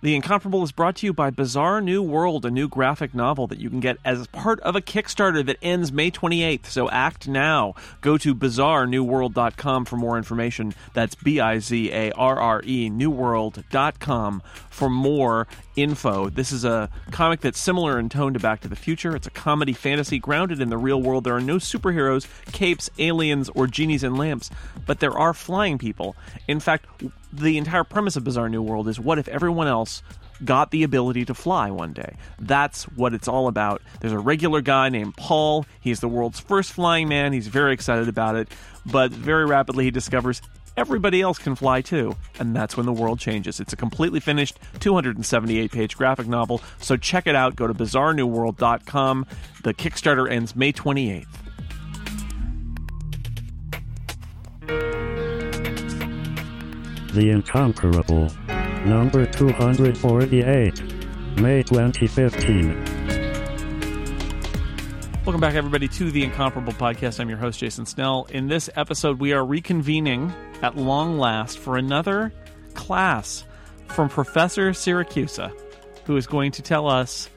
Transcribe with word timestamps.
The 0.00 0.14
Incomparable 0.14 0.62
is 0.62 0.70
brought 0.70 0.94
to 0.96 1.06
you 1.06 1.12
by 1.12 1.30
Bizarre 1.30 1.80
New 1.80 2.04
World, 2.04 2.46
a 2.46 2.52
new 2.52 2.68
graphic 2.68 3.16
novel 3.16 3.48
that 3.48 3.58
you 3.58 3.68
can 3.68 3.80
get 3.80 3.96
as 4.04 4.28
part 4.28 4.60
of 4.60 4.76
a 4.76 4.80
Kickstarter 4.80 5.44
that 5.44 5.56
ends 5.60 5.90
May 5.90 6.08
28th. 6.08 6.66
So 6.66 6.88
act 6.88 7.26
now. 7.26 7.74
Go 8.00 8.16
to 8.18 8.32
bizarrenewworld.com 8.32 9.86
for 9.86 9.96
more 9.96 10.16
information. 10.16 10.72
That's 10.94 11.16
B 11.16 11.40
I 11.40 11.58
Z 11.58 11.90
A 11.90 12.12
R 12.12 12.38
R 12.38 12.62
E 12.64 12.88
newworld.com 12.88 14.42
for 14.70 14.88
more 14.88 15.48
info. 15.74 16.28
This 16.28 16.52
is 16.52 16.64
a 16.64 16.88
comic 17.10 17.40
that's 17.40 17.58
similar 17.58 17.98
in 17.98 18.08
tone 18.08 18.34
to 18.34 18.38
Back 18.38 18.60
to 18.60 18.68
the 18.68 18.76
Future. 18.76 19.16
It's 19.16 19.26
a 19.26 19.30
comedy 19.30 19.72
fantasy 19.72 20.20
grounded 20.20 20.60
in 20.60 20.70
the 20.70 20.78
real 20.78 21.02
world. 21.02 21.24
There 21.24 21.34
are 21.34 21.40
no 21.40 21.56
superheroes, 21.56 22.28
capes, 22.52 22.88
aliens, 23.00 23.48
or 23.48 23.66
genies 23.66 24.04
in 24.04 24.14
lamps, 24.14 24.48
but 24.86 25.00
there 25.00 25.18
are 25.18 25.34
flying 25.34 25.76
people. 25.76 26.14
In 26.46 26.60
fact, 26.60 26.86
the 27.32 27.58
entire 27.58 27.84
premise 27.84 28.16
of 28.16 28.24
Bizarre 28.24 28.48
New 28.48 28.62
World 28.62 28.88
is 28.88 28.98
what 28.98 29.18
if 29.18 29.28
everyone 29.28 29.66
else 29.66 30.02
got 30.44 30.70
the 30.70 30.82
ability 30.82 31.24
to 31.24 31.34
fly 31.34 31.70
one 31.70 31.92
day. 31.92 32.16
That's 32.38 32.84
what 32.84 33.14
it's 33.14 33.28
all 33.28 33.48
about. 33.48 33.82
There's 34.00 34.12
a 34.12 34.18
regular 34.18 34.60
guy 34.60 34.88
named 34.88 35.16
Paul. 35.16 35.66
He's 35.80 36.00
the 36.00 36.08
world's 36.08 36.40
first 36.40 36.72
flying 36.72 37.08
man. 37.08 37.32
He's 37.32 37.48
very 37.48 37.72
excited 37.72 38.08
about 38.08 38.36
it, 38.36 38.48
but 38.86 39.10
very 39.10 39.46
rapidly 39.46 39.84
he 39.84 39.90
discovers 39.90 40.40
everybody 40.76 41.20
else 41.20 41.38
can 41.38 41.56
fly 41.56 41.80
too, 41.80 42.14
and 42.38 42.54
that's 42.54 42.76
when 42.76 42.86
the 42.86 42.92
world 42.92 43.18
changes. 43.18 43.58
It's 43.58 43.72
a 43.72 43.76
completely 43.76 44.20
finished 44.20 44.58
278 44.78 45.72
page 45.72 45.96
graphic 45.96 46.28
novel, 46.28 46.62
so 46.80 46.96
check 46.96 47.26
it 47.26 47.34
out. 47.34 47.56
Go 47.56 47.66
to 47.66 47.74
bizarrenewworld.com. 47.74 49.26
The 49.64 49.74
Kickstarter 49.74 50.30
ends 50.30 50.54
May 50.54 50.72
28th. 50.72 51.26
The 57.18 57.30
Incomparable. 57.30 58.30
Number 58.86 59.26
248. 59.26 61.40
May 61.40 61.64
2015. 61.64 62.84
Welcome 65.24 65.40
back, 65.40 65.56
everybody, 65.56 65.88
to 65.88 66.12
the 66.12 66.22
Incomparable 66.22 66.74
Podcast. 66.74 67.18
I'm 67.18 67.28
your 67.28 67.38
host, 67.38 67.58
Jason 67.58 67.86
Snell. 67.86 68.28
In 68.30 68.46
this 68.46 68.70
episode, 68.76 69.18
we 69.18 69.32
are 69.32 69.42
reconvening 69.42 70.32
at 70.62 70.76
long 70.76 71.18
last 71.18 71.58
for 71.58 71.76
another 71.76 72.32
class 72.74 73.44
from 73.88 74.08
Professor 74.08 74.70
Siracusa, 74.70 75.52
who 76.04 76.16
is 76.16 76.28
going 76.28 76.52
to 76.52 76.62
tell 76.62 76.86
us 76.86 77.28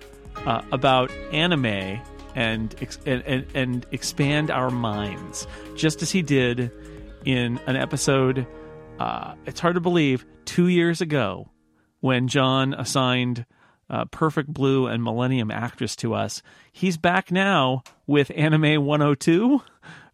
uh, 0.45 0.61
about 0.72 1.09
anime 1.33 2.00
and, 2.36 2.75
ex- 2.81 3.00
and, 3.08 3.23
and, 3.23 3.48
and 3.55 3.88
expand 3.92 4.52
our 4.52 4.70
minds, 4.70 5.48
just 5.75 6.03
as 6.03 6.11
he 6.11 6.22
did 6.22 6.72
in 7.25 7.59
an 7.66 7.77
episode. 7.77 8.45
Uh, 9.00 9.36
it's 9.45 9.59
hard 9.59 9.75
to 9.75 9.81
believe 9.81 10.25
two 10.45 10.67
years 10.67 11.02
ago 11.02 11.50
when 12.00 12.28
John 12.28 12.73
assigned 12.73 13.45
uh, 13.89 14.06
Perfect 14.06 14.53
Blue 14.53 14.88
and 14.88 15.03
Millennium 15.03 15.52
Actress 15.52 15.95
to 15.98 16.14
us. 16.14 16.42
He's 16.72 16.98
back 16.98 17.31
now 17.31 17.83
with 18.08 18.31
Anime 18.36 18.86
102, 18.86 19.61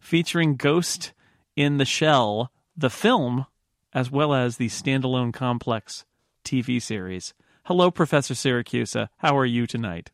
featuring 0.00 0.56
Ghost 0.56 1.12
in 1.56 1.78
the 1.78 1.84
Shell, 1.84 2.50
the 2.76 2.90
film, 2.90 3.46
as 3.92 4.10
well 4.10 4.34
as 4.34 4.56
the 4.56 4.68
standalone 4.68 5.32
complex 5.32 6.04
TV 6.44 6.80
series. 6.80 7.34
Hello, 7.64 7.90
Professor 7.90 8.34
Siracusa. 8.34 9.08
How 9.18 9.36
are 9.36 9.46
you 9.46 9.66
tonight? 9.66 10.10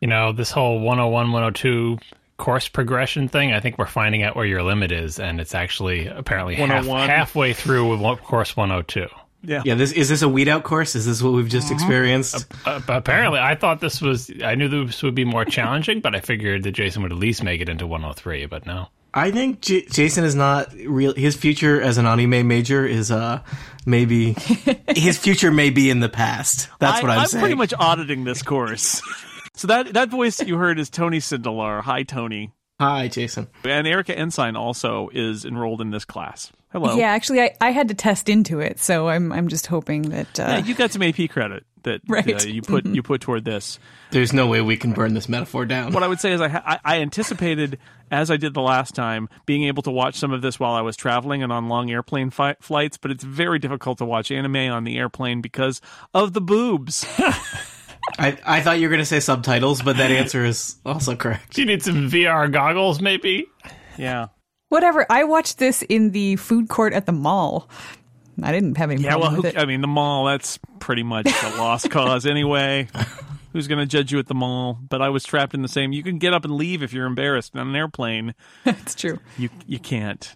You 0.00 0.08
know, 0.08 0.32
this 0.32 0.50
whole 0.50 0.80
101, 0.80 1.32
102 1.32 1.98
course 2.42 2.66
progression 2.66 3.28
thing, 3.28 3.52
I 3.52 3.60
think 3.60 3.78
we're 3.78 3.86
finding 3.86 4.24
out 4.24 4.34
where 4.34 4.44
your 4.44 4.64
limit 4.64 4.90
is, 4.90 5.20
and 5.20 5.40
it's 5.40 5.54
actually 5.54 6.08
apparently 6.08 6.56
half, 6.56 6.84
halfway 6.86 7.52
through 7.52 7.88
with 7.88 8.00
one- 8.00 8.16
course 8.16 8.56
102. 8.56 9.06
Yeah. 9.44 9.62
Yeah, 9.64 9.74
this 9.76 9.92
is 9.92 10.08
this 10.08 10.22
a 10.22 10.28
weed 10.28 10.48
out 10.48 10.64
course? 10.64 10.96
Is 10.96 11.06
this 11.06 11.22
what 11.22 11.32
we've 11.34 11.48
just 11.48 11.70
experienced? 11.70 12.46
Uh, 12.66 12.80
apparently, 12.88 13.38
I 13.38 13.54
thought 13.54 13.80
this 13.80 14.00
was, 14.02 14.28
I 14.44 14.56
knew 14.56 14.68
this 14.86 15.02
would 15.04 15.14
be 15.14 15.24
more 15.24 15.44
challenging, 15.44 16.00
but 16.00 16.16
I 16.16 16.20
figured 16.20 16.64
that 16.64 16.72
Jason 16.72 17.02
would 17.02 17.12
at 17.12 17.18
least 17.18 17.44
make 17.44 17.60
it 17.60 17.68
into 17.68 17.86
103, 17.86 18.46
but 18.46 18.66
no. 18.66 18.88
I 19.14 19.30
think 19.30 19.60
J- 19.60 19.84
Jason 19.86 20.24
is 20.24 20.34
not 20.34 20.72
real. 20.74 21.14
His 21.14 21.36
future 21.36 21.80
as 21.80 21.96
an 21.98 22.06
anime 22.06 22.48
major 22.48 22.84
is 22.86 23.10
uh 23.10 23.40
maybe 23.86 24.32
his 24.96 25.18
future 25.18 25.50
may 25.52 25.70
be 25.70 25.90
in 25.90 26.00
the 26.00 26.08
past. 26.08 26.68
That's 26.80 27.02
what 27.02 27.10
I'm, 27.10 27.20
I'm 27.20 27.26
saying. 27.26 27.42
pretty 27.42 27.54
much 27.56 27.74
auditing 27.78 28.24
this 28.24 28.42
course. 28.42 29.00
so 29.54 29.66
that 29.68 29.92
that 29.94 30.08
voice 30.08 30.36
that 30.38 30.48
you 30.48 30.56
heard 30.56 30.78
is 30.78 30.90
Tony 30.90 31.18
Sindelar. 31.18 31.82
Hi, 31.82 32.02
Tony. 32.02 32.52
Hi, 32.80 33.06
Jason. 33.08 33.46
And 33.64 33.86
Erica 33.86 34.16
Ensign 34.18 34.56
also 34.56 35.08
is 35.12 35.44
enrolled 35.44 35.80
in 35.80 35.90
this 35.90 36.04
class. 36.04 36.50
Hello. 36.72 36.96
Yeah, 36.96 37.10
actually, 37.10 37.40
I, 37.42 37.54
I 37.60 37.70
had 37.70 37.88
to 37.88 37.94
test 37.94 38.28
into 38.28 38.58
it, 38.60 38.78
so 38.80 39.08
I'm 39.08 39.30
I'm 39.32 39.48
just 39.48 39.66
hoping 39.66 40.02
that. 40.10 40.40
Uh, 40.40 40.44
Yeah, 40.48 40.58
you 40.58 40.74
got 40.74 40.90
some 40.90 41.02
AP 41.02 41.28
credit 41.30 41.64
that 41.82 42.00
Right. 42.08 42.42
uh, 42.44 42.46
you 42.48 42.62
put 42.62 42.86
you 42.86 43.02
put 43.02 43.20
toward 43.20 43.44
this. 43.44 43.78
There's 44.10 44.32
no 44.32 44.46
way 44.46 44.62
we 44.62 44.76
can 44.76 44.92
burn 44.94 45.14
this 45.14 45.28
metaphor 45.28 45.64
down. 45.66 45.92
What 45.92 46.02
I 46.02 46.08
would 46.08 46.18
say 46.20 46.32
is 46.32 46.40
I, 46.40 46.48
ha- 46.48 46.62
I 46.64 46.96
I 46.96 47.00
anticipated, 47.02 47.78
as 48.10 48.30
I 48.30 48.38
did 48.38 48.54
the 48.54 48.62
last 48.62 48.94
time, 48.94 49.28
being 49.46 49.64
able 49.64 49.82
to 49.82 49.90
watch 49.90 50.16
some 50.18 50.32
of 50.32 50.40
this 50.42 50.58
while 50.58 50.72
I 50.72 50.80
was 50.80 50.96
traveling 50.96 51.42
and 51.42 51.52
on 51.52 51.68
long 51.68 51.90
airplane 51.90 52.30
fi- 52.30 52.56
flights. 52.60 52.96
But 52.96 53.10
it's 53.10 53.22
very 53.22 53.58
difficult 53.58 53.98
to 53.98 54.06
watch 54.06 54.32
anime 54.32 54.56
on 54.72 54.84
the 54.84 54.96
airplane 54.98 55.40
because 55.42 55.80
of 56.14 56.32
the 56.32 56.40
boobs. 56.40 57.06
I, 58.18 58.36
I 58.44 58.60
thought 58.60 58.78
you 58.78 58.86
were 58.88 58.90
going 58.90 59.00
to 59.00 59.06
say 59.06 59.20
subtitles, 59.20 59.82
but 59.82 59.96
that 59.96 60.10
answer 60.10 60.44
is 60.44 60.76
also 60.84 61.16
correct. 61.16 61.56
You 61.62 61.64
need 61.66 61.82
some 61.82 62.10
VR 62.10 62.50
goggles, 62.52 63.00
maybe? 63.00 63.46
yeah. 63.96 64.28
whatever. 64.68 65.06
I 65.10 65.24
watched 65.24 65.58
this 65.58 65.82
in 65.82 66.10
the 66.10 66.36
food 66.36 66.68
court 66.68 66.92
at 66.92 67.06
the 67.06 67.12
mall. 67.12 67.68
I 68.42 68.52
didn't 68.52 68.76
have 68.78 68.90
any 68.90 69.02
Yeah. 69.02 69.16
Well, 69.16 69.30
problem 69.30 69.42
who, 69.42 69.48
it. 69.48 69.58
I 69.58 69.64
mean, 69.66 69.80
the 69.82 69.86
mall. 69.88 70.24
That's 70.26 70.58
pretty 70.78 71.02
much 71.02 71.26
a 71.26 71.48
lost 71.58 71.90
cause 71.90 72.26
anyway. 72.26 72.88
Who's 73.52 73.68
going 73.68 73.80
to 73.80 73.86
judge 73.86 74.10
you 74.12 74.18
at 74.18 74.26
the 74.26 74.34
mall? 74.34 74.78
But 74.88 75.02
I 75.02 75.10
was 75.10 75.24
trapped 75.24 75.52
in 75.52 75.60
the 75.60 75.68
same. 75.68 75.92
You 75.92 76.02
can 76.02 76.18
get 76.18 76.32
up 76.32 76.44
and 76.44 76.54
leave 76.54 76.82
if 76.82 76.92
you're 76.94 77.06
embarrassed 77.06 77.54
on 77.54 77.68
an 77.68 77.76
airplane. 77.76 78.34
That's 78.64 78.94
true. 78.94 79.18
you 79.36 79.50
you 79.66 79.78
can't 79.78 80.34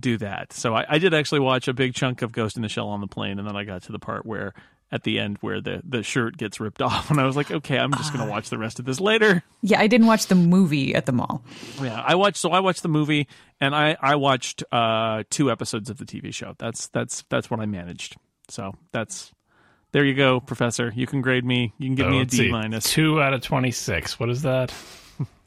do 0.00 0.16
that. 0.18 0.52
So 0.54 0.74
I, 0.74 0.84
I 0.88 0.98
did 0.98 1.12
actually 1.12 1.40
watch 1.40 1.68
a 1.68 1.74
big 1.74 1.94
chunk 1.94 2.22
of 2.22 2.32
Ghost 2.32 2.56
in 2.56 2.62
the 2.62 2.68
Shell 2.70 2.88
on 2.88 3.00
the 3.02 3.06
plane, 3.06 3.38
and 3.38 3.46
then 3.46 3.56
I 3.56 3.64
got 3.64 3.82
to 3.84 3.92
the 3.92 3.98
part 3.98 4.24
where 4.24 4.54
at 4.92 5.02
the 5.02 5.18
end 5.18 5.38
where 5.40 5.60
the 5.60 5.82
the 5.84 6.02
shirt 6.02 6.36
gets 6.36 6.60
ripped 6.60 6.80
off, 6.88 7.10
and 7.10 7.20
I 7.20 7.24
was 7.24 7.36
like, 7.36 7.50
okay, 7.50 7.78
I'm 7.78 7.92
just 7.92 8.12
gonna 8.12 8.30
watch 8.30 8.50
the 8.50 8.58
rest 8.58 8.78
of 8.78 8.84
this 8.84 9.00
later. 9.00 9.42
Yeah, 9.62 9.80
I 9.80 9.86
didn't 9.86 10.06
watch 10.06 10.26
the 10.26 10.34
movie 10.34 10.94
at 10.94 11.06
the 11.06 11.12
mall. 11.12 11.42
Yeah, 11.82 12.00
I 12.04 12.14
watched. 12.14 12.36
So 12.38 12.50
I 12.50 12.60
watched 12.60 12.82
the 12.82 12.88
movie, 12.88 13.26
and 13.60 13.74
I 13.74 13.96
I 14.00 14.14
watched 14.16 14.62
uh 14.72 15.24
two 15.30 15.50
episodes 15.50 15.90
of 15.90 15.98
the 15.98 16.04
TV 16.04 16.32
show. 16.32 16.54
That's 16.58 16.86
that's 16.88 17.24
that's 17.28 17.50
what 17.50 17.60
I 17.60 17.66
managed. 17.66 18.16
So 18.48 18.74
that's 18.92 19.32
there 19.92 20.04
you 20.04 20.14
go, 20.14 20.40
Professor. 20.40 20.92
You 20.94 21.06
can 21.06 21.20
grade 21.22 21.44
me. 21.44 21.72
You 21.78 21.88
can 21.88 21.94
give 21.96 22.06
So 22.06 22.10
me 22.10 22.20
a 22.20 22.24
d 22.26 22.36
see. 22.36 22.50
minus 22.52 22.90
two 22.92 23.20
out 23.20 23.32
of 23.34 23.40
26 23.40 24.20
what 24.20 24.28
is 24.30 24.42
that? 24.42 24.72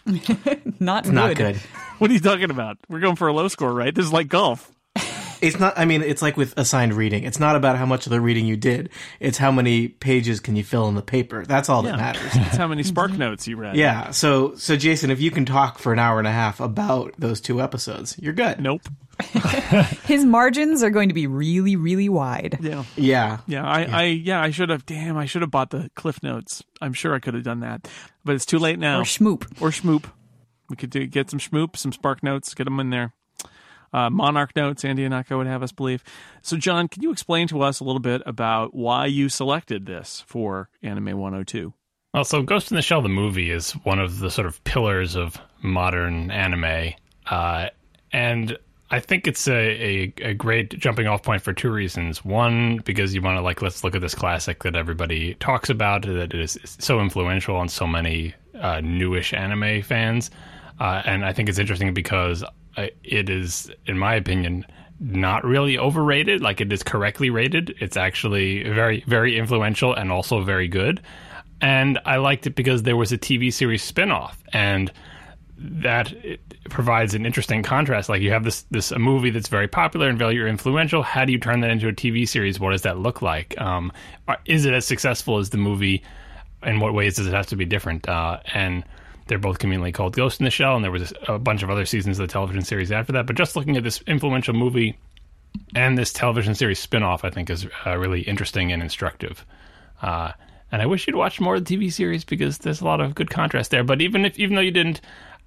Not 0.80 1.08
Not 1.08 1.36
good. 1.36 1.58
What 2.00 2.10
are 2.10 2.14
you 2.14 2.22
talking 2.22 2.50
about? 2.50 2.78
We're 2.88 3.02
going 3.02 3.18
for 3.18 3.28
a 3.28 3.34
low 3.34 3.50
score, 3.50 3.74
right? 3.74 3.94
This 3.94 4.06
is 4.06 4.14
like 4.14 4.30
golf. 4.30 4.72
It's 5.42 5.60
not, 5.60 5.78
I 5.78 5.86
mean, 5.86 6.02
it's 6.02 6.22
like 6.22 6.38
with 6.38 6.54
assigned 6.58 6.94
reading. 6.94 7.24
It's 7.24 7.40
not 7.40 7.56
about 7.56 7.78
how 7.78 7.86
much 7.86 8.06
of 8.06 8.12
the 8.12 8.22
reading 8.22 8.46
you 8.46 8.58
did. 8.58 8.90
It's 9.20 9.38
how 9.38 9.52
many 9.52 9.88
pages 9.88 10.40
can 10.40 10.56
you 10.56 10.64
fill 10.64 10.88
in 10.88 10.96
the 10.96 11.02
paper. 11.02 11.46
That's 11.46 11.70
all 11.70 11.82
that 11.84 11.98
matters. 11.98 12.32
It's 12.34 12.58
how 12.58 12.68
many 12.68 12.84
Spark 12.84 13.12
mm-hmm. 13.12 13.20
notes 13.20 13.48
you 13.48 13.58
read. 13.58 13.76
Yeah. 13.76 14.12
So, 14.12 14.56
so 14.56 14.76
Jason, 14.76 15.12
if 15.12 15.22
you 15.22 15.32
can 15.32 15.46
talk 15.46 15.80
for 15.80 15.94
an 15.94 16.00
hour 16.00 16.20
and 16.20 16.28
a 16.28 16.32
half 16.32 16.60
about 16.60 17.14
those 17.18 17.42
two 17.42 17.62
episodes, 17.62 18.18
you're 18.20 18.34
good. 18.34 18.60
Nope. 18.60 18.82
His 20.06 20.24
margins 20.24 20.82
are 20.82 20.90
going 20.90 21.10
to 21.10 21.16
be 21.16 21.28
really, 21.28 21.76
really 21.76 22.10
wide. 22.10 22.58
Yeah. 22.62 22.84
Yeah. 22.96 23.40
Yeah, 23.48 23.68
I, 23.68 23.84
I, 23.84 24.04
yeah, 24.04 24.42
I 24.42 24.52
should 24.52 24.70
have. 24.70 24.86
Damn, 24.86 25.18
I 25.18 25.26
should 25.26 25.42
have 25.42 25.52
bought 25.52 25.72
the 25.72 25.90
Cliff 25.96 26.24
Notes. 26.24 26.64
I'm 26.82 26.94
sure 26.94 27.14
I 27.14 27.20
could 27.20 27.34
have 27.34 27.44
done 27.44 27.60
that, 27.62 27.88
but 28.24 28.36
it's 28.36 28.46
too 28.46 28.60
late 28.60 28.80
now. 28.80 29.00
Or 29.00 29.04
Shmoop. 29.04 29.62
or 29.62 29.70
Shmoop. 29.70 30.06
We 30.70 30.76
could 30.76 30.90
do 30.90 31.06
get 31.08 31.30
some 31.30 31.40
Shmoop, 31.40 31.76
some 31.76 31.92
Spark 31.92 32.24
Notes, 32.24 32.54
get 32.54 32.66
them 32.66 32.80
in 32.80 32.92
there. 32.92 33.14
Uh, 33.94 34.10
Monarch 34.10 34.56
Notes, 34.56 34.86
Andy 34.86 35.08
Ihnatko 35.08 35.38
would 35.38 35.48
have 35.48 35.64
us 35.64 35.72
believe. 35.72 36.04
So, 36.42 36.58
John, 36.58 36.88
can 36.88 37.04
you 37.04 37.12
explain 37.12 37.48
to 37.50 37.62
us 37.62 37.80
a 37.80 37.84
little 37.84 38.00
bit 38.00 38.22
about 38.26 38.74
why 38.74 39.06
you 39.06 39.30
selected 39.30 39.86
this 39.86 40.24
for 40.28 40.69
Anime 40.81 41.18
102? 41.18 41.74
Well, 42.13 42.25
so 42.25 42.42
Ghost 42.42 42.72
in 42.72 42.75
the 42.75 42.81
Shell, 42.81 43.04
the 43.04 43.10
movie, 43.10 43.52
is 43.52 43.72
one 43.72 44.00
of 44.00 44.19
the 44.19 44.31
sort 44.31 44.48
of 44.48 44.63
pillars 44.63 45.16
of 45.16 45.38
modern 45.62 46.31
anime. 46.31 46.94
Uh, 47.28 47.68
and 48.12 48.58
I 48.90 49.00
think 49.00 49.28
it's 49.28 49.48
a, 49.48 49.54
a, 49.54 50.13
a 50.30 50.34
great 50.34 50.69
jumping 50.80 51.06
off 51.06 51.22
point 51.22 51.44
for 51.44 51.54
two 51.54 51.69
reasons. 51.69 52.25
One, 52.25 52.78
because 52.78 53.13
you 53.13 53.22
want 53.22 53.38
to, 53.38 53.42
like, 53.42 53.62
let's 53.62 53.84
look 53.84 53.94
at 53.94 54.02
this 54.02 54.16
classic 54.16 54.63
that 54.63 54.75
everybody 54.75 55.36
talks 55.36 55.69
about, 55.69 56.02
that 56.04 56.34
is 56.34 56.58
so 56.63 57.00
influential 57.00 57.56
on 57.56 57.69
so 57.69 57.86
many 57.86 58.34
uh, 58.60 58.81
newish 58.81 59.31
anime 59.31 59.84
fans. 59.84 60.31
Uh, 60.80 61.04
and 61.06 61.24
I 61.24 61.34
think 61.34 61.50
it's 61.50 61.60
interesting 61.60 61.94
because 61.94 62.44
it 63.04 63.30
is, 63.30 63.72
in 63.86 63.98
my 63.98 64.16
opinion, 64.16 64.66
not 65.00 65.46
really 65.46 65.78
overrated. 65.78 66.42
Like 66.42 66.62
it 66.62 66.72
is 66.72 66.84
correctly 66.84 67.30
rated. 67.30 67.76
It's 67.80 67.98
actually 67.98 68.64
very, 68.64 69.04
very 69.08 69.38
influential 69.38 69.94
and 69.94 70.12
also 70.12 70.42
very 70.42 70.68
good. 70.68 71.02
And 71.62 72.00
I 72.06 72.18
liked 72.18 72.48
it 72.48 72.56
because 72.56 72.84
there 72.84 72.96
was 72.96 73.12
a 73.12 73.18
TV 73.18 73.52
series 73.52 73.90
spinoff, 73.90 74.36
and 74.54 74.92
that 75.58 76.14
provides 76.70 77.14
an 77.14 77.26
interesting 77.26 77.64
contrast. 77.64 78.08
Like 78.08 78.22
you 78.22 78.31
have 78.31 78.46
this 78.46 78.62
this 78.72 78.92
a 78.92 79.00
movie 79.00 79.30
that's 79.30 79.50
very 79.50 79.68
popular 79.68 80.08
and 80.08 80.18
very 80.18 80.50
influential. 80.50 81.04
How 81.04 81.25
do 81.25 81.34
you 81.34 81.40
turn 81.40 81.60
that 81.62 81.70
into 81.70 81.90
a 81.90 81.94
TV 81.94 82.28
series? 82.28 82.60
What 82.60 82.72
does 82.72 82.84
that 82.84 82.98
look 82.98 83.22
like? 83.22 83.60
Um, 83.60 83.92
is 84.46 84.66
it 84.66 84.74
as 84.74 84.86
successful 84.86 85.38
as 85.38 85.50
the 85.50 85.58
movie? 85.58 86.04
In 86.64 86.80
what 86.80 86.94
ways 86.94 87.16
does 87.16 87.28
it 87.28 87.34
have 87.34 87.48
to 87.48 87.56
be 87.56 87.66
different? 87.66 88.08
Uh, 88.08 88.40
and 88.54 88.84
they're 89.30 89.38
both 89.38 89.60
conveniently 89.60 89.92
called 89.92 90.16
Ghost 90.16 90.42
in 90.42 90.44
the 90.44 90.52
Shell, 90.52 90.76
and 90.76 90.84
there 90.84 90.92
was 90.92 91.14
a 91.28 91.40
bunch 91.40 91.64
of 91.64 91.70
other 91.70 91.86
seasons 91.86 92.20
of 92.20 92.28
the 92.28 92.31
television 92.31 92.64
series 92.64 92.92
after 92.92 93.14
that. 93.14 93.28
But 93.28 93.38
just 93.38 93.56
looking 93.56 93.78
at 93.78 93.84
this 93.84 94.02
influential 94.08 94.54
movie 94.54 94.98
and 95.76 95.98
this 95.98 96.12
television 96.12 96.56
series 96.56 96.80
spin-off, 96.80 97.24
I 97.24 97.30
think 97.30 97.50
is 97.50 97.68
uh, 97.86 97.98
really 97.98 98.22
interesting 98.22 98.72
and 98.72 98.81
instructive. 98.81 99.46
Uh, 100.02 100.34
and 100.72 100.81
I 100.81 100.86
wish 100.86 101.08
you'd 101.08 101.16
watch 101.16 101.40
more 101.40 101.56
of 101.56 101.66
the 101.66 101.78
TV 101.78 101.92
series 101.92 102.24
because 102.24 102.58
there's 102.58 102.81
a 102.81 102.86
lot 102.86 103.02
of 103.02 103.16
good 103.16 103.30
contrast 103.30 103.72
there. 103.72 103.84
But 103.84 104.02
even 104.02 104.26
if 104.26 104.38
even 104.38 104.56
though 104.56 104.62
you 104.62 104.72
didn't, 104.72 105.02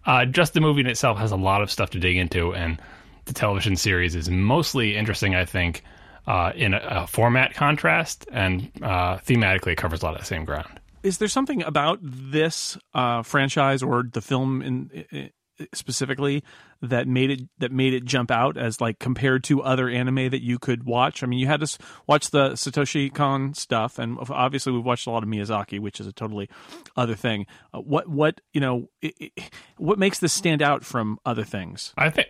uh, 0.07 0.25
just 0.25 0.55
the 0.55 0.61
movie 0.61 0.81
in 0.81 0.87
itself 0.87 1.19
has 1.19 1.33
a 1.33 1.37
lot 1.37 1.63
of 1.63 1.71
stuff 1.71 1.91
to 1.91 2.01
dig 2.01 2.17
into, 2.17 2.55
and 2.55 2.81
the 3.27 3.33
television 3.33 3.77
series 3.77 4.15
is 4.15 4.31
mostly 4.31 4.97
interesting. 4.97 5.35
I 5.35 5.45
think 5.45 5.85
uh, 6.27 6.53
in 6.55 6.75
a, 6.75 6.79
a 6.79 7.07
format 7.07 7.55
contrast 7.55 8.27
and 8.33 8.71
uh, 8.83 9.19
thematically, 9.19 9.73
it 9.73 9.79
covers 9.79 10.03
a 10.03 10.07
lot 10.07 10.15
of 10.15 10.21
the 10.21 10.27
same 10.27 10.45
ground. 10.45 10.81
Is 11.03 11.19
there 11.19 11.29
something 11.29 11.63
about 11.63 11.99
this 12.03 12.79
uh, 12.95 13.23
franchise 13.23 13.83
or 13.83 14.05
the 14.11 14.21
film 14.21 14.63
in, 14.63 15.05
i 15.13 15.31
specifically 15.75 16.43
that 16.81 17.07
made 17.07 17.31
it 17.31 17.41
that 17.59 17.71
made 17.71 17.95
it 17.95 18.05
jump 18.05 18.31
out 18.33 18.57
as 18.57 18.81
like 18.81 18.99
compared 18.99 19.45
to 19.45 19.63
other 19.63 19.89
anime 19.89 20.31
that 20.31 20.43
you 20.43 20.59
could 20.59 20.85
watch? 20.85 21.23
I 21.23 21.27
mean, 21.27 21.39
you 21.39 21.47
had 21.47 21.61
to 21.61 21.79
watch 22.09 22.31
the 22.31 22.53
Satoshi 22.53 23.13
Kon 23.13 23.55
stuff, 23.55 23.99
and 23.99 24.19
obviously 24.31 24.73
we've 24.73 24.85
watched 24.85 25.07
a 25.07 25.11
lot 25.11 25.23
of 25.23 25.29
Miyazaki, 25.29 25.79
which 25.79 26.01
is 26.01 26.07
a 26.09 26.13
totally 26.13 26.49
other 26.97 27.15
thing. 27.15 27.47
Uh, 27.73 27.81
what 27.81 28.09
what 28.09 28.41
you 28.53 28.61
know, 28.61 28.89
i 29.05 29.13
i 29.21 29.31
what 29.77 29.99
makes 29.99 30.19
this 30.19 30.33
stand 30.33 30.63
out 30.63 30.85
from 30.85 31.19
other 31.25 31.45
things? 31.45 31.93
I 31.97 32.11
think 32.11 32.27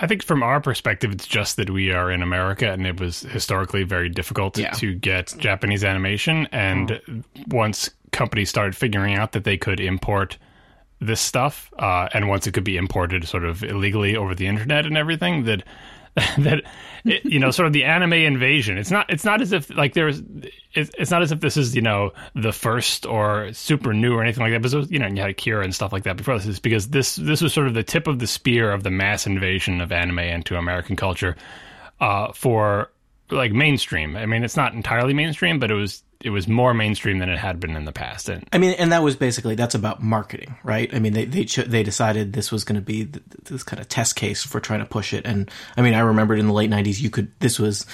I 0.00 0.06
think 0.08 0.24
from 0.24 0.42
our 0.42 0.60
perspective, 0.60 1.12
it's 1.12 1.26
just 1.26 1.56
that 1.58 1.70
we 1.70 1.92
are 1.92 2.10
in 2.10 2.22
America, 2.22 2.72
and 2.72 2.86
it 2.86 2.98
was 2.98 3.20
historically 3.20 3.84
very 3.84 4.08
difficult 4.08 4.58
Yeah. 4.58 4.70
to 4.72 4.94
get 4.94 5.34
Japanese 5.38 5.84
animation. 5.84 6.48
And 6.50 7.24
once 7.48 7.90
companies 8.12 8.48
started 8.48 8.76
figuring 8.76 9.14
out 9.14 9.32
that 9.32 9.44
they 9.44 9.56
could 9.56 9.80
import 9.80 10.38
this 11.00 11.20
stuff, 11.20 11.72
uh, 11.78 12.08
and 12.14 12.28
once 12.28 12.46
it 12.46 12.52
could 12.52 12.64
be 12.64 12.76
imported 12.76 13.26
sort 13.26 13.44
of 13.44 13.64
illegally 13.64 14.16
over 14.16 14.34
the 14.34 14.46
internet 14.46 14.86
and 14.86 14.96
everything, 14.96 15.44
that 15.44 15.64
that 16.38 16.62
it, 17.04 17.24
you 17.24 17.38
know, 17.38 17.50
sort 17.50 17.66
of 17.66 17.72
the 17.72 17.84
anime 17.84 18.12
invasion. 18.12 18.76
It's 18.76 18.90
not. 18.90 19.10
It's 19.10 19.24
not 19.24 19.40
as 19.40 19.52
if 19.52 19.74
like 19.74 19.94
there's. 19.94 20.22
It's, 20.74 20.90
it's 20.98 21.10
not 21.10 21.22
as 21.22 21.32
if 21.32 21.40
this 21.40 21.56
is 21.56 21.74
you 21.74 21.80
know 21.80 22.12
the 22.34 22.52
first 22.52 23.06
or 23.06 23.50
super 23.54 23.94
new 23.94 24.14
or 24.14 24.22
anything 24.22 24.42
like 24.42 24.52
that. 24.52 24.60
But 24.60 24.76
was, 24.76 24.90
you 24.90 24.98
know, 24.98 25.06
you 25.06 25.20
had 25.20 25.30
Akira 25.30 25.64
and 25.64 25.74
stuff 25.74 25.90
like 25.90 26.02
that 26.02 26.18
before 26.18 26.36
this. 26.36 26.46
Is 26.46 26.60
because 26.60 26.88
this 26.88 27.16
this 27.16 27.40
was 27.40 27.54
sort 27.54 27.66
of 27.66 27.72
the 27.72 27.82
tip 27.82 28.06
of 28.06 28.18
the 28.18 28.26
spear 28.26 28.72
of 28.72 28.82
the 28.82 28.90
mass 28.90 29.26
invasion 29.26 29.80
of 29.80 29.90
anime 29.90 30.18
into 30.18 30.56
American 30.56 30.96
culture 30.96 31.34
uh, 32.00 32.30
for 32.32 32.90
like 33.30 33.52
mainstream. 33.52 34.14
I 34.14 34.26
mean, 34.26 34.44
it's 34.44 34.56
not 34.56 34.74
entirely 34.74 35.14
mainstream, 35.14 35.58
but 35.58 35.70
it 35.70 35.74
was 35.74 36.02
it 36.22 36.30
was 36.30 36.46
more 36.46 36.72
mainstream 36.72 37.18
than 37.18 37.28
it 37.28 37.38
had 37.38 37.60
been 37.60 37.76
in 37.76 37.84
the 37.84 37.92
past. 37.92 38.28
And 38.28 38.48
I 38.52 38.58
mean, 38.58 38.74
and 38.78 38.92
that 38.92 39.02
was 39.02 39.16
basically 39.16 39.54
that's 39.54 39.74
about 39.74 40.02
marketing, 40.02 40.56
right? 40.62 40.92
I 40.94 40.98
mean, 40.98 41.12
they 41.12 41.24
they 41.24 41.44
cho- 41.44 41.62
they 41.62 41.82
decided 41.82 42.32
this 42.32 42.52
was 42.52 42.64
going 42.64 42.76
to 42.76 42.82
be 42.84 43.06
th- 43.06 43.24
this 43.44 43.62
kind 43.62 43.80
of 43.80 43.88
test 43.88 44.16
case 44.16 44.42
for 44.44 44.60
trying 44.60 44.80
to 44.80 44.86
push 44.86 45.12
it. 45.12 45.26
And 45.26 45.50
I 45.76 45.82
mean, 45.82 45.94
I 45.94 46.00
remembered 46.00 46.38
in 46.38 46.46
the 46.46 46.52
late 46.52 46.70
'90s, 46.70 47.00
you 47.00 47.10
could 47.10 47.30
this 47.40 47.58
was 47.58 47.86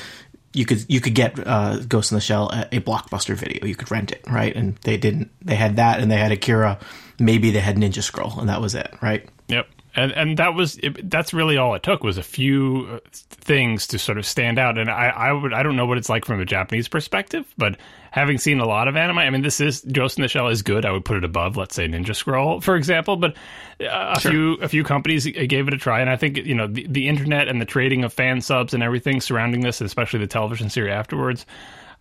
you 0.52 0.64
could 0.64 0.84
you 0.88 1.00
could 1.00 1.14
get 1.14 1.38
uh, 1.46 1.78
Ghost 1.80 2.12
in 2.12 2.16
the 2.16 2.20
Shell 2.20 2.50
a 2.72 2.80
blockbuster 2.80 3.34
video. 3.34 3.64
You 3.66 3.74
could 3.74 3.90
rent 3.90 4.12
it, 4.12 4.24
right? 4.28 4.54
And 4.54 4.76
they 4.78 4.96
didn't. 4.96 5.30
They 5.42 5.56
had 5.56 5.76
that, 5.76 6.00
and 6.00 6.10
they 6.10 6.16
had 6.16 6.32
Akira. 6.32 6.78
Maybe 7.18 7.50
they 7.50 7.60
had 7.60 7.76
Ninja 7.76 8.02
Scroll, 8.02 8.38
and 8.38 8.48
that 8.48 8.60
was 8.60 8.74
it, 8.74 8.94
right? 9.02 9.28
Yep. 9.48 9.68
And 9.98 10.12
and 10.12 10.36
that 10.38 10.54
was 10.54 10.76
it, 10.76 11.10
that's 11.10 11.34
really 11.34 11.56
all 11.56 11.74
it 11.74 11.82
took 11.82 12.04
was 12.04 12.18
a 12.18 12.22
few 12.22 12.86
uh, 12.88 12.98
things 13.12 13.88
to 13.88 13.98
sort 13.98 14.16
of 14.16 14.24
stand 14.24 14.56
out. 14.56 14.78
And 14.78 14.88
I 14.88 15.08
I 15.08 15.32
would 15.32 15.52
I 15.52 15.64
don't 15.64 15.74
know 15.74 15.86
what 15.86 15.98
it's 15.98 16.08
like 16.08 16.24
from 16.24 16.40
a 16.40 16.44
Japanese 16.44 16.86
perspective, 16.86 17.52
but 17.58 17.76
having 18.12 18.38
seen 18.38 18.60
a 18.60 18.64
lot 18.64 18.86
of 18.86 18.96
anime, 18.96 19.18
I 19.18 19.28
mean, 19.30 19.42
this 19.42 19.60
is 19.60 19.80
Ghost 19.80 20.16
in 20.16 20.22
the 20.22 20.28
Shell 20.28 20.48
is 20.48 20.62
good. 20.62 20.86
I 20.86 20.92
would 20.92 21.04
put 21.04 21.16
it 21.16 21.24
above, 21.24 21.56
let's 21.56 21.74
say, 21.74 21.88
Ninja 21.88 22.14
Scroll, 22.14 22.60
for 22.60 22.76
example. 22.76 23.16
But 23.16 23.34
uh, 23.80 24.14
a 24.16 24.20
few 24.20 24.54
a 24.62 24.68
few 24.68 24.84
companies 24.84 25.26
gave 25.26 25.66
it 25.66 25.74
a 25.74 25.78
try, 25.78 26.00
and 26.00 26.08
I 26.08 26.14
think 26.14 26.36
you 26.36 26.54
know 26.54 26.68
the, 26.68 26.86
the 26.88 27.08
internet 27.08 27.48
and 27.48 27.60
the 27.60 27.66
trading 27.66 28.04
of 28.04 28.12
fan 28.12 28.40
subs 28.40 28.74
and 28.74 28.84
everything 28.84 29.20
surrounding 29.20 29.62
this, 29.62 29.80
especially 29.80 30.20
the 30.20 30.28
television 30.28 30.70
series 30.70 30.92
afterwards. 30.92 31.44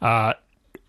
Uh, 0.03 0.33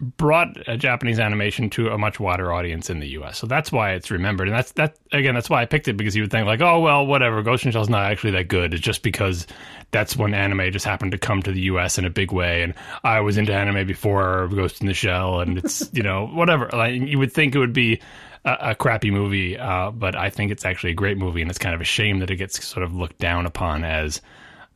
brought 0.00 0.56
a 0.68 0.76
Japanese 0.76 1.18
animation 1.18 1.68
to 1.70 1.88
a 1.88 1.98
much 1.98 2.20
wider 2.20 2.52
audience 2.52 2.88
in 2.88 3.00
the 3.00 3.08
U.S. 3.08 3.38
So 3.38 3.46
that's 3.46 3.72
why 3.72 3.92
it's 3.92 4.10
remembered, 4.10 4.48
and 4.48 4.56
that's 4.56 4.72
that 4.72 4.96
again. 5.12 5.34
That's 5.34 5.50
why 5.50 5.62
I 5.62 5.66
picked 5.66 5.88
it 5.88 5.96
because 5.96 6.14
you 6.14 6.22
would 6.22 6.30
think 6.30 6.46
like, 6.46 6.60
oh 6.60 6.78
well, 6.80 7.06
whatever. 7.06 7.42
Ghost 7.42 7.64
in 7.64 7.68
the 7.68 7.72
Shell's 7.72 7.88
not 7.88 8.10
actually 8.10 8.32
that 8.32 8.48
good. 8.48 8.74
It's 8.74 8.82
just 8.82 9.02
because 9.02 9.46
that's 9.90 10.16
when 10.16 10.34
anime 10.34 10.70
just 10.70 10.84
happened 10.84 11.12
to 11.12 11.18
come 11.18 11.42
to 11.42 11.52
the 11.52 11.62
U.S. 11.62 11.98
in 11.98 12.04
a 12.04 12.10
big 12.10 12.30
way, 12.30 12.62
and 12.62 12.74
I 13.02 13.20
was 13.20 13.36
into 13.36 13.52
anime 13.52 13.86
before 13.86 14.48
Ghost 14.48 14.80
in 14.80 14.86
the 14.86 14.94
Shell, 14.94 15.40
and 15.40 15.58
it's 15.58 15.90
you 15.92 16.02
know 16.02 16.26
whatever. 16.26 16.70
Like 16.72 16.94
you 16.94 17.18
would 17.18 17.32
think 17.32 17.54
it 17.54 17.58
would 17.58 17.72
be. 17.72 18.00
A, 18.44 18.70
a 18.70 18.74
crappy 18.76 19.10
movie, 19.10 19.58
uh, 19.58 19.90
but 19.90 20.14
I 20.14 20.30
think 20.30 20.52
it's 20.52 20.64
actually 20.64 20.92
a 20.92 20.94
great 20.94 21.18
movie, 21.18 21.42
and 21.42 21.50
it's 21.50 21.58
kind 21.58 21.74
of 21.74 21.80
a 21.80 21.84
shame 21.84 22.20
that 22.20 22.30
it 22.30 22.36
gets 22.36 22.64
sort 22.64 22.84
of 22.84 22.94
looked 22.94 23.18
down 23.18 23.46
upon 23.46 23.82
as 23.82 24.22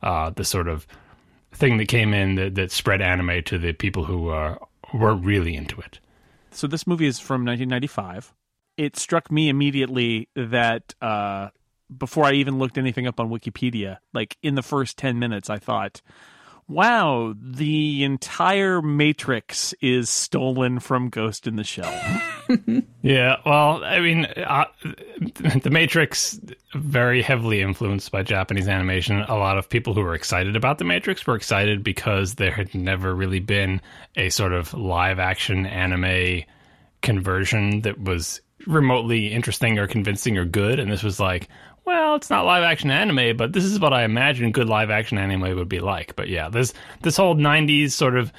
uh, 0.01 0.31
the 0.31 0.43
sort 0.43 0.67
of 0.67 0.85
thing 1.53 1.77
that 1.77 1.87
came 1.87 2.13
in 2.13 2.35
that, 2.35 2.55
that 2.55 2.71
spread 2.73 3.01
anime 3.01 3.41
to 3.43 3.57
the 3.57 3.71
people 3.71 4.03
who 4.03 4.27
are 4.27 4.59
were 4.93 5.15
really 5.15 5.55
into 5.55 5.79
it. 5.81 5.99
So 6.51 6.67
this 6.67 6.85
movie 6.85 7.07
is 7.07 7.19
from 7.19 7.45
1995. 7.45 8.33
It 8.77 8.97
struck 8.97 9.31
me 9.31 9.49
immediately 9.49 10.29
that 10.35 10.93
uh, 11.01 11.49
before 11.97 12.25
I 12.25 12.33
even 12.33 12.59
looked 12.59 12.77
anything 12.77 13.07
up 13.07 13.19
on 13.19 13.29
Wikipedia, 13.29 13.97
like 14.13 14.37
in 14.41 14.55
the 14.55 14.61
first 14.61 14.97
10 14.97 15.19
minutes, 15.19 15.49
I 15.49 15.57
thought, 15.57 16.01
wow, 16.67 17.33
the 17.39 18.03
entire 18.03 18.81
Matrix 18.81 19.73
is 19.81 20.09
stolen 20.09 20.79
from 20.79 21.09
Ghost 21.09 21.47
in 21.47 21.55
the 21.55 21.63
Shell. 21.63 21.93
Yeah, 23.01 23.35
well, 23.45 23.83
I 23.83 23.99
mean, 23.99 24.25
uh, 24.25 24.65
The 25.61 25.69
Matrix 25.69 26.39
very 26.73 27.21
heavily 27.21 27.61
influenced 27.61 28.11
by 28.11 28.23
Japanese 28.23 28.69
animation. 28.69 29.21
A 29.27 29.35
lot 29.35 29.57
of 29.57 29.67
people 29.67 29.93
who 29.93 30.01
were 30.01 30.15
excited 30.15 30.55
about 30.55 30.77
The 30.77 30.85
Matrix 30.85 31.27
were 31.27 31.35
excited 31.35 31.83
because 31.83 32.35
there 32.35 32.51
had 32.51 32.73
never 32.73 33.13
really 33.13 33.41
been 33.41 33.81
a 34.15 34.29
sort 34.29 34.53
of 34.53 34.73
live 34.73 35.19
action 35.19 35.65
anime 35.65 36.43
conversion 37.01 37.81
that 37.81 38.01
was 38.01 38.39
remotely 38.65 39.27
interesting 39.27 39.77
or 39.77 39.87
convincing 39.87 40.37
or 40.37 40.45
good, 40.45 40.79
and 40.79 40.89
this 40.89 41.03
was 41.03 41.19
like, 41.19 41.49
well, 41.85 42.15
it's 42.15 42.29
not 42.29 42.45
live 42.45 42.63
action 42.63 42.89
anime, 42.89 43.35
but 43.35 43.51
this 43.51 43.65
is 43.65 43.79
what 43.79 43.93
I 43.93 44.03
imagine 44.05 44.51
good 44.53 44.69
live 44.69 44.89
action 44.89 45.17
anime 45.17 45.55
would 45.57 45.67
be 45.67 45.81
like. 45.81 46.15
But 46.15 46.29
yeah, 46.29 46.47
this 46.47 46.73
this 47.01 47.17
whole 47.17 47.35
'90s 47.35 47.91
sort 47.91 48.15
of 48.15 48.31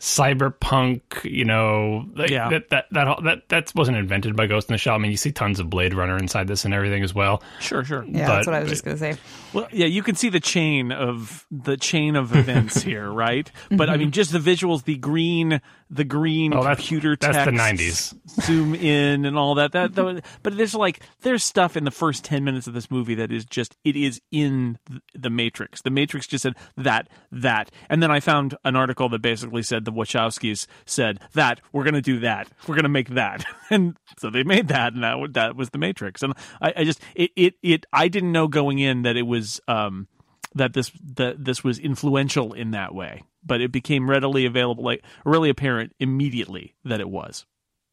cyberpunk, 0.00 1.00
you 1.24 1.44
know, 1.44 2.06
like 2.14 2.30
Yeah. 2.30 2.48
that 2.48 2.70
that 2.70 2.86
that 2.92 3.22
that 3.24 3.48
that 3.48 3.72
wasn't 3.74 3.96
invented 3.98 4.34
by 4.34 4.46
Ghost 4.46 4.68
in 4.68 4.74
the 4.74 4.78
Shell. 4.78 4.94
I 4.94 4.98
mean, 4.98 5.10
you 5.10 5.16
see 5.16 5.30
tons 5.32 5.60
of 5.60 5.68
Blade 5.70 5.94
Runner 5.94 6.16
inside 6.16 6.48
this 6.48 6.64
and 6.64 6.72
everything 6.74 7.02
as 7.04 7.14
well. 7.14 7.42
Sure, 7.60 7.84
sure. 7.84 8.04
Yeah, 8.08 8.26
But- 8.26 8.34
that's 8.36 8.46
what 8.46 8.54
I 8.56 8.60
was 8.60 8.70
just 8.70 8.84
going 8.84 8.96
to 8.96 9.00
say. 9.00 9.16
Well, 9.52 9.68
yeah, 9.72 9.86
you 9.86 10.02
can 10.02 10.14
see 10.14 10.28
the 10.28 10.40
chain 10.40 10.90
of 10.92 11.46
the 11.50 11.76
chain 11.76 12.16
of 12.16 12.34
events 12.34 12.82
here, 12.82 13.10
right? 13.10 13.50
But 13.70 13.90
I 13.90 13.96
mean, 13.96 14.10
just 14.10 14.32
the 14.32 14.38
visuals, 14.38 14.84
the 14.84 14.96
green, 14.96 15.60
the 15.92 16.04
green 16.04 16.54
Oh, 16.54 16.62
that's- 16.62 16.76
computer 16.78 17.16
that's 17.20 17.36
the 17.44 17.50
text, 17.52 18.14
90s. 18.14 18.14
zoom 18.44 18.74
in 18.76 19.24
and 19.24 19.36
all 19.36 19.56
that. 19.56 19.72
That, 19.72 19.94
that, 19.96 20.24
but 20.42 20.56
there's 20.56 20.74
like 20.74 21.00
there's 21.22 21.42
stuff 21.42 21.76
in 21.76 21.84
the 21.84 21.90
first 21.90 22.24
ten 22.24 22.44
minutes 22.44 22.66
of 22.68 22.74
this 22.74 22.90
movie 22.90 23.16
that 23.16 23.32
is 23.32 23.44
just 23.44 23.76
it 23.84 23.96
is 23.96 24.20
in 24.30 24.78
the 25.14 25.30
Matrix. 25.30 25.82
The 25.82 25.90
Matrix 25.90 26.26
just 26.28 26.42
said 26.42 26.54
that 26.76 27.08
that, 27.32 27.70
and 27.88 28.02
then 28.02 28.10
I 28.10 28.20
found 28.20 28.56
an 28.64 28.76
article 28.76 29.08
that 29.08 29.20
basically 29.20 29.62
said 29.62 29.84
the 29.84 29.92
Wachowskis 29.92 30.66
said 30.86 31.20
that 31.34 31.60
we're 31.72 31.84
going 31.84 31.94
to 31.94 32.00
do 32.00 32.20
that, 32.20 32.48
we're 32.68 32.76
going 32.76 32.84
to 32.84 32.88
make 32.88 33.08
that, 33.10 33.44
and 33.70 33.96
so 34.18 34.30
they 34.30 34.44
made 34.44 34.68
that, 34.68 34.92
and 34.92 35.02
that 35.02 35.32
that 35.32 35.56
was 35.56 35.70
the 35.70 35.78
Matrix. 35.78 36.22
And 36.22 36.34
I, 36.62 36.72
I 36.76 36.84
just 36.84 37.00
it 37.16 37.32
it 37.34 37.54
it 37.62 37.86
I 37.92 38.06
didn't 38.08 38.30
know 38.32 38.46
going 38.46 38.78
in 38.78 39.02
that 39.02 39.16
it 39.16 39.26
was 39.26 39.60
um 39.66 40.06
that 40.54 40.72
this 40.72 40.90
that 41.16 41.44
this 41.44 41.64
was 41.64 41.78
influential 41.78 42.52
in 42.52 42.70
that 42.72 42.94
way, 42.94 43.22
but 43.44 43.60
it 43.60 43.72
became 43.72 44.08
readily 44.08 44.46
available, 44.46 44.84
like 44.84 45.04
really 45.24 45.50
apparent 45.50 45.94
immediately 45.98 46.74
that 46.84 47.00
it 47.00 47.08
was. 47.08 47.46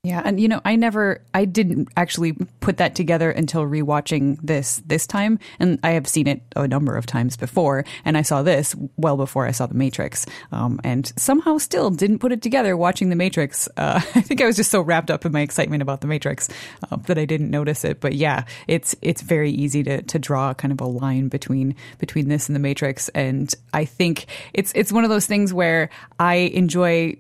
Yeah, 0.04 0.22
and 0.24 0.40
you 0.40 0.48
know, 0.48 0.62
I 0.64 0.78
never, 0.78 1.22
I 1.34 1.44
didn't 1.44 1.90
actually 1.98 2.34
put 2.62 2.78
that 2.78 2.96
together 2.96 3.30
until 3.30 3.64
rewatching 3.64 4.38
this 4.42 4.82
this 4.86 5.06
time, 5.06 5.38
and 5.60 5.80
I 5.84 5.92
have 5.92 6.08
seen 6.08 6.28
it 6.28 6.42
a 6.56 6.66
number 6.66 6.96
of 6.96 7.06
times 7.06 7.36
before, 7.36 7.84
and 8.06 8.18
I 8.18 8.22
saw 8.22 8.42
this 8.42 8.74
well 8.96 9.18
before 9.18 9.46
I 9.46 9.52
saw 9.52 9.66
The 9.66 9.74
Matrix, 9.74 10.26
um, 10.54 10.80
and 10.86 11.12
somehow 11.18 11.58
still 11.58 11.90
didn't 11.90 12.20
put 12.20 12.32
it 12.32 12.42
together 12.42 12.78
watching 12.78 13.10
The 13.10 13.18
Matrix. 13.18 13.68
Uh, 13.76 13.96
I 14.16 14.22
think 14.22 14.40
I 14.40 14.46
was 14.46 14.56
just 14.56 14.72
so 14.72 14.82
wrapped 14.82 15.12
up 15.12 15.26
in 15.26 15.34
my 15.34 15.42
excitement 15.42 15.82
about 15.82 16.00
The 16.00 16.08
Matrix 16.08 16.48
uh, 16.90 16.96
that 17.08 17.18
I 17.18 17.26
didn't 17.26 17.50
notice 17.50 17.84
it. 17.84 18.00
But 18.00 18.14
yeah, 18.14 18.46
it's 18.68 18.96
it's 19.02 19.22
very 19.22 19.52
easy 19.52 19.84
to 19.84 20.04
to 20.04 20.20
draw 20.20 20.54
kind 20.54 20.72
of 20.72 20.80
a 20.80 20.86
line 20.86 21.28
between 21.28 21.76
between 21.98 22.30
this 22.30 22.48
and 22.48 22.56
The 22.56 22.62
Matrix, 22.62 23.10
and 23.10 23.54
I 23.74 23.84
think 23.84 24.28
it's 24.54 24.72
it's 24.74 24.92
one 24.92 25.04
of 25.04 25.10
those 25.10 25.26
things 25.26 25.54
where 25.54 25.90
I 26.18 26.36
enjoy 26.36 27.18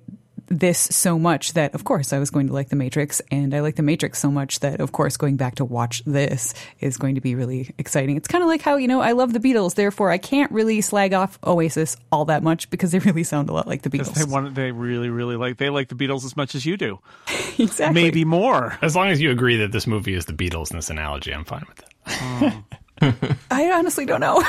this 0.49 0.79
so 0.79 1.19
much 1.19 1.53
that, 1.53 1.73
of 1.73 1.83
course, 1.83 2.13
I 2.13 2.19
was 2.19 2.29
going 2.29 2.47
to 2.47 2.53
like 2.53 2.69
The 2.69 2.75
Matrix, 2.75 3.21
and 3.31 3.53
I 3.53 3.59
like 3.59 3.75
The 3.75 3.83
Matrix 3.83 4.19
so 4.19 4.31
much 4.31 4.59
that, 4.61 4.79
of 4.79 4.91
course, 4.91 5.17
going 5.17 5.35
back 5.35 5.55
to 5.55 5.65
watch 5.65 6.03
this 6.05 6.53
is 6.79 6.97
going 6.97 7.15
to 7.15 7.21
be 7.21 7.35
really 7.35 7.73
exciting. 7.77 8.17
It's 8.17 8.27
kind 8.27 8.43
of 8.43 8.47
like 8.47 8.61
how, 8.61 8.77
you 8.77 8.87
know, 8.87 9.01
I 9.01 9.11
love 9.11 9.33
the 9.33 9.39
Beatles, 9.39 9.75
therefore 9.75 10.11
I 10.11 10.17
can't 10.17 10.51
really 10.51 10.81
slag 10.81 11.13
off 11.13 11.37
Oasis 11.45 11.97
all 12.11 12.25
that 12.25 12.43
much 12.43 12.69
because 12.69 12.91
they 12.91 12.99
really 13.07 13.23
sound 13.23 13.49
a 13.49 13.53
lot 13.53 13.67
like 13.67 13.81
the 13.81 13.89
Beatles. 13.89 14.13
They 14.13 14.23
want 14.23 14.55
they 14.55 14.71
really 14.71 15.09
really 15.09 15.35
like 15.35 15.57
they 15.57 15.69
like 15.69 15.89
the 15.89 15.95
Beatles 15.95 16.25
as 16.25 16.35
much 16.35 16.55
as 16.55 16.65
you 16.65 16.77
do. 16.77 16.99
exactly. 17.57 18.01
Maybe 18.01 18.25
more. 18.25 18.77
As 18.81 18.95
long 18.95 19.09
as 19.09 19.21
you 19.21 19.31
agree 19.31 19.57
that 19.57 19.71
this 19.71 19.87
movie 19.87 20.13
is 20.13 20.25
the 20.25 20.33
Beatles 20.33 20.71
in 20.71 20.77
this 20.77 20.89
analogy, 20.89 21.33
I'm 21.33 21.45
fine 21.45 21.65
with 21.67 21.79
it. 21.79 22.53
Hmm. 23.01 23.25
I 23.51 23.71
honestly 23.71 24.05
don't 24.05 24.21
know. 24.21 24.43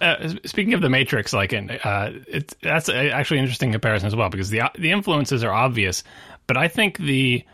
Uh, 0.00 0.34
speaking 0.46 0.72
of 0.74 0.80
the 0.80 0.88
Matrix, 0.88 1.32
like, 1.32 1.52
and 1.52 1.70
uh, 1.84 2.10
it's 2.26 2.54
that's 2.62 2.88
actually 2.88 3.38
an 3.38 3.44
interesting 3.44 3.72
comparison 3.72 4.06
as 4.06 4.16
well 4.16 4.30
because 4.30 4.50
the 4.50 4.62
the 4.78 4.90
influences 4.90 5.44
are 5.44 5.52
obvious, 5.52 6.02
but 6.46 6.56
I 6.56 6.68
think 6.68 6.98
the 6.98 7.44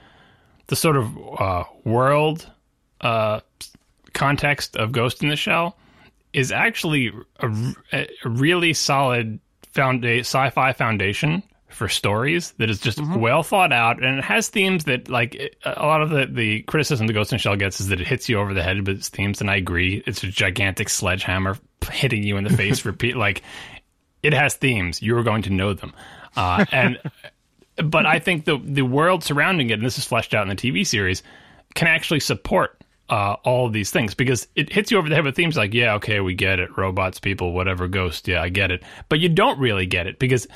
the 0.69 0.77
sort 0.77 0.97
of 0.97 1.41
uh, 1.41 1.65
world 1.85 2.49
uh, 3.01 3.41
context 4.13 4.77
of 4.77 4.93
Ghost 4.93 5.23
in 5.23 5.29
the 5.29 5.37
Shell 5.37 5.77
is 6.33 6.53
actually 6.53 7.13
a, 7.41 7.77
a 7.93 8.29
really 8.29 8.73
solid 8.75 9.41
founda- 9.75 10.21
sci-fi 10.21 10.73
foundation 10.73 11.43
for 11.69 11.89
stories 11.89 12.53
that 12.59 12.71
is 12.71 12.81
just 12.81 12.99
well 13.19 13.43
thought 13.43 13.73
out 13.73 14.03
and 14.03 14.19
it 14.19 14.25
has 14.25 14.49
themes 14.49 14.85
that 14.85 15.09
like 15.11 15.35
it- 15.35 15.57
a 15.65 15.85
lot 15.85 16.01
of 16.01 16.09
the, 16.11 16.27
the 16.27 16.63
criticism 16.63 17.07
the 17.07 17.13
Ghost 17.13 17.33
in 17.33 17.37
the 17.37 17.41
Shell 17.41 17.57
gets 17.57 17.81
is 17.81 17.89
that 17.89 18.01
it 18.01 18.07
hits 18.07 18.29
you 18.29 18.39
over 18.39 18.55
the 18.55 18.63
head 18.63 18.79
with 18.87 18.97
its 18.97 19.09
themes 19.09 19.41
and 19.41 19.51
I 19.51 19.57
agree 19.57 20.03
it's 20.07 20.23
a 20.23 20.29
gigantic 20.29 20.89
sledgehammer 20.89 21.59
hitting 21.89 22.23
you 22.23 22.37
in 22.37 22.45
the 22.45 22.51
face 22.51 22.85
repeat 22.85 23.17
like 23.17 23.43
it 24.23 24.33
has 24.33 24.55
themes. 24.55 25.03
You're 25.03 25.23
going 25.23 25.43
to 25.43 25.51
know 25.51 25.73
them. 25.75 25.93
Uh, 26.37 26.65
and 26.73 26.99
but 27.85 28.07
I 28.07 28.19
think 28.19 28.45
the 28.45 28.59
the 28.63 28.83
world 28.83 29.23
surrounding 29.25 29.71
it, 29.71 29.75
and 29.75 29.85
this 29.85 29.99
is 29.99 30.05
fleshed 30.05 30.35
out 30.35 30.43
in 30.43 30.49
the 30.49 30.57
TV 30.57 30.87
series, 30.87 31.23
can 31.75 31.89
actually 31.89 32.21
support 32.21 32.83
uh, 33.09 33.37
all 33.45 33.67
of 33.67 33.73
these 33.73 33.91
things 33.91 34.15
because 34.15 34.49
it 34.57 34.73
hits 34.73 34.91
you 34.91 34.99
over 34.99 35.09
the 35.09 35.15
head 35.15 35.25
with 35.25 35.37
themes 35.37 35.57
like, 35.57 35.75
yeah, 35.75 35.95
okay, 35.95 36.21
we 36.21 36.35
get 36.35 36.59
it, 36.59 36.77
robots, 36.77 37.21
people, 37.21 37.53
whatever, 37.53 37.87
ghost, 37.87 38.27
yeah, 38.27 38.43
I 38.43 38.49
get 38.49 38.71
it, 38.71 38.83
but 39.09 39.21
you 39.21 39.29
don't 39.29 39.59
really 39.59 39.87
get 39.87 40.07
it 40.07 40.19
because 40.19 40.47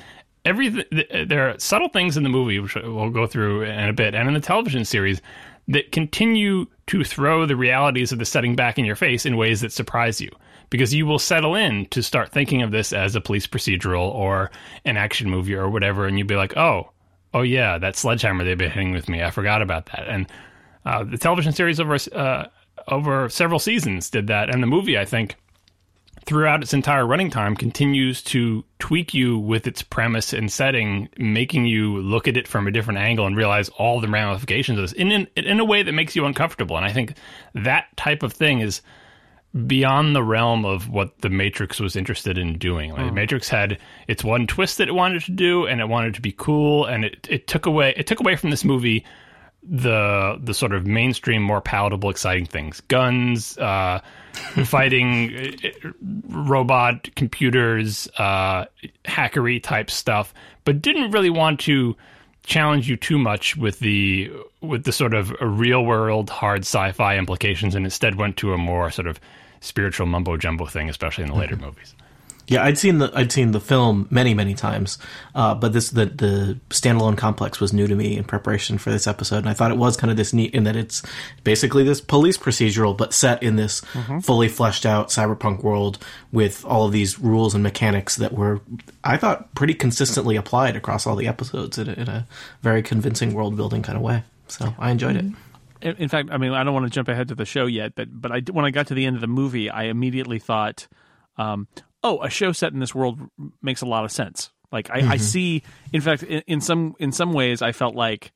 everything 0.45 0.85
there 1.27 1.51
are 1.51 1.59
subtle 1.59 1.89
things 1.89 2.17
in 2.17 2.23
the 2.23 2.29
movie 2.29 2.59
which 2.59 2.75
we'll 2.75 3.11
go 3.11 3.27
through 3.27 3.63
in 3.63 3.89
a 3.89 3.93
bit, 3.93 4.15
and 4.15 4.27
in 4.27 4.35
the 4.35 4.41
television 4.41 4.85
series 4.85 5.21
that 5.69 5.93
continue 5.93 6.67
to 6.87 7.05
throw 7.05 7.47
the 7.47 7.55
realities 7.55 8.11
of 8.11 8.19
the 8.19 8.25
setting 8.25 8.57
back 8.57 8.79
in 8.79 8.85
your 8.85 8.97
face 8.97 9.25
in 9.25 9.37
ways 9.37 9.61
that 9.61 9.73
surprise 9.73 10.21
you 10.21 10.31
because 10.71 10.95
you 10.95 11.05
will 11.05 11.19
settle 11.19 11.55
in 11.55 11.87
to 11.87 12.03
start 12.03 12.31
thinking 12.31 12.63
of 12.63 12.71
this 12.71 12.93
as 12.93 13.15
a 13.15 13.21
police 13.21 13.47
procedural 13.47 14.13
or 14.15 14.51
an 14.85 14.97
action 14.97 15.29
movie 15.29 15.55
or 15.55 15.69
whatever 15.69 16.07
and 16.07 16.19
you'll 16.19 16.27
be 16.27 16.37
like 16.37 16.57
oh 16.57 16.91
oh 17.35 17.43
yeah 17.43 17.79
that 17.79 17.97
sledgehammer 17.97 18.45
they've 18.45 18.59
been 18.59 18.71
hitting 18.71 18.93
with 18.93 19.09
me 19.09 19.23
i 19.23 19.31
forgot 19.31 19.63
about 19.63 19.87
that 19.87 20.09
and 20.09 20.27
uh, 20.87 21.05
the 21.05 21.19
television 21.19 21.53
series 21.53 21.79
over 21.79 21.97
uh, 22.13 22.47
over 22.89 23.29
several 23.29 23.59
seasons 23.59 24.09
did 24.09 24.29
that 24.29 24.49
and 24.49 24.63
the 24.63 24.67
movie 24.67 24.99
i 24.99 25.05
think 25.05 25.37
throughout 26.25 26.63
its 26.63 26.75
entire 26.75 27.07
running 27.07 27.31
time 27.31 27.57
continues 27.57 28.23
to 28.23 28.65
tweak 28.79 29.15
you 29.15 29.39
with 29.39 29.67
its 29.67 29.83
premise 29.83 30.33
and 30.33 30.53
setting, 30.53 31.09
making 31.19 31.67
you 31.67 31.99
look 31.99 32.29
at 32.29 32.37
it 32.37 32.47
from 32.47 32.67
a 32.67 32.71
different 32.71 32.99
angle 32.99 33.27
and 33.27 33.37
realize 33.37 33.69
all 33.71 34.01
the 34.01 34.09
ramifications 34.09 34.79
of 34.79 34.83
this 34.83 34.93
in, 34.93 35.11
in 35.11 35.27
in 35.37 35.61
a 35.61 35.65
way 35.65 35.83
that 35.83 35.93
makes 35.93 36.15
you 36.15 36.27
uncomfortable. 36.27 36.77
And 36.77 36.85
I 36.85 36.93
think 36.93 37.15
that 37.55 37.87
type 37.97 38.23
of 38.23 38.33
thing 38.33 38.61
is 38.61 38.83
beyond 39.67 40.15
the 40.15 40.23
realm 40.23 40.65
of 40.65 40.89
what 40.89 41.19
the 41.23 41.29
Matrix 41.31 41.81
was 41.81 41.97
interested 41.97 42.39
in 42.39 42.57
doing. 42.59 42.93
Like, 42.93 43.07
The 43.07 43.13
Matrix 43.13 43.49
had 43.49 43.79
its 44.07 44.23
one 44.23 44.47
twist 44.47 44.79
that 44.79 44.89
it 44.89 44.93
wanted 44.93 45.23
to 45.25 45.33
do, 45.33 45.67
and 45.67 45.81
it 45.81 45.89
wanted 45.89 46.15
to 46.15 46.21
be 46.21 46.33
cool, 46.33 46.87
and 46.87 47.05
it, 47.05 47.27
it 47.29 47.47
took 47.47 47.67
away 47.67 47.93
it 47.97 48.07
took 48.07 48.21
away 48.21 48.37
from 48.37 48.51
this 48.51 48.65
movie 48.65 49.05
the 49.63 50.39
the 50.43 50.55
sort 50.55 50.73
of 50.73 50.87
mainstream, 50.87 51.43
more 51.43 51.61
palatable, 51.61 52.11
exciting 52.11 52.47
things: 52.47 52.81
guns, 52.83 53.59
uh, 53.59 54.01
fighting, 54.65 55.55
robot 56.29 57.15
computers, 57.17 58.09
uh, 58.19 58.67
hackery 59.05 59.63
type 59.63 59.91
stuff, 59.91 60.33
but 60.65 60.81
didn't 60.81 61.11
really 61.11 61.31
want 61.31 61.61
to 61.61 61.97
challenge 62.51 62.89
you 62.89 62.97
too 62.97 63.19
much 63.19 63.57
with 63.57 63.79
the 63.79 64.31
with 64.61 64.85
the 64.85 64.93
sort 64.93 65.15
of 65.15 65.33
real 65.41 65.85
world 65.85 66.29
hard 66.29 66.63
sci-fi 66.63 67.17
implications, 67.17 67.75
and 67.75 67.87
instead 67.87 68.17
went 68.17 68.37
to 68.39 68.53
a 68.53 68.59
more 68.59 68.91
sort 68.91 69.07
of 69.07 69.19
spiritual 69.61 70.07
mumbo 70.07 70.37
jumbo 70.37 70.67
thing, 70.67 70.91
especially 70.91 71.25
in 71.25 71.31
the 71.31 71.37
later 71.37 71.55
mm-hmm. 71.55 71.67
movies. 71.67 71.95
Yeah, 72.51 72.65
I'd 72.65 72.79
seen 72.79 72.99
the 72.99 73.13
I'd 73.15 73.31
seen 73.31 73.53
the 73.53 73.61
film 73.61 74.09
many 74.11 74.35
many 74.35 74.55
times, 74.55 74.99
uh, 75.37 75.55
but 75.55 75.73
this 75.73 75.91
the 75.91 76.07
the 76.07 76.59
standalone 76.71 77.17
complex 77.17 77.61
was 77.61 77.73
new 77.73 77.87
to 77.87 77.95
me 77.95 78.17
in 78.17 78.25
preparation 78.25 78.77
for 78.77 78.91
this 78.91 79.07
episode, 79.07 79.37
and 79.37 79.49
I 79.49 79.55
thought 79.55 79.71
it 79.71 79.77
was 79.77 79.97
kind 79.97 80.11
of 80.11 80.17
this 80.17 80.33
neat 80.33 80.53
in 80.53 80.65
that 80.65 80.75
it's 80.75 81.01
basically 81.45 81.85
this 81.85 82.01
police 82.01 82.37
procedural, 82.37 82.97
but 82.97 83.15
set 83.15 83.41
in 83.41 83.55
this 83.55 83.83
fully 84.23 84.49
fleshed 84.49 84.85
out 84.85 85.11
cyberpunk 85.11 85.63
world 85.63 86.05
with 86.33 86.65
all 86.65 86.87
of 86.87 86.91
these 86.91 87.21
rules 87.21 87.55
and 87.55 87.63
mechanics 87.63 88.17
that 88.17 88.33
were 88.33 88.61
I 89.05 89.17
thought 89.17 89.55
pretty 89.55 89.75
consistently 89.75 90.35
applied 90.35 90.75
across 90.75 91.07
all 91.07 91.15
the 91.15 91.29
episodes 91.29 91.79
in 91.79 91.89
a, 91.89 91.93
in 91.93 92.09
a 92.09 92.27
very 92.63 92.83
convincing 92.83 93.33
world 93.33 93.55
building 93.55 93.83
kind 93.83 93.97
of 93.97 94.03
way. 94.03 94.25
So 94.49 94.75
I 94.77 94.91
enjoyed 94.91 95.15
it. 95.15 95.25
In, 95.83 95.97
in 95.99 96.09
fact, 96.09 96.31
I 96.33 96.37
mean, 96.37 96.51
I 96.51 96.65
don't 96.65 96.75
want 96.75 96.87
to 96.87 96.91
jump 96.91 97.07
ahead 97.07 97.29
to 97.29 97.37
the 97.37 97.47
show 97.47 97.67
yet, 97.67 97.95
but 97.95 98.09
but 98.11 98.33
I 98.33 98.41
when 98.51 98.65
I 98.65 98.73
got 98.73 98.89
to 98.89 98.95
the 98.95 99.07
end 99.07 99.15
of 99.15 99.21
the 99.21 99.29
movie, 99.29 99.71
I 99.71 99.85
immediately 99.85 100.41
thought, 100.41 100.89
um, 101.37 101.69
oh, 102.03 102.23
a 102.23 102.31
show 102.31 102.53
set 102.53 102.73
in 102.73 102.79
this 102.79 102.95
world 102.95 103.21
makes 103.63 103.83
a 103.83 103.87
lot 103.87 104.05
of 104.05 104.13
sense. 104.13 104.51
Like 104.73 104.91
I, 104.91 105.13
I 105.13 105.17
see. 105.17 105.63
In 105.93 106.01
fact, 106.01 106.23
in, 106.23 106.43
in 106.47 106.61
some 106.61 106.95
in 106.99 107.13
some 107.13 107.33
ways, 107.33 107.63
I 107.63 107.73
felt 107.73 107.95
like 107.95 108.33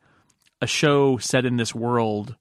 a 0.60 0.66
show 0.66 1.18
set 1.18 1.44
in 1.44 1.56
this 1.56 1.74
world. 1.74 2.36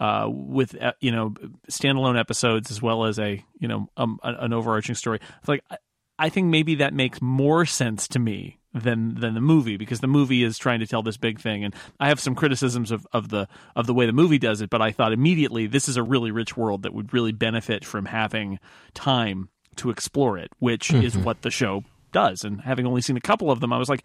Uh, 0.00 0.28
with 0.28 0.74
uh, 0.82 0.90
you 0.98 1.12
know 1.12 1.32
standalone 1.70 2.18
episodes 2.18 2.72
as 2.72 2.82
well 2.82 3.04
as 3.04 3.20
a 3.20 3.44
you 3.60 3.68
know 3.68 3.88
um, 3.96 4.18
an, 4.24 4.34
an 4.34 4.52
overarching 4.52 4.96
story. 4.96 5.20
It's 5.38 5.48
like 5.48 5.62
I, 5.70 5.76
I 6.18 6.28
think 6.28 6.48
maybe 6.48 6.76
that 6.76 6.92
makes 6.92 7.22
more 7.22 7.64
sense 7.66 8.08
to 8.08 8.18
me 8.18 8.58
than 8.74 9.14
than 9.14 9.34
the 9.34 9.40
movie 9.40 9.76
because 9.76 10.00
the 10.00 10.06
movie 10.06 10.42
is 10.42 10.58
trying 10.58 10.80
to 10.80 10.86
tell 10.86 11.02
this 11.02 11.16
big 11.16 11.40
thing 11.40 11.64
and 11.64 11.74
I 12.00 12.08
have 12.08 12.20
some 12.20 12.34
criticisms 12.34 12.90
of, 12.90 13.06
of 13.12 13.28
the 13.28 13.46
of 13.76 13.86
the 13.86 13.94
way 13.94 14.06
the 14.06 14.12
movie 14.12 14.38
does 14.38 14.60
it 14.60 14.70
but 14.70 14.80
I 14.80 14.92
thought 14.92 15.12
immediately 15.12 15.66
this 15.66 15.88
is 15.88 15.96
a 15.96 16.02
really 16.02 16.30
rich 16.30 16.56
world 16.56 16.82
that 16.82 16.94
would 16.94 17.12
really 17.12 17.32
benefit 17.32 17.84
from 17.84 18.06
having 18.06 18.58
time 18.94 19.50
to 19.76 19.90
explore 19.90 20.38
it 20.38 20.50
which 20.58 20.92
is 20.92 21.16
what 21.16 21.42
the 21.42 21.50
show 21.50 21.84
does. 22.12 22.44
And 22.44 22.60
having 22.60 22.86
only 22.86 23.02
seen 23.02 23.16
a 23.16 23.20
couple 23.20 23.50
of 23.50 23.60
them 23.60 23.72
I 23.72 23.78
was 23.78 23.88
like 23.88 24.04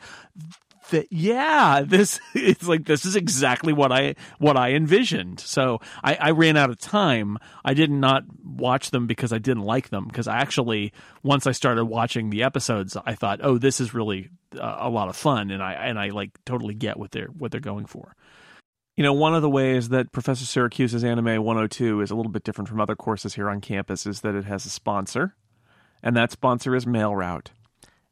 that 0.89 1.11
yeah 1.11 1.81
this 1.85 2.19
it's 2.33 2.65
like 2.65 2.85
this 2.85 3.05
is 3.05 3.17
exactly 3.17 3.73
what 3.73 3.91
i 3.91 4.15
what 4.39 4.57
i 4.57 4.71
envisioned. 4.71 5.39
So 5.39 5.79
I, 6.03 6.15
I 6.15 6.31
ran 6.31 6.57
out 6.57 6.69
of 6.69 6.79
time. 6.79 7.37
I 7.63 7.73
did 7.73 7.91
not 7.91 8.23
watch 8.43 8.91
them 8.91 9.05
because 9.05 9.33
i 9.33 9.37
didn't 9.37 9.63
like 9.63 9.89
them 9.89 10.07
because 10.07 10.27
i 10.27 10.37
actually 10.37 10.93
once 11.21 11.45
i 11.45 11.51
started 11.51 11.85
watching 11.85 12.29
the 12.29 12.43
episodes 12.43 12.97
i 13.05 13.13
thought 13.13 13.39
oh 13.43 13.59
this 13.59 13.79
is 13.79 13.93
really 13.93 14.29
uh, 14.59 14.77
a 14.79 14.89
lot 14.89 15.09
of 15.09 15.15
fun 15.15 15.51
and 15.51 15.61
i 15.61 15.73
and 15.73 15.99
i 15.99 16.09
like 16.09 16.31
totally 16.43 16.73
get 16.73 16.97
what 16.97 17.11
they're 17.11 17.27
what 17.27 17.51
they're 17.51 17.59
going 17.59 17.85
for. 17.85 18.15
You 18.95 19.03
know, 19.03 19.13
one 19.13 19.35
of 19.35 19.43
the 19.43 19.49
ways 19.49 19.89
that 19.89 20.11
Professor 20.11 20.43
Siracusa's 20.43 21.03
Anime 21.03 21.43
102 21.43 22.01
is 22.01 22.09
a 22.09 22.15
little 22.15 22.31
bit 22.31 22.43
different 22.43 22.67
from 22.67 22.81
other 22.81 22.95
courses 22.95 23.35
here 23.35 23.47
on 23.47 23.61
campus 23.61 24.07
is 24.07 24.21
that 24.21 24.33
it 24.33 24.45
has 24.45 24.65
a 24.65 24.71
sponsor, 24.71 25.35
and 26.01 26.15
that 26.15 26.31
sponsor 26.31 26.75
is 26.75 26.85
MailRoute. 26.85 27.47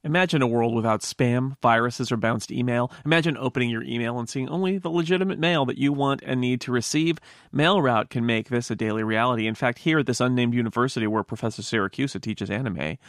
Imagine 0.06 0.44
a 0.44 0.48
world 0.48 0.76
without 0.76 1.02
spam, 1.02 1.58
viruses, 1.64 2.12
or 2.12 2.18
bounced 2.18 2.52
email. 2.52 2.92
Imagine 3.04 3.36
opening 3.38 3.72
your 3.72 3.82
email 3.82 4.20
and 4.20 4.30
seeing 4.30 4.48
only 4.50 4.78
the 4.78 4.90
legitimate 4.90 5.40
mail 5.40 5.66
that 5.66 5.80
you 5.80 5.92
want 5.92 6.22
and 6.24 6.40
need 6.40 6.62
to 6.62 6.72
receive. 6.72 7.18
MailRoute 7.52 8.12
can 8.12 8.24
make 8.24 8.50
this 8.50 8.70
a 8.70 8.76
daily 8.76 9.04
reality. 9.04 9.48
In 9.48 9.56
fact, 9.56 9.80
here 9.80 9.98
at 9.98 10.06
this 10.06 10.22
unnamed 10.22 10.54
university 10.54 11.08
where 11.08 11.24
Professor 11.24 11.64
Siracusa 11.64 12.22
teaches 12.22 12.52
anime, 12.52 13.00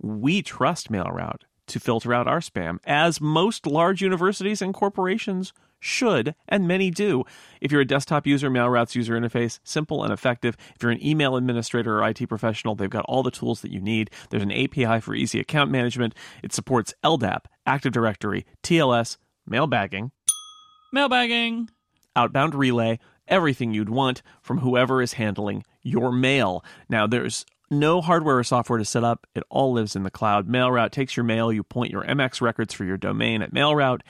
we 0.00 0.42
trust 0.42 0.92
MailRoute 0.92 1.42
to 1.66 1.80
filter 1.80 2.14
out 2.14 2.28
our 2.28 2.38
spam, 2.38 2.78
as 2.84 3.20
most 3.20 3.66
large 3.66 4.00
universities 4.00 4.62
and 4.62 4.72
corporations 4.72 5.52
should, 5.84 6.34
and 6.48 6.66
many 6.66 6.90
do. 6.90 7.24
If 7.60 7.70
you're 7.70 7.82
a 7.82 7.86
desktop 7.86 8.26
user, 8.26 8.50
MailRoute's 8.50 8.96
user 8.96 9.20
interface 9.20 9.58
simple 9.64 10.02
and 10.02 10.12
effective. 10.12 10.56
If 10.74 10.82
you're 10.82 10.90
an 10.90 11.04
email 11.04 11.36
administrator 11.36 12.00
or 12.00 12.08
IT 12.08 12.26
professional, 12.26 12.74
they've 12.74 12.88
got 12.88 13.04
all 13.06 13.22
the 13.22 13.30
tools 13.30 13.60
that 13.60 13.70
you 13.70 13.80
need. 13.80 14.10
There's 14.30 14.42
an 14.42 14.50
API 14.50 15.00
for 15.00 15.14
easy 15.14 15.40
account 15.40 15.70
management. 15.70 16.14
It 16.42 16.54
supports 16.54 16.94
LDAP, 17.04 17.44
Active 17.66 17.92
Directory, 17.92 18.46
TLS, 18.62 19.18
mailbagging, 19.48 20.10
mailbagging, 20.94 21.68
outbound 22.16 22.54
relay, 22.54 22.98
everything 23.28 23.74
you'd 23.74 23.90
want 23.90 24.22
from 24.40 24.58
whoever 24.58 25.02
is 25.02 25.14
handling 25.14 25.64
your 25.82 26.10
mail. 26.10 26.64
Now, 26.88 27.06
there's 27.06 27.44
no 27.70 28.00
hardware 28.00 28.38
or 28.38 28.44
software 28.44 28.78
to 28.78 28.84
set 28.84 29.04
up. 29.04 29.26
It 29.34 29.42
all 29.48 29.72
lives 29.72 29.96
in 29.96 30.02
the 30.02 30.10
cloud. 30.10 30.48
MailRoute 30.48 30.90
takes 30.90 31.16
your 31.16 31.24
mail. 31.24 31.52
You 31.52 31.62
point 31.62 31.90
your 31.90 32.04
MX 32.04 32.40
records 32.40 32.74
for 32.74 32.84
your 32.84 32.96
domain 32.96 33.42
at 33.42 33.52
MailRoute. 33.52 34.00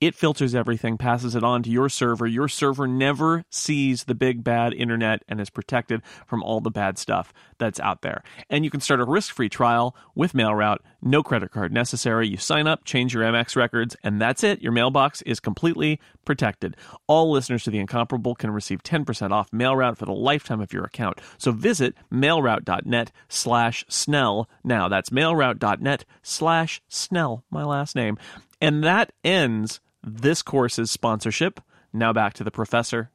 It 0.00 0.14
filters 0.14 0.54
everything, 0.54 0.98
passes 0.98 1.34
it 1.34 1.44
on 1.44 1.62
to 1.62 1.70
your 1.70 1.88
server. 1.88 2.26
Your 2.26 2.48
server 2.48 2.86
never 2.86 3.44
sees 3.48 4.04
the 4.04 4.14
big 4.14 4.44
bad 4.44 4.74
internet 4.74 5.22
and 5.28 5.40
is 5.40 5.50
protected 5.50 6.02
from 6.26 6.42
all 6.42 6.60
the 6.60 6.70
bad 6.70 6.98
stuff 6.98 7.32
that's 7.58 7.80
out 7.80 8.02
there. 8.02 8.22
And 8.50 8.64
you 8.64 8.70
can 8.70 8.80
start 8.80 9.00
a 9.00 9.04
risk-free 9.04 9.48
trial 9.48 9.96
with 10.14 10.32
MailRoute. 10.32 10.78
No 11.00 11.22
credit 11.22 11.52
card 11.52 11.72
necessary. 11.72 12.28
You 12.28 12.36
sign 12.36 12.66
up, 12.66 12.84
change 12.84 13.14
your 13.14 13.22
MX 13.22 13.56
records, 13.56 13.96
and 14.02 14.20
that's 14.20 14.42
it. 14.42 14.60
Your 14.60 14.72
mailbox 14.72 15.22
is 15.22 15.40
completely 15.40 16.00
protected. 16.24 16.76
All 17.06 17.30
listeners 17.30 17.64
to 17.64 17.70
The 17.70 17.78
Incomparable 17.78 18.34
can 18.34 18.50
receive 18.50 18.82
10% 18.82 19.30
off 19.30 19.50
MailRoute 19.52 19.96
for 19.96 20.06
the 20.06 20.12
lifetime 20.12 20.60
of 20.60 20.72
your 20.72 20.84
account. 20.84 21.20
So 21.38 21.52
visit 21.52 21.94
mailroute.net 22.12 23.12
slash 23.28 23.84
Snell 23.88 24.48
now. 24.64 24.88
That's 24.88 25.10
mailroute.net 25.10 26.04
slash 26.22 26.82
Snell, 26.88 27.44
my 27.50 27.64
last 27.64 27.94
name. 27.94 28.18
And 28.60 28.82
that 28.84 29.12
ends 29.22 29.80
this 30.02 30.42
course's 30.42 30.90
sponsorship. 30.90 31.60
Now 31.92 32.12
back 32.12 32.34
to 32.34 32.44
the 32.44 32.50
professor 32.50 33.10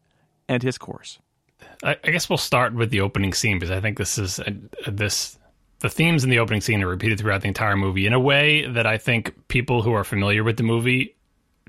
and 0.48 0.63
his 0.63 0.77
course. 0.77 1.19
I, 1.84 1.98
I 2.03 2.12
guess 2.12 2.29
we'll 2.29 2.38
start 2.38 2.74
with 2.74 2.89
the 2.89 3.01
opening 3.01 3.34
scene 3.34 3.60
because 3.60 3.72
I 3.72 3.81
think 3.81 3.98
this 3.98 4.17
is 4.17 4.39
a, 4.39 4.55
a, 4.86 4.91
this 4.91 5.38
the 5.79 5.89
themes 5.89 6.24
in 6.24 6.29
the 6.29 6.39
opening 6.39 6.62
scene 6.62 6.84
are 6.84 6.88
repeated 6.88 7.19
throughout 7.19 7.41
the 7.41 7.48
entire 7.48 7.77
movie 7.77 8.05
in 8.05 8.13
a 8.13 8.19
way 8.19 8.67
that 8.67 8.86
I 8.86 8.98
think 8.98 9.48
people 9.48 9.81
who 9.81 9.93
are 9.93 10.03
familiar 10.03 10.43
with 10.43 10.58
the 10.58 10.63
movie 10.63 11.15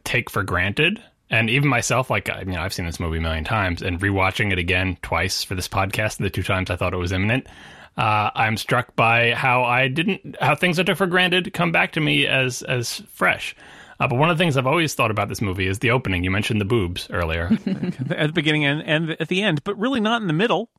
take 0.05 0.29
for 0.31 0.43
granted. 0.43 1.03
And 1.31 1.49
even 1.49 1.69
myself, 1.69 2.11
like 2.11 2.29
you 2.29 2.45
know, 2.47 2.61
I've 2.61 2.75
seen 2.75 2.87
this 2.87 2.99
movie 2.99 3.19
a 3.19 3.21
million 3.21 3.45
times, 3.45 3.83
and 3.83 4.01
rewatching 4.01 4.53
it 4.53 4.59
again 4.59 4.97
twice 5.01 5.45
for 5.45 5.55
this 5.55 5.69
podcast, 5.69 6.17
the 6.19 6.31
two 6.31 6.43
times 6.43 6.71
I 6.71 6.77
thought 6.77 6.93
it 6.93 6.99
was 6.99 7.13
imminent, 7.13 7.47
uh, 7.97 8.31
I'm 8.35 8.57
struck 8.57 8.97
by 8.97 9.33
how 9.33 9.65
I 9.65 9.89
didn't 9.89 10.37
how 10.41 10.55
things 10.55 10.79
I 10.79 10.83
took 10.83 10.97
for 10.97 11.07
granted 11.07 11.53
come 11.53 11.73
back 11.73 11.93
to 11.93 12.01
me 12.01 12.27
as 12.27 12.63
as 12.63 13.03
fresh. 13.13 13.55
Uh, 14.01 14.09
but 14.09 14.19
one 14.19 14.31
of 14.31 14.39
the 14.39 14.43
things 14.43 14.57
I've 14.57 14.67
always 14.67 14.95
thought 14.95 15.11
about 15.11 15.29
this 15.29 15.43
movie 15.43 15.67
is 15.67 15.81
the 15.81 15.91
opening. 15.91 16.25
You 16.25 16.31
mentioned 16.31 16.59
the 16.59 16.65
boobs 16.65 17.09
earlier. 17.11 17.51
at 18.11 18.29
the 18.29 18.33
beginning 18.33 18.65
and, 18.65 18.83
and 18.83 19.11
at 19.21 19.29
the 19.29 19.43
end, 19.43 19.63
but 19.63 19.79
really 19.79 20.01
not 20.01 20.23
in 20.23 20.27
the 20.27 20.33
middle. 20.33 20.71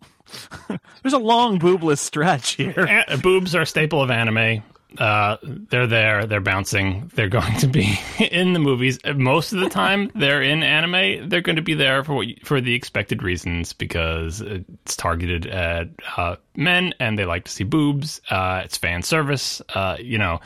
There's 1.03 1.13
a 1.13 1.20
long 1.20 1.60
boobless 1.60 2.00
stretch 2.00 2.53
here. 2.53 3.03
A- 3.08 3.17
boobs 3.17 3.53
are 3.53 3.62
a 3.62 3.65
staple 3.67 4.01
of 4.01 4.10
anime. 4.10 4.63
Uh, 4.98 5.38
they're 5.41 5.88
there. 5.88 6.25
They're 6.25 6.41
bouncing. 6.41 7.10
They're 7.15 7.29
going 7.29 7.57
to 7.60 7.67
be 7.67 7.98
in 8.19 8.53
the 8.53 8.60
movies 8.60 9.00
most 9.15 9.53
of 9.53 9.60
the 9.60 9.69
time. 9.69 10.12
They're 10.15 10.41
in 10.41 10.63
anime. 10.63 11.29
They're 11.29 11.41
going 11.41 11.55
to 11.55 11.62
be 11.62 11.75
there 11.75 12.03
for 12.03 12.13
what 12.13 12.27
for 12.43 12.60
the 12.60 12.74
expected 12.74 13.24
reasons 13.24 13.71
because 13.71 14.41
it's 14.41 14.98
targeted 14.98 15.45
at 15.45 15.89
uh, 16.17 16.36
men 16.55 16.93
and 17.00 17.17
they 17.17 17.25
like 17.25 17.45
to 17.45 17.51
see 17.51 17.63
boobs. 17.63 18.19
Uh, 18.29 18.63
it's 18.65 18.77
fan 18.77 19.01
service. 19.01 19.62
Uh, 19.74 19.95
you 20.00 20.17
know, 20.17 20.41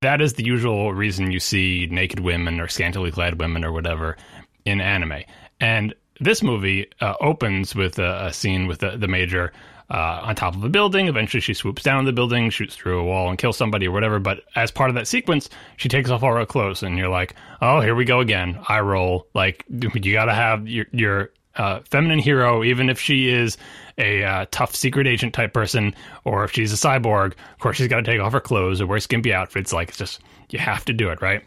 that 0.00 0.20
is 0.20 0.34
the 0.34 0.44
usual 0.44 0.94
reason 0.94 1.32
you 1.32 1.40
see 1.40 1.88
naked 1.90 2.20
women 2.20 2.60
or 2.60 2.68
scantily 2.68 3.10
clad 3.10 3.40
women 3.40 3.64
or 3.64 3.72
whatever 3.72 4.16
in 4.64 4.80
anime. 4.80 5.22
And 5.60 5.94
this 6.20 6.42
movie 6.42 6.88
uh, 7.00 7.14
opens 7.20 7.74
with 7.74 7.98
a, 7.98 8.26
a, 8.26 8.32
scene 8.32 8.66
with 8.66 8.78
the, 8.78 8.96
the 8.96 9.08
major 9.08 9.52
uh, 9.90 10.20
on 10.22 10.34
top 10.36 10.54
of 10.54 10.62
a 10.62 10.68
building. 10.68 11.08
Eventually, 11.08 11.40
she 11.40 11.54
swoops 11.54 11.82
down 11.82 12.04
the 12.04 12.12
building, 12.12 12.50
shoots 12.50 12.76
through 12.76 13.00
a 13.00 13.04
wall, 13.04 13.28
and 13.28 13.38
kills 13.38 13.56
somebody 13.56 13.88
or 13.88 13.90
whatever. 13.92 14.18
But 14.18 14.44
as 14.54 14.70
part 14.70 14.90
of 14.90 14.94
that 14.96 15.08
sequence, 15.08 15.48
she 15.76 15.88
takes 15.88 16.10
off 16.10 16.22
all 16.22 16.34
her 16.34 16.46
clothes, 16.46 16.82
and 16.82 16.96
you're 16.96 17.08
like, 17.08 17.34
"Oh, 17.60 17.80
here 17.80 17.94
we 17.94 18.04
go 18.04 18.20
again." 18.20 18.58
I 18.68 18.80
roll. 18.80 19.26
Like 19.34 19.64
you 19.68 20.12
got 20.12 20.26
to 20.26 20.34
have 20.34 20.68
your 20.68 20.86
your 20.92 21.30
uh, 21.56 21.80
feminine 21.80 22.20
hero, 22.20 22.62
even 22.62 22.88
if 22.88 23.00
she 23.00 23.28
is 23.28 23.56
a 23.98 24.22
uh, 24.22 24.46
tough 24.50 24.74
secret 24.74 25.06
agent 25.06 25.34
type 25.34 25.52
person, 25.52 25.94
or 26.24 26.44
if 26.44 26.52
she's 26.52 26.72
a 26.72 26.76
cyborg. 26.76 27.32
Of 27.32 27.58
course, 27.58 27.76
she's 27.76 27.88
got 27.88 27.96
to 27.96 28.02
take 28.02 28.20
off 28.20 28.32
her 28.32 28.40
clothes 28.40 28.80
or 28.80 28.86
wear 28.86 29.00
skimpy 29.00 29.34
outfits. 29.34 29.72
Like 29.72 29.88
it's 29.88 29.98
just 29.98 30.20
you 30.50 30.58
have 30.58 30.84
to 30.86 30.92
do 30.92 31.10
it, 31.10 31.20
right? 31.20 31.44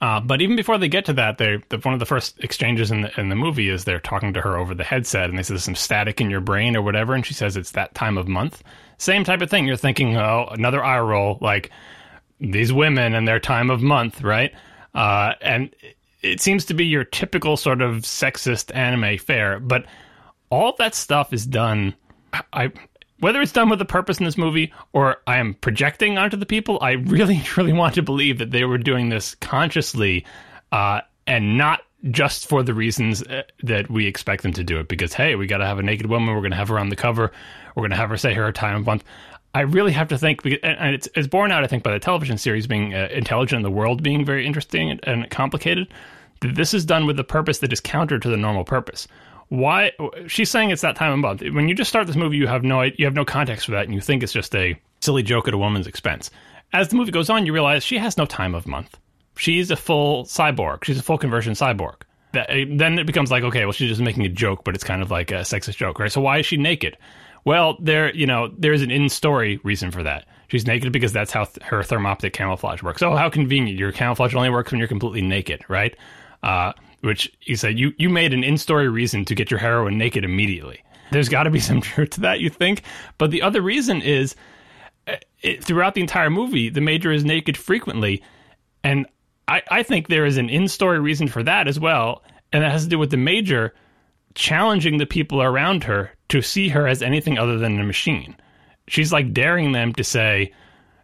Uh, 0.00 0.20
but 0.20 0.42
even 0.42 0.56
before 0.56 0.76
they 0.76 0.88
get 0.88 1.06
to 1.06 1.12
that, 1.14 1.38
they 1.38 1.62
the, 1.70 1.78
one 1.78 1.94
of 1.94 2.00
the 2.00 2.06
first 2.06 2.38
exchanges 2.40 2.90
in 2.90 3.02
the 3.02 3.20
in 3.20 3.30
the 3.30 3.34
movie 3.34 3.70
is 3.70 3.84
they're 3.84 3.98
talking 3.98 4.34
to 4.34 4.42
her 4.42 4.58
over 4.58 4.74
the 4.74 4.84
headset, 4.84 5.30
and 5.30 5.38
they 5.38 5.42
say 5.42 5.54
there's 5.54 5.64
some 5.64 5.74
static 5.74 6.20
in 6.20 6.30
your 6.30 6.40
brain 6.40 6.76
or 6.76 6.82
whatever, 6.82 7.14
and 7.14 7.24
she 7.24 7.32
says 7.32 7.56
it's 7.56 7.70
that 7.72 7.94
time 7.94 8.18
of 8.18 8.28
month. 8.28 8.62
Same 8.98 9.24
type 9.24 9.40
of 9.40 9.48
thing. 9.48 9.66
You're 9.66 9.76
thinking, 9.76 10.16
oh, 10.16 10.48
another 10.50 10.84
eye 10.84 11.00
roll, 11.00 11.38
like 11.40 11.70
these 12.40 12.72
women 12.72 13.14
and 13.14 13.26
their 13.26 13.40
time 13.40 13.70
of 13.70 13.80
month, 13.80 14.22
right? 14.22 14.52
Uh, 14.94 15.32
and 15.40 15.74
it 16.22 16.40
seems 16.40 16.66
to 16.66 16.74
be 16.74 16.86
your 16.86 17.04
typical 17.04 17.56
sort 17.56 17.80
of 17.80 18.02
sexist 18.02 18.74
anime 18.74 19.18
fare, 19.18 19.60
but 19.60 19.86
all 20.50 20.74
that 20.78 20.94
stuff 20.94 21.32
is 21.32 21.46
done. 21.46 21.94
I 22.52 22.72
whether 23.20 23.40
it's 23.40 23.52
done 23.52 23.68
with 23.68 23.80
a 23.80 23.86
purpose 23.86 24.18
in 24.18 24.24
this 24.24 24.36
movie 24.36 24.72
or 24.92 25.16
I 25.26 25.38
am 25.38 25.54
projecting 25.54 26.18
onto 26.18 26.36
the 26.36 26.46
people, 26.46 26.78
I 26.80 26.92
really, 26.92 27.42
really 27.56 27.72
want 27.72 27.94
to 27.94 28.02
believe 28.02 28.38
that 28.38 28.50
they 28.50 28.64
were 28.64 28.78
doing 28.78 29.08
this 29.08 29.34
consciously 29.36 30.24
uh, 30.72 31.00
and 31.26 31.56
not 31.56 31.80
just 32.10 32.48
for 32.48 32.62
the 32.62 32.74
reasons 32.74 33.22
uh, 33.22 33.42
that 33.62 33.90
we 33.90 34.06
expect 34.06 34.42
them 34.42 34.52
to 34.52 34.64
do 34.64 34.78
it. 34.78 34.88
Because, 34.88 35.12
hey, 35.12 35.34
we 35.34 35.46
got 35.46 35.58
to 35.58 35.66
have 35.66 35.78
a 35.78 35.82
naked 35.82 36.06
woman. 36.06 36.34
We're 36.34 36.40
going 36.40 36.50
to 36.50 36.56
have 36.56 36.68
her 36.68 36.78
on 36.78 36.88
the 36.88 36.96
cover. 36.96 37.32
We're 37.74 37.82
going 37.82 37.90
to 37.90 37.96
have 37.96 38.10
her 38.10 38.16
say 38.16 38.34
her 38.34 38.52
time 38.52 38.76
of 38.76 38.86
month. 38.86 39.04
I 39.54 39.60
really 39.60 39.92
have 39.92 40.08
to 40.08 40.18
think, 40.18 40.44
and 40.44 40.94
it's, 40.94 41.08
it's 41.14 41.26
borne 41.26 41.50
out, 41.50 41.64
I 41.64 41.66
think, 41.66 41.82
by 41.82 41.92
the 41.92 41.98
television 41.98 42.36
series 42.36 42.66
being 42.66 42.94
uh, 42.94 43.08
intelligent 43.10 43.56
and 43.56 43.64
the 43.64 43.70
world 43.70 44.02
being 44.02 44.22
very 44.22 44.46
interesting 44.46 45.00
and 45.02 45.30
complicated, 45.30 45.88
that 46.40 46.54
this 46.54 46.74
is 46.74 46.84
done 46.84 47.06
with 47.06 47.18
a 47.18 47.24
purpose 47.24 47.58
that 47.60 47.72
is 47.72 47.80
counter 47.80 48.18
to 48.18 48.28
the 48.28 48.36
normal 48.36 48.64
purpose 48.64 49.08
why 49.48 49.92
she's 50.26 50.50
saying 50.50 50.70
it's 50.70 50.82
that 50.82 50.96
time 50.96 51.12
of 51.12 51.18
month. 51.18 51.42
When 51.42 51.68
you 51.68 51.74
just 51.74 51.88
start 51.88 52.06
this 52.06 52.16
movie, 52.16 52.36
you 52.36 52.46
have 52.46 52.64
no 52.64 52.82
you 52.82 53.04
have 53.04 53.14
no 53.14 53.24
context 53.24 53.66
for 53.66 53.72
that, 53.72 53.84
and 53.84 53.94
you 53.94 54.00
think 54.00 54.22
it's 54.22 54.32
just 54.32 54.54
a 54.54 54.78
silly 55.00 55.22
joke 55.22 55.48
at 55.48 55.54
a 55.54 55.58
woman's 55.58 55.86
expense. 55.86 56.30
As 56.72 56.88
the 56.88 56.96
movie 56.96 57.12
goes 57.12 57.30
on, 57.30 57.46
you 57.46 57.52
realize 57.52 57.84
she 57.84 57.98
has 57.98 58.16
no 58.16 58.26
time 58.26 58.54
of 58.54 58.66
month. 58.66 58.98
She's 59.36 59.70
a 59.70 59.76
full 59.76 60.24
cyborg. 60.24 60.84
She's 60.84 60.98
a 60.98 61.02
full 61.02 61.18
conversion 61.18 61.52
cyborg. 61.52 61.96
That, 62.32 62.48
then 62.70 62.98
it 62.98 63.06
becomes 63.06 63.30
like, 63.30 63.44
okay, 63.44 63.64
well, 63.64 63.72
she's 63.72 63.88
just 63.88 64.00
making 64.00 64.24
a 64.26 64.28
joke, 64.28 64.64
but 64.64 64.74
it's 64.74 64.84
kind 64.84 65.00
of 65.00 65.10
like 65.10 65.30
a 65.30 65.40
sexist 65.40 65.76
joke, 65.76 65.98
right? 65.98 66.10
So 66.10 66.20
why 66.20 66.38
is 66.38 66.46
she 66.46 66.56
naked? 66.56 66.96
Well, 67.44 67.76
there, 67.80 68.12
you 68.14 68.26
know, 68.26 68.52
there's 68.58 68.82
an 68.82 68.90
in-story 68.90 69.60
reason 69.62 69.92
for 69.92 70.02
that. 70.02 70.26
She's 70.48 70.66
naked 70.66 70.92
because 70.92 71.12
that's 71.12 71.30
how 71.30 71.44
th- 71.44 71.64
her 71.66 71.82
thermoptic 71.82 72.32
camouflage 72.32 72.82
works. 72.82 73.02
Oh, 73.02 73.14
how 73.14 73.30
convenient! 73.30 73.78
Your 73.78 73.92
camouflage 73.92 74.34
only 74.34 74.50
works 74.50 74.72
when 74.72 74.78
you're 74.78 74.88
completely 74.88 75.22
naked, 75.22 75.64
right? 75.68 75.96
Uh, 76.42 76.72
which 77.06 77.32
he 77.40 77.56
said 77.56 77.78
you 77.78 77.92
you 77.96 78.10
made 78.10 78.34
an 78.34 78.44
in-story 78.44 78.88
reason 78.88 79.24
to 79.24 79.34
get 79.34 79.50
your 79.50 79.60
heroine 79.60 79.96
naked 79.96 80.24
immediately. 80.24 80.82
There's 81.12 81.28
got 81.28 81.44
to 81.44 81.50
be 81.50 81.60
some 81.60 81.80
truth 81.92 82.10
to 82.10 82.20
that, 82.22 82.40
you 82.40 82.50
think? 82.50 82.82
But 83.16 83.30
the 83.30 83.42
other 83.42 83.62
reason 83.62 84.02
is 84.02 84.34
uh, 85.06 85.16
it, 85.40 85.64
throughout 85.64 85.94
the 85.94 86.00
entire 86.00 86.30
movie, 86.30 86.68
the 86.68 86.80
major 86.80 87.12
is 87.12 87.24
naked 87.24 87.56
frequently, 87.56 88.22
and 88.82 89.06
I, 89.48 89.62
I 89.70 89.82
think 89.82 90.08
there 90.08 90.26
is 90.26 90.36
an 90.36 90.48
in-story 90.48 90.98
reason 90.98 91.28
for 91.28 91.42
that 91.44 91.68
as 91.68 91.78
well, 91.78 92.22
and 92.52 92.62
that 92.62 92.72
has 92.72 92.84
to 92.84 92.90
do 92.90 92.98
with 92.98 93.10
the 93.10 93.16
major 93.16 93.72
challenging 94.34 94.98
the 94.98 95.06
people 95.06 95.40
around 95.40 95.84
her 95.84 96.10
to 96.28 96.42
see 96.42 96.68
her 96.68 96.86
as 96.86 97.02
anything 97.02 97.38
other 97.38 97.56
than 97.56 97.80
a 97.80 97.84
machine. 97.84 98.36
She's 98.88 99.12
like 99.12 99.32
daring 99.32 99.72
them 99.72 99.92
to 99.94 100.04
say, 100.04 100.52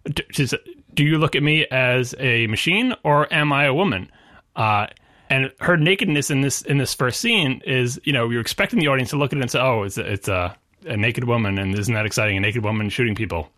"Do 0.05 1.05
you 1.05 1.19
look 1.19 1.37
at 1.37 1.43
me 1.43 1.67
as 1.71 2.15
a 2.19 2.47
machine 2.49 2.95
or 3.05 3.33
am 3.33 3.53
I 3.53 3.65
a 3.65 3.75
woman?" 3.75 4.11
Uh, 4.55 4.89
and 5.33 5.51
her 5.61 5.79
nakedness 5.79 6.31
in 6.31 6.43
this 6.43 6.61
in 6.63 6.77
this 6.77 6.93
first 6.93 7.19
scene 7.19 7.63
is 7.65 7.99
you 8.05 8.13
know 8.13 8.29
you're 8.29 8.43
expecting 8.43 8.79
the 8.79 8.89
audience 8.89 9.11
to 9.11 9.17
look 9.17 9.33
at 9.33 9.39
it 9.39 9.43
and 9.43 9.51
say 9.51 9.59
oh 9.59 9.83
it's 9.83 9.97
a, 9.97 10.13
it's 10.13 10.29
a, 10.29 10.55
a 10.85 10.97
naked 10.97 11.25
woman 11.25 11.59
and 11.59 11.77
isn't 11.77 11.95
that 11.95 12.05
exciting? 12.05 12.37
A 12.37 12.41
naked 12.41 12.63
woman 12.63 12.91
shooting 12.91 13.15
people. 13.15 13.49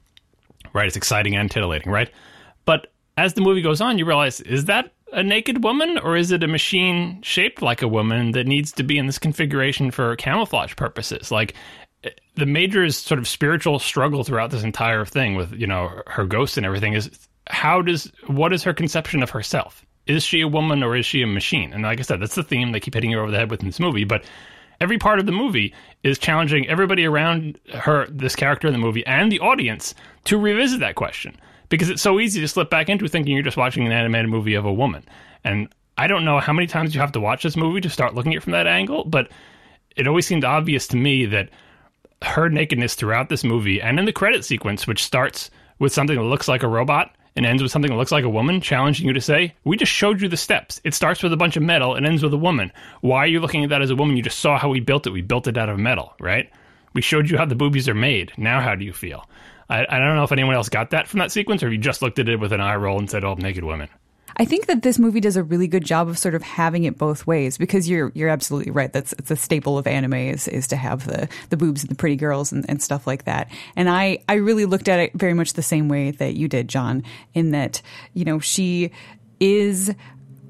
Right? 0.73 0.87
It's 0.87 0.97
exciting 0.97 1.37
and 1.37 1.51
titillating 1.51 1.91
right? 1.91 2.11
But 2.65 2.93
as 3.19 3.35
the 3.35 3.41
movie 3.41 3.61
goes 3.61 3.81
on 3.81 3.99
you 3.99 4.07
realize 4.07 4.41
is 4.41 4.67
that 4.67 4.93
a 5.13 5.23
naked 5.23 5.65
woman 5.65 5.99
or 5.99 6.17
is 6.17 6.31
it 6.31 6.45
a 6.45 6.49
machine 6.49 7.21
shaped 7.23 7.61
like 7.61 7.83
a 7.83 7.89
woman 7.89 8.33
that 8.33 8.47
needs 8.47 8.71
to 8.73 8.85
be 8.85 8.97
in 8.97 9.07
this 9.07 9.19
configuration 9.19 9.91
for 9.91 10.15
camouflage 10.15 10.77
purposes? 10.77 11.33
Like 11.33 11.55
the 12.37 12.47
major's 12.47 12.97
sort 12.97 13.19
of 13.19 13.27
spiritual 13.27 13.81
struggle 13.81 14.23
throughout 14.23 14.53
this 14.53 14.63
entire 14.63 15.05
thing 15.05 15.35
with 15.35 15.53
you 15.53 15.67
know 15.67 16.03
her 16.07 16.25
ghost 16.25 16.57
and 16.57 16.65
everything 16.65 16.93
is 16.93 17.11
how 17.49 17.83
does 17.83 18.13
what 18.29 18.53
is 18.53 18.63
her 18.63 18.73
conception 18.73 19.25
of 19.25 19.31
herself 19.31 19.85
is 20.07 20.23
she 20.23 20.41
a 20.41 20.49
woman 20.49 20.83
or 20.83 20.97
is 20.97 21.07
she 21.07 21.23
a 21.23 21.27
machine? 21.27 21.73
And 21.73 21.83
like 21.83 21.99
I 21.99 22.03
said, 22.03 22.21
that's 22.21 22.35
the 22.35 22.43
theme 22.43 22.73
they 22.73 22.81
keep 22.81 22.95
hitting 22.95 23.13
her 23.13 23.21
over 23.21 23.31
the 23.31 23.39
head 23.39 23.51
with 23.51 23.61
in 23.61 23.67
this 23.67 23.81
movie. 23.81 24.05
But 24.05 24.25
every 24.81 24.99
part 24.99 25.19
of 25.19 25.27
the 25.27 25.33
movie 25.33 25.75
is 26.03 26.19
challenging 26.19 26.69
everybody 26.69 27.05
around 27.05 27.59
her, 27.73 28.07
this 28.11 28.37
character 28.37 28.67
in 28.67 28.73
the 28.73 28.79
movie, 28.79 29.07
and 29.07 29.33
the 29.33 29.41
audience 29.41 29.95
to 30.25 30.37
revisit 30.37 30.81
that 30.81 30.95
question 30.95 31.37
because 31.69 31.89
it's 31.89 32.03
so 32.03 32.21
easy 32.21 32.41
to 32.41 32.49
slip 32.49 32.71
back 32.71 32.89
into 32.89 33.09
thinking 33.09 33.35
you're 33.35 33.43
just 33.43 33.57
watching 33.57 33.87
an 33.87 33.93
animated 33.93 34.31
movie 34.31 34.55
of 34.55 34.65
a 34.65 34.73
woman. 34.73 35.05
And 35.43 35.69
I 35.97 36.07
don't 36.07 36.25
know 36.25 36.41
how 36.41 36.53
many 36.53 36.67
times 36.67 36.95
you 36.95 37.01
have 37.01 37.13
to 37.13 37.21
watch 37.21 37.43
this 37.43 37.57
movie 37.57 37.81
to 37.81 37.91
start 37.91 38.15
looking 38.15 38.33
at 38.33 38.39
it 38.39 38.43
from 38.43 38.53
that 38.53 38.67
angle, 38.67 39.05
but 39.05 39.29
it 39.97 40.07
always 40.07 40.27
seemed 40.27 40.45
obvious 40.45 40.87
to 40.89 40.97
me 40.97 41.27
that 41.27 41.51
her 42.23 42.49
nakedness 42.49 42.95
throughout 42.95 43.29
this 43.29 43.45
movie 43.45 43.81
and 43.81 43.99
in 43.99 44.05
the 44.05 44.13
credit 44.13 44.45
sequence, 44.45 44.87
which 44.87 45.05
starts 45.05 45.51
with 45.79 45.93
something 45.93 46.17
that 46.17 46.25
looks 46.25 46.49
like 46.49 46.63
a 46.63 46.69
robot 46.69 47.15
and 47.37 47.45
ends 47.45 47.63
with 47.63 47.73
something 47.73 47.91
that 47.91 47.97
looks 47.97 48.13
like 48.13 48.25
a 48.25 48.29
woman, 48.29 48.61
challenging 48.61 49.07
you 49.07 49.13
to 49.13 49.21
say, 49.21 49.55
We 49.65 49.77
just 49.77 49.93
showed 49.93 50.21
you 50.21 50.29
the 50.29 50.37
steps. 50.37 50.81
It 50.85 50.95
starts 50.95 51.23
with 51.23 51.33
a 51.33 51.37
bunch 51.37 51.57
of 51.57 51.63
metal 51.63 51.95
and 51.95 52.07
ends 52.07 52.23
with 52.23 52.33
a 52.33 52.39
woman. 52.39 52.73
Why 53.01 53.19
are 53.19 53.27
you 53.27 53.41
looking 53.41 53.65
at 53.65 53.71
that 53.71 53.83
as 53.83 53.91
a 53.91 53.97
woman? 53.97 54.17
You 54.17 54.23
just 54.23 54.39
saw 54.39 54.59
how 54.59 54.69
we 54.69 54.81
built 54.81 55.07
it. 55.07 55.11
We 55.11 55.23
built 55.23 55.47
it 55.47 55.59
out 55.59 55.69
of 55.69 55.79
metal, 55.79 56.15
right? 56.21 56.51
We 56.95 57.03
showed 57.03 57.29
you 57.29 57.37
how 57.37 57.45
the 57.45 57.57
boobies 57.57 57.89
are 57.89 57.95
made. 57.95 58.33
Now, 58.37 58.61
how 58.61 58.75
do 58.75 58.85
you 58.85 58.93
feel? 58.93 59.29
I, 59.69 59.85
I 59.89 59.99
don't 59.99 60.17
know 60.17 60.25
if 60.25 60.33
anyone 60.33 60.55
else 60.55 60.69
got 60.69 60.91
that 60.91 61.09
from 61.09 61.19
that 61.21 61.33
sequence, 61.33 61.63
or 61.63 61.67
if 61.67 61.73
you 61.73 61.79
just 61.79 62.03
looked 62.03 62.19
at 62.19 62.29
it 62.29 62.39
with 62.39 62.53
an 62.53 62.61
eye 62.61 62.77
roll 62.77 62.99
and 62.99 63.11
said, 63.11 63.25
"Oh, 63.25 63.35
naked 63.35 63.65
women." 63.65 63.89
I 64.37 64.45
think 64.45 64.67
that 64.67 64.83
this 64.83 64.99
movie 64.99 65.21
does 65.21 65.37
a 65.37 65.43
really 65.43 65.69
good 65.69 65.85
job 65.85 66.09
of 66.09 66.19
sort 66.19 66.35
of 66.35 66.43
having 66.43 66.85
it 66.85 66.99
both 66.99 67.27
ways 67.27 67.57
because 67.57 67.89
you're 67.89 68.11
you're 68.15 68.29
absolutely 68.29 68.73
right. 68.73 68.93
That's 68.93 69.13
it's 69.15 69.31
a 69.31 69.37
staple 69.37 69.79
of 69.79 69.87
anime 69.87 70.15
is 70.15 70.49
is 70.49 70.67
to 70.69 70.77
have 70.77 71.07
the 71.07 71.29
the 71.51 71.57
boobs 71.57 71.83
and 71.83 71.91
the 71.91 71.95
pretty 71.95 72.17
girls 72.17 72.53
and, 72.53 72.69
and 72.69 72.83
stuff 72.83 73.07
like 73.07 73.25
that. 73.25 73.51
And 73.77 73.89
I 73.89 74.19
I 74.29 74.35
really 74.35 74.65
looked 74.65 74.89
at 74.89 74.99
it 74.99 75.13
very 75.15 75.35
much 75.35 75.53
the 75.53 75.63
same 75.63 75.89
way 75.89 76.11
that 76.13 76.35
you 76.35 76.49
did, 76.49 76.69
John, 76.69 77.05
in 77.33 77.53
that 77.53 77.81
you 78.13 78.25
know 78.25 78.41
she 78.41 78.91
is 79.41 79.95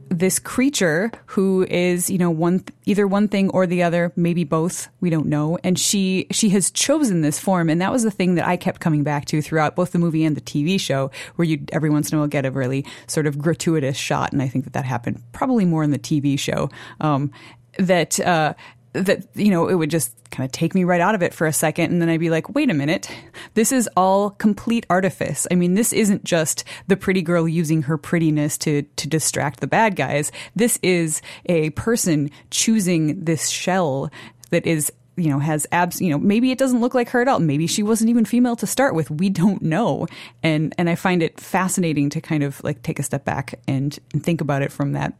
this 0.08 0.38
creature 0.38 1.10
who 1.26 1.66
is 1.68 2.10
you 2.10 2.18
know 2.18 2.30
one 2.30 2.64
either 2.84 3.06
one 3.06 3.28
thing 3.28 3.50
or 3.50 3.66
the 3.66 3.82
other 3.82 4.12
maybe 4.16 4.44
both 4.44 4.88
we 5.00 5.10
don't 5.10 5.26
know. 5.26 5.58
And 5.64 5.78
she 5.78 6.26
she 6.30 6.50
has 6.50 6.70
chosen 6.70 7.22
this 7.22 7.38
form. 7.38 7.68
And 7.68 7.80
that 7.80 7.92
was 7.92 8.02
the 8.02 8.10
thing 8.10 8.34
that 8.36 8.46
i 8.46 8.56
kept 8.56 8.80
coming 8.80 9.02
back 9.02 9.24
to 9.26 9.42
throughout 9.42 9.76
both 9.76 9.92
the 9.92 9.98
movie 9.98 10.24
and 10.24 10.36
the 10.36 10.40
tv 10.40 10.78
show 10.78 11.10
where 11.36 11.46
you 11.46 11.64
every 11.72 11.90
once 11.90 12.10
in 12.10 12.16
a 12.16 12.20
while 12.20 12.28
get 12.28 12.46
a 12.46 12.50
really 12.50 12.84
sort 13.06 13.26
of 13.26 13.38
gratuitous 13.38 13.96
shot. 13.96 14.32
And 14.32 14.42
i 14.42 14.48
think 14.48 14.64
that 14.64 14.72
that 14.72 14.84
happened 14.84 15.22
probably 15.32 15.64
more 15.64 15.82
in 15.82 15.90
the 15.90 15.98
tv 15.98 16.38
show. 16.38 16.70
Um, 17.00 17.30
that 17.78 18.20
uh, 18.20 18.54
that 18.94 19.26
you 19.34 19.50
know 19.50 19.68
it 19.68 19.74
would 19.74 19.90
just 19.90 20.14
kind 20.30 20.44
of 20.46 20.52
take 20.52 20.74
me 20.74 20.84
right 20.84 21.00
out 21.00 21.14
of 21.14 21.22
it 21.22 21.34
for 21.34 21.46
a 21.46 21.52
second 21.52 21.92
and 21.92 22.00
then 22.00 22.08
I'd 22.08 22.20
be 22.20 22.30
like 22.30 22.54
wait 22.54 22.70
a 22.70 22.74
minute. 22.74 23.10
This 23.54 23.72
is 23.72 23.88
all 23.96 24.30
complete 24.30 24.86
artifice. 24.88 25.46
I 25.50 25.56
mean 25.56 25.74
this 25.74 25.92
isn't 25.92 26.24
just 26.24 26.64
the 26.86 26.96
pretty 26.96 27.20
girl 27.20 27.48
using 27.48 27.82
her 27.82 27.98
prettiness 27.98 28.56
to 28.58 28.82
to 28.82 29.08
distract 29.08 29.60
the 29.60 29.66
bad 29.66 29.96
guys. 29.96 30.30
This 30.54 30.78
is 30.82 31.22
a 31.46 31.70
person 31.70 32.30
choosing 32.50 33.24
this 33.24 33.48
shell 33.48 34.10
that 34.50 34.66
is 34.66 34.92
you 35.16 35.28
know 35.28 35.38
has 35.38 35.66
abs 35.72 36.00
you 36.00 36.10
know 36.10 36.18
maybe 36.18 36.50
it 36.50 36.58
doesn't 36.58 36.80
look 36.80 36.94
like 36.94 37.08
her 37.10 37.20
at 37.20 37.28
all. 37.28 37.40
Maybe 37.40 37.66
she 37.66 37.82
wasn't 37.82 38.10
even 38.10 38.24
female 38.24 38.56
to 38.56 38.66
start 38.66 38.94
with. 38.94 39.10
We 39.10 39.28
don't 39.28 39.62
know. 39.62 40.06
And 40.42 40.72
and 40.78 40.88
I 40.88 40.94
find 40.94 41.22
it 41.22 41.40
fascinating 41.40 42.10
to 42.10 42.20
kind 42.20 42.44
of 42.44 42.62
like 42.62 42.82
take 42.82 43.00
a 43.00 43.02
step 43.02 43.24
back 43.24 43.58
and, 43.66 43.98
and 44.12 44.22
think 44.22 44.40
about 44.40 44.62
it 44.62 44.70
from 44.70 44.92
that 44.92 45.14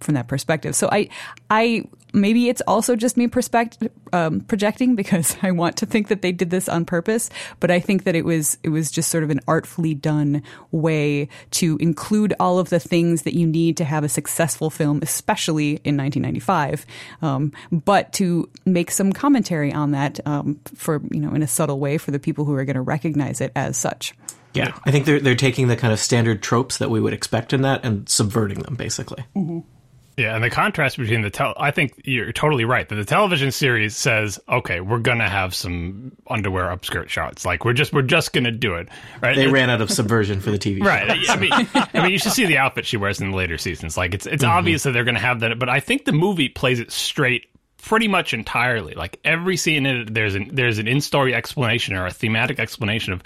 from 0.00 0.14
that 0.14 0.28
perspective. 0.28 0.74
So 0.76 0.88
I, 0.90 1.08
I 1.50 1.84
maybe 2.12 2.48
it's 2.48 2.62
also 2.62 2.96
just 2.96 3.16
me 3.16 3.28
perspect, 3.28 3.78
um, 4.12 4.40
projecting 4.40 4.96
because 4.96 5.36
I 5.42 5.50
want 5.52 5.76
to 5.78 5.86
think 5.86 6.08
that 6.08 6.22
they 6.22 6.32
did 6.32 6.50
this 6.50 6.68
on 6.68 6.84
purpose, 6.84 7.30
but 7.60 7.70
I 7.70 7.78
think 7.80 8.04
that 8.04 8.16
it 8.16 8.24
was 8.24 8.58
it 8.62 8.70
was 8.70 8.90
just 8.90 9.10
sort 9.10 9.22
of 9.22 9.30
an 9.30 9.40
artfully 9.46 9.94
done 9.94 10.42
way 10.72 11.28
to 11.52 11.76
include 11.78 12.34
all 12.40 12.58
of 12.58 12.70
the 12.70 12.80
things 12.80 13.22
that 13.22 13.34
you 13.34 13.46
need 13.46 13.76
to 13.76 13.84
have 13.84 14.02
a 14.02 14.08
successful 14.08 14.70
film, 14.70 15.00
especially 15.02 15.80
in 15.84 15.96
1995, 15.96 16.86
um, 17.22 17.52
but 17.70 18.12
to 18.14 18.48
make 18.64 18.90
some 18.90 19.12
commentary 19.12 19.72
on 19.72 19.92
that 19.92 20.18
um, 20.26 20.60
for 20.74 21.00
you 21.10 21.20
know 21.20 21.32
in 21.34 21.42
a 21.42 21.46
subtle 21.46 21.78
way 21.78 21.98
for 21.98 22.10
the 22.10 22.18
people 22.18 22.44
who 22.44 22.54
are 22.54 22.64
going 22.64 22.74
to 22.74 22.82
recognize 22.82 23.40
it 23.40 23.52
as 23.54 23.76
such. 23.76 24.14
Yeah, 24.54 24.74
I 24.86 24.90
think 24.90 25.04
they're 25.04 25.20
they're 25.20 25.34
taking 25.34 25.68
the 25.68 25.76
kind 25.76 25.92
of 25.92 26.00
standard 26.00 26.42
tropes 26.42 26.78
that 26.78 26.90
we 26.90 26.98
would 26.98 27.12
expect 27.12 27.52
in 27.52 27.62
that 27.62 27.84
and 27.84 28.08
subverting 28.08 28.60
them 28.60 28.74
basically. 28.74 29.24
Mm-hmm. 29.36 29.60
Yeah, 30.16 30.34
and 30.34 30.42
the 30.42 30.48
contrast 30.48 30.96
between 30.96 31.20
the 31.20 31.28
tel 31.28 31.52
I 31.58 31.70
think 31.72 32.00
you're 32.04 32.32
totally 32.32 32.64
right 32.64 32.88
that 32.88 32.94
the 32.94 33.04
television 33.04 33.52
series 33.52 33.94
says, 33.94 34.40
okay, 34.48 34.80
we're 34.80 34.98
gonna 34.98 35.28
have 35.28 35.54
some 35.54 36.12
underwear 36.26 36.64
upskirt 36.74 37.10
shots. 37.10 37.44
Like 37.44 37.66
we're 37.66 37.74
just 37.74 37.92
we're 37.92 38.00
just 38.00 38.32
gonna 38.32 38.50
do 38.50 38.76
it. 38.76 38.88
Right? 39.20 39.36
They 39.36 39.42
It's- 39.42 39.52
ran 39.52 39.68
out 39.68 39.82
of 39.82 39.90
subversion 39.90 40.40
for 40.40 40.50
the 40.50 40.58
TV. 40.58 40.78
show. 40.78 40.86
Right. 40.86 41.28
I 41.28 41.36
mean, 41.36 41.52
I 41.74 42.02
mean, 42.02 42.12
you 42.12 42.18
should 42.18 42.32
see 42.32 42.46
the 42.46 42.56
outfit 42.56 42.86
she 42.86 42.96
wears 42.96 43.20
in 43.20 43.30
the 43.30 43.36
later 43.36 43.58
seasons. 43.58 43.98
Like 43.98 44.14
it's 44.14 44.24
it's 44.24 44.42
mm-hmm. 44.42 44.52
obvious 44.52 44.84
that 44.84 44.92
they're 44.92 45.04
going 45.04 45.16
to 45.16 45.20
have 45.20 45.40
that, 45.40 45.58
but 45.58 45.68
I 45.68 45.80
think 45.80 46.06
the 46.06 46.12
movie 46.12 46.48
plays 46.48 46.80
it 46.80 46.90
straight 46.90 47.48
pretty 47.82 48.08
much 48.08 48.32
entirely. 48.32 48.94
Like 48.94 49.20
every 49.22 49.58
scene 49.58 49.84
in 49.84 49.96
it, 49.96 50.14
there's 50.14 50.34
an 50.34 50.50
there's 50.52 50.78
an 50.78 50.88
in 50.88 51.02
story 51.02 51.34
explanation 51.34 51.94
or 51.94 52.06
a 52.06 52.10
thematic 52.10 52.58
explanation 52.58 53.12
of 53.12 53.22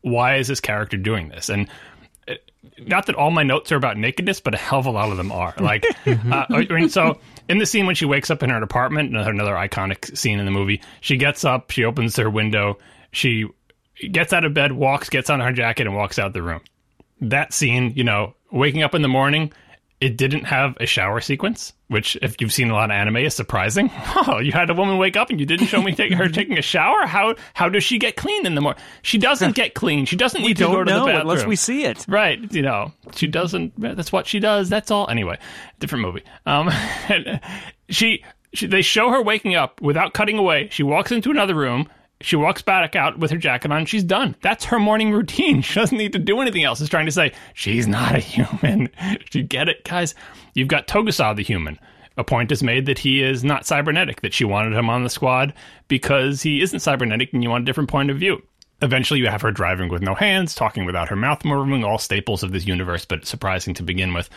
why 0.00 0.36
is 0.36 0.48
this 0.48 0.60
character 0.60 0.96
doing 0.96 1.28
this, 1.28 1.50
and 1.50 1.68
not 2.78 3.06
that 3.06 3.14
all 3.14 3.30
my 3.30 3.42
notes 3.42 3.72
are 3.72 3.76
about 3.76 3.96
nakedness, 3.96 4.40
but 4.40 4.54
a 4.54 4.56
hell 4.56 4.78
of 4.78 4.86
a 4.86 4.90
lot 4.90 5.10
of 5.10 5.16
them 5.16 5.32
are. 5.32 5.54
Like, 5.58 5.84
uh, 6.06 6.46
I 6.48 6.66
mean, 6.70 6.88
so 6.88 7.18
in 7.48 7.58
the 7.58 7.66
scene 7.66 7.86
when 7.86 7.94
she 7.94 8.04
wakes 8.04 8.30
up 8.30 8.42
in 8.42 8.50
her 8.50 8.62
apartment, 8.62 9.10
another, 9.10 9.30
another 9.30 9.54
iconic 9.54 10.16
scene 10.16 10.38
in 10.38 10.44
the 10.44 10.50
movie, 10.50 10.80
she 11.00 11.16
gets 11.16 11.44
up, 11.44 11.70
she 11.70 11.84
opens 11.84 12.16
her 12.16 12.30
window, 12.30 12.78
she 13.10 13.48
gets 14.10 14.32
out 14.32 14.44
of 14.44 14.54
bed, 14.54 14.72
walks, 14.72 15.08
gets 15.08 15.30
on 15.30 15.40
her 15.40 15.52
jacket, 15.52 15.86
and 15.86 15.96
walks 15.96 16.18
out 16.18 16.32
the 16.32 16.42
room. 16.42 16.60
That 17.20 17.52
scene, 17.52 17.92
you 17.94 18.04
know, 18.04 18.34
waking 18.50 18.82
up 18.82 18.94
in 18.94 19.02
the 19.02 19.08
morning, 19.08 19.52
it 20.02 20.16
didn't 20.16 20.44
have 20.44 20.76
a 20.80 20.86
shower 20.86 21.20
sequence, 21.20 21.72
which, 21.86 22.16
if 22.22 22.40
you've 22.40 22.52
seen 22.52 22.70
a 22.70 22.74
lot 22.74 22.90
of 22.90 22.94
anime, 22.94 23.18
is 23.18 23.34
surprising. 23.34 23.90
Oh, 24.24 24.38
you 24.38 24.52
had 24.52 24.70
a 24.70 24.74
woman 24.74 24.98
wake 24.98 25.16
up 25.16 25.30
and 25.30 25.40
you 25.40 25.46
didn't 25.46 25.66
show 25.66 25.82
me 25.82 25.94
take, 25.94 26.12
her 26.12 26.28
taking 26.40 26.58
a 26.58 26.62
shower. 26.62 27.06
How 27.06 27.34
how 27.54 27.68
does 27.68 27.82
she 27.82 27.98
get 27.98 28.16
clean 28.16 28.46
in 28.46 28.54
the 28.54 28.60
morning? 28.60 28.80
She 29.02 29.18
doesn't 29.18 29.54
get 29.54 29.74
clean. 29.74 30.04
She 30.06 30.16
doesn't 30.16 30.42
need 30.42 30.56
to 30.58 30.64
go 30.64 30.84
to 30.84 30.92
the 30.92 30.98
bathroom 30.98 31.20
unless 31.22 31.46
we 31.46 31.56
see 31.56 31.84
it. 31.84 32.04
right 32.08 32.52
you 32.52 32.62
know 32.62 32.92
she 33.14 33.26
doesn't 33.26 33.72
that's 33.80 34.12
what 34.12 34.26
she 34.26 34.38
does 34.40 34.68
that's 34.68 34.90
all 34.90 35.08
anyway 35.08 35.38
different 35.80 36.02
movie 36.02 36.22
um 36.46 36.70
she, 37.88 38.24
she 38.52 38.66
they 38.66 38.82
show 38.82 39.10
her 39.10 39.22
waking 39.22 39.54
up 39.54 39.80
without 39.80 40.14
cutting 40.14 40.38
away 40.38 40.68
she 40.70 40.82
walks 40.82 41.10
into 41.12 41.30
another 41.30 41.54
room 41.54 41.88
she 42.22 42.36
walks 42.36 42.62
back 42.62 42.96
out 42.96 43.18
with 43.18 43.30
her 43.30 43.36
jacket 43.36 43.72
on. 43.72 43.86
She's 43.86 44.04
done. 44.04 44.36
That's 44.42 44.64
her 44.66 44.78
morning 44.78 45.12
routine. 45.12 45.62
She 45.72 45.80
doesn't 45.80 45.96
need 45.96 46.12
to 46.12 46.18
do 46.18 46.40
anything 46.40 46.64
else. 46.64 46.80
It's 46.80 46.90
trying 46.90 47.06
to 47.06 47.12
say 47.12 47.32
she's 47.54 47.86
not 47.86 48.14
a 48.14 48.18
human. 48.18 48.88
You 49.32 49.42
get 49.42 49.68
it 49.68 49.84
guys? 49.84 50.14
You've 50.54 50.68
got 50.68 50.86
togusa 50.86 51.34
the 51.34 51.42
human. 51.42 51.78
A 52.16 52.24
point 52.24 52.52
is 52.52 52.62
made 52.62 52.86
that 52.86 52.98
he 52.98 53.22
is 53.22 53.42
not 53.42 53.66
cybernetic 53.66 54.20
that 54.20 54.34
she 54.34 54.44
wanted 54.44 54.74
him 54.74 54.90
on 54.90 55.02
the 55.02 55.08
squad 55.10 55.54
because 55.88 56.42
he 56.42 56.60
isn't 56.60 56.80
cybernetic 56.80 57.32
and 57.32 57.42
you 57.42 57.48
want 57.48 57.62
a 57.62 57.64
different 57.64 57.88
point 57.88 58.10
of 58.10 58.18
view. 58.18 58.42
Eventually, 58.82 59.20
you 59.20 59.28
have 59.28 59.42
her 59.42 59.52
driving 59.52 59.88
with 59.88 60.02
no 60.02 60.14
hands, 60.14 60.54
talking 60.54 60.84
without 60.84 61.08
her 61.08 61.16
mouth 61.16 61.44
moving, 61.44 61.84
all 61.84 61.98
staples 61.98 62.42
of 62.42 62.52
this 62.52 62.66
universe, 62.66 63.04
but 63.04 63.24
surprising 63.24 63.74
to 63.74 63.82
begin 63.82 64.12
with. 64.12 64.28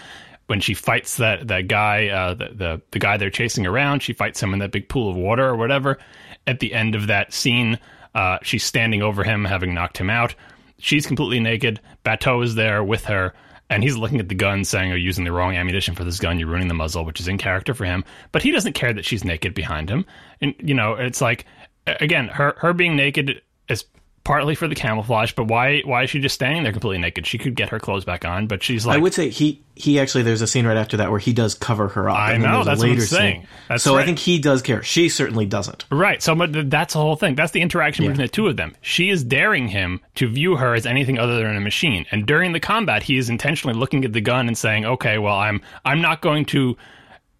When 0.47 0.61
she 0.61 0.75
fights 0.75 1.17
that 1.17 1.47
that 1.47 1.67
guy, 1.67 2.09
uh, 2.09 2.35
the, 2.35 2.49
the 2.53 2.81
the 2.91 2.99
guy 2.99 3.17
they're 3.17 3.31
chasing 3.31 3.65
around, 3.65 4.03
she 4.03 4.13
fights 4.13 4.41
him 4.41 4.53
in 4.53 4.59
that 4.59 4.71
big 4.71 4.87
pool 4.87 5.09
of 5.09 5.17
water 5.17 5.43
or 5.43 5.55
whatever. 5.55 5.97
At 6.47 6.59
the 6.59 6.73
end 6.73 6.95
of 6.95 7.07
that 7.07 7.33
scene, 7.33 7.79
uh, 8.13 8.37
she's 8.43 8.63
standing 8.63 9.01
over 9.01 9.23
him, 9.23 9.45
having 9.45 9.73
knocked 9.73 9.97
him 9.97 10.09
out. 10.09 10.35
She's 10.79 11.07
completely 11.07 11.39
naked. 11.39 11.79
Batou 12.03 12.43
is 12.43 12.55
there 12.55 12.83
with 12.83 13.05
her, 13.05 13.33
and 13.69 13.83
he's 13.83 13.97
looking 13.97 14.19
at 14.19 14.29
the 14.29 14.35
gun, 14.35 14.63
saying, 14.63 14.89
"You're 14.89 14.97
using 14.97 15.23
the 15.23 15.31
wrong 15.31 15.55
ammunition 15.55 15.95
for 15.95 16.03
this 16.03 16.19
gun. 16.19 16.37
You're 16.37 16.49
ruining 16.49 16.67
the 16.67 16.73
muzzle," 16.73 17.05
which 17.05 17.19
is 17.19 17.27
in 17.27 17.37
character 17.37 17.73
for 17.73 17.85
him. 17.85 18.03
But 18.31 18.43
he 18.43 18.51
doesn't 18.51 18.73
care 18.73 18.93
that 18.93 19.05
she's 19.05 19.23
naked 19.23 19.53
behind 19.53 19.89
him, 19.89 20.05
and 20.41 20.53
you 20.59 20.73
know, 20.73 20.93
it's 20.93 21.21
like 21.21 21.45
again, 21.87 22.27
her 22.27 22.55
her 22.59 22.73
being 22.73 22.95
naked 22.95 23.41
is 23.69 23.85
partly 24.25 24.55
for 24.55 24.67
the 24.67 24.75
camouflage, 24.75 25.31
but 25.33 25.45
why 25.45 25.79
why 25.85 26.03
is 26.03 26.09
she 26.09 26.19
just 26.19 26.35
standing 26.35 26.63
there 26.63 26.73
completely 26.73 26.97
naked? 26.97 27.25
She 27.25 27.37
could 27.37 27.55
get 27.55 27.69
her 27.69 27.79
clothes 27.79 28.03
back 28.03 28.25
on, 28.25 28.47
but 28.47 28.61
she's 28.61 28.85
like 28.85 28.97
I 28.97 28.99
would 28.99 29.13
say 29.13 29.29
he 29.29 29.63
he 29.75 29.99
actually 29.99 30.23
there's 30.23 30.41
a 30.41 30.47
scene 30.47 30.65
right 30.65 30.75
after 30.75 30.97
that 30.97 31.11
where 31.11 31.19
he 31.19 31.31
does 31.31 31.53
cover 31.53 31.87
her 31.89 32.09
up. 32.09 32.17
I 32.17 32.33
and 32.33 32.43
know, 32.43 32.65
that's 32.65 32.79
what 32.79 32.87
I'm 32.87 32.91
later 32.91 33.05
saying. 33.05 33.47
so 33.77 33.95
right. 33.95 34.01
I 34.01 34.05
think 34.05 34.19
he 34.19 34.39
does 34.39 34.61
care. 34.61 34.83
She 34.83 35.07
certainly 35.07 35.45
doesn't. 35.45 35.85
Right. 35.89 36.21
So 36.21 36.35
but 36.35 36.69
that's 36.69 36.93
the 36.93 36.99
whole 36.99 37.15
thing. 37.15 37.35
That's 37.35 37.53
the 37.53 37.61
interaction 37.61 38.05
between 38.05 38.25
the 38.25 38.27
two 38.27 38.47
of 38.47 38.57
them. 38.57 38.75
She 38.81 39.09
is 39.09 39.23
daring 39.23 39.69
him 39.69 40.01
to 40.15 40.27
view 40.27 40.57
her 40.57 40.73
as 40.73 40.85
anything 40.85 41.17
other 41.17 41.37
than 41.37 41.55
a 41.55 41.61
machine. 41.61 42.05
And 42.11 42.25
during 42.25 42.51
the 42.51 42.59
combat, 42.59 43.03
he 43.03 43.17
is 43.17 43.29
intentionally 43.29 43.77
looking 43.77 44.03
at 44.03 44.11
the 44.11 44.21
gun 44.21 44.47
and 44.47 44.57
saying, 44.57 44.85
"Okay, 44.85 45.17
well, 45.17 45.35
I'm 45.35 45.61
I'm 45.85 46.01
not 46.01 46.21
going 46.21 46.45
to 46.45 46.75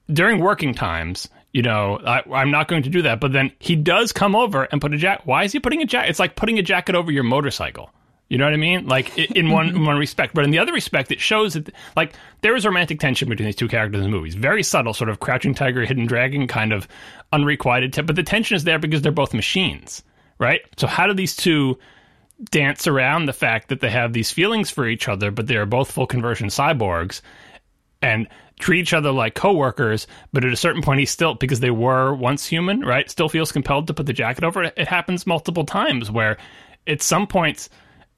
during 0.07 0.39
working 0.39 0.73
times." 0.73 1.27
You 1.55 1.61
know, 1.61 2.01
I, 2.05 2.21
I'm 2.33 2.51
not 2.51 2.67
going 2.67 2.83
to 2.83 2.89
do 2.89 3.03
that. 3.03 3.21
But 3.21 3.31
then 3.31 3.49
he 3.59 3.77
does 3.77 4.11
come 4.11 4.35
over 4.35 4.65
and 4.65 4.81
put 4.81 4.93
a 4.93 4.97
jacket. 4.97 5.25
Why 5.25 5.45
is 5.45 5.53
he 5.53 5.61
putting 5.61 5.81
a 5.81 5.85
jacket? 5.85 6.09
It's 6.09 6.19
like 6.19 6.35
putting 6.35 6.59
a 6.59 6.61
jacket 6.61 6.95
over 6.95 7.13
your 7.13 7.23
motorcycle. 7.23 7.91
You 8.27 8.37
know 8.37 8.43
what 8.43 8.53
I 8.53 8.57
mean? 8.57 8.87
Like 8.87 9.17
in 9.17 9.51
one 9.51 9.69
in 9.69 9.85
one 9.85 9.97
respect, 9.97 10.33
but 10.33 10.43
in 10.43 10.51
the 10.51 10.59
other 10.59 10.73
respect, 10.73 11.13
it 11.13 11.21
shows 11.21 11.53
that 11.53 11.69
like 11.95 12.13
there 12.41 12.57
is 12.57 12.65
romantic 12.65 12.99
tension 12.99 13.29
between 13.29 13.45
these 13.45 13.55
two 13.55 13.69
characters 13.69 14.03
in 14.03 14.11
the 14.11 14.17
movies. 14.17 14.35
Very 14.35 14.63
subtle, 14.63 14.93
sort 14.93 15.09
of 15.09 15.21
crouching 15.21 15.55
tiger, 15.55 15.85
hidden 15.85 16.07
dragon, 16.07 16.45
kind 16.45 16.73
of 16.73 16.89
unrequited. 17.31 17.93
Te- 17.93 18.01
but 18.01 18.17
the 18.17 18.23
tension 18.23 18.57
is 18.57 18.65
there 18.65 18.77
because 18.77 19.01
they're 19.01 19.13
both 19.13 19.33
machines, 19.33 20.03
right? 20.39 20.59
So 20.75 20.87
how 20.87 21.07
do 21.07 21.13
these 21.13 21.37
two 21.37 21.79
dance 22.51 22.85
around 22.85 23.27
the 23.27 23.33
fact 23.33 23.69
that 23.69 23.79
they 23.79 23.91
have 23.91 24.11
these 24.11 24.29
feelings 24.29 24.69
for 24.69 24.85
each 24.85 25.07
other, 25.07 25.31
but 25.31 25.47
they 25.47 25.55
are 25.55 25.65
both 25.65 25.89
full 25.89 26.05
conversion 26.05 26.49
cyborgs, 26.49 27.21
and 28.01 28.27
treat 28.59 28.79
each 28.79 28.93
other 28.93 29.11
like 29.11 29.35
coworkers, 29.35 30.07
but 30.31 30.45
at 30.45 30.53
a 30.53 30.57
certain 30.57 30.81
point, 30.81 30.99
he 30.99 31.05
still, 31.05 31.33
because 31.33 31.59
they 31.59 31.71
were 31.71 32.13
once 32.13 32.45
human, 32.45 32.81
right, 32.81 33.09
still 33.09 33.29
feels 33.29 33.51
compelled 33.51 33.87
to 33.87 33.93
put 33.93 34.05
the 34.05 34.13
jacket 34.13 34.43
over 34.43 34.63
it. 34.63 34.73
It 34.77 34.87
happens 34.87 35.27
multiple 35.27 35.65
times 35.65 36.09
where 36.09 36.37
at 36.87 37.01
some 37.01 37.27
points 37.27 37.69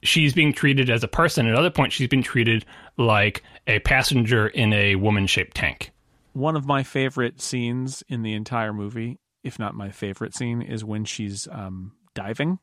she's 0.03 0.33
being 0.33 0.53
treated 0.53 0.89
as 0.89 1.03
a 1.03 1.07
person, 1.07 1.47
at 1.47 1.55
other 1.55 1.71
points, 1.71 1.95
she's 1.95 2.07
being 2.07 2.23
treated 2.23 2.65
like 2.97 3.43
a 3.65 3.79
passenger 3.79 4.47
in 4.47 4.73
a 4.73 4.95
woman 4.95 5.27
shaped 5.27 5.55
tank. 5.55 5.91
One 6.33 6.55
of 6.55 6.65
my 6.65 6.83
favorite 6.83 7.41
scenes 7.41 8.03
in 8.07 8.21
the 8.21 8.33
entire 8.33 8.73
movie, 8.73 9.19
if 9.43 9.57
not 9.57 9.73
my 9.73 9.89
favorite 9.89 10.35
scene, 10.35 10.61
is 10.61 10.85
when 10.85 11.05
she's 11.05 11.47
um, 11.51 11.93
diving 12.13 12.59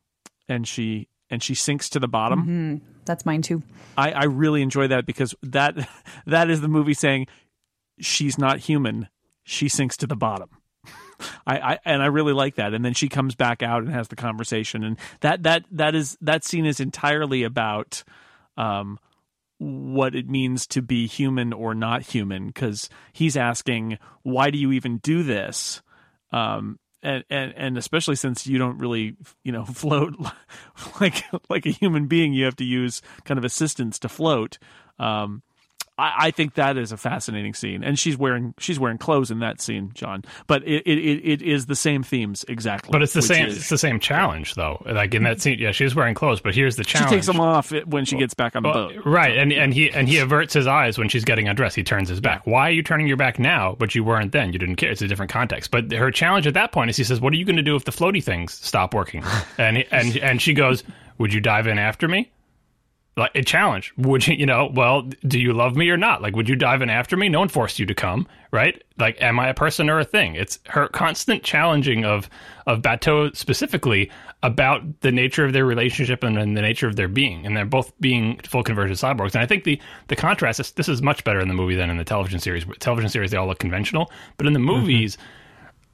and 0.49 0.67
she 0.67 1.09
and 1.31 1.43
she 1.43 1.55
sinks 1.55 1.89
to 1.91 1.99
the 1.99 2.07
bottom. 2.07 2.81
That's 3.05 3.27
mine 3.27 3.43
too. 3.43 3.63
I, 3.97 4.13
I 4.13 4.25
really 4.25 4.63
enjoy 4.63 4.89
that 4.89 5.07
because 5.07 5.35
that 5.43 5.75
that 6.27 6.51
is 6.51 6.61
the 6.61 6.69
movie 6.69 6.95
saying 6.95 7.27
she's 8.01 8.39
not 8.39 8.61
human. 8.61 9.09
She 9.45 9.69
sinks 9.69 9.97
to 9.99 10.07
the 10.07 10.17
bottom. 10.17 10.51
I, 11.47 11.59
I 11.59 11.79
and 11.85 12.03
I 12.03 12.07
really 12.07 12.33
like 12.33 12.57
that. 12.57 12.75
And 12.75 12.85
then 12.85 12.95
she 12.95 13.09
comes 13.09 13.35
back 13.35 13.63
out 13.63 13.83
and 13.83 13.93
has 13.93 14.09
the 14.09 14.17
conversation, 14.17 14.85
and 14.85 14.99
that 15.21 15.43
that 15.45 15.65
that 15.71 15.95
is 15.95 16.17
that 16.21 16.45
scene 16.45 16.67
is 16.67 16.81
entirely 16.81 17.43
about 17.43 18.05
um, 18.57 18.99
what 19.59 20.15
it 20.15 20.29
means 20.29 20.67
to 20.67 20.83
be 20.83 21.07
human 21.07 21.53
or 21.53 21.75
not 21.75 22.03
human 22.03 22.49
because 22.49 22.89
he's 23.13 23.37
asking 23.37 23.99
why 24.23 24.51
do 24.51 24.59
you 24.59 24.73
even 24.73 24.99
do 24.99 25.23
this 25.23 25.81
um, 26.33 26.79
and, 27.03 27.25
and 27.31 27.55
and 27.57 27.79
especially 27.79 28.17
since 28.17 28.47
you 28.47 28.59
don't 28.59 28.79
really 28.79 29.17
you 29.45 29.53
know 29.53 29.65
float 29.75 30.15
like 31.01 31.23
like 31.49 31.67
a 31.67 31.71
human 31.71 32.07
being 32.07 32.33
you 32.33 32.45
have 32.45 32.57
to 32.57 32.65
use 32.65 33.01
kind 33.25 33.39
of 33.39 33.45
assistance 33.45 33.99
to 33.99 34.09
float 34.09 34.59
um, 34.99 35.43
I, 35.97 36.13
I 36.27 36.31
think 36.33 36.55
that 36.55 36.77
is 36.77 36.91
a 36.93 36.97
fascinating 36.97 37.55
scene, 37.55 37.85
and 37.85 37.97
she's 37.99 38.17
wearing 38.17 38.55
she's 38.59 38.81
wearing 38.81 38.99
clothes 38.99 39.31
in 39.31 39.39
that 39.41 39.61
scene, 39.61 39.93
John. 39.95 40.23
But 40.49 40.63
it 40.67 40.83
it, 40.87 40.99
it 41.25 41.43
is 41.43 41.67
the 41.67 41.77
same 41.77 42.03
themes 42.03 42.45
exactly. 42.49 42.91
But 42.91 43.03
it's 43.03 43.13
the 43.13 43.23
same. 43.23 43.47
is- 43.47 43.59
It's 43.59 43.69
the 43.69 43.79
same 43.79 44.01
challenge, 44.01 44.55
though. 44.57 44.83
Like 44.87 45.15
in 45.15 45.23
that 45.23 45.41
scene, 45.41 45.59
yeah, 45.61 45.71
she's 45.71 45.95
wearing 45.95 46.15
clothes, 46.15 46.41
but 46.41 46.55
here's 46.55 46.77
the 46.77 46.83
challenge: 46.85 47.11
she 47.11 47.15
takes 47.17 47.27
them 47.27 47.41
off 47.41 47.71
when 47.87 48.05
she 48.05 48.17
gets 48.17 48.35
back 48.35 48.57
on 48.57 48.63
the 48.65 48.69
Well, 48.71 48.89
boat. 48.89 49.03
right, 49.07 49.37
and 49.37 49.53
and 49.53 49.73
he 49.73 49.91
and 49.93 50.09
he 50.09 50.19
averts 50.19 50.53
his 50.53 50.67
eyes 50.67 50.99
when 50.99 51.09
she's 51.09 51.25
getting 51.25 51.47
undressed. 51.49 51.77
He 51.77 51.85
turns 51.85 52.09
his 52.09 52.21
back. 52.21 52.47
Why 52.47 52.69
are 52.69 52.73
you 52.73 52.83
turning 52.83 53.07
your 53.07 53.17
back 53.17 53.39
now? 53.39 53.77
But 53.79 53.95
you 53.95 54.03
weren't 54.03 54.33
then. 54.33 54.53
You 54.53 54.59
didn't 54.59 54.77
care. 54.77 54.91
It's 54.91 55.03
a 55.03 55.07
different 55.09 55.31
context. 55.31 55.71
But 55.71 55.93
her 55.93 56.11
challenge 56.11 56.47
at 56.47 56.55
that 56.55 56.73
point 56.73 56.91
is 56.91 56.97
he 56.97 57.05
says, 57.05 57.21
"What 57.21 57.33
are 57.33 57.37
you 57.37 57.45
going 57.45 57.57
to 57.57 57.63
do 57.63 57.77
if 57.77 57.85
the 57.85 57.93
floaty 57.93 58.23
things 58.23 58.53
stop 58.53 58.95
working?" 58.95 59.23
and 59.59 59.85
and 59.93 60.17
and 60.17 60.43
she 60.43 60.55
goes, 60.55 60.83
"Would 61.19 61.33
you 61.33 61.41
dive 61.41 61.67
in 61.69 61.79
after 61.79 62.09
me?" 62.09 62.33
Like 63.17 63.31
a 63.37 63.43
challenge. 63.43 63.93
Would 63.97 64.27
you, 64.27 64.35
you 64.35 64.47
know? 64.47 64.69
Well, 64.73 65.03
do 65.27 65.39
you 65.39 65.53
love 65.53 65.77
me 65.77 65.89
or 65.89 65.97
not? 65.97 66.21
Like, 66.21 66.35
would 66.35 66.49
you 66.49 66.57
dive 66.57 66.83
in 66.83 66.91
after 66.91 67.17
me? 67.17 67.29
No 67.29 67.39
one 67.39 67.49
forced 67.49 67.79
you 67.79 67.87
to 67.87 67.95
come, 67.95 68.27
right? 68.51 68.83
Like, 68.99 69.23
am 69.23 69.39
I 69.39 69.49
a 69.49 69.55
person 69.55 69.89
or 69.89 70.01
a 70.01 70.05
thing? 70.05 70.35
It's 70.35 70.59
her 70.67 70.89
constant 70.89 71.45
challenging 71.45 72.05
of 72.05 72.29
of 72.67 72.83
Batou 72.83 73.35
specifically 73.37 74.11
about 74.43 75.01
the 75.01 75.13
nature 75.13 75.45
of 75.45 75.53
their 75.53 75.65
relationship 75.65 76.25
and, 76.25 76.37
and 76.37 76.57
the 76.57 76.63
nature 76.63 76.89
of 76.89 76.97
their 76.97 77.07
being, 77.07 77.47
and 77.47 77.57
they're 77.57 77.65
both 77.65 77.93
being 78.01 78.39
full 78.41 78.65
conversion 78.65 78.97
cyborgs. 78.97 79.35
And 79.35 79.43
I 79.43 79.47
think 79.47 79.63
the 79.63 79.81
the 80.09 80.17
contrast 80.17 80.59
is 80.59 80.73
this 80.73 80.89
is 80.89 81.01
much 81.01 81.23
better 81.23 81.41
in 81.41 81.47
the 81.47 81.55
movie 81.55 81.77
than 81.77 81.91
in 81.91 81.99
the 81.99 82.05
television 82.05 82.41
series. 82.41 82.67
Television 82.81 83.11
series 83.11 83.31
they 83.31 83.37
all 83.37 83.47
look 83.47 83.61
conventional, 83.61 84.11
but 84.39 84.49
in 84.49 84.55
the 84.55 84.59
mm-hmm. 84.59 84.81
movies, 84.81 85.19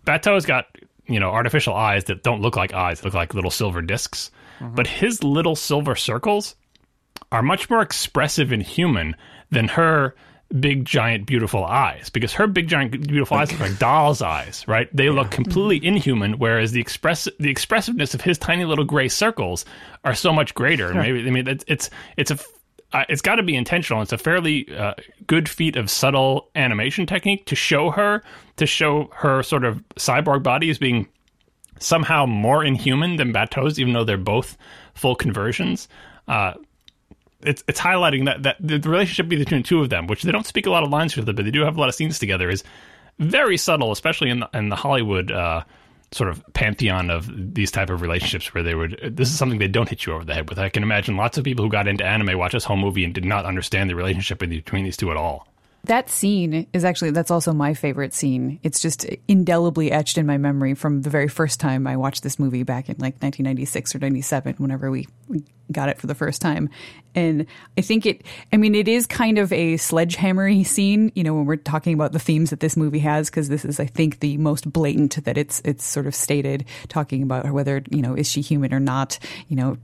Batou's 0.06 0.46
got 0.46 0.66
you 1.06 1.20
know 1.20 1.30
artificial 1.30 1.74
eyes 1.74 2.04
that 2.04 2.22
don't 2.22 2.40
look 2.40 2.56
like 2.56 2.72
eyes; 2.72 3.02
they 3.02 3.09
look 3.09 3.14
like 3.14 3.35
little 3.35 3.50
silver 3.50 3.83
discs. 3.83 4.30
Mm-hmm. 4.59 4.74
But 4.74 4.87
his 4.87 5.22
little 5.22 5.56
silver 5.56 5.94
circles 5.94 6.56
are 7.33 7.42
much 7.42 7.70
more 7.70 7.83
expressive 7.83 8.52
and 8.52 8.62
human 8.62 9.16
than 9.50 9.68
her 9.68 10.14
big 10.59 10.85
giant 10.85 11.26
beautiful 11.26 11.64
eyes. 11.64 12.11
Because 12.11 12.33
her 12.33 12.46
big 12.46 12.68
giant 12.68 12.90
beautiful 13.06 13.37
eyes 13.37 13.52
look 13.52 13.61
like 13.61 13.78
doll's 13.78 14.20
eyes 14.22 14.64
right? 14.66 14.88
They 14.94 15.11
look 15.11 15.30
completely 15.30 15.87
inhuman 15.87 16.38
whereas 16.38 16.72
the 16.72 16.80
express 16.80 17.28
the 17.38 17.50
expressiveness 17.50 18.14
of 18.14 18.20
his 18.20 18.38
tiny 18.38 18.64
little 18.64 18.85
gray 18.85 19.09
circles 19.09 19.64
are 20.04 20.14
so 20.14 20.33
much 20.33 20.54
greater. 20.54 20.88
And 20.90 20.98
maybe 20.98 21.26
i 21.26 21.30
mean 21.30 21.46
it's 21.46 21.64
it's 21.68 21.90
it's 22.16 22.30
a 22.30 22.38
uh, 22.92 23.04
it's 23.09 23.22
got 23.22 23.37
to 23.37 23.42
be 23.42 23.54
intentional. 23.54 24.02
It's 24.02 24.12
a 24.12 24.18
fairly 24.18 24.66
uh, 24.74 24.94
good 25.26 25.48
feat 25.48 25.76
of 25.76 25.88
subtle 25.88 26.50
animation 26.56 27.06
technique 27.06 27.46
to 27.46 27.54
show 27.54 27.90
her, 27.90 28.22
to 28.56 28.66
show 28.66 29.11
her 29.14 29.42
sort 29.42 29.64
of 29.64 29.83
cyborg 29.96 30.42
body 30.42 30.70
as 30.70 30.78
being 30.78 31.06
somehow 31.78 32.26
more 32.26 32.64
inhuman 32.64 33.16
than 33.16 33.33
Batou's, 33.33 33.78
even 33.78 33.92
though 33.92 34.04
they're 34.04 34.18
both 34.18 34.56
full 34.94 35.14
conversions. 35.14 35.88
Uh, 36.26 36.54
it's 37.42 37.62
it's 37.68 37.81
highlighting 37.81 38.26
that 38.26 38.42
that 38.42 38.57
the 38.61 38.79
relationship 38.88 39.29
between 39.29 39.62
the 39.62 39.66
two 39.66 39.81
of 39.81 39.90
them, 39.90 40.07
which 40.07 40.22
they 40.22 40.33
don't 40.33 40.46
speak 40.46 40.66
a 40.66 40.70
lot 40.70 40.83
of 40.83 40.90
lines 40.90 41.14
together, 41.14 41.33
but 41.33 41.44
they 41.44 41.50
do 41.50 41.62
have 41.62 41.76
a 41.76 41.81
lot 41.81 41.88
of 41.88 41.94
scenes 41.94 42.18
together, 42.18 42.50
is 42.50 42.64
very 43.18 43.57
subtle, 43.57 43.92
especially 43.92 44.31
in 44.31 44.40
the 44.40 44.50
in 44.55 44.68
the 44.68 44.76
Hollywood 44.76 45.31
uh, 45.31 45.62
sort 46.12 46.31
of 46.31 46.42
pantheon 46.53 47.11
of 47.11 47.55
these 47.55 47.70
type 47.70 47.90
of 47.90 48.03
relationships 48.03 48.53
where 48.53 48.62
they 48.62 48.74
would. 48.74 48.98
This 49.16 49.29
is 49.29 49.38
something 49.38 49.59
they 49.59 49.68
don't 49.68 49.88
hit 49.88 50.07
you 50.07 50.12
over 50.12 50.24
the 50.24 50.35
head 50.35 50.48
with. 50.48 50.59
I 50.59 50.68
can 50.68 50.83
imagine 50.83 51.16
lots 51.16 51.38
of 51.38 51.44
people 51.44 51.64
who 51.64 51.70
got 51.70 51.88
into 51.88 52.05
anime 52.05 52.38
watch 52.38 52.53
this 52.53 52.64
whole 52.64 52.76
movie 52.76 53.05
and 53.05 53.14
did 53.14 53.24
not 53.24 53.44
understand 53.44 53.90
the 53.90 53.94
relationship 53.94 54.38
between 54.38 54.85
these 54.85 54.96
two 54.96 55.11
at 55.11 55.16
all. 55.16 55.46
That 55.85 56.11
scene 56.11 56.66
is 56.74 56.85
actually 56.85 57.12
that's 57.12 57.31
also 57.31 57.53
my 57.53 57.72
favorite 57.72 58.12
scene. 58.12 58.61
It's 58.62 58.81
just 58.81 59.07
indelibly 59.29 59.90
etched 59.90 60.18
in 60.18 60.26
my 60.26 60.37
memory 60.37 60.74
from 60.74 61.03
the 61.03 61.11
very 61.11 61.29
first 61.29 61.59
time 61.59 61.87
I 61.87 61.96
watched 61.96 62.22
this 62.22 62.38
movie 62.38 62.64
back 62.64 62.88
in 62.88 62.96
like 62.96 63.14
1996 63.22 63.94
or 63.94 63.98
97 63.98 64.57
whenever 64.59 64.90
we 64.90 65.09
we 65.29 65.42
got 65.72 65.88
it 65.88 65.98
for 65.98 66.06
the 66.06 66.14
first 66.14 66.40
time. 66.40 66.70
And 67.14 67.46
I 67.76 67.80
think 67.80 68.06
it 68.06 68.22
I 68.52 68.56
mean 68.56 68.74
it 68.74 68.87
is 68.87 69.06
kind 69.06 69.38
of 69.38 69.52
a 69.52 69.76
sledgehammery 69.76 70.62
scene, 70.64 71.11
you 71.14 71.24
know, 71.24 71.35
when 71.35 71.46
we're 71.46 71.56
talking 71.56 71.94
about 71.94 72.12
the 72.12 72.18
themes 72.18 72.50
that 72.50 72.61
this 72.61 72.76
movie 72.76 73.00
has 73.00 73.28
because 73.28 73.48
this 73.48 73.64
is 73.64 73.80
I 73.80 73.87
think 73.87 74.20
the 74.20 74.37
most 74.37 74.72
blatant 74.72 75.24
that 75.24 75.37
it's 75.37 75.61
it's 75.64 75.85
sort 75.85 76.06
of 76.06 76.14
stated 76.14 76.64
talking 76.88 77.22
about 77.22 77.50
whether, 77.50 77.83
you 77.90 78.02
know, 78.02 78.14
is 78.14 78.30
she 78.30 78.40
human 78.40 78.72
or 78.72 78.80
not, 78.80 79.18
you 79.48 79.56
know, 79.56 79.76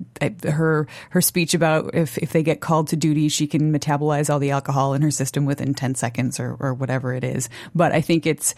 her 0.45 0.87
her 1.11 1.21
speech 1.21 1.55
about 1.55 1.95
if 1.95 2.17
if 2.19 2.33
they 2.33 2.43
get 2.43 2.61
called 2.61 2.89
to 2.89 2.97
duty, 2.97 3.29
she 3.29 3.47
can 3.47 3.73
metabolize 3.73 4.31
all 4.31 4.39
the 4.39 4.53
alcohol 4.53 4.95
in 4.95 5.03
her 5.03 5.11
system 5.11 5.47
within 5.47 5.75
10 5.75 5.97
seconds 5.97 6.39
or 6.39 6.57
or 6.61 6.75
whatever 6.75 7.13
it 7.13 7.25
is. 7.25 7.49
But 7.75 7.93
I 7.93 8.01
think 8.01 8.27
it's 8.27 8.55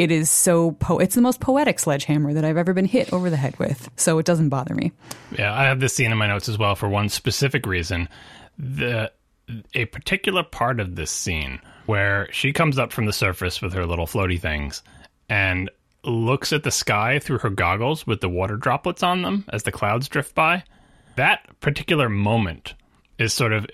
it 0.00 0.10
is 0.10 0.30
so 0.30 0.70
po- 0.72 0.98
it's 0.98 1.14
the 1.14 1.20
most 1.20 1.40
poetic 1.40 1.78
sledgehammer 1.78 2.32
that 2.32 2.42
I've 2.42 2.56
ever 2.56 2.72
been 2.72 2.86
hit 2.86 3.12
over 3.12 3.28
the 3.28 3.36
head 3.36 3.58
with. 3.58 3.90
So 3.96 4.18
it 4.18 4.24
doesn't 4.24 4.48
bother 4.48 4.74
me. 4.74 4.92
Yeah, 5.38 5.54
I 5.54 5.64
have 5.64 5.78
this 5.78 5.94
scene 5.94 6.10
in 6.10 6.16
my 6.16 6.26
notes 6.26 6.48
as 6.48 6.56
well 6.56 6.74
for 6.74 6.88
one 6.88 7.10
specific 7.10 7.66
reason. 7.66 8.08
The 8.58 9.12
a 9.74 9.84
particular 9.86 10.42
part 10.42 10.80
of 10.80 10.96
this 10.96 11.10
scene 11.10 11.60
where 11.84 12.32
she 12.32 12.50
comes 12.50 12.78
up 12.78 12.92
from 12.92 13.04
the 13.04 13.12
surface 13.12 13.60
with 13.60 13.74
her 13.74 13.84
little 13.84 14.06
floaty 14.06 14.40
things 14.40 14.82
and 15.28 15.70
looks 16.02 16.50
at 16.54 16.62
the 16.62 16.70
sky 16.70 17.18
through 17.18 17.38
her 17.38 17.50
goggles 17.50 18.06
with 18.06 18.22
the 18.22 18.28
water 18.28 18.56
droplets 18.56 19.02
on 19.02 19.20
them 19.20 19.44
as 19.52 19.64
the 19.64 19.72
clouds 19.72 20.08
drift 20.08 20.34
by. 20.34 20.64
That 21.16 21.40
particular 21.60 22.08
moment 22.08 22.72
is 23.18 23.34
sort 23.34 23.52
of 23.52 23.66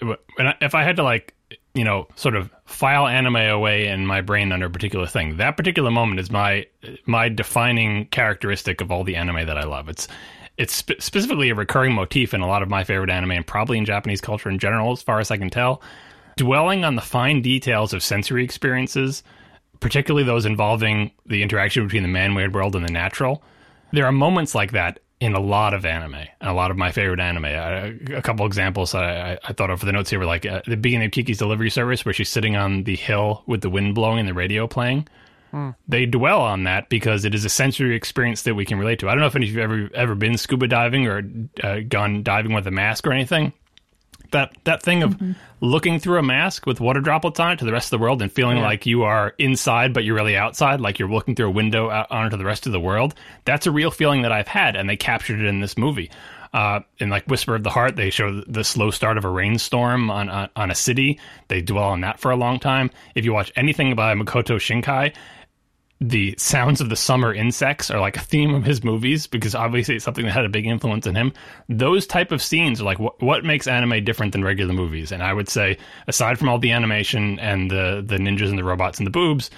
if 0.60 0.74
I 0.74 0.82
had 0.82 0.96
to 0.96 1.04
like 1.04 1.35
you 1.76 1.84
know 1.84 2.08
sort 2.16 2.34
of 2.34 2.50
file 2.64 3.06
anime 3.06 3.36
away 3.36 3.88
in 3.88 4.06
my 4.06 4.20
brain 4.20 4.50
under 4.52 4.66
a 4.66 4.70
particular 4.70 5.06
thing. 5.06 5.36
That 5.36 5.56
particular 5.56 5.90
moment 5.90 6.20
is 6.20 6.30
my 6.30 6.66
my 7.06 7.28
defining 7.28 8.06
characteristic 8.06 8.80
of 8.80 8.90
all 8.90 9.04
the 9.04 9.16
anime 9.16 9.46
that 9.46 9.58
I 9.58 9.64
love. 9.64 9.88
It's 9.88 10.08
it's 10.56 10.74
spe- 10.74 11.00
specifically 11.00 11.50
a 11.50 11.54
recurring 11.54 11.92
motif 11.92 12.32
in 12.32 12.40
a 12.40 12.46
lot 12.46 12.62
of 12.62 12.70
my 12.70 12.82
favorite 12.82 13.10
anime 13.10 13.32
and 13.32 13.46
probably 13.46 13.78
in 13.78 13.84
Japanese 13.84 14.20
culture 14.20 14.48
in 14.48 14.58
general 14.58 14.92
as 14.92 15.02
far 15.02 15.20
as 15.20 15.30
I 15.30 15.36
can 15.36 15.50
tell. 15.50 15.82
Dwelling 16.36 16.84
on 16.84 16.96
the 16.96 17.02
fine 17.02 17.42
details 17.42 17.92
of 17.92 18.02
sensory 18.02 18.44
experiences 18.44 19.22
particularly 19.80 20.24
those 20.24 20.46
involving 20.46 21.10
the 21.26 21.42
interaction 21.42 21.84
between 21.84 22.02
the 22.02 22.08
man-made 22.08 22.54
world 22.54 22.74
and 22.76 22.86
the 22.86 22.92
natural 22.92 23.42
there 23.92 24.06
are 24.06 24.12
moments 24.12 24.54
like 24.54 24.72
that 24.72 25.00
in 25.20 25.34
a 25.34 25.40
lot 25.40 25.72
of 25.72 25.84
anime, 25.86 26.26
a 26.40 26.52
lot 26.52 26.70
of 26.70 26.76
my 26.76 26.92
favorite 26.92 27.20
anime. 27.20 27.46
I, 27.46 27.94
a 28.14 28.22
couple 28.22 28.44
examples 28.46 28.94
I, 28.94 29.32
I, 29.32 29.38
I 29.44 29.52
thought 29.52 29.70
of 29.70 29.80
for 29.80 29.86
the 29.86 29.92
notes 29.92 30.10
here 30.10 30.18
were 30.18 30.26
like 30.26 30.44
uh, 30.44 30.60
the 30.66 30.76
beginning 30.76 31.06
of 31.06 31.12
Kiki's 31.12 31.38
Delivery 31.38 31.70
Service, 31.70 32.04
where 32.04 32.12
she's 32.12 32.28
sitting 32.28 32.56
on 32.56 32.84
the 32.84 32.96
hill 32.96 33.42
with 33.46 33.62
the 33.62 33.70
wind 33.70 33.94
blowing 33.94 34.18
and 34.18 34.28
the 34.28 34.34
radio 34.34 34.66
playing. 34.66 35.08
They 35.88 36.04
dwell 36.04 36.42
on 36.42 36.64
that 36.64 36.90
because 36.90 37.24
it 37.24 37.34
is 37.34 37.46
a 37.46 37.48
sensory 37.48 37.96
experience 37.96 38.42
that 38.42 38.54
we 38.54 38.66
can 38.66 38.78
relate 38.78 38.98
to. 38.98 39.08
I 39.08 39.12
don't 39.12 39.20
know 39.20 39.26
if 39.26 39.36
any 39.36 39.48
of 39.48 39.54
you 39.54 39.60
have 39.62 39.70
ever 39.70 39.90
ever 39.94 40.14
been 40.14 40.36
scuba 40.36 40.68
diving 40.68 41.06
or 41.06 41.22
uh, 41.62 41.80
gone 41.88 42.22
diving 42.22 42.52
with 42.52 42.66
a 42.66 42.70
mask 42.70 43.06
or 43.06 43.12
anything. 43.12 43.54
That 44.32 44.56
that 44.64 44.82
thing 44.82 45.02
of 45.02 45.16
looking 45.60 45.98
through 45.98 46.18
a 46.18 46.22
mask 46.22 46.66
with 46.66 46.80
water 46.80 47.00
droplets 47.00 47.40
on 47.40 47.52
it 47.52 47.58
to 47.58 47.64
the 47.64 47.72
rest 47.72 47.86
of 47.92 47.98
the 47.98 48.02
world 48.02 48.22
and 48.22 48.30
feeling 48.30 48.60
like 48.60 48.86
you 48.86 49.04
are 49.04 49.34
inside 49.38 49.92
but 49.92 50.04
you're 50.04 50.14
really 50.14 50.36
outside, 50.36 50.80
like 50.80 50.98
you're 50.98 51.08
looking 51.08 51.34
through 51.34 51.48
a 51.48 51.50
window 51.50 51.90
out 51.90 52.10
onto 52.10 52.36
the 52.36 52.44
rest 52.44 52.66
of 52.66 52.72
the 52.72 52.80
world. 52.80 53.14
That's 53.44 53.66
a 53.66 53.70
real 53.70 53.90
feeling 53.90 54.22
that 54.22 54.32
I've 54.32 54.48
had, 54.48 54.76
and 54.76 54.88
they 54.88 54.96
captured 54.96 55.40
it 55.40 55.46
in 55.46 55.60
this 55.60 55.76
movie. 55.76 56.10
Uh, 56.52 56.80
in 56.98 57.10
like 57.10 57.26
Whisper 57.26 57.54
of 57.54 57.64
the 57.64 57.70
Heart, 57.70 57.96
they 57.96 58.08
show 58.08 58.40
the 58.46 58.64
slow 58.64 58.90
start 58.90 59.18
of 59.18 59.24
a 59.24 59.28
rainstorm 59.28 60.10
on, 60.10 60.30
on 60.30 60.48
on 60.56 60.70
a 60.70 60.74
city. 60.74 61.20
They 61.48 61.60
dwell 61.60 61.88
on 61.88 62.00
that 62.00 62.18
for 62.18 62.30
a 62.30 62.36
long 62.36 62.58
time. 62.58 62.90
If 63.14 63.24
you 63.24 63.32
watch 63.32 63.52
anything 63.56 63.94
by 63.94 64.14
Makoto 64.14 64.56
Shinkai, 64.56 65.14
the 66.00 66.34
sounds 66.38 66.80
of 66.80 66.90
the 66.90 66.96
summer 66.96 67.32
insects 67.32 67.90
are 67.90 68.00
like 68.00 68.16
a 68.16 68.20
theme 68.20 68.54
of 68.54 68.64
his 68.64 68.84
movies 68.84 69.26
because 69.26 69.54
obviously 69.54 69.96
it's 69.96 70.04
something 70.04 70.26
that 70.26 70.32
had 70.32 70.44
a 70.44 70.50
big 70.50 70.66
influence 70.66 71.06
on 71.06 71.14
him. 71.14 71.32
Those 71.68 72.06
type 72.06 72.32
of 72.32 72.42
scenes 72.42 72.80
are 72.80 72.84
like 72.84 72.98
what 72.98 73.20
what 73.22 73.44
makes 73.44 73.66
anime 73.66 74.04
different 74.04 74.32
than 74.32 74.44
regular 74.44 74.74
movies. 74.74 75.10
And 75.10 75.22
I 75.22 75.32
would 75.32 75.48
say, 75.48 75.78
aside 76.06 76.38
from 76.38 76.48
all 76.48 76.58
the 76.58 76.72
animation 76.72 77.38
and 77.38 77.70
the 77.70 78.04
the 78.06 78.16
ninjas 78.18 78.50
and 78.50 78.58
the 78.58 78.64
robots 78.64 78.98
and 78.98 79.06
the 79.06 79.10
boobs, 79.10 79.50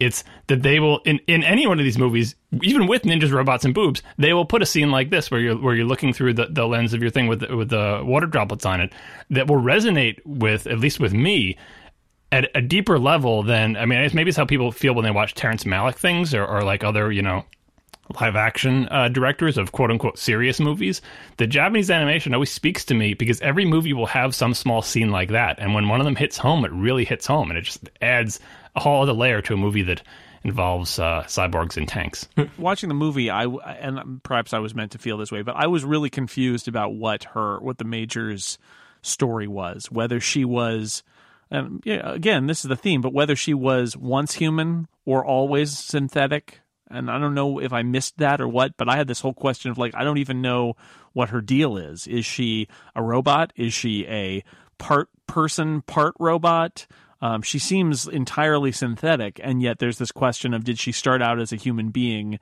it's 0.00 0.24
that 0.48 0.62
they 0.62 0.80
will 0.80 0.98
in, 1.04 1.20
in 1.26 1.44
any 1.44 1.66
one 1.68 1.78
of 1.78 1.84
these 1.84 1.98
movies, 1.98 2.34
even 2.62 2.88
with 2.88 3.02
ninjas, 3.02 3.32
robots, 3.32 3.64
and 3.64 3.72
boobs, 3.72 4.02
they 4.18 4.32
will 4.32 4.44
put 4.44 4.62
a 4.62 4.66
scene 4.66 4.90
like 4.90 5.10
this 5.10 5.30
where 5.30 5.40
you're 5.40 5.56
where 5.56 5.74
you're 5.74 5.86
looking 5.86 6.12
through 6.12 6.34
the, 6.34 6.46
the 6.50 6.66
lens 6.66 6.94
of 6.94 7.00
your 7.00 7.10
thing 7.10 7.28
with 7.28 7.42
with 7.50 7.68
the 7.68 8.02
water 8.04 8.26
droplets 8.26 8.66
on 8.66 8.80
it 8.80 8.92
that 9.30 9.46
will 9.46 9.60
resonate 9.60 10.18
with 10.26 10.66
at 10.66 10.80
least 10.80 10.98
with 10.98 11.14
me 11.14 11.56
at 12.32 12.50
a 12.54 12.60
deeper 12.60 12.98
level 12.98 13.42
than 13.42 13.76
I 13.76 13.86
mean, 13.86 13.98
it's- 13.98 14.14
maybe 14.14 14.28
it's 14.28 14.36
how 14.36 14.44
people 14.46 14.72
feel 14.72 14.94
when 14.94 15.04
they 15.04 15.10
watch 15.10 15.34
Terrence 15.34 15.64
Malick 15.64 15.94
things 15.96 16.34
or, 16.34 16.44
or 16.44 16.62
like 16.62 16.82
other 16.84 17.10
you 17.12 17.22
know 17.22 17.44
live 18.20 18.36
action 18.36 18.86
uh, 18.92 19.08
directors 19.08 19.58
of 19.58 19.72
quote 19.72 19.90
unquote 19.90 20.18
serious 20.18 20.60
movies. 20.60 21.02
The 21.38 21.46
Japanese 21.46 21.90
animation 21.90 22.34
always 22.34 22.52
speaks 22.52 22.84
to 22.86 22.94
me 22.94 23.14
because 23.14 23.40
every 23.40 23.64
movie 23.64 23.92
will 23.92 24.06
have 24.06 24.34
some 24.34 24.54
small 24.54 24.82
scene 24.82 25.10
like 25.10 25.30
that, 25.30 25.58
and 25.58 25.74
when 25.74 25.88
one 25.88 26.00
of 26.00 26.04
them 26.04 26.16
hits 26.16 26.36
home, 26.38 26.64
it 26.64 26.70
really 26.72 27.04
hits 27.04 27.26
home, 27.26 27.50
and 27.50 27.58
it 27.58 27.62
just 27.62 27.88
adds 28.00 28.38
a 28.76 28.80
whole 28.80 29.02
other 29.02 29.12
layer 29.12 29.42
to 29.42 29.54
a 29.54 29.56
movie 29.56 29.82
that 29.82 30.02
involves 30.44 31.00
uh, 31.00 31.24
cyborgs 31.26 31.76
and 31.76 31.88
tanks. 31.88 32.28
watching 32.58 32.88
the 32.88 32.94
movie, 32.94 33.28
I 33.30 33.46
and 33.46 34.22
perhaps 34.22 34.52
I 34.52 34.60
was 34.60 34.72
meant 34.74 34.92
to 34.92 34.98
feel 34.98 35.16
this 35.16 35.32
way, 35.32 35.42
but 35.42 35.56
I 35.56 35.66
was 35.66 35.84
really 35.84 36.10
confused 36.10 36.68
about 36.68 36.94
what 36.94 37.24
her 37.24 37.58
what 37.58 37.78
the 37.78 37.84
major's 37.84 38.56
story 39.02 39.48
was, 39.48 39.90
whether 39.90 40.20
she 40.20 40.44
was. 40.44 41.02
And 41.50 41.82
yeah, 41.84 42.12
again, 42.12 42.46
this 42.46 42.64
is 42.64 42.68
the 42.68 42.76
theme, 42.76 43.00
but 43.00 43.12
whether 43.12 43.36
she 43.36 43.54
was 43.54 43.96
once 43.96 44.34
human 44.34 44.88
or 45.04 45.24
always 45.24 45.78
synthetic, 45.78 46.60
and 46.90 47.10
I 47.10 47.18
don't 47.18 47.34
know 47.34 47.60
if 47.60 47.72
I 47.72 47.82
missed 47.82 48.18
that 48.18 48.40
or 48.40 48.48
what, 48.48 48.76
but 48.76 48.88
I 48.88 48.96
had 48.96 49.08
this 49.08 49.20
whole 49.20 49.34
question 49.34 49.70
of 49.70 49.78
like, 49.78 49.94
I 49.94 50.04
don't 50.04 50.18
even 50.18 50.42
know 50.42 50.76
what 51.12 51.30
her 51.30 51.40
deal 51.40 51.76
is. 51.76 52.06
Is 52.06 52.26
she 52.26 52.68
a 52.94 53.02
robot? 53.02 53.52
Is 53.56 53.72
she 53.72 54.06
a 54.06 54.44
part 54.78 55.08
person, 55.26 55.82
part 55.82 56.14
robot? 56.18 56.86
Um, 57.22 57.42
she 57.42 57.58
seems 57.58 58.06
entirely 58.06 58.72
synthetic, 58.72 59.40
and 59.42 59.62
yet 59.62 59.78
there's 59.78 59.98
this 59.98 60.12
question 60.12 60.52
of 60.52 60.64
did 60.64 60.78
she 60.78 60.92
start 60.92 61.22
out 61.22 61.40
as 61.40 61.52
a 61.52 61.56
human 61.56 61.88
being 61.90 62.38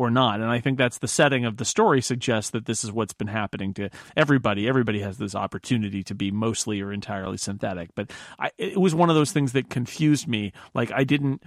or 0.00 0.10
not? 0.10 0.40
And 0.40 0.48
I 0.50 0.60
think 0.60 0.78
that's 0.78 0.98
the 0.98 1.06
setting 1.08 1.44
of 1.44 1.58
the 1.58 1.64
story 1.66 2.00
suggests 2.00 2.50
that 2.52 2.64
this 2.64 2.82
is 2.84 2.90
what's 2.90 3.12
been 3.12 3.28
happening 3.28 3.74
to 3.74 3.90
everybody. 4.16 4.66
Everybody 4.66 5.00
has 5.00 5.18
this 5.18 5.34
opportunity 5.34 6.02
to 6.04 6.14
be 6.14 6.30
mostly 6.30 6.80
or 6.80 6.90
entirely 6.92 7.36
synthetic, 7.36 7.90
but 7.94 8.10
I, 8.38 8.50
it 8.56 8.80
was 8.80 8.94
one 8.94 9.10
of 9.10 9.16
those 9.16 9.30
things 9.32 9.52
that 9.52 9.68
confused 9.68 10.26
me. 10.26 10.52
Like 10.72 10.90
I 10.90 11.04
didn't, 11.04 11.42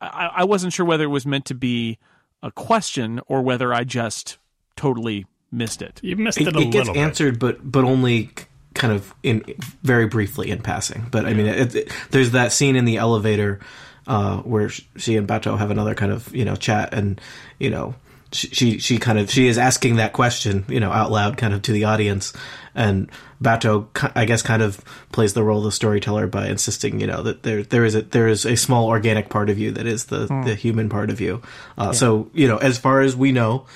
I, 0.00 0.30
I 0.38 0.44
wasn't 0.44 0.72
sure 0.72 0.84
whether 0.84 1.04
it 1.04 1.08
was 1.08 1.24
meant 1.24 1.44
to 1.46 1.54
be 1.54 1.98
a 2.42 2.50
question 2.50 3.20
or 3.28 3.42
whether 3.42 3.72
I 3.72 3.84
just 3.84 4.38
totally 4.76 5.26
missed 5.52 5.80
it. 5.80 6.00
You 6.02 6.16
missed 6.16 6.40
it, 6.40 6.48
It, 6.48 6.56
a 6.56 6.58
it 6.58 6.72
gets 6.72 6.88
bit. 6.88 6.96
answered, 6.96 7.38
but 7.38 7.58
but 7.62 7.84
only 7.84 8.30
kind 8.74 8.92
of 8.92 9.14
in 9.22 9.44
very 9.84 10.06
briefly 10.06 10.50
in 10.50 10.60
passing. 10.60 11.06
But 11.12 11.26
I 11.26 11.32
mean, 11.32 11.46
it, 11.46 11.74
it, 11.76 11.92
there's 12.10 12.32
that 12.32 12.50
scene 12.52 12.74
in 12.74 12.84
the 12.84 12.96
elevator 12.96 13.60
uh, 14.06 14.38
where 14.38 14.68
she 14.68 15.16
and 15.16 15.26
Batou 15.28 15.58
have 15.58 15.70
another 15.70 15.94
kind 15.94 16.12
of 16.12 16.34
you 16.34 16.44
know 16.44 16.56
chat, 16.56 16.92
and 16.94 17.20
you 17.58 17.70
know 17.70 17.94
she, 18.32 18.48
she 18.48 18.78
she 18.78 18.98
kind 18.98 19.18
of 19.18 19.30
she 19.30 19.46
is 19.48 19.58
asking 19.58 19.96
that 19.96 20.12
question 20.12 20.64
you 20.68 20.80
know 20.80 20.90
out 20.90 21.10
loud, 21.10 21.36
kind 21.36 21.54
of 21.54 21.62
to 21.62 21.72
the 21.72 21.84
audience, 21.84 22.32
and 22.74 23.10
Batou 23.42 23.86
I 24.14 24.24
guess 24.24 24.42
kind 24.42 24.62
of 24.62 24.80
plays 25.12 25.34
the 25.34 25.42
role 25.42 25.58
of 25.58 25.64
the 25.64 25.72
storyteller 25.72 26.26
by 26.26 26.48
insisting 26.48 27.00
you 27.00 27.06
know 27.06 27.22
that 27.22 27.42
there 27.42 27.62
there 27.62 27.84
is 27.84 27.94
a 27.94 28.02
there 28.02 28.28
is 28.28 28.44
a 28.46 28.56
small 28.56 28.86
organic 28.88 29.28
part 29.28 29.50
of 29.50 29.58
you 29.58 29.70
that 29.72 29.86
is 29.86 30.06
the 30.06 30.26
the 30.44 30.54
human 30.54 30.88
part 30.88 31.10
of 31.10 31.20
you. 31.20 31.42
Uh, 31.78 31.92
So 31.92 32.30
you 32.34 32.48
know, 32.48 32.56
as 32.58 32.78
far 32.78 33.00
as 33.02 33.14
we 33.16 33.32
know 33.32 33.66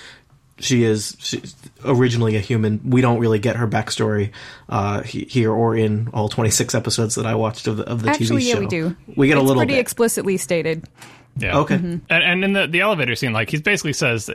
she 0.61 0.85
is 0.85 1.17
she's 1.21 1.55
originally 1.85 2.37
a 2.37 2.41
human. 2.41 2.81
We 2.85 3.01
don't 3.01 3.19
really 3.19 3.39
get 3.39 3.57
her 3.57 3.67
backstory 3.69 4.33
uh, 4.69 5.03
here 5.03 5.53
or 5.53 5.77
in 5.77 6.09
all 6.13 6.29
26 6.29 6.75
episodes 6.75 7.15
that 7.17 7.27
I 7.27 7.35
watched 7.35 7.67
of 7.67 7.79
the, 7.79 7.85
of 7.85 8.03
the 8.03 8.11
Actually, 8.11 8.43
TV 8.43 8.47
yeah, 8.47 8.55
show. 8.55 8.61
we 8.61 8.67
do. 8.67 8.97
We 9.17 9.27
get 9.29 9.39
a 9.39 9.41
little 9.41 9.57
pretty 9.57 9.75
bit. 9.75 9.81
explicitly 9.81 10.37
stated. 10.37 10.89
Yeah. 11.37 11.59
okay. 11.59 11.77
And, 11.77 12.03
and 12.11 12.45
in 12.45 12.53
the, 12.53 12.67
the 12.67 12.81
elevator 12.81 13.15
scene, 13.15 13.33
like 13.33 13.51
he 13.51 13.59
basically 13.59 13.93
says, 13.93 14.29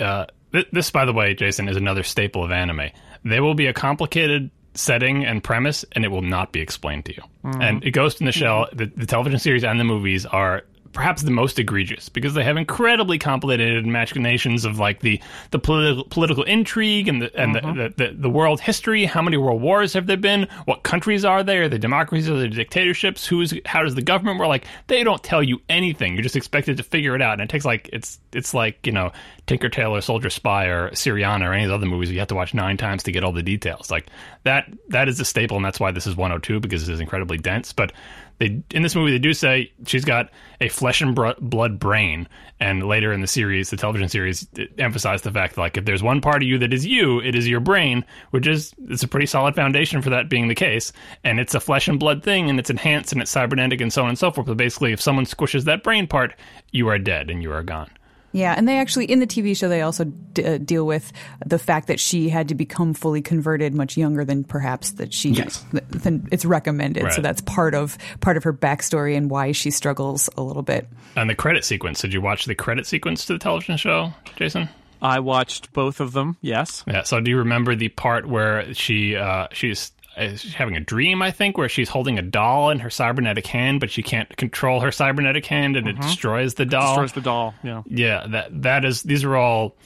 uh, 0.00 0.26
th- 0.52 0.68
this, 0.72 0.90
by 0.90 1.04
the 1.04 1.12
way, 1.12 1.34
Jason, 1.34 1.68
is 1.68 1.76
another 1.76 2.02
staple 2.02 2.42
of 2.42 2.50
anime. 2.50 2.90
There 3.24 3.42
will 3.42 3.54
be 3.54 3.66
a 3.66 3.72
complicated 3.72 4.50
setting 4.74 5.24
and 5.24 5.42
premise, 5.42 5.84
and 5.92 6.04
it 6.04 6.08
will 6.08 6.22
not 6.22 6.52
be 6.52 6.60
explained 6.60 7.04
to 7.06 7.14
you. 7.14 7.22
And 7.44 7.84
it 7.84 7.92
Ghost 7.92 8.20
in 8.20 8.26
the 8.26 8.32
Shell, 8.32 8.68
the, 8.72 8.86
the 8.86 9.06
television 9.06 9.38
series 9.38 9.64
and 9.64 9.78
the 9.78 9.84
movies 9.84 10.26
are 10.26 10.64
perhaps 10.92 11.22
the 11.22 11.30
most 11.30 11.58
egregious 11.58 12.08
because 12.08 12.34
they 12.34 12.42
have 12.42 12.56
incredibly 12.56 13.18
complicated 13.18 13.86
machinations 13.86 14.64
of 14.64 14.78
like 14.78 15.00
the 15.00 15.20
the 15.50 15.58
political 15.58 16.04
political 16.04 16.42
intrigue 16.44 17.08
and 17.08 17.22
the 17.22 17.40
and 17.40 17.54
the, 17.54 17.60
mm-hmm. 17.60 17.78
the, 17.78 17.88
the, 17.96 18.14
the 18.14 18.30
world 18.30 18.60
history. 18.60 19.04
How 19.04 19.22
many 19.22 19.36
world 19.36 19.60
wars 19.60 19.92
have 19.92 20.06
there 20.06 20.16
been? 20.16 20.48
What 20.64 20.82
countries 20.82 21.24
are 21.24 21.42
there? 21.42 21.64
Are 21.64 21.68
they 21.68 21.78
democracies? 21.78 22.30
Are 22.30 22.38
they 22.38 22.48
dictatorships? 22.48 23.26
Who's 23.26 23.54
how 23.66 23.82
does 23.82 23.94
the 23.94 24.02
government 24.02 24.38
work? 24.38 24.48
Like 24.48 24.66
they 24.86 25.04
don't 25.04 25.22
tell 25.22 25.42
you 25.42 25.60
anything. 25.68 26.14
You're 26.14 26.22
just 26.22 26.36
expected 26.36 26.76
to 26.78 26.82
figure 26.82 27.14
it 27.14 27.22
out, 27.22 27.34
and 27.34 27.42
it 27.42 27.48
takes 27.48 27.64
like 27.64 27.88
it's 27.92 28.18
it's 28.32 28.54
like 28.54 28.86
you 28.86 28.92
know 28.92 29.12
Tinker 29.46 29.68
Tailor 29.68 30.00
Soldier 30.00 30.30
Spy 30.30 30.66
or 30.66 30.90
Syriana 30.90 31.48
or 31.48 31.52
any 31.52 31.64
of 31.64 31.70
the 31.70 31.74
other 31.74 31.86
movies. 31.86 32.10
You 32.10 32.18
have 32.18 32.28
to 32.28 32.34
watch 32.34 32.54
nine 32.54 32.76
times 32.76 33.02
to 33.04 33.12
get 33.12 33.24
all 33.24 33.32
the 33.32 33.42
details. 33.42 33.90
Like 33.90 34.06
that 34.44 34.72
that 34.88 35.08
is 35.08 35.20
a 35.20 35.24
staple, 35.24 35.56
and 35.56 35.64
that's 35.64 35.80
why 35.80 35.90
this 35.90 36.06
is 36.06 36.16
102 36.16 36.60
because 36.60 36.88
it 36.88 36.92
is 36.92 37.00
incredibly 37.00 37.38
dense. 37.38 37.72
But 37.72 37.92
they 38.38 38.62
in 38.70 38.82
this 38.82 38.94
movie 38.94 39.10
they 39.10 39.18
do 39.18 39.34
say 39.34 39.72
she's 39.86 40.04
got 40.04 40.30
a 40.60 40.68
flesh 40.68 41.00
and 41.00 41.14
blood 41.14 41.78
brain, 41.78 42.28
and 42.60 42.86
later 42.86 43.12
in 43.12 43.20
the 43.20 43.26
series, 43.26 43.70
the 43.70 43.76
television 43.76 44.08
series, 44.08 44.46
emphasized 44.78 45.24
the 45.24 45.30
fact 45.30 45.54
that 45.54 45.60
like 45.60 45.76
if 45.76 45.84
there's 45.84 46.02
one 46.02 46.20
part 46.20 46.42
of 46.42 46.48
you 46.48 46.58
that 46.58 46.72
is 46.72 46.86
you, 46.86 47.20
it 47.20 47.34
is 47.34 47.48
your 47.48 47.60
brain, 47.60 48.04
which 48.30 48.46
is 48.46 48.74
it's 48.88 49.02
a 49.02 49.08
pretty 49.08 49.26
solid 49.26 49.54
foundation 49.54 50.02
for 50.02 50.10
that 50.10 50.28
being 50.28 50.48
the 50.48 50.54
case, 50.54 50.92
and 51.24 51.38
it's 51.40 51.54
a 51.54 51.60
flesh 51.60 51.88
and 51.88 52.00
blood 52.00 52.22
thing, 52.22 52.48
and 52.48 52.58
it's 52.58 52.70
enhanced 52.70 53.12
and 53.12 53.20
it's 53.22 53.30
cybernetic 53.30 53.80
and 53.80 53.92
so 53.92 54.02
on 54.02 54.08
and 54.08 54.18
so 54.18 54.30
forth. 54.30 54.46
But 54.46 54.56
basically, 54.56 54.92
if 54.92 55.00
someone 55.00 55.26
squishes 55.26 55.64
that 55.64 55.82
brain 55.82 56.06
part, 56.06 56.34
you 56.70 56.88
are 56.88 56.98
dead 56.98 57.30
and 57.30 57.42
you 57.42 57.52
are 57.52 57.62
gone. 57.62 57.90
Yeah, 58.32 58.54
and 58.56 58.68
they 58.68 58.78
actually 58.78 59.06
in 59.06 59.20
the 59.20 59.26
TV 59.26 59.56
show 59.56 59.68
they 59.68 59.80
also 59.80 60.04
d- 60.04 60.44
uh, 60.44 60.58
deal 60.58 60.86
with 60.86 61.12
the 61.46 61.58
fact 61.58 61.88
that 61.88 61.98
she 61.98 62.28
had 62.28 62.48
to 62.48 62.54
become 62.54 62.92
fully 62.92 63.22
converted 63.22 63.74
much 63.74 63.96
younger 63.96 64.24
than 64.24 64.44
perhaps 64.44 64.92
that 64.92 65.14
she 65.14 65.30
Yes. 65.30 65.64
th- 65.72 65.82
than 65.88 66.28
it's 66.30 66.44
recommended. 66.44 67.10
So 67.12 67.22
that's 67.22 67.40
part 67.40 67.74
of 67.74 67.96
part 68.20 68.36
of 68.36 68.44
her 68.44 68.52
backstory 68.52 69.16
and 69.16 69.30
why 69.30 69.52
she 69.52 69.70
struggles 69.70 70.28
a 70.36 70.42
little 70.42 70.62
bit. 70.62 70.86
And 71.16 71.30
the 71.30 71.34
credit 71.34 71.64
sequence. 71.64 72.00
Did 72.02 72.12
you 72.12 72.20
watch 72.20 72.44
the 72.44 72.54
credit 72.54 72.86
sequence 72.86 73.24
to 73.26 73.32
the 73.32 73.38
television 73.38 73.76
show, 73.78 74.12
Jason? 74.36 74.68
I 75.00 75.20
watched 75.20 75.72
both 75.72 76.00
of 76.00 76.12
them. 76.12 76.36
Yes. 76.42 76.84
Yeah. 76.86 77.04
So 77.04 77.20
do 77.20 77.30
you 77.30 77.38
remember 77.38 77.76
the 77.76 77.88
part 77.88 78.28
where 78.28 78.74
she 78.74 79.16
uh, 79.16 79.46
she's 79.52 79.92
uh, 80.18 80.36
she's 80.36 80.54
having 80.54 80.76
a 80.76 80.80
dream? 80.80 81.22
I 81.22 81.30
think 81.30 81.56
where 81.56 81.68
she's 81.68 81.88
holding 81.88 82.18
a 82.18 82.22
doll 82.22 82.70
in 82.70 82.80
her 82.80 82.90
cybernetic 82.90 83.46
hand, 83.46 83.80
but 83.80 83.90
she 83.90 84.02
can't 84.02 84.34
control 84.36 84.80
her 84.80 84.92
cybernetic 84.92 85.46
hand, 85.46 85.76
and 85.76 85.88
it 85.88 86.00
destroys 86.00 86.54
the 86.54 86.66
doll. 86.66 86.96
Destroys 86.96 87.12
the 87.12 87.20
doll. 87.20 87.54
Yeah. 87.62 87.82
Yeah, 87.86 88.26
that 88.28 88.62
that 88.62 88.84
is. 88.84 89.02
These 89.02 89.24
are 89.24 89.36
all 89.36 89.76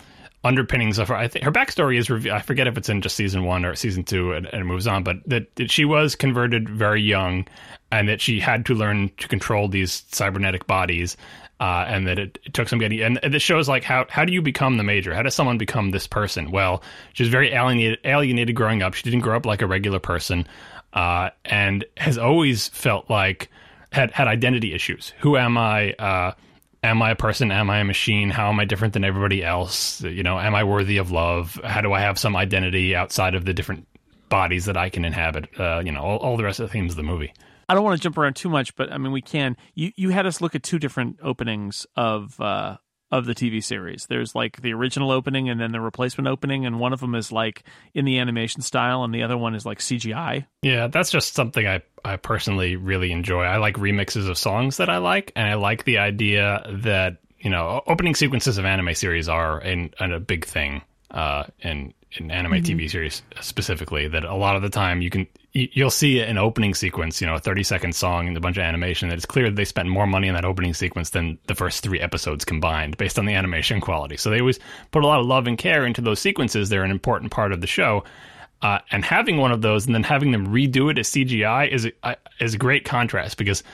underpinnings 0.45 0.99
of 0.99 1.09
her. 1.09 1.15
I 1.15 1.29
think 1.29 1.45
her 1.45 1.53
backstory 1.53 1.99
is. 1.99 2.11
rev- 2.11 2.27
I 2.27 2.41
forget 2.41 2.67
if 2.67 2.77
it's 2.77 2.89
in 2.89 3.01
just 3.01 3.17
season 3.17 3.45
one 3.45 3.65
or 3.65 3.75
season 3.75 4.05
two, 4.05 4.33
and, 4.33 4.47
and 4.47 4.63
it 4.63 4.65
moves 4.65 4.87
on. 4.87 5.05
But 5.05 5.19
that, 5.27 5.55
that 5.57 5.71
she 5.71 5.85
was 5.85 6.15
converted 6.17 6.69
very 6.69 7.03
young, 7.03 7.47
and 7.91 8.09
that 8.09 8.21
she 8.21 8.41
had 8.41 8.67
to 8.67 8.75
learn 8.75 9.11
to 9.19 9.29
control 9.29 9.69
these 9.69 10.05
cybernetic 10.11 10.67
bodies. 10.67 11.17
Uh, 11.63 11.85
and 11.87 12.09
that 12.09 12.19
it, 12.19 12.41
it 12.45 12.53
took 12.55 12.69
some 12.69 12.81
getting, 12.81 13.01
and 13.01 13.21
this 13.23 13.41
shows 13.41 13.69
like 13.69 13.85
how 13.85 14.05
how 14.09 14.25
do 14.25 14.33
you 14.33 14.43
become 14.43 14.79
the 14.79 14.83
major? 14.83 15.15
How 15.15 15.23
does 15.23 15.33
someone 15.33 15.59
become 15.59 15.93
this 15.93 16.09
person? 16.09 16.51
Well, 16.51 16.83
she 17.13 17.23
was 17.23 17.31
very 17.31 17.53
alienated, 17.53 18.01
alienated 18.05 18.57
growing 18.57 18.83
up. 18.83 18.95
She 18.95 19.05
didn't 19.05 19.21
grow 19.21 19.37
up 19.37 19.47
like 19.47 19.63
a 19.63 19.69
regular 19.69 20.01
person, 20.01 20.49
uh, 20.93 21.31
and 21.45 21.85
has 21.99 22.19
always 22.19 22.67
felt 22.67 23.09
like 23.09 23.49
had 23.93 24.11
had 24.11 24.27
identity 24.27 24.75
issues. 24.75 25.13
Who 25.21 25.37
am 25.37 25.57
I? 25.57 25.93
Uh, 25.93 26.33
am 26.83 27.01
I 27.01 27.13
a 27.13 27.15
person? 27.15 27.53
Am 27.53 27.71
I 27.71 27.79
a 27.79 27.85
machine? 27.85 28.31
How 28.31 28.49
am 28.49 28.59
I 28.59 28.65
different 28.65 28.95
than 28.95 29.05
everybody 29.05 29.45
else? 29.45 30.03
You 30.03 30.25
know, 30.25 30.41
am 30.41 30.57
I 30.57 30.65
worthy 30.65 30.97
of 30.97 31.13
love? 31.13 31.61
How 31.63 31.81
do 31.81 31.93
I 31.93 32.01
have 32.01 32.19
some 32.19 32.35
identity 32.35 32.97
outside 32.97 33.37
of 33.37 33.45
the 33.45 33.55
different 33.55 33.87
bodies 34.29 34.65
that 34.65 34.77
I 34.77 34.91
can 34.91 35.05
inhabit? 35.05 35.49
Uh, 35.61 35.81
you 35.85 35.93
know, 35.93 36.03
all, 36.03 36.17
all 36.19 36.37
the 36.37 36.43
rest 36.43 36.59
of 36.59 36.67
the 36.67 36.73
themes 36.73 36.95
of 36.95 36.97
the 36.97 37.05
movie. 37.05 37.33
I 37.69 37.75
don't 37.75 37.85
want 37.85 37.97
to 37.97 38.03
jump 38.03 38.19
around 38.19 38.35
too 38.37 38.49
much, 38.49 38.75
but 38.77 38.93
I 38.93 38.99
mean, 38.99 39.13
we 39.13 39.23
can. 39.23 39.57
You 39.75 39.93
you 39.97 40.11
had 40.11 40.27
us 40.27 40.41
look 40.41 40.55
at 40.55 40.63
two 40.63 40.79
different 40.79 41.19
openings 41.23 41.87
of 41.97 42.41
uh, 42.41 42.77
of 43.11 43.27
the 43.27 43.35
TV 43.35 43.63
series. 43.63 44.07
There's 44.09 44.35
like 44.35 44.63
the 44.63 44.73
original 44.73 45.11
opening 45.11 45.49
and 45.51 45.61
then 45.61 45.71
the 45.73 45.81
replacement 45.81 46.29
opening, 46.29 46.65
and 46.67 46.81
one 46.81 46.93
of 46.93 47.01
them 47.01 47.15
is 47.15 47.31
like 47.31 47.63
in 47.95 48.05
the 48.05 48.19
animation 48.19 48.63
style, 48.63 49.05
and 49.05 49.15
the 49.15 49.23
other 49.23 49.37
one 49.37 49.55
is 49.55 49.67
like 49.67 49.79
CGI. 49.81 50.47
Yeah, 50.63 50.87
that's 50.87 51.11
just 51.11 51.35
something 51.35 51.67
I, 51.67 51.83
I 52.05 52.17
personally 52.17 52.77
really 52.77 53.13
enjoy. 53.13 53.43
I 53.43 53.59
like 53.59 53.77
remixes 53.77 54.29
of 54.29 54.39
songs 54.39 54.79
that 54.79 54.89
I 54.89 54.99
like, 54.99 55.33
and 55.37 55.47
I 55.47 55.55
like 55.55 55.85
the 55.85 55.99
idea 55.99 56.65
that 56.71 57.19
you 57.39 57.51
know 57.51 57.83
opening 57.87 58.15
sequences 58.15 58.57
of 58.59 58.65
anime 58.65 58.95
series 58.95 59.29
are 59.29 59.61
in, 59.61 59.93
in 60.01 60.13
a 60.13 60.21
big 60.21 60.47
thing 60.47 60.83
uh, 61.11 61.45
in 61.61 61.93
in 62.13 62.31
anime 62.31 62.63
TV 62.63 62.91
series 62.91 63.23
specifically. 63.41 64.09
That 64.09 64.25
a 64.25 64.35
lot 64.35 64.57
of 64.57 64.63
the 64.63 64.71
time 64.71 65.03
you 65.03 65.11
can 65.11 65.21
you- 65.21 65.42
you'll 65.53 65.91
see 65.91 66.21
an 66.21 66.39
opening 66.39 66.75
sequence, 66.75 67.21
you 67.21 67.27
know, 67.27 67.35
a 67.35 67.39
thirty 67.39 67.63
second 67.63 67.95
song 67.95 68.27
and 68.27 68.37
a 68.37 68.41
bunch 68.41 68.57
of 68.57 68.63
animation. 68.63 69.09
That 69.09 69.17
it's 69.17 69.27
clear 69.27 69.47
that 69.47 69.57
they 69.57 69.65
spent 69.65 69.89
more 69.89 70.07
money 70.07 70.29
on 70.29 70.35
that 70.35 70.45
opening 70.45 70.75
sequence 70.75 71.11
than 71.11 71.39
the 71.47 71.55
first 71.55 71.83
three 71.83 72.01
episodes 72.01 72.45
combined, 72.45 72.97
based 72.97 73.19
on 73.19 73.27
the 73.27 73.35
animation 73.35 73.81
quality. 73.81 74.17
So 74.17 74.31
they 74.31 74.41
always 74.41 74.61
put 74.91 75.05
a 75.05 75.07
lot 75.07 75.21
of 75.21 75.27
love 75.27 75.47
and 75.47 75.59
care 75.59 75.85
into 75.85 76.01
those 76.01 76.21
sequences. 76.21 76.69
They're 76.69 76.85
an 76.85 76.91
important 76.91 77.33
part 77.33 77.53
of 77.53 77.61
the 77.61 77.67
show. 77.67 78.05
Uh, 78.63 78.79
and 78.93 79.05
having 79.05 79.39
one 79.39 79.51
of 79.51 79.61
those 79.61 79.87
and 79.87 79.95
then 79.95 80.05
having 80.05 80.31
them 80.31 80.47
redo 80.47 80.89
it 80.91 80.97
as 80.97 81.09
CGI 81.11 81.69
is 81.69 81.91
a, 82.05 82.17
is 82.39 82.55
a 82.55 82.59
great 82.59 82.85
contrast 82.85 83.37
because 83.37 83.65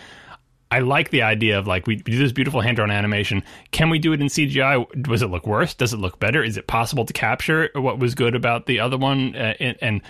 I 0.71 0.81
like 0.81 1.11
the 1.11 1.23
idea 1.23 1.59
of 1.59 1.67
like 1.67 1.87
we 1.87 1.97
do 1.97 2.19
this 2.19 2.33
beautiful 2.33 2.61
hand 2.61 2.77
drawn 2.77 2.91
animation. 2.91 3.43
Can 3.71 3.89
we 3.91 3.99
do 3.99 4.13
it 4.13 4.21
in 4.21 4.27
CGI? 4.27 5.03
Does 5.03 5.23
it 5.23 5.29
look 5.31 5.47
worse? 5.47 5.73
Does 5.75 5.93
it 5.95 5.99
look 5.99 6.19
better? 6.21 6.43
Is 6.45 6.57
it 6.57 6.67
possible 6.67 7.07
to 7.07 7.13
capture 7.13 7.71
what 7.75 7.99
was 7.99 8.15
good 8.15 8.35
about 8.35 8.67
the 8.67 8.81
other 8.81 8.99
one? 8.99 9.35
Uh, 9.35 9.55
and, 9.61 9.79
and 9.81 10.03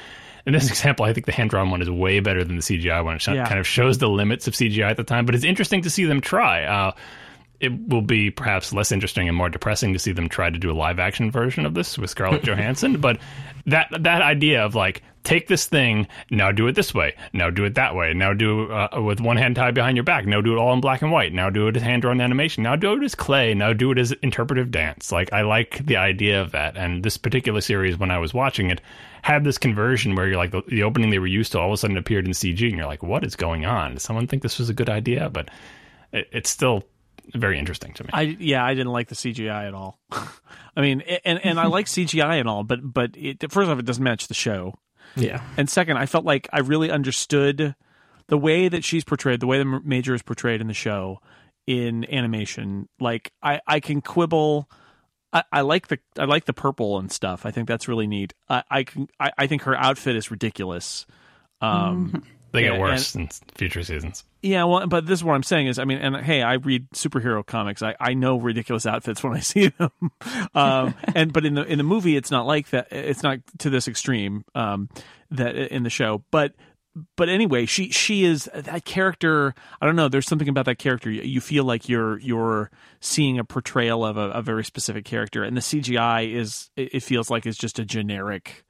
in 0.47 0.53
this 0.53 0.69
example, 0.71 1.05
I 1.05 1.13
think 1.13 1.27
the 1.27 1.33
hand 1.33 1.51
drawn 1.51 1.71
one 1.71 1.81
is 1.81 1.89
way 1.89 2.19
better 2.21 2.43
than 2.43 2.57
the 2.57 2.63
CGI 2.63 3.05
one. 3.05 3.17
It 3.17 3.27
Yeah. 3.29 3.47
kind 3.47 3.61
of 3.61 3.67
shows 3.67 3.99
the 3.99 4.09
limits 4.09 4.49
of 4.49 4.55
CGI 4.55 4.91
at 4.91 4.97
the 4.97 5.05
time, 5.05 5.27
but 5.27 5.35
it's 5.37 5.45
interesting 5.45 5.83
to 5.83 5.91
see 5.91 6.05
them 6.07 6.21
try. 6.21 6.65
Uh, 6.65 6.93
it 7.61 7.89
will 7.89 8.03
be 8.03 8.31
perhaps 8.31 8.73
less 8.73 8.93
interesting 8.93 9.29
and 9.29 9.37
more 9.37 9.49
depressing 9.49 9.93
to 9.93 9.99
see 9.99 10.13
them 10.13 10.29
try 10.29 10.49
to 10.49 10.59
do 10.59 10.71
a 10.71 10.73
live 10.73 10.99
action 10.99 11.31
version 11.31 11.67
of 11.67 11.75
this 11.75 11.99
with 11.99 12.11
Scarlett 12.11 12.43
Johansson. 12.45 13.01
But 13.01 13.19
that 13.67 13.89
that 13.91 14.23
idea 14.23 14.65
of 14.65 14.75
like 14.75 15.03
take 15.25 15.49
this 15.49 15.67
thing 15.67 16.07
now 16.31 16.51
do 16.51 16.67
it 16.69 16.75
this 16.75 16.95
way 16.95 17.15
now 17.35 17.51
do 17.51 17.65
it 17.65 17.75
that 17.75 17.95
way 17.95 18.15
now 18.15 18.33
do 18.33 18.73
uh, 18.73 18.89
with 19.03 19.21
one 19.21 19.37
hand 19.37 19.57
tied 19.57 19.75
behind 19.75 19.97
your 19.97 20.05
back 20.05 20.25
now 20.25 20.41
do 20.41 20.55
it 20.55 20.59
all 20.59 20.73
in 20.73 20.81
black 20.81 21.03
and 21.03 21.13
white 21.13 21.35
now 21.35 21.51
do 21.51 21.69
it 21.69 21.77
as 21.77 21.83
hand 21.83 22.01
drawn 22.01 22.21
animation 22.21 22.63
now 22.63 22.75
do 22.75 22.95
it 22.95 23.03
as 23.03 23.15
clay 23.15 23.53
now 23.53 23.73
do 23.73 23.91
it 23.91 23.99
as 23.99 24.13
interpretive 24.23 24.71
dance 24.71 25.13
like 25.13 25.31
i 25.33 25.43
like 25.43 25.85
the 25.85 25.97
idea 25.97 26.41
of 26.41 26.53
that 26.53 26.77
and 26.79 27.03
this 27.03 27.19
particular 27.19 27.61
series 27.61 27.99
when 27.99 28.11
i 28.11 28.19
was 28.19 28.33
watching 28.33 28.71
it 28.71 28.81
had 29.21 29.45
this 29.45 29.59
conversion 29.59 30.15
where 30.15 30.27
you're 30.27 30.39
like 30.39 30.53
the, 30.53 30.63
the 30.69 30.83
opening 30.83 31.11
they 31.11 31.19
were 31.19 31.27
used 31.27 31.53
to 31.53 31.59
all 31.59 31.67
of 31.67 31.75
a 31.75 31.77
sudden 31.77 31.99
appeared 31.99 32.25
in 32.25 32.33
cg 32.33 32.69
and 32.69 32.77
you're 32.79 32.87
like 32.87 33.03
what 33.03 33.25
is 33.25 33.37
going 33.37 33.67
on 33.67 33.95
does 33.95 34.03
someone 34.03 34.27
think 34.27 34.43
this 34.43 34.59
was 34.59 34.71
a 34.71 34.75
good 34.75 34.89
idea 34.89 35.29
but 35.29 35.51
it, 36.13 36.27
it's 36.33 36.49
still 36.49 36.85
very 37.35 37.59
interesting 37.59 37.93
to 37.95 38.05
me. 38.05 38.11
I 38.13 38.23
yeah, 38.39 38.65
I 38.65 38.75
didn't 38.75 38.93
like 38.93 39.09
the 39.09 39.15
CGI 39.15 39.69
at 39.69 39.75
all. 39.75 39.99
I 40.11 40.81
mean, 40.81 41.03
and 41.25 41.39
and 41.45 41.61
I 41.61 41.67
like 41.67 41.87
CGI 41.87 42.41
and 42.41 42.49
all, 42.49 42.65
but 42.65 42.81
but 42.83 43.17
it, 43.17 43.51
first 43.51 43.69
off, 43.69 43.79
it 43.79 43.85
doesn't 43.85 44.05
match 44.05 44.29
the 44.29 44.35
show. 44.35 44.79
Yeah. 45.17 45.43
And 45.57 45.69
second, 45.69 45.97
I 45.97 46.07
felt 46.07 46.25
like 46.25 46.49
I 46.53 46.61
really 46.61 46.91
understood 46.91 47.75
the 48.29 48.39
way 48.39 48.69
that 48.69 48.85
she's 48.85 49.05
portrayed, 49.05 49.41
the 49.41 49.47
way 49.47 49.59
the 49.59 49.81
major 49.85 50.15
is 50.15 50.23
portrayed 50.23 50.61
in 50.61 50.67
the 50.67 50.75
show 50.75 51.21
in 51.67 52.11
animation. 52.13 52.89
Like 53.01 53.33
I, 53.43 53.61
I 53.67 53.81
can 53.81 54.01
quibble. 54.01 54.69
I, 55.33 55.45
I 55.53 55.61
like 55.63 55.89
the 55.89 55.99
I 56.19 56.25
like 56.25 56.47
the 56.47 56.53
purple 56.53 56.99
and 56.99 57.11
stuff. 57.11 57.45
I 57.45 57.51
think 57.51 57.69
that's 57.69 57.89
really 57.89 58.07
neat. 58.07 58.33
I, 58.49 58.63
I 58.71 58.83
can 58.85 59.09
I, 59.19 59.33
I 59.37 59.47
think 59.47 59.63
her 59.63 59.77
outfit 59.77 60.17
is 60.17 60.31
ridiculous. 60.31 61.07
Um, 61.61 62.25
they 62.53 62.63
get 62.63 62.79
worse 62.79 63.15
in 63.15 63.29
future 63.55 63.83
seasons. 63.83 64.25
Yeah, 64.43 64.65
well, 64.65 64.87
but 64.87 65.07
this 65.07 65.19
is 65.19 65.25
what 65.25 65.35
I'm 65.35 65.43
saying 65.43 65.67
is, 65.67 65.79
I 65.79 65.85
mean, 65.85 65.99
and 65.99 66.17
hey, 66.17 66.43
I 66.43 66.55
read 66.55 66.89
superhero 66.91 67.45
comics. 67.45 67.83
I, 67.83 67.97
I 67.99 68.15
know 68.15 68.39
ridiculous 68.39 68.87
outfits 68.87 69.23
when 69.23 69.35
I 69.35 69.41
see 69.41 69.69
them. 69.69 69.91
um, 70.55 70.95
and 71.15 71.33
but 71.33 71.45
in 71.45 71.55
the 71.55 71.65
in 71.65 71.79
the 71.79 71.85
movie, 71.85 72.17
it's 72.17 72.31
not 72.31 72.47
like 72.47 72.71
that. 72.71 72.89
It's 72.91 73.23
not 73.23 73.39
to 73.59 73.71
this 73.71 73.89
extreme. 73.89 74.45
Um, 74.55 74.89
that 75.31 75.57
in 75.57 75.83
the 75.83 75.91
show, 75.91 76.25
but 76.31 76.55
but 77.17 77.29
anyway, 77.29 77.67
she 77.67 77.91
she 77.91 78.25
is 78.25 78.49
that 78.55 78.85
character. 78.85 79.55
I 79.81 79.87
don't 79.87 79.97
know. 79.97 80.09
There's 80.09 80.27
something 80.27 80.49
about 80.49 80.67
that 80.67 80.79
character. 80.79 81.11
You, 81.11 81.23
you 81.23 81.41
feel 81.41 81.65
like 81.65 81.89
you're 81.89 82.19
you're 82.19 82.71
seeing 83.01 83.39
a 83.39 83.45
portrayal 83.45 84.05
of 84.05 84.17
a, 84.17 84.31
a, 84.31 84.43
very 84.43 84.65
specific 84.65 85.05
character, 85.05 85.45
and 85.45 85.57
the 85.57 85.61
CGI 85.61 86.33
is 86.35 86.71
it 86.77 87.03
feels 87.03 87.31
like 87.31 87.47
it's 87.47 87.59
just 87.59 87.79
a 87.79 87.85
generic 87.85 88.65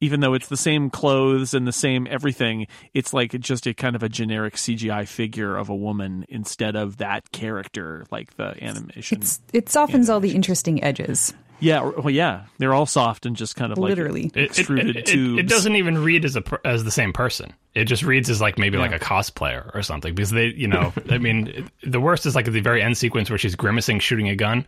even 0.00 0.20
though 0.20 0.34
it's 0.34 0.48
the 0.48 0.56
same 0.56 0.90
clothes 0.90 1.54
and 1.54 1.66
the 1.66 1.72
same 1.72 2.06
everything, 2.10 2.66
it's 2.94 3.12
like 3.12 3.38
just 3.40 3.66
a 3.66 3.74
kind 3.74 3.94
of 3.94 4.02
a 4.02 4.08
generic 4.08 4.54
CGI 4.54 5.06
figure 5.06 5.56
of 5.56 5.68
a 5.68 5.76
woman 5.76 6.24
instead 6.28 6.76
of 6.76 6.98
that 6.98 7.30
character, 7.32 8.06
like 8.10 8.36
the 8.36 8.62
animation. 8.62 9.18
It's, 9.20 9.40
it 9.52 9.68
softens 9.68 10.08
animation. 10.08 10.12
all 10.14 10.20
the 10.20 10.34
interesting 10.34 10.82
edges. 10.82 11.34
Yeah, 11.60 11.82
well, 11.82 12.10
yeah, 12.10 12.46
they're 12.58 12.72
all 12.72 12.86
soft 12.86 13.26
and 13.26 13.36
just 13.36 13.54
kind 13.54 13.70
of 13.70 13.78
like 13.78 13.90
literally 13.90 14.30
extruded 14.34 14.90
it, 14.90 14.96
it, 14.96 15.06
tubes. 15.06 15.38
It, 15.38 15.44
it, 15.44 15.48
doesn't 15.48 15.76
even 15.76 16.02
read 16.02 16.24
as 16.24 16.34
a 16.34 16.42
as 16.64 16.84
the 16.84 16.90
same 16.90 17.12
person. 17.12 17.52
It 17.74 17.84
just 17.84 18.02
reads 18.02 18.30
as 18.30 18.40
like 18.40 18.58
maybe 18.58 18.78
yeah. 18.78 18.84
like 18.84 18.92
a 18.92 18.98
cosplayer 18.98 19.72
or 19.74 19.82
something 19.82 20.14
because 20.14 20.30
they, 20.30 20.46
you 20.46 20.66
know, 20.66 20.92
I 21.10 21.18
mean, 21.18 21.68
the 21.82 22.00
worst 22.00 22.24
is 22.24 22.34
like 22.34 22.46
at 22.46 22.54
the 22.54 22.60
very 22.60 22.82
end 22.82 22.96
sequence 22.96 23.28
where 23.28 23.38
she's 23.38 23.54
grimacing, 23.54 24.00
shooting 24.00 24.28
a 24.28 24.36
gun. 24.36 24.66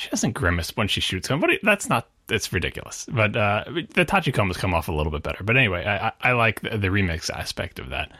She 0.00 0.08
doesn't 0.08 0.32
grimace 0.32 0.74
when 0.78 0.88
she 0.88 1.02
shoots 1.02 1.28
him. 1.28 1.40
But 1.40 1.50
That's 1.62 1.90
not 1.90 2.08
it's 2.30 2.50
ridiculous. 2.54 3.06
But 3.12 3.36
uh, 3.36 3.64
the 3.66 4.06
Tachikomas 4.06 4.56
come 4.56 4.72
off 4.72 4.88
a 4.88 4.92
little 4.92 5.12
bit 5.12 5.22
better. 5.22 5.44
But 5.44 5.58
anyway, 5.58 5.84
I, 5.84 6.10
I 6.22 6.32
like 6.32 6.62
the, 6.62 6.78
the, 6.78 6.88
remix 6.88 7.28
aspect 7.28 7.78
of 7.78 7.90
that. 7.90 8.10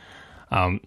Um, 0.51 0.83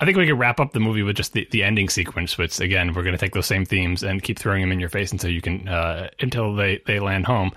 I 0.00 0.06
think 0.06 0.16
we 0.16 0.26
could 0.26 0.38
wrap 0.38 0.58
up 0.58 0.72
the 0.72 0.80
movie 0.80 1.02
with 1.02 1.16
just 1.16 1.34
the, 1.34 1.46
the 1.50 1.62
ending 1.62 1.90
sequence, 1.90 2.38
which 2.38 2.58
again 2.58 2.94
we're 2.94 3.02
going 3.02 3.14
to 3.14 3.18
take 3.18 3.34
those 3.34 3.44
same 3.44 3.66
themes 3.66 4.02
and 4.02 4.22
keep 4.22 4.38
throwing 4.38 4.62
them 4.62 4.72
in 4.72 4.80
your 4.80 4.88
face 4.88 5.12
until 5.12 5.30
you 5.30 5.42
can 5.42 5.68
uh, 5.68 6.08
until 6.20 6.54
they 6.54 6.80
they 6.86 7.00
land 7.00 7.26
home. 7.26 7.52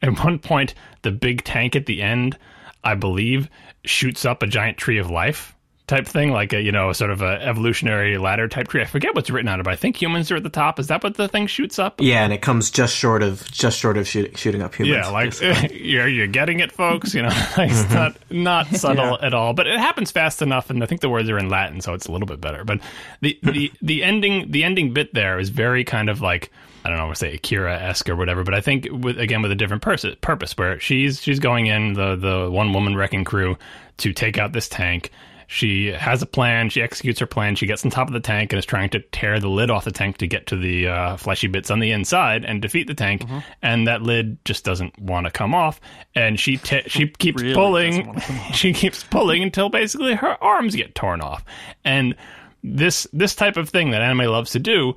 At 0.00 0.16
one 0.22 0.38
point, 0.38 0.74
the 1.02 1.10
big 1.10 1.42
tank 1.42 1.74
at 1.74 1.86
the 1.86 2.00
end, 2.00 2.38
I 2.84 2.94
believe, 2.94 3.50
shoots 3.84 4.24
up 4.24 4.44
a 4.44 4.46
giant 4.46 4.78
tree 4.78 4.98
of 4.98 5.10
life 5.10 5.56
type 5.90 6.06
thing, 6.06 6.30
like 6.30 6.52
a 6.52 6.62
you 6.62 6.72
know 6.72 6.92
sort 6.92 7.10
of 7.10 7.20
a 7.20 7.42
evolutionary 7.42 8.16
ladder 8.16 8.48
type 8.48 8.68
tree. 8.68 8.80
I 8.80 8.86
forget 8.86 9.14
what's 9.14 9.28
written 9.28 9.48
on 9.48 9.60
it, 9.60 9.64
but 9.64 9.72
I 9.72 9.76
think 9.76 10.00
humans 10.00 10.30
are 10.30 10.36
at 10.36 10.42
the 10.42 10.48
top. 10.48 10.78
Is 10.78 10.86
that 10.86 11.02
what 11.02 11.16
the 11.16 11.28
thing 11.28 11.46
shoots 11.46 11.78
up? 11.78 12.00
Yeah, 12.00 12.24
and 12.24 12.32
it 12.32 12.40
comes 12.40 12.70
just 12.70 12.94
short 12.94 13.22
of 13.22 13.44
just 13.50 13.78
short 13.78 13.98
of 13.98 14.06
shoot, 14.08 14.38
shooting 14.38 14.62
up 14.62 14.74
humans. 14.74 15.04
Yeah, 15.04 15.08
like 15.52 15.72
you're 15.72 16.08
you're 16.08 16.28
getting 16.28 16.60
it, 16.60 16.72
folks. 16.72 17.12
You 17.12 17.22
know, 17.22 17.28
like, 17.28 17.38
it's 17.70 17.82
mm-hmm. 17.82 17.94
not 17.94 18.16
not 18.30 18.66
subtle 18.76 19.18
yeah. 19.20 19.26
at 19.26 19.34
all, 19.34 19.52
but 19.52 19.66
it 19.66 19.78
happens 19.78 20.10
fast 20.10 20.40
enough, 20.40 20.70
and 20.70 20.82
I 20.82 20.86
think 20.86 21.00
the 21.00 21.10
words 21.10 21.28
are 21.28 21.38
in 21.38 21.50
Latin, 21.50 21.80
so 21.80 21.92
it's 21.92 22.06
a 22.06 22.12
little 22.12 22.26
bit 22.26 22.40
better. 22.40 22.64
But 22.64 22.80
the 23.20 23.38
the 23.42 23.72
the 23.82 24.04
ending 24.04 24.50
the 24.50 24.64
ending 24.64 24.94
bit 24.94 25.12
there 25.12 25.38
is 25.38 25.50
very 25.50 25.84
kind 25.84 26.08
of 26.08 26.20
like. 26.20 26.50
I 26.82 26.88
don't 26.88 26.96
know, 26.96 27.10
to 27.10 27.14
say 27.14 27.34
Akira 27.34 27.78
esque 27.78 28.08
or 28.08 28.16
whatever, 28.16 28.42
but 28.42 28.54
I 28.54 28.62
think 28.62 28.88
with 28.90 29.18
again 29.18 29.42
with 29.42 29.52
a 29.52 29.54
different 29.54 29.82
pers- 29.82 30.06
purpose, 30.22 30.56
where 30.56 30.80
she's 30.80 31.20
she's 31.20 31.38
going 31.38 31.66
in 31.66 31.92
the 31.92 32.16
the 32.16 32.50
one 32.50 32.72
woman 32.72 32.96
wrecking 32.96 33.22
crew 33.22 33.58
to 33.98 34.14
take 34.14 34.38
out 34.38 34.54
this 34.54 34.66
tank, 34.66 35.10
she 35.52 35.90
has 35.90 36.22
a 36.22 36.26
plan. 36.26 36.70
She 36.70 36.80
executes 36.80 37.18
her 37.18 37.26
plan. 37.26 37.56
She 37.56 37.66
gets 37.66 37.84
on 37.84 37.90
top 37.90 38.06
of 38.06 38.12
the 38.12 38.20
tank 38.20 38.52
and 38.52 38.58
is 38.60 38.64
trying 38.64 38.88
to 38.90 39.00
tear 39.00 39.40
the 39.40 39.48
lid 39.48 39.68
off 39.68 39.84
the 39.84 39.90
tank 39.90 40.18
to 40.18 40.28
get 40.28 40.46
to 40.46 40.56
the 40.56 40.86
uh, 40.86 41.16
fleshy 41.16 41.48
bits 41.48 41.72
on 41.72 41.80
the 41.80 41.90
inside 41.90 42.44
and 42.44 42.62
defeat 42.62 42.86
the 42.86 42.94
tank. 42.94 43.22
Mm-hmm. 43.22 43.38
And 43.60 43.88
that 43.88 44.00
lid 44.00 44.38
just 44.44 44.64
doesn't 44.64 44.96
want 45.00 45.26
to 45.26 45.32
come 45.32 45.52
off. 45.52 45.80
And 46.14 46.38
she 46.38 46.56
she 46.86 47.08
keeps 47.08 47.42
really 47.42 47.54
pulling. 47.54 48.20
she 48.52 48.72
keeps 48.72 49.02
pulling 49.02 49.42
until 49.42 49.68
basically 49.70 50.14
her 50.14 50.40
arms 50.40 50.76
get 50.76 50.94
torn 50.94 51.20
off. 51.20 51.44
And 51.84 52.14
this 52.62 53.08
this 53.12 53.34
type 53.34 53.56
of 53.56 53.68
thing 53.68 53.90
that 53.90 54.02
anime 54.02 54.30
loves 54.30 54.52
to 54.52 54.60
do, 54.60 54.94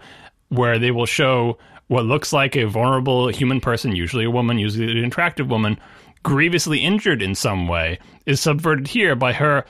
where 0.50 0.78
they 0.78 0.92
will 0.92 1.08
show 1.08 1.58
what 1.88 2.06
looks 2.06 2.32
like 2.32 2.56
a 2.56 2.66
vulnerable 2.66 3.28
human 3.30 3.60
person, 3.60 3.96
usually 3.96 4.26
a 4.26 4.32
woman, 4.32 4.60
usually 4.60 5.00
an 5.00 5.06
attractive 5.06 5.50
woman, 5.50 5.80
grievously 6.22 6.78
injured 6.78 7.24
in 7.24 7.34
some 7.34 7.68
way, 7.68 7.98
is 8.28 8.40
subverted 8.40 8.88
here 8.88 9.16
by 9.16 9.34
her 9.34 9.66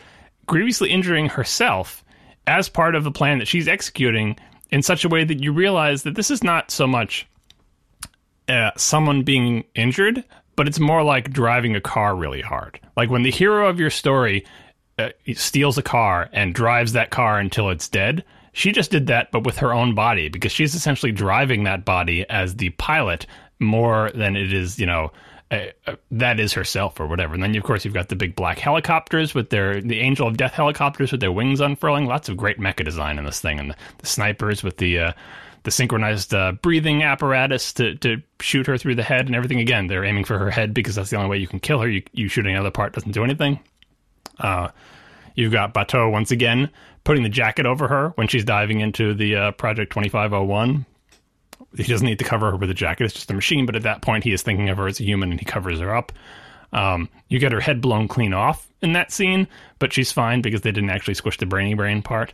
grievously 0.45 0.91
injuring 0.91 1.29
herself 1.29 2.03
as 2.47 2.69
part 2.69 2.95
of 2.95 3.03
the 3.03 3.11
plan 3.11 3.39
that 3.39 3.47
she's 3.47 3.67
executing 3.67 4.37
in 4.71 4.81
such 4.81 5.05
a 5.05 5.09
way 5.09 5.23
that 5.23 5.41
you 5.41 5.53
realize 5.53 6.03
that 6.03 6.15
this 6.15 6.31
is 6.31 6.43
not 6.43 6.71
so 6.71 6.87
much 6.87 7.27
uh, 8.49 8.71
someone 8.75 9.23
being 9.23 9.63
injured, 9.75 10.23
but 10.55 10.67
it's 10.67 10.79
more 10.79 11.03
like 11.03 11.31
driving 11.31 11.75
a 11.75 11.81
car 11.81 12.15
really 12.15 12.41
hard. 12.41 12.79
Like 12.97 13.09
when 13.09 13.23
the 13.23 13.31
hero 13.31 13.69
of 13.69 13.79
your 13.79 13.89
story 13.89 14.45
uh, 14.99 15.09
steals 15.33 15.77
a 15.77 15.83
car 15.83 16.29
and 16.33 16.53
drives 16.53 16.93
that 16.93 17.09
car 17.09 17.39
until 17.39 17.69
it's 17.69 17.87
dead. 17.89 18.23
She 18.51 18.71
just 18.71 18.91
did 18.91 19.07
that, 19.07 19.31
but 19.31 19.43
with 19.43 19.57
her 19.57 19.73
own 19.73 19.95
body, 19.95 20.29
because 20.29 20.51
she's 20.51 20.75
essentially 20.75 21.11
driving 21.11 21.63
that 21.63 21.85
body 21.85 22.29
as 22.29 22.55
the 22.55 22.69
pilot 22.71 23.25
more 23.59 24.11
than 24.13 24.35
it 24.35 24.53
is, 24.53 24.77
you 24.77 24.85
know, 24.85 25.11
that 26.11 26.39
is 26.39 26.53
herself 26.53 26.99
or 26.99 27.07
whatever. 27.07 27.33
And 27.33 27.43
then 27.43 27.55
of 27.55 27.63
course 27.63 27.85
you've 27.85 27.93
got 27.93 28.09
the 28.09 28.15
big 28.15 28.35
black 28.35 28.59
helicopters 28.59 29.33
with 29.33 29.49
their 29.49 29.81
the 29.81 29.99
Angel 29.99 30.27
of 30.27 30.37
Death 30.37 30.53
helicopters 30.53 31.11
with 31.11 31.21
their 31.21 31.31
wings 31.31 31.59
unfurling. 31.59 32.05
Lots 32.05 32.29
of 32.29 32.37
great 32.37 32.59
mecha 32.59 32.85
design 32.85 33.17
in 33.17 33.25
this 33.25 33.39
thing, 33.39 33.59
and 33.59 33.71
the, 33.71 33.75
the 33.99 34.05
snipers 34.05 34.63
with 34.63 34.77
the 34.77 34.99
uh, 34.99 35.13
the 35.63 35.71
synchronized 35.71 36.33
uh, 36.33 36.51
breathing 36.61 37.03
apparatus 37.03 37.73
to, 37.73 37.95
to 37.95 38.21
shoot 38.41 38.67
her 38.67 38.77
through 38.77 38.95
the 38.95 39.03
head 39.03 39.25
and 39.25 39.35
everything. 39.35 39.59
Again, 39.59 39.87
they're 39.87 40.03
aiming 40.03 40.25
for 40.25 40.37
her 40.37 40.51
head 40.51 40.73
because 40.73 40.95
that's 40.95 41.09
the 41.09 41.15
only 41.15 41.29
way 41.29 41.37
you 41.37 41.47
can 41.47 41.59
kill 41.59 41.79
her. 41.79 41.89
You, 41.89 42.03
you 42.11 42.27
shooting 42.27 42.53
another 42.53 42.71
part 42.71 42.93
doesn't 42.93 43.13
do 43.13 43.23
anything. 43.23 43.59
Uh, 44.39 44.69
you've 45.35 45.53
got 45.53 45.73
Batou 45.73 46.11
once 46.11 46.31
again 46.31 46.69
putting 47.03 47.23
the 47.23 47.29
jacket 47.29 47.65
over 47.65 47.87
her 47.87 48.09
when 48.15 48.27
she's 48.27 48.43
diving 48.43 48.81
into 48.81 49.13
the 49.13 49.35
uh, 49.35 49.51
Project 49.51 49.91
2501 49.93 50.85
he 51.75 51.83
doesn't 51.83 52.05
need 52.05 52.19
to 52.19 52.25
cover 52.25 52.51
her 52.51 52.57
with 52.57 52.69
a 52.69 52.73
jacket. 52.73 53.05
It's 53.05 53.13
just 53.13 53.31
a 53.31 53.33
machine. 53.33 53.65
But 53.65 53.75
at 53.75 53.83
that 53.83 54.01
point, 54.01 54.23
he 54.23 54.33
is 54.33 54.41
thinking 54.41 54.69
of 54.69 54.77
her 54.77 54.87
as 54.87 54.99
a 54.99 55.03
human, 55.03 55.31
and 55.31 55.39
he 55.39 55.45
covers 55.45 55.79
her 55.79 55.95
up. 55.95 56.11
Um, 56.71 57.09
you 57.29 57.39
get 57.39 57.51
her 57.51 57.59
head 57.59 57.81
blown 57.81 58.07
clean 58.07 58.33
off 58.33 58.67
in 58.81 58.93
that 58.93 59.11
scene, 59.11 59.47
but 59.79 59.93
she's 59.93 60.11
fine 60.11 60.41
because 60.41 60.61
they 60.61 60.71
didn't 60.71 60.89
actually 60.89 61.13
squish 61.13 61.37
the 61.37 61.45
brainy 61.45 61.73
brain 61.73 62.01
part. 62.01 62.33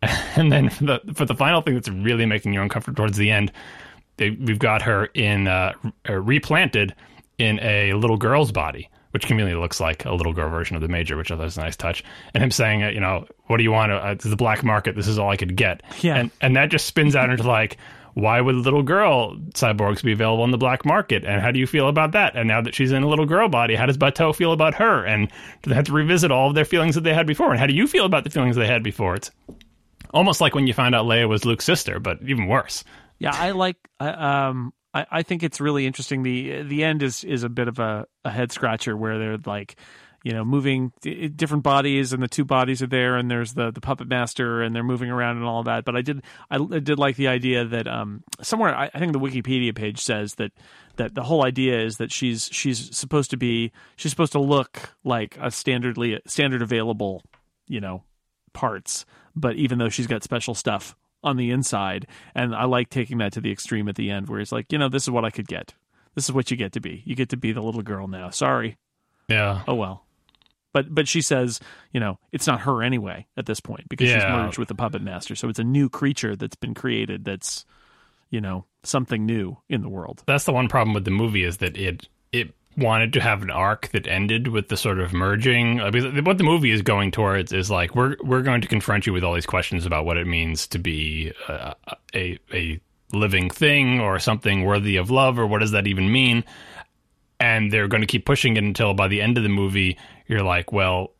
And 0.36 0.52
then 0.52 0.70
for 0.70 0.84
the 0.84 1.00
for 1.14 1.24
the 1.24 1.34
final 1.34 1.60
thing 1.60 1.74
that's 1.74 1.88
really 1.88 2.24
making 2.24 2.54
you 2.54 2.62
uncomfortable 2.62 2.94
towards 2.94 3.16
the 3.16 3.32
end, 3.32 3.50
they, 4.16 4.30
we've 4.30 4.58
got 4.58 4.82
her 4.82 5.06
in 5.06 5.48
uh, 5.48 5.72
uh, 6.08 6.12
replanted 6.12 6.94
in 7.38 7.58
a 7.60 7.94
little 7.94 8.16
girl's 8.16 8.52
body, 8.52 8.88
which 9.10 9.26
conveniently 9.26 9.60
looks 9.60 9.80
like 9.80 10.04
a 10.04 10.12
little 10.12 10.32
girl 10.32 10.50
version 10.50 10.76
of 10.76 10.82
the 10.82 10.88
major, 10.88 11.16
which 11.16 11.32
I 11.32 11.36
thought 11.36 11.44
was 11.44 11.56
a 11.56 11.62
nice 11.62 11.76
touch. 11.76 12.04
And 12.32 12.44
him 12.44 12.52
saying, 12.52 12.84
uh, 12.84 12.88
you 12.90 13.00
know, 13.00 13.26
what 13.46 13.56
do 13.56 13.64
you 13.64 13.72
want? 13.72 13.90
Uh, 13.90 14.14
this 14.14 14.26
is 14.26 14.30
the 14.30 14.36
black 14.36 14.62
market. 14.62 14.94
This 14.94 15.08
is 15.08 15.18
all 15.18 15.30
I 15.30 15.36
could 15.36 15.56
get. 15.56 15.82
Yeah. 16.00 16.16
And 16.16 16.30
and 16.40 16.54
that 16.54 16.70
just 16.70 16.86
spins 16.86 17.16
out 17.16 17.30
into 17.30 17.42
like 17.42 17.76
why 18.14 18.40
would 18.40 18.54
little 18.54 18.82
girl 18.82 19.36
cyborgs 19.54 20.02
be 20.02 20.12
available 20.12 20.42
on 20.42 20.50
the 20.50 20.58
black 20.58 20.84
market? 20.84 21.24
And 21.24 21.40
how 21.40 21.50
do 21.50 21.58
you 21.58 21.66
feel 21.66 21.88
about 21.88 22.12
that? 22.12 22.36
And 22.36 22.48
now 22.48 22.60
that 22.60 22.74
she's 22.74 22.92
in 22.92 23.02
a 23.02 23.08
little 23.08 23.26
girl 23.26 23.48
body, 23.48 23.74
how 23.74 23.86
does 23.86 23.98
Batou 23.98 24.34
feel 24.34 24.52
about 24.52 24.74
her? 24.74 25.04
And 25.04 25.28
do 25.62 25.70
they 25.70 25.76
have 25.76 25.84
to 25.86 25.92
revisit 25.92 26.30
all 26.30 26.48
of 26.48 26.54
their 26.54 26.64
feelings 26.64 26.94
that 26.94 27.02
they 27.02 27.14
had 27.14 27.26
before? 27.26 27.50
And 27.50 27.60
how 27.60 27.66
do 27.66 27.74
you 27.74 27.86
feel 27.86 28.04
about 28.04 28.24
the 28.24 28.30
feelings 28.30 28.56
they 28.56 28.66
had 28.66 28.82
before? 28.82 29.14
It's 29.14 29.30
almost 30.12 30.40
like 30.40 30.54
when 30.54 30.66
you 30.66 30.74
found 30.74 30.94
out 30.94 31.06
Leia 31.06 31.28
was 31.28 31.44
Luke's 31.44 31.64
sister, 31.64 32.00
but 32.00 32.18
even 32.22 32.46
worse. 32.46 32.84
Yeah, 33.18 33.34
I 33.34 33.50
like. 33.50 33.76
I, 33.98 34.08
um, 34.48 34.72
I, 34.94 35.06
I 35.10 35.22
think 35.22 35.42
it's 35.42 35.60
really 35.60 35.86
interesting. 35.86 36.22
the 36.22 36.62
The 36.62 36.84
end 36.84 37.02
is 37.02 37.24
is 37.24 37.42
a 37.42 37.48
bit 37.48 37.68
of 37.68 37.78
a, 37.78 38.06
a 38.24 38.30
head 38.30 38.52
scratcher 38.52 38.96
where 38.96 39.18
they're 39.18 39.38
like, 39.44 39.76
you 40.28 40.34
know, 40.34 40.44
moving 40.44 40.92
different 41.00 41.62
bodies, 41.62 42.12
and 42.12 42.22
the 42.22 42.28
two 42.28 42.44
bodies 42.44 42.82
are 42.82 42.86
there, 42.86 43.16
and 43.16 43.30
there's 43.30 43.54
the 43.54 43.70
the 43.70 43.80
puppet 43.80 44.08
master, 44.08 44.60
and 44.60 44.76
they're 44.76 44.84
moving 44.84 45.10
around 45.10 45.38
and 45.38 45.46
all 45.46 45.62
that. 45.62 45.86
But 45.86 45.96
I 45.96 46.02
did 46.02 46.22
I, 46.50 46.56
I 46.56 46.80
did 46.80 46.98
like 46.98 47.16
the 47.16 47.28
idea 47.28 47.64
that 47.64 47.88
um, 47.88 48.22
somewhere 48.42 48.76
I, 48.76 48.90
I 48.92 48.98
think 48.98 49.14
the 49.14 49.18
Wikipedia 49.18 49.74
page 49.74 50.00
says 50.00 50.34
that 50.34 50.52
that 50.96 51.14
the 51.14 51.22
whole 51.22 51.46
idea 51.46 51.82
is 51.82 51.96
that 51.96 52.12
she's 52.12 52.50
she's 52.52 52.94
supposed 52.94 53.30
to 53.30 53.38
be 53.38 53.72
she's 53.96 54.12
supposed 54.12 54.32
to 54.32 54.38
look 54.38 54.94
like 55.02 55.38
a 55.38 55.46
standardly 55.46 56.18
standard 56.26 56.60
available, 56.60 57.22
you 57.66 57.80
know, 57.80 58.02
parts, 58.52 59.06
but 59.34 59.56
even 59.56 59.78
though 59.78 59.88
she's 59.88 60.06
got 60.06 60.22
special 60.22 60.54
stuff 60.54 60.94
on 61.24 61.38
the 61.38 61.50
inside, 61.50 62.06
and 62.34 62.54
I 62.54 62.64
like 62.64 62.90
taking 62.90 63.16
that 63.16 63.32
to 63.32 63.40
the 63.40 63.50
extreme 63.50 63.88
at 63.88 63.94
the 63.94 64.10
end, 64.10 64.28
where 64.28 64.40
it's 64.40 64.52
like, 64.52 64.72
you 64.72 64.78
know, 64.78 64.90
this 64.90 65.04
is 65.04 65.10
what 65.10 65.24
I 65.24 65.30
could 65.30 65.48
get. 65.48 65.72
This 66.14 66.24
is 66.26 66.32
what 66.32 66.50
you 66.50 66.58
get 66.58 66.72
to 66.72 66.80
be. 66.80 67.02
You 67.06 67.16
get 67.16 67.30
to 67.30 67.38
be 67.38 67.52
the 67.52 67.62
little 67.62 67.80
girl 67.80 68.08
now. 68.08 68.28
Sorry. 68.28 68.76
Yeah. 69.26 69.62
Oh 69.66 69.74
well. 69.74 70.04
But 70.78 70.94
but 70.94 71.08
she 71.08 71.22
says, 71.22 71.58
you 71.92 71.98
know, 71.98 72.20
it's 72.30 72.46
not 72.46 72.60
her 72.60 72.84
anyway 72.84 73.26
at 73.36 73.46
this 73.46 73.58
point 73.58 73.88
because 73.88 74.08
she's 74.08 74.22
merged 74.22 74.58
with 74.58 74.68
the 74.68 74.76
puppet 74.76 75.02
master. 75.02 75.34
So 75.34 75.48
it's 75.48 75.58
a 75.58 75.64
new 75.64 75.88
creature 75.88 76.36
that's 76.36 76.54
been 76.54 76.72
created 76.72 77.24
that's, 77.24 77.64
you 78.30 78.40
know, 78.40 78.64
something 78.84 79.26
new 79.26 79.56
in 79.68 79.82
the 79.82 79.88
world. 79.88 80.22
That's 80.26 80.44
the 80.44 80.52
one 80.52 80.68
problem 80.68 80.94
with 80.94 81.04
the 81.04 81.10
movie 81.10 81.42
is 81.42 81.56
that 81.56 81.76
it 81.76 82.08
it 82.30 82.54
wanted 82.76 83.12
to 83.14 83.20
have 83.20 83.42
an 83.42 83.50
arc 83.50 83.88
that 83.88 84.06
ended 84.06 84.46
with 84.46 84.68
the 84.68 84.76
sort 84.76 85.00
of 85.00 85.12
merging. 85.12 85.80
Uh, 85.80 85.86
I 85.86 85.90
mean, 85.90 86.22
what 86.22 86.38
the 86.38 86.44
movie 86.44 86.70
is 86.70 86.82
going 86.82 87.10
towards 87.10 87.52
is 87.52 87.72
like 87.72 87.96
we're 87.96 88.14
we're 88.22 88.42
going 88.42 88.60
to 88.60 88.68
confront 88.68 89.04
you 89.04 89.12
with 89.12 89.24
all 89.24 89.34
these 89.34 89.46
questions 89.46 89.84
about 89.84 90.04
what 90.04 90.16
it 90.16 90.28
means 90.28 90.68
to 90.68 90.78
be 90.78 91.32
a 91.48 91.74
a, 92.14 92.38
a 92.54 92.80
living 93.12 93.50
thing 93.50 93.98
or 93.98 94.20
something 94.20 94.64
worthy 94.64 94.94
of 94.94 95.10
love 95.10 95.40
or 95.40 95.46
what 95.48 95.58
does 95.58 95.72
that 95.72 95.88
even 95.88 96.12
mean? 96.12 96.44
And 97.40 97.72
they're 97.72 97.88
going 97.88 98.00
to 98.00 98.06
keep 98.06 98.24
pushing 98.24 98.56
it 98.56 98.62
until 98.62 98.94
by 98.94 99.08
the 99.08 99.20
end 99.20 99.38
of 99.38 99.42
the 99.42 99.48
movie 99.48 99.98
you're 100.28 100.42
like, 100.42 100.72
well, 100.72 101.12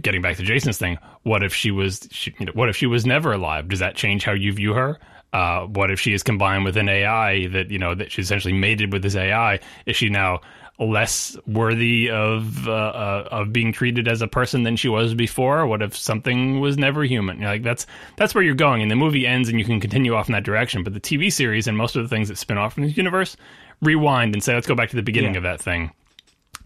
getting 0.00 0.22
back 0.22 0.36
to 0.38 0.42
Jason's 0.42 0.78
thing, 0.78 0.98
what 1.22 1.42
if 1.42 1.54
she 1.54 1.70
was 1.70 2.08
she, 2.10 2.34
you 2.38 2.46
know, 2.46 2.52
what 2.54 2.68
if 2.68 2.76
she 2.76 2.86
was 2.86 3.04
never 3.04 3.32
alive? 3.32 3.68
Does 3.68 3.80
that 3.80 3.94
change 3.94 4.24
how 4.24 4.32
you 4.32 4.52
view 4.52 4.72
her? 4.74 4.98
Uh, 5.32 5.62
what 5.66 5.90
if 5.90 5.98
she 5.98 6.12
is 6.12 6.22
combined 6.22 6.64
with 6.64 6.76
an 6.76 6.88
AI 6.88 7.46
that 7.48 7.70
you 7.70 7.78
know 7.78 7.94
that 7.94 8.12
she's 8.12 8.26
essentially 8.26 8.52
mated 8.54 8.92
with 8.92 9.02
this 9.02 9.14
AI? 9.16 9.60
Is 9.86 9.96
she 9.96 10.08
now 10.08 10.40
less 10.78 11.36
worthy 11.46 12.10
of 12.10 12.66
uh, 12.68 12.72
uh, 12.72 13.28
of 13.30 13.52
being 13.52 13.72
treated 13.72 14.08
as 14.08 14.20
a 14.20 14.26
person 14.26 14.62
than 14.62 14.76
she 14.76 14.88
was 14.88 15.14
before? 15.14 15.66
What 15.66 15.80
if 15.80 15.96
something 15.96 16.60
was 16.60 16.76
never 16.76 17.02
human? 17.04 17.40
You're 17.40 17.48
like 17.50 17.62
that's 17.62 17.86
that's 18.16 18.34
where 18.34 18.44
you're 18.44 18.54
going, 18.54 18.82
and 18.82 18.90
the 18.90 18.96
movie 18.96 19.26
ends, 19.26 19.48
and 19.48 19.58
you 19.58 19.64
can 19.64 19.80
continue 19.80 20.14
off 20.14 20.28
in 20.28 20.32
that 20.32 20.44
direction. 20.44 20.82
But 20.84 20.92
the 20.92 21.00
TV 21.00 21.32
series 21.32 21.66
and 21.66 21.78
most 21.78 21.96
of 21.96 22.02
the 22.02 22.08
things 22.14 22.28
that 22.28 22.36
spin 22.36 22.58
off 22.58 22.74
from 22.74 22.82
this 22.82 22.96
universe 22.96 23.36
rewind 23.80 24.34
and 24.34 24.42
say, 24.44 24.54
let's 24.54 24.66
go 24.66 24.74
back 24.74 24.90
to 24.90 24.96
the 24.96 25.02
beginning 25.02 25.32
Yeah. 25.34 25.38
of 25.38 25.42
that 25.44 25.60
thing 25.62 25.90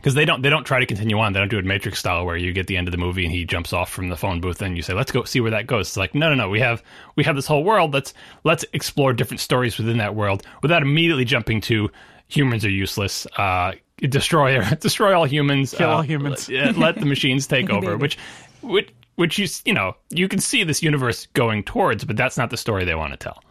because 0.06 0.14
they 0.14 0.24
don't 0.24 0.40
they 0.40 0.50
don't 0.50 0.62
try 0.62 0.78
to 0.78 0.86
continue 0.86 1.18
on. 1.18 1.32
They 1.32 1.40
don't 1.40 1.48
do 1.48 1.58
it 1.58 1.64
Matrix 1.64 1.98
style 1.98 2.24
where 2.24 2.36
you 2.36 2.52
get 2.52 2.68
the 2.68 2.76
end 2.76 2.86
of 2.86 2.92
the 2.92 2.96
movie 2.96 3.24
and 3.24 3.34
he 3.34 3.44
jumps 3.44 3.72
off 3.72 3.90
from 3.90 4.08
the 4.08 4.16
phone 4.16 4.40
booth 4.40 4.62
and 4.62 4.76
you 4.76 4.82
say, 4.84 4.94
"Let's 4.94 5.10
go 5.10 5.24
see 5.24 5.40
where 5.40 5.50
that 5.50 5.66
goes." 5.66 5.88
It's 5.88 5.96
like, 5.96 6.14
no, 6.14 6.28
no, 6.28 6.36
no. 6.36 6.48
We 6.48 6.60
have 6.60 6.80
we 7.16 7.24
have 7.24 7.34
this 7.34 7.48
whole 7.48 7.64
world. 7.64 7.92
Let's 7.92 8.14
let's 8.44 8.64
explore 8.72 9.12
different 9.12 9.40
stories 9.40 9.76
within 9.78 9.96
that 9.96 10.14
world 10.14 10.44
without 10.62 10.82
immediately 10.82 11.24
jumping 11.24 11.60
to 11.62 11.90
humans 12.28 12.64
are 12.64 12.70
useless. 12.70 13.26
Uh, 13.36 13.72
destroy 13.96 14.60
destroy 14.80 15.12
all 15.12 15.24
humans. 15.24 15.74
Kill 15.76 15.90
uh, 15.90 15.94
all 15.96 16.02
humans. 16.02 16.48
Let, 16.50 16.78
let 16.78 16.94
the 17.00 17.06
machines 17.06 17.48
take 17.48 17.68
over. 17.76 17.96
Which 17.96 18.16
which 18.62 18.90
which 19.16 19.40
you 19.40 19.48
you 19.64 19.74
know 19.74 19.96
you 20.10 20.28
can 20.28 20.38
see 20.38 20.62
this 20.62 20.84
universe 20.84 21.26
going 21.32 21.64
towards, 21.64 22.04
but 22.04 22.16
that's 22.16 22.36
not 22.36 22.50
the 22.50 22.56
story 22.56 22.84
they 22.84 22.94
want 22.94 23.12
to 23.12 23.16
tell. 23.16 23.42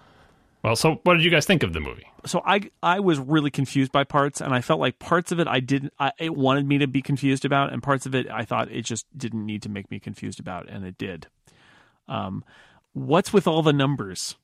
Well, 0.66 0.76
so 0.76 1.00
what 1.04 1.14
did 1.14 1.24
you 1.24 1.30
guys 1.30 1.46
think 1.46 1.62
of 1.62 1.74
the 1.74 1.80
movie? 1.80 2.08
so 2.26 2.42
I 2.44 2.72
I 2.82 3.00
was 3.00 3.20
really 3.20 3.52
confused 3.52 3.92
by 3.92 4.04
parts, 4.04 4.42
and 4.42 4.52
I 4.52 4.62
felt 4.62 4.80
like 4.80 4.98
parts 4.98 5.32
of 5.32 5.40
it 5.40 5.48
I 5.48 5.60
didn't. 5.60 5.94
I, 6.00 6.12
it 6.18 6.36
wanted 6.36 6.68
me 6.68 6.80
to 6.80 6.88
be 6.88 7.04
confused 7.04 7.46
about, 7.46 7.72
and 7.72 7.84
parts 7.84 8.08
of 8.08 8.16
it 8.16 8.28
I 8.32 8.46
thought 8.46 8.72
it 8.72 8.82
just 8.82 9.06
didn't 9.16 9.46
need 9.46 9.62
to 9.62 9.70
make 9.70 9.92
me 9.92 10.00
confused 10.00 10.40
about, 10.40 10.68
and 10.68 10.84
it 10.84 10.98
did. 10.98 11.28
Um, 12.08 12.44
what's 12.94 13.32
with 13.32 13.46
all 13.46 13.62
the 13.62 13.74
numbers? 13.74 14.38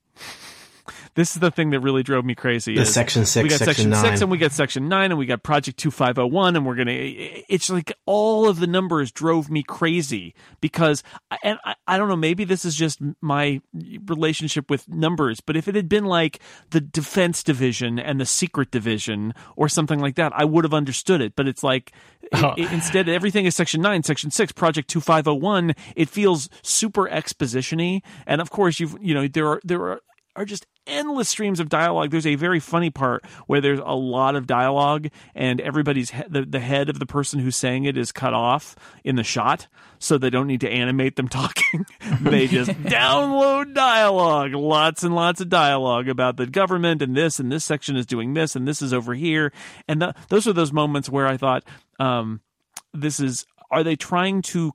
This 1.16 1.36
is 1.36 1.40
the 1.40 1.52
thing 1.52 1.70
that 1.72 1.80
really 1.80 2.04
drove 2.04 2.26
me 2.26 2.36
crazy. 2.36 2.76
The 2.76 2.82
is 2.82 2.94
section 2.94 3.26
six, 3.26 3.44
we 3.44 3.50
got 3.50 3.60
section 3.60 3.92
section 3.92 4.10
six, 4.12 4.22
and 4.22 4.32
we 4.32 4.38
got 4.38 4.52
section 4.52 4.88
nine, 4.90 5.12
and 5.12 5.18
we 5.18 5.26
got 5.26 5.44
Project 5.44 5.78
Two 5.78 5.92
Five 5.92 6.16
Zero 6.16 6.28
One, 6.28 6.56
and 6.56 6.66
we're 6.66 6.76
gonna. 6.76 6.92
It's 6.96 7.70
like 7.70 7.92
all 8.06 8.48
of 8.50 8.60
the 8.60 8.68
numbers 8.68 9.12
drove 9.12 9.50
me 9.50 9.64
crazy 9.64 10.34
because, 10.62 11.04
and 11.44 11.60
I, 11.66 11.76
I 11.88 11.98
don't 11.98 12.08
know, 12.10 12.16
maybe 12.16 12.44
this 12.44 12.66
is 12.66 12.76
just 12.76 13.00
my 13.22 13.62
relationship 14.06 14.70
with 14.70 14.88
numbers, 14.90 15.40
but 15.40 15.56
if 15.58 15.68
it 15.68 15.76
had 15.76 15.90
been 15.90 16.06
like 16.06 16.40
the 16.72 16.82
Defense 16.82 17.44
Division 17.44 18.00
and 18.00 18.20
the 18.20 18.26
Secret 18.26 18.72
Division 18.72 19.34
or 19.56 19.70
something 19.70 20.00
like 20.00 20.16
that, 20.16 20.32
I 20.36 20.46
would 20.46 20.64
have 20.64 20.74
understood 20.74 21.22
it. 21.22 21.36
But 21.36 21.48
it's 21.48 21.64
like 21.64 21.92
Oh. 22.34 22.54
it- 22.58 22.72
instead 22.72 23.10
everything 23.10 23.46
is 23.46 23.56
Section 23.56 23.82
Nine, 23.82 24.04
Section 24.04 24.32
Six, 24.32 24.52
Project 24.52 24.88
Two 24.90 25.02
Five 25.02 25.26
Zero 25.26 25.36
One. 25.36 25.74
It 25.96 26.08
feels 26.10 26.50
super 26.62 27.08
expositiony, 27.10 28.02
and 28.26 28.40
of 28.42 28.50
course 28.50 28.80
you've 28.80 28.96
you 29.02 29.14
know 29.14 29.28
there 29.28 29.48
are 29.48 29.62
there 29.64 29.82
are 29.82 30.02
are 30.36 30.46
just 30.46 30.66
endless 30.88 31.30
streams 31.30 31.60
of 31.60 31.70
dialogue. 31.70 32.10
There's 32.10 32.26
a 32.26 32.36
very 32.36 32.60
funny 32.60 32.90
part 32.90 33.26
where 33.48 33.62
there's 33.62 33.80
a 33.84 33.96
lot 33.96 34.36
of 34.36 34.48
dialogue, 34.48 35.08
and 35.36 35.60
everybody's 35.62 36.12
he- 36.12 36.24
the 36.30 36.44
the 36.44 36.60
head 36.60 36.90
of 36.90 37.00
the 37.00 37.06
person 37.06 37.40
who's 37.40 37.56
saying 37.56 37.84
it 37.86 37.98
is 37.98 38.12
cut 38.12 38.34
off 38.34 38.76
in 39.04 39.16
the 39.16 39.24
shot, 39.24 39.68
so 40.00 40.18
they 40.18 40.30
don't 40.30 40.48
need 40.48 40.62
to 40.62 40.70
animate 40.70 41.16
them 41.18 41.28
talking. 41.30 41.86
they 42.22 42.48
just 42.48 42.72
download 42.84 43.74
dialogue, 43.74 44.54
lots 44.54 45.04
and 45.04 45.14
lots 45.16 45.42
of 45.42 45.50
dialogue 45.50 46.08
about 46.08 46.38
the 46.38 46.48
government 46.48 47.02
and 47.02 47.16
this 47.16 47.40
and 47.40 47.52
this 47.52 47.66
section 47.66 47.96
is 47.96 48.06
doing 48.06 48.34
this 48.34 48.56
and 48.56 48.68
this 48.68 48.82
is 48.82 48.94
over 48.94 49.14
here, 49.14 49.52
and 49.88 50.00
th- 50.02 50.16
those 50.30 50.48
are 50.48 50.54
those 50.54 50.74
moments 50.74 51.10
where 51.10 51.28
I 51.28 51.38
thought, 51.38 51.64
um, 52.00 52.42
this 52.94 53.20
is. 53.20 53.46
Are 53.70 53.86
they 53.86 53.96
trying 53.96 54.42
to 54.42 54.74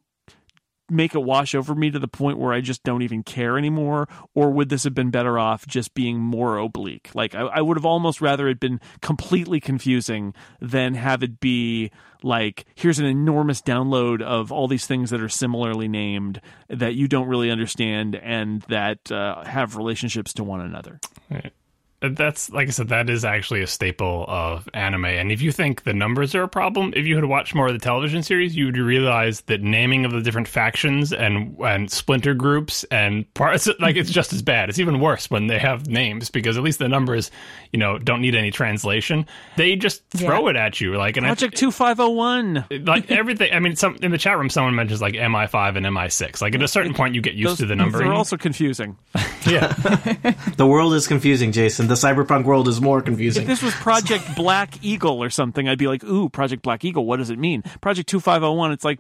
make 0.89 1.15
it 1.15 1.23
wash 1.23 1.55
over 1.55 1.75
me 1.75 1.91
to 1.91 1.99
the 1.99 2.09
point 2.09 2.39
where 2.39 2.53
I 2.53 2.61
just 2.61 2.83
don't 2.85 3.03
even 3.03 3.23
care 3.23 3.59
anymore? 3.59 4.09
Or 4.35 4.51
would 4.51 4.69
this 4.69 4.85
have 4.85 4.95
been 4.95 5.11
better 5.11 5.39
off 5.39 5.67
just 5.67 5.95
being 5.95 6.19
more 6.19 6.59
oblique? 6.59 7.11
Like, 7.15 7.35
I, 7.35 7.41
I 7.41 7.61
would 7.61 7.77
have 7.77 7.87
almost 7.87 8.21
rather 8.21 8.49
it 8.49 8.61
been 8.61 8.81
completely 9.01 9.61
confusing 9.61 10.35
than 10.61 10.95
have 10.95 11.23
it 11.23 11.41
be 11.41 11.91
like, 12.23 12.65
here's 12.75 12.99
an 12.99 13.07
enormous 13.07 13.61
download 13.61 14.23
of 14.23 14.51
all 14.51 14.69
these 14.69 14.87
things 14.87 15.11
that 15.11 15.21
are 15.21 15.29
similarly 15.29 15.89
named 15.89 16.41
that 16.69 16.95
you 16.95 17.09
don't 17.09 17.29
really 17.29 17.51
understand 17.51 18.17
and 18.17 18.63
that 18.63 19.11
uh, 19.13 19.45
have 19.45 19.77
relationships 19.77 20.33
to 20.35 20.45
one 20.45 20.61
another. 20.61 21.01
That's 22.01 22.51
like 22.51 22.69
I 22.69 22.71
said, 22.71 22.89
that 22.89 23.09
is 23.09 23.25
actually 23.25 23.63
a 23.63 23.67
staple 23.67 24.27
of 24.29 24.69
anime. 24.75 25.07
And 25.07 25.33
if 25.33 25.41
you 25.41 25.51
think 25.51 25.85
the 25.85 25.95
numbers 25.95 26.35
are 26.35 26.43
a 26.43 26.49
problem, 26.49 26.93
if 26.95 27.07
you 27.07 27.15
had 27.17 27.25
watched 27.25 27.55
more 27.55 27.69
of 27.69 27.73
the 27.73 27.79
television 27.79 28.23
series, 28.23 28.55
you 28.55 28.67
would 28.67 28.77
realize 28.77 29.41
that 29.43 29.63
naming 29.63 30.05
of 30.05 30.13
the 30.13 30.21
different 30.21 30.47
factions 30.47 31.13
and 31.13 31.57
and 31.61 31.91
splinter 31.91 32.35
groups 32.35 32.85
and 32.91 33.33
parts 33.35 33.67
like 33.81 33.97
it's 33.97 34.11
just 34.11 34.33
as 34.33 34.43
bad. 34.43 34.69
It's 34.69 34.79
even 34.79 35.01
worse 35.01 35.31
when 35.31 35.47
they 35.47 35.59
have 35.59 35.87
names 35.89 36.29
because 36.31 36.57
at 36.59 36.63
least 36.63 36.79
the 36.79 36.89
numbers, 36.89 37.31
you 37.73 37.79
know, 37.79 37.99
don't 37.99 38.21
need 38.21 38.35
any 38.35 38.51
translation. 38.51 39.27
They 39.57 39.75
just 39.77 40.09
throw 40.11 40.45
Yeah. 40.45 40.51
it 40.51 40.57
at 40.57 40.81
you 40.81 40.97
like 40.97 41.17
and 41.17 41.25
I- 41.27 41.31
Project 41.31 41.57
2501. 41.57 42.67
like 42.85 43.11
everything. 43.11 43.53
I 43.53 43.59
mean, 43.61 43.75
some 43.77 43.97
in 44.03 44.11
the 44.11 44.19
chat 44.19 44.37
room, 44.39 44.51
someone 44.51 44.75
mentions 44.75 45.01
like 45.01 45.15
MI5 45.15 45.77
and 45.77 45.87
MI6. 45.87 46.41
Like 46.43 46.55
at 46.55 46.63
a 46.63 46.69
certain 46.69 46.95
point, 46.95 47.15
you 47.15 47.21
get 47.23 47.35
used 47.35 47.53
Those, 47.53 47.59
to 47.59 47.67
the 47.67 47.77
numbering. 47.77 48.05
They're 48.09 48.15
also 48.17 48.37
confusing. 48.37 48.97
yeah. 49.47 49.73
The 50.57 50.67
world 50.67 50.95
is 50.95 51.07
confusing, 51.07 51.53
Jason. 51.53 51.86
The 51.87 51.95
cyberpunk 51.95 52.45
world 52.45 52.69
is 52.69 52.81
more 52.81 53.01
confusing. 53.03 53.43
If 53.43 53.49
this 53.49 53.63
was 53.63 53.75
Project 53.75 54.37
Black 54.37 54.83
Eagle 54.83 55.23
or 55.23 55.31
something, 55.31 55.69
I'd 55.69 55.79
be 55.79 55.89
like, 55.89 56.05
ooh, 56.05 56.29
Project 56.29 56.63
Black 56.63 56.85
Eagle, 56.85 57.07
what 57.07 57.19
does 57.19 57.31
it 57.31 57.39
mean? 57.39 57.63
Project 57.81 58.09
2501, 58.09 58.73
it's 58.73 58.85
like 58.85 58.99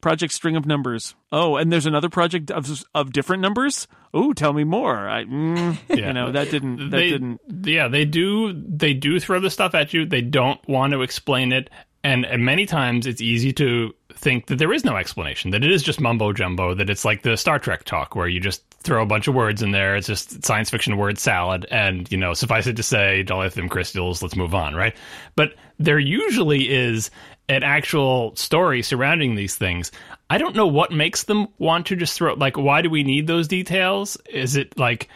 Project 0.00 0.32
String 0.34 0.56
of 0.56 0.66
Numbers. 0.66 1.14
Oh, 1.32 1.56
and 1.56 1.72
there's 1.72 1.86
another 1.86 2.10
project 2.10 2.50
of, 2.50 2.84
of 2.94 3.12
different 3.12 3.40
numbers? 3.40 3.88
Ooh, 4.14 4.34
tell 4.34 4.52
me 4.52 4.62
more. 4.64 5.08
I, 5.08 5.24
mm, 5.24 5.78
Yeah. 5.88 6.08
You 6.08 6.12
know, 6.12 6.32
that 6.32 6.50
didn't, 6.50 6.90
that 6.90 6.96
they, 6.96 7.10
didn't. 7.10 7.40
Yeah, 7.64 7.88
they 7.88 8.04
do. 8.04 8.52
They 8.52 8.92
do 8.92 9.18
throw 9.18 9.40
the 9.40 9.50
stuff 9.50 9.74
at 9.74 9.94
you. 9.94 10.04
They 10.04 10.20
don't 10.20 10.60
want 10.68 10.92
to 10.92 11.02
explain 11.02 11.52
it, 11.52 11.70
and, 12.02 12.26
and 12.26 12.44
many 12.44 12.66
times 12.66 13.06
it's 13.06 13.22
easy 13.22 13.52
to 13.54 13.94
think 14.12 14.46
that 14.48 14.56
there 14.56 14.72
is 14.72 14.84
no 14.84 14.96
explanation. 14.96 15.52
That 15.52 15.64
it 15.64 15.72
is 15.72 15.82
just 15.82 16.00
mumbo 16.00 16.32
jumbo. 16.32 16.74
That 16.74 16.90
it's 16.90 17.04
like 17.04 17.22
the 17.22 17.36
Star 17.36 17.58
Trek 17.58 17.84
talk 17.84 18.14
where 18.14 18.28
you 18.28 18.40
just 18.40 18.62
throw 18.84 19.02
a 19.02 19.06
bunch 19.06 19.26
of 19.26 19.34
words 19.34 19.62
in 19.62 19.72
there. 19.72 19.96
It's 19.96 20.06
just 20.06 20.44
science 20.44 20.70
fiction 20.70 20.96
word 20.96 21.18
salad, 21.18 21.66
and 21.70 22.10
you 22.12 22.18
know, 22.18 22.34
suffice 22.34 22.66
it 22.66 22.76
to 22.76 22.82
say, 22.82 23.24
dilithium 23.26 23.70
crystals. 23.70 24.22
Let's 24.22 24.36
move 24.36 24.54
on, 24.54 24.74
right? 24.74 24.94
But 25.34 25.54
there 25.78 25.98
usually 25.98 26.70
is 26.70 27.10
an 27.48 27.62
actual 27.62 28.36
story 28.36 28.82
surrounding 28.82 29.34
these 29.34 29.56
things. 29.56 29.90
I 30.30 30.38
don't 30.38 30.54
know 30.54 30.66
what 30.66 30.92
makes 30.92 31.24
them 31.24 31.48
want 31.58 31.86
to 31.86 31.96
just 31.96 32.16
throw. 32.16 32.34
Like, 32.34 32.56
why 32.56 32.82
do 32.82 32.90
we 32.90 33.02
need 33.02 33.26
those 33.26 33.48
details? 33.48 34.16
Is 34.28 34.56
it 34.56 34.78
like? 34.78 35.08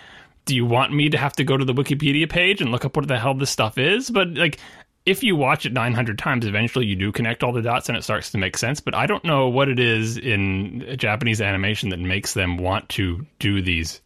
do 0.49 0.57
you 0.57 0.64
want 0.64 0.95
me 0.95 1.11
to 1.11 1.19
have 1.19 1.35
to 1.35 1.45
go 1.45 1.59
to 1.59 1.64
the 1.66 1.75
Wikipedia 1.75 2.27
page 2.27 2.62
and 2.62 2.73
look 2.73 2.87
up 2.87 2.97
what 2.97 3.07
the 3.07 3.19
hell 3.19 3.35
this 3.35 3.51
stuff 3.51 3.77
is? 3.77 4.09
But 4.09 4.31
like, 4.31 4.59
if 5.09 5.23
you 5.23 5.35
watch 5.35 5.65
it 5.65 5.73
900 5.73 6.19
times, 6.19 6.45
eventually 6.45 6.85
you 6.85 6.95
do 6.95 7.13
connect 7.13 7.43
all 7.43 7.53
the 7.53 7.63
dots 7.63 7.89
and 7.89 7.97
it 7.97 8.05
starts 8.05 8.31
to 8.33 8.39
make 8.39 8.59
sense. 8.59 8.79
But 8.79 8.95
I 8.95 9.07
don't 9.07 9.25
know 9.25 9.49
what 9.49 9.71
it 9.71 9.79
is 9.79 10.19
in 10.19 10.97
Japanese 10.99 11.41
animation 11.41 11.89
that 11.89 11.99
makes 11.99 12.35
them 12.35 12.59
want 12.59 12.91
to 12.91 13.27
do 13.39 13.63
these 13.63 14.03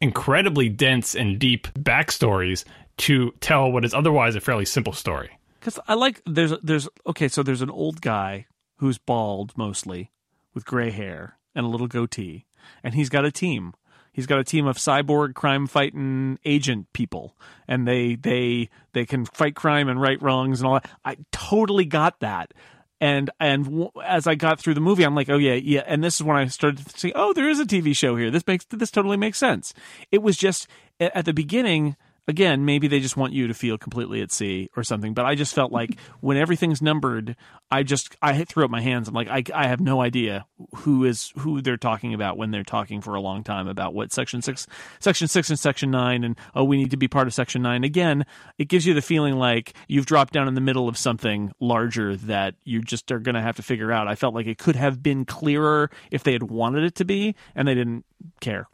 incredibly 0.00 0.68
dense 0.68 1.16
and 1.16 1.40
deep 1.40 1.66
backstories 1.74 2.64
to 2.98 3.32
tell 3.40 3.72
what 3.72 3.84
is 3.84 3.92
otherwise 3.92 4.36
a 4.36 4.40
fairly 4.40 4.64
simple 4.64 4.92
story. 4.92 5.36
Because 5.58 5.80
I 5.88 5.94
like, 5.94 6.22
there's, 6.24 6.52
there's, 6.62 6.88
okay, 7.04 7.26
so 7.26 7.42
there's 7.42 7.62
an 7.62 7.70
old 7.70 8.00
guy 8.00 8.46
who's 8.76 8.98
bald 8.98 9.52
mostly, 9.56 10.12
with 10.52 10.64
gray 10.64 10.90
hair 10.90 11.36
and 11.54 11.66
a 11.66 11.68
little 11.68 11.88
goatee, 11.88 12.46
and 12.84 12.94
he's 12.94 13.08
got 13.08 13.24
a 13.24 13.32
team. 13.32 13.74
He's 14.14 14.26
got 14.26 14.38
a 14.38 14.44
team 14.44 14.66
of 14.66 14.76
cyborg 14.76 15.34
crime 15.34 15.66
fighting 15.66 16.38
agent 16.44 16.92
people, 16.92 17.34
and 17.66 17.86
they 17.86 18.14
they 18.14 18.70
they 18.92 19.04
can 19.04 19.24
fight 19.26 19.56
crime 19.56 19.88
and 19.88 20.00
right 20.00 20.22
wrongs 20.22 20.60
and 20.60 20.68
all 20.68 20.74
that. 20.74 20.88
I 21.04 21.16
totally 21.32 21.84
got 21.84 22.20
that. 22.20 22.54
And 23.00 23.28
and 23.40 23.88
as 24.04 24.28
I 24.28 24.36
got 24.36 24.60
through 24.60 24.74
the 24.74 24.80
movie, 24.80 25.02
I'm 25.02 25.16
like, 25.16 25.28
oh 25.28 25.36
yeah, 25.36 25.54
yeah. 25.54 25.82
And 25.84 26.02
this 26.02 26.14
is 26.14 26.22
when 26.22 26.36
I 26.36 26.46
started 26.46 26.86
to 26.86 26.98
see, 26.98 27.12
oh, 27.16 27.32
there 27.32 27.48
is 27.48 27.58
a 27.58 27.64
TV 27.64 27.94
show 27.94 28.14
here. 28.14 28.30
This 28.30 28.46
makes 28.46 28.64
this 28.66 28.92
totally 28.92 29.16
makes 29.16 29.36
sense. 29.36 29.74
It 30.12 30.22
was 30.22 30.36
just 30.36 30.68
at 31.00 31.24
the 31.24 31.34
beginning. 31.34 31.96
Again, 32.26 32.64
maybe 32.64 32.88
they 32.88 33.00
just 33.00 33.16
want 33.16 33.34
you 33.34 33.48
to 33.48 33.54
feel 33.54 33.76
completely 33.76 34.22
at 34.22 34.32
sea 34.32 34.70
or 34.76 34.82
something. 34.82 35.12
But 35.12 35.26
I 35.26 35.34
just 35.34 35.54
felt 35.54 35.72
like 35.72 35.98
when 36.20 36.36
everything's 36.36 36.80
numbered, 36.80 37.36
I 37.70 37.82
just 37.82 38.16
I 38.22 38.44
threw 38.44 38.64
up 38.64 38.70
my 38.70 38.80
hands. 38.80 39.08
I'm 39.08 39.14
like, 39.14 39.28
I, 39.28 39.42
I 39.54 39.66
have 39.66 39.80
no 39.80 40.00
idea 40.00 40.46
who 40.76 41.04
is 41.04 41.32
who 41.38 41.60
they're 41.60 41.76
talking 41.76 42.14
about 42.14 42.38
when 42.38 42.50
they're 42.50 42.62
talking 42.62 43.00
for 43.00 43.14
a 43.14 43.20
long 43.20 43.42
time 43.44 43.68
about 43.68 43.94
what 43.94 44.12
section 44.12 44.40
six, 44.40 44.66
section 45.00 45.28
six, 45.28 45.50
and 45.50 45.58
section 45.58 45.90
nine, 45.90 46.24
and 46.24 46.38
oh, 46.54 46.64
we 46.64 46.76
need 46.76 46.92
to 46.92 46.96
be 46.96 47.08
part 47.08 47.26
of 47.26 47.34
section 47.34 47.62
nine. 47.62 47.84
Again, 47.84 48.24
it 48.58 48.68
gives 48.68 48.86
you 48.86 48.94
the 48.94 49.02
feeling 49.02 49.34
like 49.34 49.74
you've 49.88 50.06
dropped 50.06 50.32
down 50.32 50.48
in 50.48 50.54
the 50.54 50.60
middle 50.60 50.88
of 50.88 50.96
something 50.96 51.52
larger 51.60 52.16
that 52.16 52.54
you 52.64 52.80
just 52.80 53.10
are 53.12 53.18
going 53.18 53.34
to 53.34 53.42
have 53.42 53.56
to 53.56 53.62
figure 53.62 53.92
out. 53.92 54.08
I 54.08 54.14
felt 54.14 54.34
like 54.34 54.46
it 54.46 54.58
could 54.58 54.76
have 54.76 55.02
been 55.02 55.24
clearer 55.24 55.90
if 56.10 56.22
they 56.22 56.32
had 56.32 56.44
wanted 56.44 56.84
it 56.84 56.94
to 56.96 57.04
be, 57.04 57.34
and 57.54 57.68
they 57.68 57.74
didn't 57.74 58.04
care. 58.40 58.68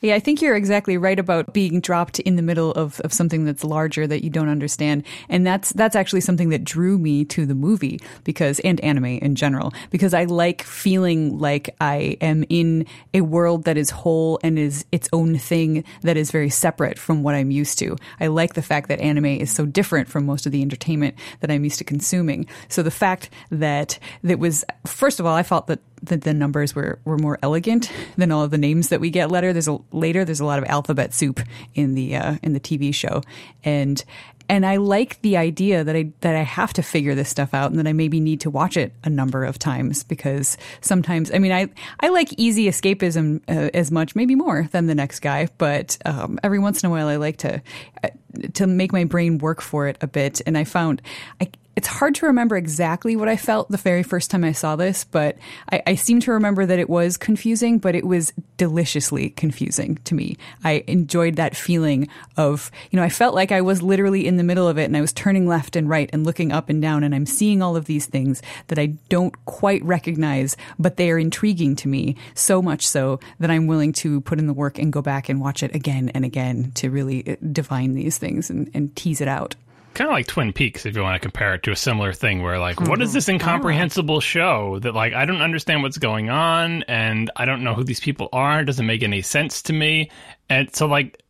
Yeah, 0.00 0.14
I 0.14 0.20
think 0.20 0.42
you're 0.42 0.56
exactly 0.56 0.96
right 0.96 1.18
about 1.18 1.52
being 1.52 1.80
dropped 1.80 2.18
in 2.20 2.36
the 2.36 2.42
middle 2.42 2.72
of, 2.72 3.00
of 3.00 3.12
something 3.12 3.44
that's 3.44 3.64
larger 3.64 4.06
that 4.06 4.24
you 4.24 4.30
don't 4.30 4.48
understand. 4.48 5.04
And 5.28 5.46
that's 5.46 5.72
that's 5.72 5.96
actually 5.96 6.20
something 6.20 6.50
that 6.50 6.64
drew 6.64 6.98
me 6.98 7.24
to 7.26 7.46
the 7.46 7.54
movie 7.54 8.00
because 8.24 8.60
and 8.60 8.80
anime 8.80 9.04
in 9.04 9.34
general. 9.34 9.72
Because 9.90 10.14
I 10.14 10.24
like 10.24 10.62
feeling 10.62 11.38
like 11.38 11.74
I 11.80 12.16
am 12.20 12.44
in 12.48 12.86
a 13.14 13.20
world 13.22 13.64
that 13.64 13.76
is 13.76 13.90
whole 13.90 14.38
and 14.42 14.58
is 14.58 14.84
its 14.92 15.08
own 15.12 15.38
thing 15.38 15.84
that 16.02 16.16
is 16.16 16.30
very 16.30 16.50
separate 16.50 16.98
from 16.98 17.22
what 17.22 17.34
I'm 17.34 17.50
used 17.50 17.78
to. 17.78 17.96
I 18.20 18.28
like 18.28 18.54
the 18.54 18.62
fact 18.62 18.88
that 18.88 19.00
anime 19.00 19.26
is 19.26 19.50
so 19.50 19.66
different 19.66 20.08
from 20.08 20.26
most 20.26 20.46
of 20.46 20.52
the 20.52 20.62
entertainment 20.62 21.16
that 21.40 21.50
I'm 21.50 21.64
used 21.64 21.78
to 21.78 21.84
consuming. 21.84 22.46
So 22.68 22.82
the 22.82 22.90
fact 22.90 23.30
that 23.50 23.98
that 24.22 24.38
was 24.38 24.64
first 24.86 25.20
of 25.20 25.26
all, 25.26 25.34
I 25.34 25.42
felt 25.42 25.66
that 25.66 25.80
that 26.02 26.22
the 26.22 26.34
numbers 26.34 26.74
were, 26.74 26.98
were 27.04 27.18
more 27.18 27.38
elegant 27.42 27.90
than 28.16 28.30
all 28.30 28.42
of 28.42 28.50
the 28.50 28.58
names 28.58 28.88
that 28.88 29.00
we 29.00 29.10
get 29.10 29.30
later. 29.30 29.52
There's 29.52 29.68
a 29.68 29.78
later. 29.92 30.24
There's 30.24 30.40
a 30.40 30.44
lot 30.44 30.58
of 30.58 30.64
alphabet 30.66 31.14
soup 31.14 31.40
in 31.74 31.94
the 31.94 32.16
uh, 32.16 32.36
in 32.42 32.52
the 32.52 32.60
TV 32.60 32.94
show, 32.94 33.22
and 33.64 34.02
and 34.48 34.64
I 34.64 34.76
like 34.76 35.20
the 35.22 35.36
idea 35.36 35.84
that 35.84 35.96
I 35.96 36.12
that 36.20 36.34
I 36.34 36.42
have 36.42 36.72
to 36.74 36.82
figure 36.82 37.14
this 37.14 37.28
stuff 37.28 37.54
out 37.54 37.70
and 37.70 37.78
that 37.78 37.86
I 37.86 37.92
maybe 37.92 38.20
need 38.20 38.40
to 38.42 38.50
watch 38.50 38.76
it 38.76 38.92
a 39.04 39.10
number 39.10 39.44
of 39.44 39.58
times 39.58 40.04
because 40.04 40.56
sometimes 40.80 41.32
I 41.32 41.38
mean 41.38 41.52
I 41.52 41.68
I 42.00 42.08
like 42.08 42.32
easy 42.36 42.66
escapism 42.66 43.42
uh, 43.48 43.70
as 43.74 43.90
much 43.90 44.14
maybe 44.14 44.34
more 44.34 44.68
than 44.72 44.86
the 44.86 44.94
next 44.94 45.20
guy, 45.20 45.48
but 45.58 45.98
um, 46.04 46.38
every 46.42 46.58
once 46.58 46.82
in 46.82 46.86
a 46.88 46.90
while 46.90 47.08
I 47.08 47.16
like 47.16 47.38
to 47.38 47.62
uh, 48.04 48.08
to 48.54 48.66
make 48.66 48.92
my 48.92 49.04
brain 49.04 49.38
work 49.38 49.60
for 49.60 49.88
it 49.88 49.98
a 50.00 50.06
bit, 50.06 50.40
and 50.46 50.56
I 50.56 50.64
found 50.64 51.02
I 51.40 51.50
it's 51.76 51.86
hard 51.86 52.14
to 52.16 52.26
remember 52.26 52.56
exactly 52.56 53.16
what 53.16 53.28
I 53.28 53.36
felt 53.36 53.70
the 53.70 53.76
very 53.76 54.02
first 54.02 54.30
time 54.30 54.44
I 54.44 54.52
saw 54.52 54.76
this, 54.76 55.04
but 55.04 55.36
I, 55.70 55.82
I, 55.86 55.94
seem 55.94 56.20
to 56.20 56.32
remember 56.32 56.64
that 56.64 56.78
it 56.78 56.88
was 56.88 57.18
confusing, 57.18 57.78
but 57.78 57.94
it 57.94 58.06
was 58.06 58.32
deliciously 58.56 59.30
confusing 59.30 59.96
to 60.04 60.14
me. 60.14 60.38
I 60.64 60.84
enjoyed 60.86 61.36
that 61.36 61.54
feeling 61.54 62.08
of, 62.38 62.70
you 62.90 62.96
know, 62.96 63.02
I 63.02 63.10
felt 63.10 63.34
like 63.34 63.52
I 63.52 63.60
was 63.60 63.82
literally 63.82 64.26
in 64.26 64.38
the 64.38 64.42
middle 64.42 64.66
of 64.66 64.78
it 64.78 64.84
and 64.84 64.96
I 64.96 65.02
was 65.02 65.12
turning 65.12 65.46
left 65.46 65.76
and 65.76 65.86
right 65.86 66.08
and 66.14 66.24
looking 66.24 66.50
up 66.50 66.70
and 66.70 66.80
down 66.80 67.04
and 67.04 67.14
I'm 67.14 67.26
seeing 67.26 67.60
all 67.60 67.76
of 67.76 67.84
these 67.84 68.06
things 68.06 68.40
that 68.68 68.78
I 68.78 68.86
don't 69.10 69.44
quite 69.44 69.84
recognize, 69.84 70.56
but 70.78 70.96
they 70.96 71.10
are 71.10 71.18
intriguing 71.18 71.76
to 71.76 71.88
me 71.88 72.16
so 72.34 72.62
much 72.62 72.88
so 72.88 73.20
that 73.38 73.50
I'm 73.50 73.66
willing 73.66 73.92
to 73.94 74.22
put 74.22 74.38
in 74.38 74.46
the 74.46 74.54
work 74.54 74.78
and 74.78 74.90
go 74.90 75.02
back 75.02 75.28
and 75.28 75.42
watch 75.42 75.62
it 75.62 75.74
again 75.74 76.08
and 76.14 76.24
again 76.24 76.72
to 76.76 76.88
really 76.88 77.28
uh, 77.28 77.36
divine 77.52 77.92
these 77.92 78.16
things 78.16 78.48
and, 78.48 78.70
and 78.72 78.96
tease 78.96 79.20
it 79.20 79.28
out 79.28 79.56
kind 79.96 80.08
of 80.08 80.14
like 80.14 80.26
Twin 80.26 80.52
Peaks, 80.52 80.86
if 80.86 80.94
you 80.94 81.02
want 81.02 81.14
to 81.14 81.20
compare 81.20 81.54
it 81.54 81.62
to 81.64 81.72
a 81.72 81.76
similar 81.76 82.12
thing, 82.12 82.42
where 82.42 82.58
like, 82.58 82.76
mm-hmm. 82.76 82.90
what 82.90 83.02
is 83.02 83.12
this 83.12 83.28
incomprehensible 83.28 84.20
show 84.20 84.78
that 84.80 84.94
like 84.94 85.14
I 85.14 85.24
don't 85.24 85.40
understand 85.40 85.82
what's 85.82 85.98
going 85.98 86.30
on, 86.30 86.84
and 86.84 87.30
I 87.36 87.44
don't 87.46 87.64
know 87.64 87.74
who 87.74 87.82
these 87.82 88.00
people 88.00 88.28
are. 88.32 88.60
It 88.60 88.66
doesn't 88.66 88.86
make 88.86 89.02
any 89.02 89.22
sense 89.22 89.62
to 89.62 89.72
me, 89.72 90.10
and 90.48 90.74
so 90.74 90.86
like. 90.86 91.22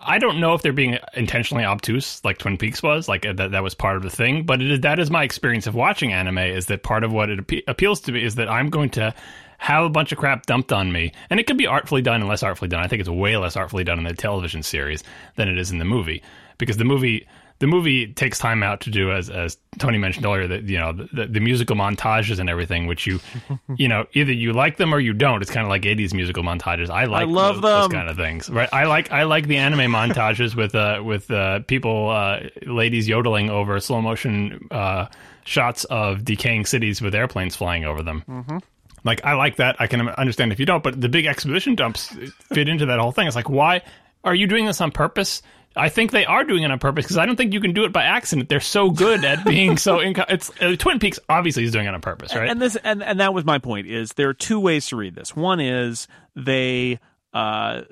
I 0.00 0.18
don't 0.18 0.38
know 0.38 0.54
if 0.54 0.62
they're 0.62 0.72
being 0.72 0.96
intentionally 1.14 1.64
obtuse, 1.64 2.24
like 2.24 2.38
Twin 2.38 2.56
Peaks 2.56 2.84
was, 2.84 3.08
like 3.08 3.22
that, 3.22 3.50
that 3.50 3.62
was 3.64 3.74
part 3.74 3.96
of 3.96 4.04
the 4.04 4.10
thing. 4.10 4.46
But 4.46 4.62
it 4.62 4.70
is, 4.70 4.80
that 4.82 5.00
is 5.00 5.10
my 5.10 5.24
experience 5.24 5.66
of 5.66 5.74
watching 5.74 6.12
anime. 6.12 6.38
Is 6.38 6.66
that 6.66 6.84
part 6.84 7.02
of 7.02 7.12
what 7.12 7.28
it 7.28 7.44
appe- 7.44 7.64
appeals 7.66 8.00
to 8.02 8.12
me? 8.12 8.24
Is 8.24 8.36
that 8.36 8.48
I'm 8.48 8.70
going 8.70 8.90
to 8.90 9.12
have 9.58 9.84
a 9.84 9.90
bunch 9.90 10.12
of 10.12 10.18
crap 10.18 10.46
dumped 10.46 10.72
on 10.72 10.92
me, 10.92 11.12
and 11.30 11.40
it 11.40 11.48
could 11.48 11.58
be 11.58 11.66
artfully 11.66 12.00
done 12.00 12.20
and 12.20 12.28
less 12.28 12.44
artfully 12.44 12.68
done. 12.68 12.80
I 12.82 12.86
think 12.86 13.00
it's 13.00 13.08
way 13.08 13.36
less 13.36 13.56
artfully 13.56 13.82
done 13.82 13.98
in 13.98 14.04
the 14.04 14.14
television 14.14 14.62
series 14.62 15.02
than 15.34 15.48
it 15.48 15.58
is 15.58 15.72
in 15.72 15.78
the 15.78 15.84
movie 15.84 16.22
because 16.58 16.76
the 16.76 16.84
movie 16.84 17.26
the 17.60 17.66
movie 17.66 18.12
takes 18.12 18.38
time 18.38 18.62
out 18.62 18.80
to 18.80 18.90
do 18.90 19.10
as 19.10 19.30
as 19.30 19.56
Tony 19.78 19.98
mentioned 19.98 20.24
earlier 20.24 20.46
that 20.46 20.64
you 20.64 20.78
know 20.78 20.92
the, 20.92 21.26
the, 21.26 21.40
musical 21.40 21.74
montages 21.74 22.38
and 22.38 22.48
everything 22.48 22.86
which 22.86 23.06
you 23.06 23.18
you 23.76 23.88
know 23.88 24.06
either 24.12 24.32
you 24.32 24.52
like 24.52 24.76
them 24.76 24.94
or 24.94 25.00
you 25.00 25.12
don't. 25.12 25.42
It's 25.42 25.50
kind 25.50 25.64
of 25.64 25.70
like 25.70 25.82
80s 25.82 26.14
musical 26.14 26.42
montages. 26.42 26.88
I 26.88 27.06
like 27.06 27.22
I 27.22 27.30
love 27.30 27.60
those, 27.60 27.88
those 27.88 27.92
kind 27.92 28.08
of 28.08 28.16
things 28.16 28.48
right? 28.48 28.68
I 28.72 28.84
like 28.84 29.10
I 29.10 29.24
like 29.24 29.48
the 29.48 29.56
anime 29.56 29.90
montages 29.90 30.54
with 30.54 30.74
uh 30.74 31.02
with 31.04 31.30
uh 31.30 31.60
people 31.60 32.10
uh 32.10 32.40
ladies 32.64 33.08
yodeling 33.08 33.50
over 33.50 33.80
slow 33.80 34.00
motion 34.00 34.68
uh 34.70 35.06
shots 35.44 35.84
of 35.84 36.24
decaying 36.24 36.66
cities 36.66 37.00
with 37.02 37.14
airplanes 37.14 37.56
flying 37.56 37.84
over 37.84 38.02
them. 38.02 38.22
Mm-hmm. 38.28 38.58
like 39.02 39.24
I 39.24 39.32
like 39.32 39.56
that. 39.56 39.76
I 39.80 39.88
can 39.88 40.08
understand 40.10 40.52
if 40.52 40.60
you 40.60 40.66
don't 40.66 40.84
but 40.84 41.00
the 41.00 41.08
big 41.08 41.26
exposition 41.26 41.74
dumps 41.74 42.14
fit 42.52 42.68
into 42.68 42.86
that 42.86 43.00
whole 43.00 43.12
thing. 43.12 43.26
It's 43.26 43.36
like 43.36 43.50
why 43.50 43.82
are 44.22 44.34
you 44.34 44.46
doing 44.46 44.66
this 44.66 44.80
on 44.80 44.92
purpose 44.92 45.42
I 45.76 45.88
think 45.88 46.10
they 46.10 46.24
are 46.26 46.44
doing 46.44 46.62
it 46.62 46.70
on 46.70 46.78
purpose 46.78 47.04
because 47.04 47.18
I 47.18 47.26
don't 47.26 47.36
think 47.36 47.52
you 47.52 47.60
can 47.60 47.72
do 47.72 47.84
it 47.84 47.92
by 47.92 48.02
accident. 48.02 48.48
They're 48.48 48.60
so 48.60 48.90
good 48.90 49.24
at 49.24 49.44
being 49.44 49.76
so. 49.76 49.98
Inco- 49.98 50.26
it's 50.28 50.50
uh, 50.60 50.74
Twin 50.76 50.98
Peaks 50.98 51.18
obviously 51.28 51.64
is 51.64 51.72
doing 51.72 51.86
it 51.86 51.94
on 51.94 52.00
purpose, 52.00 52.34
right? 52.34 52.50
And 52.50 52.60
this 52.60 52.76
and 52.76 53.02
and 53.02 53.20
that 53.20 53.34
was 53.34 53.44
my 53.44 53.58
point. 53.58 53.86
Is 53.86 54.12
there 54.14 54.28
are 54.28 54.34
two 54.34 54.58
ways 54.58 54.86
to 54.88 54.96
read 54.96 55.14
this. 55.14 55.36
One 55.36 55.60
is 55.60 56.08
they 56.34 56.98
uh, 57.32 57.82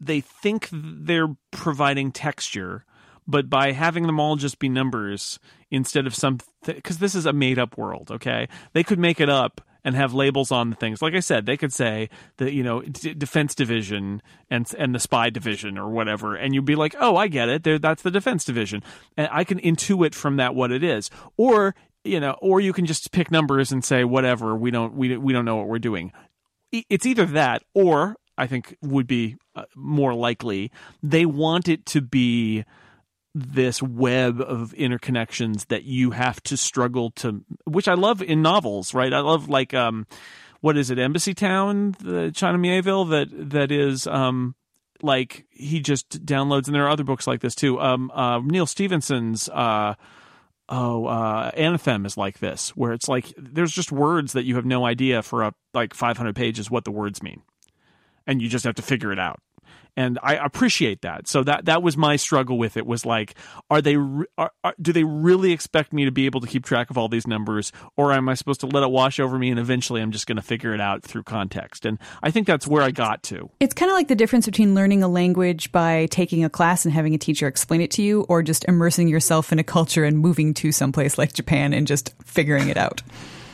they 0.00 0.20
think 0.20 0.68
they're 0.72 1.34
providing 1.50 2.12
texture, 2.12 2.84
but 3.26 3.48
by 3.50 3.72
having 3.72 4.06
them 4.06 4.20
all 4.20 4.36
just 4.36 4.58
be 4.58 4.68
numbers 4.68 5.38
instead 5.70 6.06
of 6.06 6.14
some 6.14 6.38
because 6.64 6.98
this 6.98 7.14
is 7.14 7.26
a 7.26 7.32
made 7.32 7.58
up 7.58 7.76
world. 7.76 8.10
Okay, 8.10 8.48
they 8.72 8.84
could 8.84 8.98
make 8.98 9.20
it 9.20 9.28
up 9.28 9.60
and 9.84 9.94
have 9.94 10.14
labels 10.14 10.50
on 10.50 10.70
the 10.70 10.76
things. 10.76 11.02
Like 11.02 11.14
I 11.14 11.20
said, 11.20 11.46
they 11.46 11.56
could 11.56 11.72
say 11.72 12.08
the 12.36 12.52
you 12.52 12.62
know 12.62 12.82
D- 12.82 13.14
defense 13.14 13.54
division 13.54 14.22
and 14.50 14.70
and 14.78 14.94
the 14.94 15.00
spy 15.00 15.30
division 15.30 15.78
or 15.78 15.90
whatever, 15.90 16.34
and 16.34 16.54
you'd 16.54 16.64
be 16.64 16.76
like, 16.76 16.94
oh, 16.98 17.16
I 17.16 17.28
get 17.28 17.48
it. 17.48 17.82
That's 17.82 18.02
the 18.02 18.10
defense 18.10 18.44
division, 18.44 18.82
and 19.16 19.28
I 19.30 19.44
can 19.44 19.60
intuit 19.60 20.14
from 20.14 20.36
that 20.36 20.54
what 20.54 20.72
it 20.72 20.84
is. 20.84 21.10
Or 21.36 21.74
you 22.04 22.20
know, 22.20 22.36
or 22.40 22.60
you 22.60 22.72
can 22.72 22.86
just 22.86 23.12
pick 23.12 23.30
numbers 23.30 23.72
and 23.72 23.84
say 23.84 24.04
whatever. 24.04 24.56
We 24.56 24.70
don't 24.70 24.94
we 24.94 25.16
we 25.16 25.32
don't 25.32 25.44
know 25.44 25.56
what 25.56 25.68
we're 25.68 25.78
doing. 25.78 26.12
It's 26.72 27.04
either 27.04 27.26
that 27.26 27.62
or 27.74 28.16
I 28.38 28.46
think 28.46 28.76
would 28.80 29.06
be 29.06 29.36
uh, 29.54 29.64
more 29.76 30.14
likely 30.14 30.70
they 31.02 31.26
want 31.26 31.68
it 31.68 31.84
to 31.86 32.00
be 32.00 32.64
this 33.34 33.82
web 33.82 34.40
of 34.40 34.74
interconnections 34.76 35.66
that 35.68 35.84
you 35.84 36.10
have 36.10 36.42
to 36.42 36.56
struggle 36.56 37.10
to 37.10 37.44
which 37.64 37.88
I 37.88 37.94
love 37.94 38.20
in 38.20 38.42
novels, 38.42 38.92
right? 38.92 39.12
I 39.12 39.20
love 39.20 39.48
like 39.48 39.72
um 39.72 40.06
what 40.60 40.76
is 40.76 40.90
it, 40.90 40.98
Embassy 40.98 41.34
Town, 41.34 41.96
the 41.98 42.30
China 42.30 42.58
Mieville 42.58 43.06
that 43.06 43.28
that 43.50 43.72
is 43.72 44.06
um 44.06 44.54
like 45.00 45.46
he 45.50 45.80
just 45.80 46.24
downloads 46.24 46.66
and 46.66 46.74
there 46.74 46.84
are 46.84 46.90
other 46.90 47.04
books 47.04 47.26
like 47.26 47.40
this 47.40 47.54
too. 47.54 47.80
Um 47.80 48.10
uh 48.14 48.40
Neal 48.40 48.66
Stephenson's 48.66 49.48
uh 49.48 49.94
oh 50.68 51.06
uh 51.06 51.50
Anathem 51.52 52.04
is 52.04 52.18
like 52.18 52.38
this, 52.38 52.70
where 52.76 52.92
it's 52.92 53.08
like 53.08 53.32
there's 53.38 53.72
just 53.72 53.90
words 53.90 54.34
that 54.34 54.44
you 54.44 54.56
have 54.56 54.66
no 54.66 54.84
idea 54.84 55.22
for 55.22 55.42
a 55.42 55.54
like 55.72 55.94
five 55.94 56.18
hundred 56.18 56.36
pages 56.36 56.70
what 56.70 56.84
the 56.84 56.92
words 56.92 57.22
mean. 57.22 57.42
And 58.26 58.42
you 58.42 58.48
just 58.48 58.64
have 58.64 58.74
to 58.74 58.82
figure 58.82 59.10
it 59.10 59.18
out 59.18 59.40
and 59.96 60.18
I 60.22 60.34
appreciate 60.34 61.02
that. 61.02 61.28
So 61.28 61.44
that 61.44 61.66
that 61.66 61.82
was 61.82 61.96
my 61.96 62.16
struggle 62.16 62.58
with 62.58 62.76
it 62.76 62.86
was 62.86 63.04
like, 63.04 63.34
are 63.70 63.82
they 63.82 63.96
are, 63.96 64.52
are, 64.64 64.74
do 64.80 64.92
they 64.92 65.04
really 65.04 65.52
expect 65.52 65.92
me 65.92 66.04
to 66.04 66.10
be 66.10 66.26
able 66.26 66.40
to 66.40 66.46
keep 66.46 66.64
track 66.64 66.90
of 66.90 66.98
all 66.98 67.08
these 67.08 67.26
numbers, 67.26 67.72
or 67.96 68.12
am 68.12 68.28
I 68.28 68.34
supposed 68.34 68.60
to 68.60 68.66
let 68.66 68.82
it 68.82 68.90
wash 68.90 69.20
over 69.20 69.38
me 69.38 69.50
and 69.50 69.58
eventually 69.58 70.00
I'm 70.00 70.10
just 70.10 70.26
going 70.26 70.36
to 70.36 70.42
figure 70.42 70.74
it 70.74 70.80
out 70.80 71.02
through 71.02 71.24
context? 71.24 71.84
And 71.84 71.98
I 72.22 72.30
think 72.30 72.46
that's 72.46 72.66
where 72.66 72.82
I 72.82 72.90
got 72.90 73.22
to. 73.24 73.50
It's 73.60 73.74
kind 73.74 73.90
of 73.90 73.94
like 73.94 74.08
the 74.08 74.14
difference 74.14 74.46
between 74.46 74.74
learning 74.74 75.02
a 75.02 75.08
language 75.08 75.72
by 75.72 76.06
taking 76.10 76.44
a 76.44 76.50
class 76.50 76.84
and 76.84 76.92
having 76.92 77.14
a 77.14 77.18
teacher 77.18 77.46
explain 77.46 77.80
it 77.80 77.90
to 77.92 78.02
you, 78.02 78.22
or 78.28 78.42
just 78.42 78.64
immersing 78.66 79.08
yourself 79.08 79.52
in 79.52 79.58
a 79.58 79.64
culture 79.64 80.04
and 80.04 80.18
moving 80.18 80.54
to 80.54 80.72
someplace 80.72 81.18
like 81.18 81.32
Japan 81.32 81.72
and 81.72 81.86
just 81.86 82.14
figuring 82.24 82.68
it 82.68 82.76
out. 82.76 83.02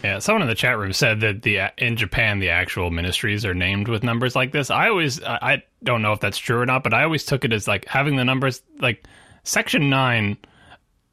Yeah, 0.05 0.20
someone 0.20 0.42
in 0.42 0.49
the 0.49 0.55
chat 0.55 0.78
room 0.78 0.92
said 0.92 1.20
that 1.20 1.42
the 1.42 1.61
uh, 1.61 1.70
in 1.76 1.96
Japan 1.96 2.38
the 2.38 2.51
actual 2.51 2.90
ministries 2.90 3.44
are 3.44 3.55
named 3.55 3.88
with 3.88 4.03
numbers 4.05 4.36
like 4.36 4.53
this. 4.53 4.70
I 4.70 4.88
always 4.88 5.22
I 5.22 5.62
don't 5.82 6.03
know 6.03 6.12
if 6.12 6.20
that's 6.20 6.38
true 6.38 6.61
or 6.61 6.66
not, 6.66 6.84
but 6.84 6.94
I 6.94 7.03
always 7.03 7.24
took 7.24 7.44
it 7.44 7.53
as 7.53 7.66
like 7.66 7.84
having 7.86 8.16
the 8.16 8.24
numbers 8.24 8.62
like 8.80 9.05
section 9.42 9.90
nine. 9.90 10.36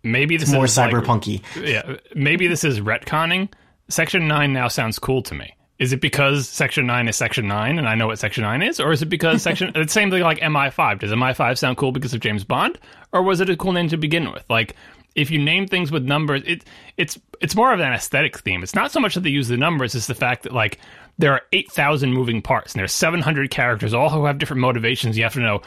Maybe 0.04 0.38
this 0.38 0.50
it's 0.50 0.54
more 0.56 0.66
is 0.66 0.78
cyberpunky. 0.78 1.42
Like, 1.56 1.68
yeah, 1.68 1.96
maybe 2.14 2.48
this 2.48 2.64
is 2.64 2.80
retconning 2.80 3.50
Section 3.88 4.28
9 4.28 4.54
now 4.54 4.68
sounds 4.68 5.00
cool 5.00 5.22
to 5.24 5.36
me. 5.36 5.56
Is 5.78 5.92
it 5.92 6.00
because 6.00 6.48
Section 6.48 6.88
9 6.88 7.08
is 7.10 7.16
Section 7.16 7.48
9 7.48 7.78
and 7.78 7.88
I 7.88 7.96
know 7.96 8.08
what 8.08 8.18
Section 8.18 8.44
9 8.44 8.62
is? 8.64 8.80
Or 8.80 8.92
is 8.92 9.02
it 9.02 9.08
because 9.08 9.42
Section. 9.44 9.70
it's 9.76 9.78
the 9.78 9.88
same 9.88 10.10
thing 10.10 10.22
like 10.22 10.40
MI5. 10.40 11.00
Does 11.00 11.12
MI5 11.12 11.58
sound 11.58 11.78
cool 11.78 11.92
because 11.92 12.14
of 12.14 12.22
James 12.22 12.44
Bond? 12.44 12.80
Or 13.12 13.22
was 13.22 13.42
it 13.42 13.50
a 13.50 13.58
cool 13.58 13.74
name 13.74 13.90
to 13.90 13.98
begin 13.98 14.32
with? 14.32 14.44
Like, 14.50 14.76
if 15.16 15.32
you 15.32 15.40
name 15.40 15.68
things 15.68 15.92
with 15.92 16.04
numbers, 16.04 16.44
it, 16.46 16.64
it's 16.98 17.18
it's 17.42 17.56
more 17.56 17.74
of 17.74 17.80
an 17.80 17.94
aesthetic 17.94 18.38
theme. 18.40 18.64
It's 18.64 18.76
not 18.76 18.92
so 18.92 19.00
much 19.00 19.16
that 19.16 19.22
they 19.22 19.30
use 19.30 19.48
the 19.48 19.58
numbers, 19.58 19.96
it's 19.96 20.08
the 20.08 20.16
fact 20.16 20.44
that, 20.44 20.54
like, 20.54 20.80
there 21.18 21.32
are 21.32 21.42
8,000 21.54 22.14
moving 22.14 22.42
parts 22.42 22.74
and 22.74 22.80
there's 22.80 22.94
700 22.94 23.50
characters, 23.50 23.94
all 23.94 24.10
who 24.10 24.26
have 24.26 24.38
different 24.38 24.62
motivations. 24.62 25.18
You 25.18 25.24
have 25.24 25.34
to 25.34 25.40
know 25.40 25.62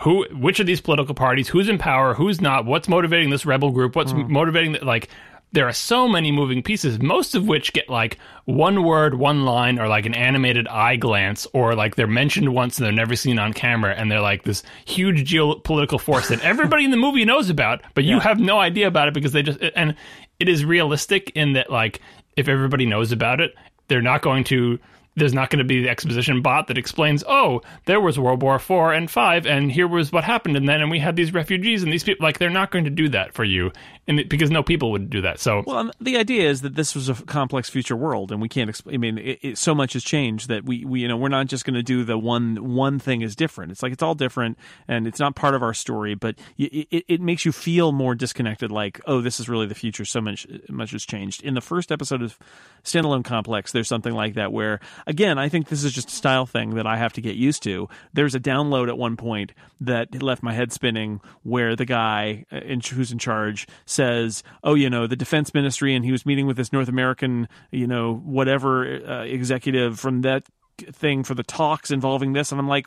who 0.00 0.26
which 0.32 0.60
of 0.60 0.66
these 0.66 0.80
political 0.80 1.14
parties 1.14 1.48
who's 1.48 1.68
in 1.68 1.76
power 1.76 2.14
who's 2.14 2.40
not 2.40 2.64
what's 2.64 2.88
motivating 2.88 3.30
this 3.30 3.44
rebel 3.44 3.72
group 3.72 3.96
what's 3.96 4.12
mm. 4.12 4.28
motivating 4.28 4.72
the, 4.72 4.84
like 4.84 5.08
there 5.52 5.66
are 5.66 5.72
so 5.72 6.06
many 6.06 6.30
moving 6.30 6.62
pieces 6.62 7.00
most 7.00 7.34
of 7.34 7.46
which 7.46 7.72
get 7.72 7.88
like 7.88 8.18
one 8.44 8.84
word 8.84 9.14
one 9.14 9.44
line 9.44 9.78
or 9.78 9.88
like 9.88 10.06
an 10.06 10.14
animated 10.14 10.68
eye 10.68 10.96
glance 10.96 11.46
or 11.52 11.74
like 11.74 11.96
they're 11.96 12.06
mentioned 12.06 12.54
once 12.54 12.78
and 12.78 12.84
they're 12.84 12.92
never 12.92 13.16
seen 13.16 13.38
on 13.38 13.52
camera 13.52 13.94
and 13.94 14.10
they're 14.10 14.20
like 14.20 14.42
this 14.44 14.62
huge 14.84 15.30
geopolitical 15.30 16.00
force 16.00 16.28
that 16.28 16.40
everybody 16.42 16.84
in 16.84 16.90
the 16.90 16.96
movie 16.96 17.24
knows 17.24 17.50
about 17.50 17.80
but 17.94 18.04
you 18.04 18.18
have 18.20 18.38
no 18.38 18.58
idea 18.58 18.86
about 18.86 19.08
it 19.08 19.14
because 19.14 19.32
they 19.32 19.42
just 19.42 19.58
and 19.74 19.94
it 20.38 20.48
is 20.48 20.64
realistic 20.64 21.30
in 21.34 21.54
that 21.54 21.70
like 21.70 22.00
if 22.36 22.48
everybody 22.48 22.86
knows 22.86 23.12
about 23.12 23.40
it 23.40 23.54
they're 23.88 24.02
not 24.02 24.22
going 24.22 24.44
to 24.44 24.78
there's 25.18 25.34
not 25.34 25.50
going 25.50 25.58
to 25.58 25.64
be 25.64 25.82
the 25.82 25.88
exposition 25.88 26.42
bot 26.42 26.68
that 26.68 26.78
explains, 26.78 27.24
oh, 27.26 27.60
there 27.86 28.00
was 28.00 28.18
World 28.18 28.42
War 28.42 28.58
Four 28.58 28.92
and 28.92 29.10
Five, 29.10 29.46
and 29.46 29.70
here 29.70 29.88
was 29.88 30.12
what 30.12 30.24
happened, 30.24 30.56
and 30.56 30.68
then 30.68 30.80
and 30.80 30.90
we 30.90 30.98
had 30.98 31.16
these 31.16 31.32
refugees 31.32 31.82
and 31.82 31.92
these 31.92 32.04
people. 32.04 32.24
Like 32.24 32.38
they're 32.38 32.50
not 32.50 32.70
going 32.70 32.84
to 32.84 32.90
do 32.90 33.08
that 33.10 33.34
for 33.34 33.44
you, 33.44 33.72
and 34.06 34.20
it, 34.20 34.28
because 34.28 34.50
no 34.50 34.62
people 34.62 34.90
would 34.92 35.10
do 35.10 35.20
that. 35.22 35.40
So 35.40 35.62
Well, 35.66 35.90
the 36.00 36.16
idea 36.16 36.48
is 36.48 36.62
that 36.62 36.74
this 36.74 36.94
was 36.94 37.08
a 37.08 37.14
complex 37.14 37.68
future 37.68 37.96
world, 37.96 38.32
and 38.32 38.40
we 38.40 38.48
can't. 38.48 38.70
Exp- 38.70 38.92
I 38.92 38.96
mean, 38.96 39.18
it, 39.18 39.38
it, 39.42 39.58
so 39.58 39.74
much 39.74 39.92
has 39.94 40.04
changed 40.04 40.48
that 40.48 40.64
we, 40.64 40.84
we, 40.84 41.00
you 41.00 41.08
know, 41.08 41.16
we're 41.16 41.28
not 41.28 41.46
just 41.46 41.64
going 41.64 41.74
to 41.74 41.82
do 41.82 42.04
the 42.04 42.18
one 42.18 42.74
one 42.74 42.98
thing 42.98 43.22
is 43.22 43.36
different. 43.36 43.72
It's 43.72 43.82
like 43.82 43.92
it's 43.92 44.02
all 44.02 44.14
different, 44.14 44.58
and 44.86 45.06
it's 45.06 45.20
not 45.20 45.34
part 45.34 45.54
of 45.54 45.62
our 45.62 45.74
story, 45.74 46.14
but 46.14 46.36
it, 46.56 47.04
it 47.08 47.20
makes 47.20 47.44
you 47.44 47.52
feel 47.52 47.92
more 47.92 48.14
disconnected. 48.14 48.70
Like, 48.70 49.00
oh, 49.06 49.20
this 49.20 49.40
is 49.40 49.48
really 49.48 49.66
the 49.66 49.74
future. 49.74 50.04
So 50.04 50.20
much 50.20 50.46
much 50.68 50.92
has 50.92 51.04
changed. 51.04 51.42
In 51.42 51.54
the 51.54 51.60
first 51.60 51.92
episode 51.92 52.22
of 52.22 52.38
Stand 52.82 53.06
Alone 53.06 53.22
Complex, 53.22 53.72
there's 53.72 53.88
something 53.88 54.14
like 54.14 54.34
that 54.34 54.52
where, 54.52 54.80
again, 55.08 55.38
I 55.38 55.48
think 55.48 55.66
this 55.68 55.82
is 55.82 55.92
just 55.92 56.08
a 56.10 56.14
style 56.14 56.46
thing 56.46 56.76
that 56.76 56.86
I 56.86 56.96
have 56.96 57.12
to 57.14 57.20
get 57.20 57.34
used 57.34 57.64
to. 57.64 57.88
There's 58.12 58.36
a 58.36 58.40
download 58.40 58.86
at 58.88 58.96
one 58.96 59.16
point 59.16 59.52
that 59.80 60.22
left 60.22 60.42
my 60.44 60.52
head 60.52 60.72
spinning, 60.72 61.20
where 61.42 61.74
the 61.74 61.84
guy 61.84 62.44
uh, 62.52 62.58
in, 62.58 62.80
who's 62.80 63.10
in 63.10 63.18
charge 63.18 63.66
says, 63.86 64.44
"Oh, 64.62 64.74
you 64.74 64.88
know, 64.88 65.08
the 65.08 65.16
defense 65.16 65.52
ministry," 65.52 65.96
and 65.96 66.04
he 66.04 66.12
was 66.12 66.24
meeting 66.24 66.46
with 66.46 66.56
this 66.56 66.72
North 66.72 66.88
American, 66.88 67.48
you 67.72 67.88
know, 67.88 68.14
whatever 68.14 68.84
uh, 69.04 69.24
executive 69.24 69.98
from 69.98 70.20
that 70.22 70.44
thing 70.92 71.24
for 71.24 71.34
the 71.34 71.42
talks 71.42 71.90
involving 71.90 72.34
this, 72.34 72.52
and 72.52 72.60
I'm 72.60 72.68
like. 72.68 72.86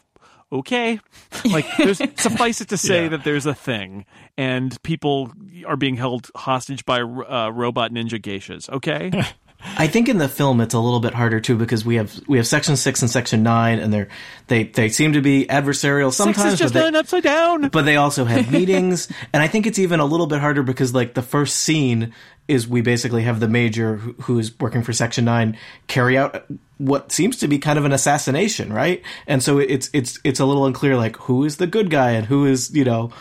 Okay, 0.54 1.00
like 1.46 1.66
there's 1.78 2.02
suffice 2.18 2.60
it 2.60 2.68
to 2.68 2.78
say 2.78 3.04
Yeah. 3.04 3.10
that 3.12 3.24
there's 3.24 3.46
a 3.46 3.54
thing, 3.54 4.04
and 4.38 4.78
people 4.84 5.32
are 5.66 5.78
being 5.78 5.96
held 5.96 6.30
hostage 6.36 6.84
by 6.84 7.00
uh, 7.00 7.50
robot 7.54 7.94
ninja 7.94 8.20
geishas. 8.22 8.70
Okay, 8.70 9.12
I 9.64 9.88
think 9.88 10.10
in 10.10 10.18
the 10.18 10.28
film 10.28 10.62
it's 10.62 10.74
a 10.74 10.80
little 10.80 11.00
bit 11.00 11.14
harder 11.14 11.40
too 11.40 11.58
because 11.58 11.86
we 11.86 11.96
have 11.96 12.20
we 12.28 12.38
have 12.38 12.48
section 12.48 12.76
six 12.76 13.02
and 13.02 13.10
section 13.10 13.44
nine, 13.44 13.80
and 13.80 13.94
they're 13.94 14.08
they 14.48 14.64
they 14.64 14.90
seem 14.90 15.14
to 15.14 15.22
be 15.22 15.46
adversarial 15.46 16.12
sometimes. 16.12 16.38
Six 16.38 16.54
is 16.54 16.60
just 16.60 16.74
but 16.74 16.92
they, 16.92 16.98
upside 16.98 17.24
down. 17.24 17.70
but 17.70 17.86
they 17.86 17.96
also 17.96 18.26
have 18.26 18.52
meetings, 18.54 19.08
and 19.34 19.42
I 19.42 19.48
think 19.48 19.68
it's 19.68 19.80
even 19.80 20.00
a 20.00 20.06
little 20.06 20.28
bit 20.28 20.40
harder 20.40 20.64
because 20.64 20.94
like 20.94 21.14
the 21.14 21.22
first 21.22 21.58
scene 21.58 22.14
is 22.48 22.68
we 22.68 22.82
basically 22.82 23.24
have 23.24 23.40
the 23.40 23.48
major 23.48 23.98
who, 23.98 24.14
who 24.24 24.40
is 24.40 24.58
working 24.60 24.84
for 24.84 24.94
section 24.94 25.26
nine 25.26 25.58
carry 25.88 26.18
out 26.18 26.46
what 26.78 27.12
seems 27.12 27.38
to 27.38 27.48
be 27.48 27.60
kind 27.60 27.78
of 27.78 27.86
an 27.86 27.92
assassination, 27.92 28.74
right? 28.74 29.04
And 29.28 29.44
so 29.44 29.60
it's 29.60 29.90
it's 29.94 30.20
it's 30.24 30.40
a 30.40 30.46
little 30.46 30.66
unclear 30.66 30.98
like 30.98 31.16
who 31.18 31.46
is 31.46 31.58
the 31.58 31.68
good 31.68 31.90
guy 31.90 32.12
and 32.12 32.26
who 32.26 32.46
is 32.46 32.76
you 32.76 32.84
know 32.84 33.12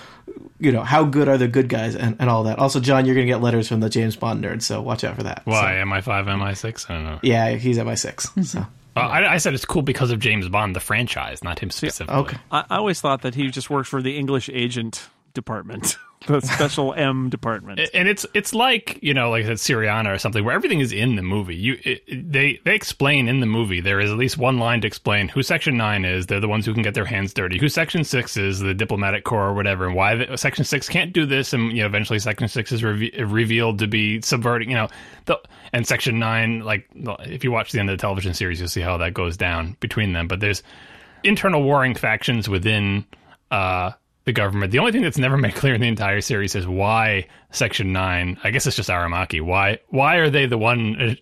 you 0.61 0.71
know 0.73 0.83
how 0.83 1.05
good 1.05 1.29
are 1.29 1.39
the 1.39 1.49
good 1.49 1.69
guys 1.69 1.97
and, 1.97 2.17
and 2.21 2.31
all 2.31 2.45
that. 2.45 2.59
Also, 2.59 2.79
John, 2.81 3.07
you're 3.07 3.15
gonna 3.15 3.27
get 3.27 3.41
letters 3.41 3.67
from 3.69 3.81
the 3.81 3.89
James 3.91 4.15
Bond 4.17 4.45
nerd, 4.45 4.63
so 4.63 4.81
watch 4.83 5.03
out 5.05 5.17
for 5.17 5.23
that. 5.25 5.43
why 5.45 5.73
So- 5.81 5.85
MI5, 5.87 6.27
MI6? 6.27 6.91
I 6.91 6.95
don't 6.95 7.05
know. 7.05 7.19
yeah, 7.23 7.51
he's 7.51 7.79
at 7.79 7.87
my 7.87 7.95
six. 7.95 8.31
So 8.45 8.61
Uh, 8.97 9.01
I, 9.01 9.35
I 9.35 9.37
said 9.39 9.55
it's 9.55 9.65
cool 9.65 9.83
because 9.83 10.11
of 10.11 10.19
James 10.19 10.49
Bond, 10.49 10.75
the 10.77 10.81
franchise, 10.81 11.45
not 11.45 11.61
him 11.61 11.71
specifically. 11.71 12.21
okay. 12.23 12.37
I, 12.51 12.65
I 12.69 12.77
always 12.77 13.01
thought 13.01 13.23
that 13.23 13.35
he 13.37 13.49
just 13.51 13.71
worked 13.71 13.89
for 13.89 14.03
the 14.03 14.19
English 14.19 14.51
agent 14.53 15.09
department, 15.35 15.97
the 16.26 16.41
special 16.41 16.93
M 16.97 17.31
department. 17.31 17.81
and 17.95 18.09
it's 18.09 18.26
it's 18.35 18.53
like 18.53 18.99
you 19.03 19.14
know 19.14 19.31
like 19.31 19.45
I 19.45 19.49
said 19.49 19.57
Syriana 19.57 20.14
or 20.14 20.18
something 20.18 20.45
where 20.45 20.55
everything 20.55 20.81
is 20.81 20.93
in 20.93 21.16
the 21.16 21.22
movie. 21.22 21.57
You 21.57 21.78
it, 21.83 22.33
they 22.33 22.61
they 22.64 22.74
explain 22.74 23.28
in 23.28 23.41
the 23.41 23.47
movie 23.47 23.81
there 23.81 24.01
is 24.01 24.11
at 24.11 24.16
least 24.16 24.39
one 24.39 24.59
line 24.59 24.81
to 24.83 24.87
explain 24.87 25.28
who 25.28 25.43
Section 25.43 25.76
Nine 25.76 26.05
is. 26.05 26.26
They're 26.26 26.41
the 26.41 26.49
ones 26.49 26.66
who 26.66 26.74
can 26.74 26.83
get 26.83 26.95
their 26.95 27.05
hands 27.05 27.33
dirty. 27.35 27.59
Who 27.59 27.68
Section 27.68 28.05
Six 28.05 28.37
is, 28.37 28.61
the 28.61 28.74
diplomatic 28.74 29.24
corps 29.24 29.49
or 29.49 29.55
whatever, 29.55 29.87
and 29.87 29.95
why 29.95 30.14
the, 30.14 30.37
Section 30.37 30.64
Six 30.64 30.89
can't 30.89 31.12
do 31.12 31.26
this. 31.26 31.53
And 31.53 31.72
you 31.72 31.81
know 31.81 31.87
eventually 31.87 32.18
Section 32.18 32.49
Six 32.49 32.72
is 32.72 32.83
reve- 32.85 33.12
revealed 33.31 33.78
to 33.81 33.87
be 33.87 34.20
subverting. 34.20 34.70
You 34.70 34.76
know 34.76 34.89
the 35.26 35.39
and 35.72 35.87
Section 35.87 36.18
Nine 36.18 36.61
like 36.61 36.89
if 36.95 37.45
you 37.45 37.53
watch 37.53 37.72
the 37.72 37.81
end 37.81 37.91
of 37.91 37.97
the 37.97 38.01
television 38.01 38.35
series 38.35 38.61
you'll 38.61 38.68
see 38.68 38.81
how 38.81 38.97
that 38.99 39.14
goes 39.14 39.37
down 39.37 39.76
between 39.81 40.12
them. 40.12 40.28
But 40.28 40.41
there's 40.41 40.62
internal 41.22 41.62
warring 41.62 41.95
factions 41.95 42.49
within 42.49 43.05
uh, 43.51 43.93
the 44.31 44.41
government. 44.41 44.70
The 44.70 44.78
only 44.78 44.93
thing 44.93 45.03
that's 45.03 45.18
never 45.18 45.37
made 45.37 45.55
clear 45.57 45.74
in 45.74 45.81
the 45.81 45.89
entire 45.89 46.20
series 46.20 46.55
is 46.55 46.66
why 46.66 47.26
Section 47.51 47.93
Nine. 47.93 48.39
I 48.45 48.51
guess 48.51 48.66
it's 48.66 48.76
just 48.76 48.89
Aramaki. 48.89 49.43
Why? 49.43 49.78
Why 49.89 50.16
are 50.16 50.31
they 50.31 50.47
the 50.47 50.59
one 50.59 51.16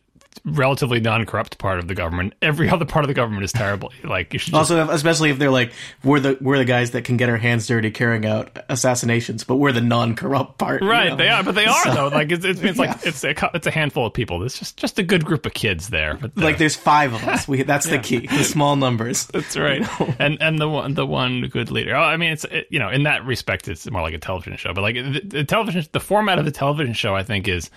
relatively 0.45 1.01
non-corrupt 1.01 1.59
part 1.59 1.79
of 1.79 1.89
the 1.89 1.95
government? 1.95 2.35
Every 2.43 2.68
other 2.68 2.85
part 2.85 3.05
of 3.05 3.09
the 3.09 3.14
government 3.14 3.45
is 3.45 3.53
terrible. 3.53 3.93
Like 4.05 4.33
you 4.33 4.39
should 4.39 4.53
just, 4.53 4.70
Also, 4.70 4.89
especially 4.91 5.31
if 5.31 5.39
they're 5.39 5.51
like 5.51 5.72
we're 6.05 6.20
the 6.20 6.39
we're 6.41 6.59
the 6.59 6.64
guys 6.64 6.93
that 6.93 7.05
can 7.05 7.16
get 7.16 7.29
our 7.29 7.37
hands 7.37 7.66
dirty 7.66 7.91
carrying 7.91 8.26
out 8.26 8.59
assassinations, 8.68 9.45
but 9.45 9.57
we're 9.57 9.72
the 9.72 9.81
non-corrupt 9.81 10.59
part. 10.59 10.83
you 10.83 10.91
right. 10.91 11.11
know? 11.11 11.16
They 11.16 11.29
are, 11.29 11.43
but 11.43 11.55
they 11.55 11.66
are 11.66 11.95
though. 11.95 12.09
Like 12.09 12.31
it's, 12.31 12.45
it's, 12.45 12.61
it's 12.61 12.79
like 12.79 12.99
it's 13.07 13.24
a 13.24 13.35
it's 13.55 13.66
a 13.66 13.70
handful 13.70 14.07
of 14.07 14.14
people. 14.14 14.43
It's 14.43 14.59
just 14.59 14.76
just 14.76 14.99
a 14.99 15.03
good 15.03 15.24
group 15.24 15.47
of 15.47 15.55
kids 15.55 15.89
there. 15.89 16.14
But 16.14 16.33
uh, 16.37 16.43
Like 16.43 16.59
there's 16.59 16.76
five 16.76 17.12
of 17.12 17.22
us. 17.24 17.39
We 17.49 17.62
that's 17.62 17.87
the 17.87 17.99
key. 17.99 18.26
The 18.26 18.45
small 18.45 18.76
numbers. 18.76 19.26
That's 19.33 19.57
right. 19.57 19.87
and 20.18 20.37
and 20.41 20.59
the 20.59 20.68
one 20.68 20.95
the 20.95 21.07
one 21.07 21.49
good 21.49 21.70
leader. 21.70 21.95
Oh, 21.97 22.03
I 22.03 22.16
mean, 22.18 22.33
it's 22.33 22.45
it, 22.45 22.66
you 22.68 22.79
know 22.79 22.91
in 22.91 23.05
that 23.05 23.24
respect, 23.24 23.68
it's 23.68 23.91
more 23.91 24.03
like 24.03 24.12
a 24.12 24.18
television 24.18 24.59
show. 24.59 24.74
But 24.74 24.83
like 24.83 24.97
the, 24.97 25.20
the 25.24 25.45
television, 25.45 25.87
the 25.93 26.01
format 26.01 26.39
of 26.39 26.45
the 26.45 26.51
television 26.51 26.93
show, 26.93 27.16
I 27.16 27.22
think 27.22 27.49
is 27.49 27.70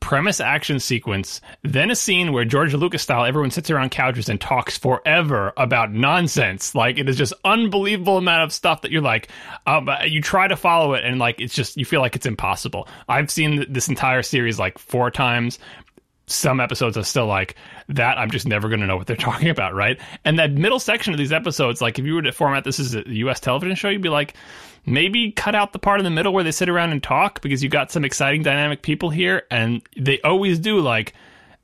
premise 0.00 0.40
action 0.40 0.80
sequence 0.80 1.40
then 1.62 1.90
a 1.90 1.96
scene 1.96 2.32
where 2.32 2.44
george 2.44 2.74
lucas 2.74 3.02
style 3.02 3.24
everyone 3.24 3.50
sits 3.50 3.70
around 3.70 3.90
couches 3.90 4.28
and 4.28 4.40
talks 4.40 4.78
forever 4.78 5.52
about 5.56 5.92
nonsense. 5.92 6.74
Like 6.74 6.98
it 6.98 7.08
is 7.08 7.16
just 7.16 7.32
unbelievable 7.44 8.16
amount 8.16 8.44
of 8.44 8.52
stuff 8.52 8.82
that 8.82 8.90
you're 8.90 9.02
like 9.02 9.28
um, 9.66 9.88
you 10.06 10.22
try 10.22 10.48
to 10.48 10.56
follow 10.56 10.94
it 10.94 11.04
and 11.04 11.18
like 11.18 11.40
it's 11.40 11.54
just 11.54 11.76
you 11.76 11.84
feel 11.84 12.00
like 12.00 12.16
it's 12.16 12.26
impossible. 12.26 12.88
I've 13.08 13.30
seen 13.30 13.66
this 13.68 13.88
entire 13.88 14.22
series 14.22 14.58
like 14.58 14.78
four 14.78 15.10
times 15.10 15.58
some 16.30 16.60
episodes 16.60 16.96
are 16.96 17.04
still 17.04 17.26
like 17.26 17.56
that 17.88 18.18
i'm 18.18 18.30
just 18.30 18.46
never 18.46 18.68
going 18.68 18.80
to 18.80 18.86
know 18.86 18.96
what 18.96 19.06
they're 19.06 19.16
talking 19.30 19.48
about 19.48 19.74
right? 19.74 19.98
And 20.24 20.38
that 20.38 20.52
middle 20.52 20.80
section 20.80 21.12
of 21.12 21.18
these 21.18 21.32
episodes 21.32 21.80
like 21.80 21.98
if 21.98 22.04
you 22.04 22.14
were 22.14 22.22
to 22.22 22.32
format 22.32 22.64
this 22.64 22.78
as 22.78 22.94
a 22.94 23.02
us 23.08 23.40
television 23.40 23.76
show 23.76 23.88
you'd 23.88 24.02
be 24.02 24.08
like 24.08 24.34
maybe 24.86 25.32
cut 25.32 25.54
out 25.54 25.72
the 25.72 25.78
part 25.78 26.00
in 26.00 26.04
the 26.04 26.10
middle 26.10 26.32
where 26.32 26.44
they 26.44 26.52
sit 26.52 26.68
around 26.68 26.92
and 26.92 27.02
talk 27.02 27.40
because 27.40 27.62
you 27.62 27.68
got 27.68 27.90
some 27.90 28.04
exciting 28.04 28.42
dynamic 28.42 28.82
people 28.82 29.10
here 29.10 29.42
and 29.50 29.82
they 29.96 30.20
always 30.22 30.58
do 30.58 30.80
like 30.80 31.14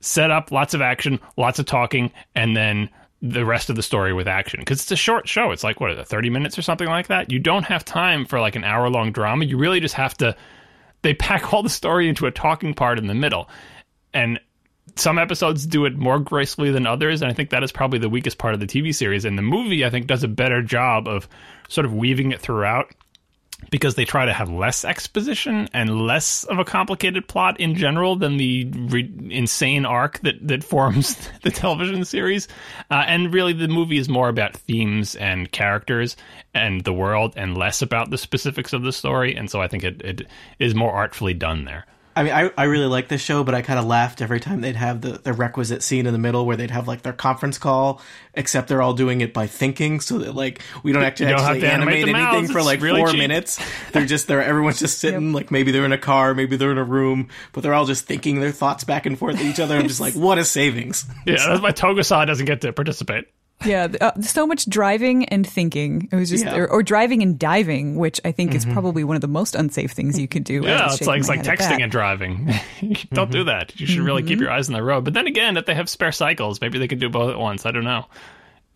set 0.01 0.31
up 0.31 0.53
lots 0.53 0.75
of 0.75 0.83
action 0.83 1.19
lots 1.37 1.59
of 1.59 1.67
talking 1.67 2.11
and 2.35 2.57
then 2.57 2.89
the 3.25 3.45
rest 3.45 3.71
of 3.71 3.77
the 3.77 3.83
story 3.83 4.13
with 4.13 4.29
action. 4.29 4.61
Because 4.61 4.83
it's 4.83 4.93
a 4.93 4.97
short 4.97 5.27
show. 5.27 5.51
It's 5.51 5.65
like 5.65 5.81
what 5.81 5.91
is 5.91 5.99
it 5.99 6.07
30 6.07 6.31
minutes 6.31 6.59
or 6.59 6.63
something 6.63 6.89
like 6.89 7.07
that? 7.07 7.33
You 7.33 7.39
don't 7.39 7.65
have 7.65 7.85
time 7.85 8.27
for 8.27 8.39
like 8.39 8.55
an 8.55 8.65
hour 8.65 8.91
long 8.91 9.13
drama. 9.13 9.47
You 9.47 9.57
really 9.57 9.81
just 9.81 9.95
have 9.95 10.15
to 10.19 10.37
they 11.03 11.15
pack 11.15 11.53
all 11.53 11.63
the 11.63 11.71
story 11.71 12.09
into 12.09 12.27
a 12.27 12.31
talking 12.31 12.75
part 12.75 12.99
in 12.99 13.07
the 13.07 13.15
middle. 13.15 13.49
And 14.13 14.39
some 14.97 15.19
episodes 15.19 15.67
do 15.67 15.87
it 15.87 15.97
more 15.97 16.19
gracefully 16.19 16.71
than 16.71 16.87
others 16.87 17.23
and 17.23 17.31
i 17.31 17.35
think 17.35 17.51
that 17.51 17.63
is 17.63 17.73
probably 17.73 17.99
the 17.99 18.09
weakest 18.09 18.39
part 18.39 18.55
of 18.55 18.61
the 18.61 18.67
tv 18.67 18.95
series 18.95 19.25
and 19.25 19.37
the 19.37 19.43
movie 19.43 19.85
i 19.85 19.91
think 19.91 20.07
does 20.07 20.23
a 20.23 20.29
better 20.29 20.63
job 20.63 21.09
of 21.09 21.29
sort 21.69 21.85
of 21.85 21.95
weaving 21.95 22.33
it 22.33 22.41
throughout 22.41 22.93
because 23.71 23.95
they 23.95 24.05
try 24.05 24.27
to 24.27 24.33
have 24.33 24.51
less 24.51 24.85
exposition 24.85 25.69
and 25.73 26.07
less 26.07 26.45
of 26.45 26.59
a 26.59 26.65
complicated 26.65 27.27
plot 27.27 27.59
in 27.61 27.75
general 27.75 28.17
than 28.17 28.37
the 28.37 28.65
re- 28.65 29.13
insane 29.31 29.85
arc 29.85 30.21
that, 30.21 30.37
that 30.47 30.65
forms 30.75 31.17
the 31.43 31.51
television 31.51 32.05
series. 32.05 32.49
Uh, 32.91 33.05
and 33.07 33.33
really, 33.33 33.53
the 33.53 33.69
movie 33.69 33.99
is 33.99 34.09
more 34.09 34.29
about 34.29 34.57
themes 34.57 35.15
and 35.17 35.51
characters 35.51 36.17
and 36.53 36.85
the 36.85 36.93
world 36.93 37.35
and 37.37 37.57
less 37.57 37.83
about 37.83 38.11
the 38.11 38.19
specifics 38.19 38.73
of 38.73 38.83
the 38.83 38.93
story. 38.93 39.35
And 39.35 39.51
so 39.51 39.61
I 39.61 39.69
think 39.69 39.85
it, 39.85 40.03
it 40.03 40.23
is 40.59 40.75
more 40.75 40.93
artfully 40.93 41.35
done 41.35 41.65
there. 41.65 41.87
I 42.17 42.23
mean, 42.23 42.33
I, 42.33 42.51
I 42.57 42.65
really 42.65 42.87
like 42.87 43.09
this 43.09 43.21
show, 43.21 43.43
but 43.43 43.55
I 43.55 43.63
kind 43.63 43.79
of 43.79 43.87
laughed 43.87 44.23
every 44.23 44.39
time 44.39 44.61
they'd 44.61 44.77
have 44.77 45.01
the, 45.01 45.19
the 45.19 45.33
requisite 45.33 45.83
scene 45.83 46.07
in 46.07 46.13
the 46.13 46.19
middle 46.19 46.47
where 46.47 46.57
they'd 46.57 46.71
have 46.71 46.87
like 46.87 47.03
their 47.03 47.13
conference 47.13 47.59
call, 47.59 48.01
except 48.35 48.69
they're 48.69 48.83
all 48.83 48.95
doing 48.95 49.21
it 49.21 49.33
by 49.33 49.47
thinking, 49.47 50.01
so 50.01 50.19
that 50.19 50.35
like 50.35 50.61
we 50.83 50.93
don't 50.93 51.03
actually, 51.03 51.31
don't 51.31 51.41
have 51.41 51.51
actually 51.51 51.61
to 51.63 51.73
animate 51.73 52.03
animate 52.03 52.17
anything 52.17 52.43
mouths. 52.43 52.53
for 52.53 52.63
like 52.63 52.81
really 52.81 53.01
four 53.01 53.11
cheap. 53.11 53.19
minutes. 53.19 53.61
They're 53.93 54.07
just 54.07 54.29
they're 54.29 54.43
everyone's 54.43 54.79
just 54.79 54.99
sitting 54.99 55.33
like 55.33 55.51
maybe 55.51 55.73
they're 55.73 55.85
in 55.85 55.93
a 55.93 55.99
car, 55.99 56.35
maybe 56.35 56.57
they're 56.57 56.73
in 56.73 56.79
a 56.79 56.85
room, 56.85 57.29
but 57.53 57.63
they're 57.63 57.75
all 57.75 57.87
just 57.87 58.07
thinking 58.07 58.41
their 58.41 58.53
thoughts 58.53 58.85
back 58.85 59.07
and 59.07 59.19
forth 59.19 59.37
at 59.37 59.43
each 59.43 59.59
other. 59.59 59.77
I'm 59.77 59.89
just 59.89 60.01
like, 60.01 60.15
what 60.15 60.39
a 60.39 60.45
savings! 60.45 61.07
Yeah, 61.27 61.37
that's 61.37 61.61
why 61.61 61.73
Togusa 61.73 62.27
doesn't 62.27 62.47
get 62.47 62.61
to 62.61 62.73
participate. 62.73 63.27
Yeah, 63.65 63.89
uh, 64.01 64.21
so 64.21 64.47
much 64.47 64.69
driving 64.69 65.25
and 65.27 65.47
thinking. 65.47 66.09
It 66.13 66.17
was 66.17 66.29
just, 66.29 66.45
Yeah. 66.45 66.57
or, 66.57 66.71
or 66.71 66.83
driving 66.83 67.23
and 67.23 67.39
diving, 67.39 67.97
which 67.97 68.21
I 68.25 68.33
think 68.33 68.55
is 68.55 68.67
probably 68.67 69.05
one 69.05 69.17
of 69.17 69.23
the 69.23 69.29
most 69.29 69.55
unsafe 69.55 69.93
things 69.93 70.19
you 70.19 70.29
could 70.29 70.45
do. 70.45 70.61
Yeah, 70.63 70.93
it's 70.93 71.07
like 71.07 71.21
it's 71.21 71.29
like 71.29 71.43
texting 71.45 71.81
and 71.83 71.91
driving. 71.91 72.53
Don't 73.13 73.31
do 73.31 73.45
that. 73.45 73.79
You 73.81 73.87
should 73.87 74.03
really 74.03 74.23
keep 74.23 74.39
your 74.41 74.51
eyes 74.51 74.69
on 74.69 74.75
the 74.75 74.83
road. 74.83 75.05
But 75.05 75.15
then 75.15 75.27
again, 75.27 75.57
if 75.57 75.65
they 75.67 75.75
have 75.75 75.89
spare 75.89 76.13
cycles, 76.13 76.61
maybe 76.61 76.79
they 76.79 76.89
could 76.89 76.99
do 77.01 77.09
both 77.09 77.31
at 77.31 77.39
once. 77.39 77.65
I 77.65 77.71
don't 77.71 77.85
know. 77.85 78.07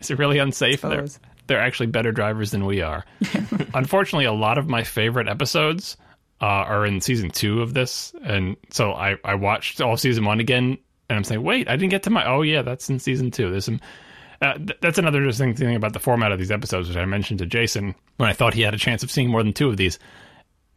Is 0.01 0.11
it 0.11 0.18
really 0.18 0.39
unsafe? 0.39 0.81
They're, 0.81 1.07
they're 1.49 1.61
actually 1.61 1.87
better 1.89 2.12
drivers 2.12 2.51
than 2.53 2.64
we 2.64 2.81
are. 2.81 3.05
Unfortunately, 3.74 4.24
a 4.26 4.33
lot 4.33 4.59
of 4.59 4.68
my 4.68 4.85
favorite 4.85 5.29
episodes 5.29 5.97
uh, 6.41 6.45
are 6.47 6.87
in 6.87 7.01
season 7.01 7.31
two 7.31 7.61
of 7.62 7.74
this, 7.74 8.14
and 8.22 8.57
so 8.70 8.93
I 8.93 9.16
I 9.24 9.35
watched 9.35 9.81
all 9.81 9.97
season 9.97 10.24
one 10.24 10.41
again, 10.41 10.79
and 11.11 11.16
I'm 11.16 11.24
saying, 11.24 11.43
wait, 11.43 11.68
I 11.68 11.76
didn't 11.76 11.91
get 11.91 12.05
to 12.05 12.11
my. 12.11 12.24
Oh 12.26 12.43
yeah, 12.43 12.62
that's 12.62 12.89
in 12.89 13.01
season 13.01 13.31
two. 13.31 13.51
There's 13.51 13.64
some. 13.66 13.81
Uh, 14.41 14.55
th- 14.55 14.78
that's 14.80 14.99
another 14.99 15.18
interesting 15.18 15.55
thing 15.55 15.74
about 15.74 15.93
the 15.93 15.99
format 15.99 16.32
of 16.32 16.39
these 16.39 16.51
episodes, 16.51 16.89
which 16.89 16.97
I 16.97 17.05
mentioned 17.05 17.41
to 17.41 17.47
Jason 17.47 17.95
when 18.18 18.28
I 18.28 18.32
thought 18.32 18.55
he 18.55 18.62
had 18.62 18.74
a 18.74 18.78
chance 18.78 19.03
of 19.03 19.11
seeing 19.11 19.28
more 19.30 19.43
than 19.43 19.53
two 19.53 19.68
of 19.68 19.76
these. 19.76 19.99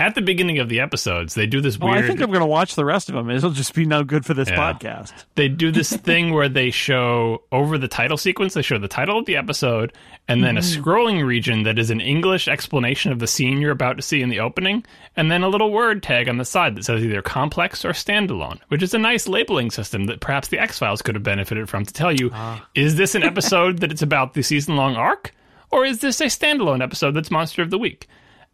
At 0.02 0.16
the 0.16 0.22
beginning 0.24 0.58
of 0.58 0.68
the 0.68 0.80
episodes, 0.80 1.36
they 1.36 1.46
do 1.46 1.62
this 1.62 1.78
weird. 1.78 2.04
I 2.04 2.08
think 2.08 2.22
I'm 2.22 2.32
going 2.32 2.40
to 2.40 2.48
watch 2.48 2.74
the 2.74 2.84
rest 2.84 3.08
of 3.08 3.14
them. 3.14 3.30
It'll 3.30 3.52
just 3.52 3.76
be 3.76 3.86
no 3.86 4.04
good 4.04 4.26
for 4.26 4.34
this 4.34 4.50
Yeah. 4.50 4.56
podcast. 4.56 5.14
they 5.36 5.48
do 5.48 5.70
this 5.70 5.96
thing 6.08 6.34
where 6.34 6.50
they 6.50 6.72
show 6.72 7.44
over 7.52 7.78
the 7.78 7.88
title 7.88 8.18
sequence, 8.18 8.56
they 8.56 8.64
show 8.64 8.80
the 8.80 8.88
title 8.88 9.20
of 9.20 9.28
the 9.28 9.38
episode 9.38 9.94
and 10.28 10.44
then 10.44 10.58
a 10.58 10.62
mm-hmm. 10.62 10.82
scrolling 10.82 11.24
region 11.24 11.62
that 11.64 11.78
is 11.78 11.92
an 11.92 12.02
English 12.02 12.48
explanation 12.48 13.12
of 13.12 13.20
the 13.20 13.28
scene 13.28 13.62
you're 13.62 13.70
about 13.70 13.96
to 13.98 14.02
see 14.02 14.24
in 14.24 14.30
the 14.30 14.40
opening, 14.40 14.84
and 15.16 15.30
then 15.30 15.44
a 15.44 15.50
little 15.50 15.72
word 15.72 16.02
tag 16.02 16.28
on 16.28 16.38
the 16.38 16.46
side 16.46 16.76
that 16.76 16.86
says 16.86 17.04
either 17.04 17.22
complex 17.22 17.86
or 17.86 17.92
standalone, 17.92 18.60
which 18.70 18.82
is 18.82 18.96
a 18.96 18.98
nice 18.98 19.28
labeling 19.28 19.70
system 19.70 20.06
that 20.06 20.20
perhaps 20.20 20.48
the 20.48 20.58
X 20.58 20.80
Files 20.80 21.04
could 21.04 21.14
have 21.14 21.24
benefited 21.24 21.70
from 21.70 21.86
to 21.86 21.94
tell 21.94 22.12
you 22.12 22.32
ah. 22.34 22.66
is 22.74 22.96
this 22.96 23.14
an 23.14 23.22
episode 23.32 23.82
that 23.82 23.92
it's 23.92 24.02
about 24.02 24.34
the 24.34 24.42
season 24.42 24.76
long 24.76 24.96
arc, 24.96 25.32
or 25.70 25.86
is 25.86 26.00
this 26.00 26.22
a 26.22 26.26
standalone 26.26 26.82
episode 26.82 27.12
that's 27.12 27.30
Monster 27.30 27.62
of 27.62 27.70
the 27.70 27.78
Week? 27.78 28.08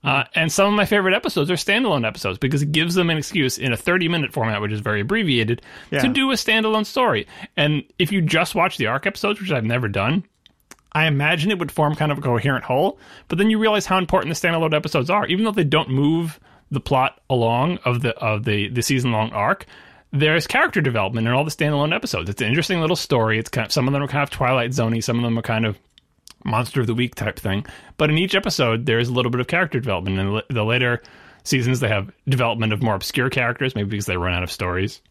Uh, 0.07 0.23
and 0.35 0.49
some 0.49 0.67
of 0.67 0.73
my 0.73 0.85
favorite 0.85 1.13
episodes 1.13 1.51
are 1.51 1.55
standalone 1.55 2.07
episodes 2.07 2.37
because 2.37 2.61
it 2.61 2.71
gives 2.71 2.95
them 2.95 3.09
an 3.09 3.17
excuse 3.17 3.57
in 3.57 3.73
a 3.73 3.77
30 3.77 4.07
minute 4.07 4.31
format, 4.31 4.61
which 4.61 4.71
is 4.71 4.79
very 4.79 5.01
abbreviated, 5.01 5.61
to 6.01 6.07
do 6.07 6.31
a 6.31 6.35
standalone 6.35 6.85
story. 6.85 7.27
And 7.57 7.83
if 7.99 8.09
you 8.13 8.21
just 8.21 8.55
watch 8.55 8.77
the 8.77 8.87
arc 8.87 9.05
episodes, 9.05 9.41
which 9.41 9.51
I've 9.51 9.65
never 9.65 9.89
done, 9.89 10.23
I 10.93 11.07
imagine 11.07 11.51
it 11.51 11.59
would 11.59 11.73
form 11.73 11.93
kind 11.93 12.13
of 12.13 12.19
a 12.19 12.21
coherent 12.21 12.63
whole. 12.63 12.97
But 13.27 13.37
then 13.37 13.49
you 13.49 13.59
realize 13.59 13.85
how 13.85 13.97
important 13.97 14.33
the 14.33 14.47
standalone 14.47 14.73
episodes 14.73 15.09
are, 15.09 15.27
even 15.27 15.43
though 15.43 15.51
they 15.51 15.65
don't 15.65 15.89
move 15.89 16.39
the 16.71 16.79
plot 16.79 17.19
along 17.29 17.79
of 17.83 18.01
the 18.01 18.15
of 18.15 18.45
the 18.45 18.69
the 18.69 18.81
season 18.81 19.11
long 19.11 19.31
arc. 19.31 19.65
There's 20.13 20.47
character 20.47 20.79
development 20.79 21.27
in 21.27 21.33
all 21.33 21.43
the 21.43 21.51
standalone 21.51 21.93
episodes. 21.93 22.29
It's 22.29 22.41
an 22.41 22.47
interesting 22.47 22.79
little 22.79 22.95
story. 22.95 23.39
It's 23.39 23.49
kind 23.49 23.65
of, 23.65 23.73
some 23.73 23.87
of 23.87 23.93
them 23.93 24.01
are 24.01 24.07
kind 24.07 24.23
of 24.23 24.29
Twilight 24.29 24.71
Zoney, 24.71 25.03
some 25.03 25.17
of 25.17 25.23
them 25.23 25.37
are 25.37 25.41
kind 25.41 25.65
of 25.65 25.77
monster 26.47 26.81
of 26.81 26.87
the 26.87 26.95
week 26.95 27.15
type 27.15 27.37
thing. 27.39 27.65
But 27.97 28.09
in 28.09 28.17
each 28.17 28.35
episode, 28.35 28.85
there's 28.85 29.09
a 29.09 29.13
little 29.13 29.31
bit 29.31 29.41
of 29.41 29.47
character 29.47 29.79
development. 29.79 30.19
In 30.19 30.33
the- 30.33 30.45
the 30.49 30.63
later 30.63 31.01
seasons, 31.43 31.79
they 31.79 31.89
have 31.89 32.11
development 32.27 32.73
of 32.73 32.81
more 32.81 32.95
obscure 32.95 33.29
characters, 33.29 33.75
maybe 33.75 33.89
because 33.89 34.05
they 34.05 34.17
run 34.17 34.33
out 34.33 34.43
of 34.43 34.51
stories 34.51 35.01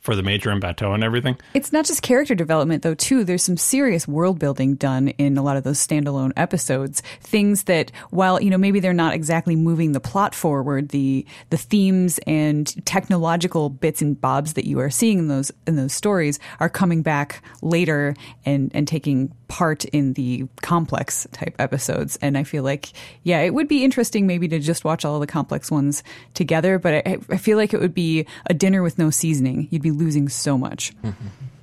for 0.00 0.14
the 0.14 0.22
Major 0.22 0.50
and 0.50 0.60
Batou 0.62 0.94
and 0.94 1.02
everything. 1.02 1.34
It's 1.54 1.72
not 1.72 1.86
just 1.86 2.02
character 2.02 2.34
development, 2.34 2.82
though, 2.82 2.92
too. 2.94 3.24
There's 3.24 3.42
some 3.42 3.56
serious 3.56 4.06
world 4.06 4.38
building 4.38 4.74
done 4.74 5.08
in 5.08 5.38
a 5.38 5.42
lot 5.42 5.56
of 5.56 5.64
those 5.64 5.78
standalone 5.78 6.30
episodes. 6.36 7.00
Things 7.22 7.62
that, 7.62 7.90
while, 8.10 8.38
you 8.38 8.50
know, 8.50 8.58
maybe 8.58 8.80
they're 8.80 8.92
not 8.92 9.14
exactly 9.14 9.56
moving 9.56 9.92
the 9.92 10.00
plot 10.00 10.34
forward, 10.34 10.90
the, 10.90 11.24
the 11.48 11.56
themes 11.56 12.18
and 12.26 12.84
technological 12.84 13.70
bits 13.70 14.02
and 14.02 14.20
bobs 14.20 14.52
that 14.54 14.66
you 14.66 14.78
are 14.78 14.90
seeing 14.90 15.20
in 15.20 15.28
those, 15.28 15.50
in 15.66 15.76
those 15.76 15.94
stories 15.94 16.38
are 16.60 16.68
coming 16.68 17.00
back 17.00 17.42
later 17.62 18.14
and, 18.44 18.70
and 18.74 18.86
taking 18.86 19.32
part 19.48 19.84
in 19.86 20.14
the 20.14 20.46
complex 20.62 21.26
type 21.32 21.54
episodes. 21.58 22.18
And 22.22 22.36
I 22.36 22.44
feel 22.44 22.62
like, 22.62 22.92
yeah, 23.22 23.40
it 23.40 23.54
would 23.54 23.68
be 23.68 23.84
interesting 23.84 24.26
maybe 24.26 24.48
to 24.48 24.58
just 24.58 24.84
watch 24.84 25.04
all 25.04 25.20
the 25.20 25.26
complex 25.26 25.70
ones 25.70 26.02
together, 26.34 26.78
but 26.78 26.94
I, 27.06 27.18
I 27.30 27.36
feel 27.36 27.56
like 27.56 27.72
it 27.72 27.80
would 27.80 27.94
be 27.94 28.26
a 28.46 28.54
dinner 28.54 28.82
with 28.82 28.98
no 28.98 29.10
seasoning. 29.10 29.68
You'd 29.70 29.82
be 29.82 29.90
losing 29.90 30.28
so 30.28 30.58
much. 30.58 30.92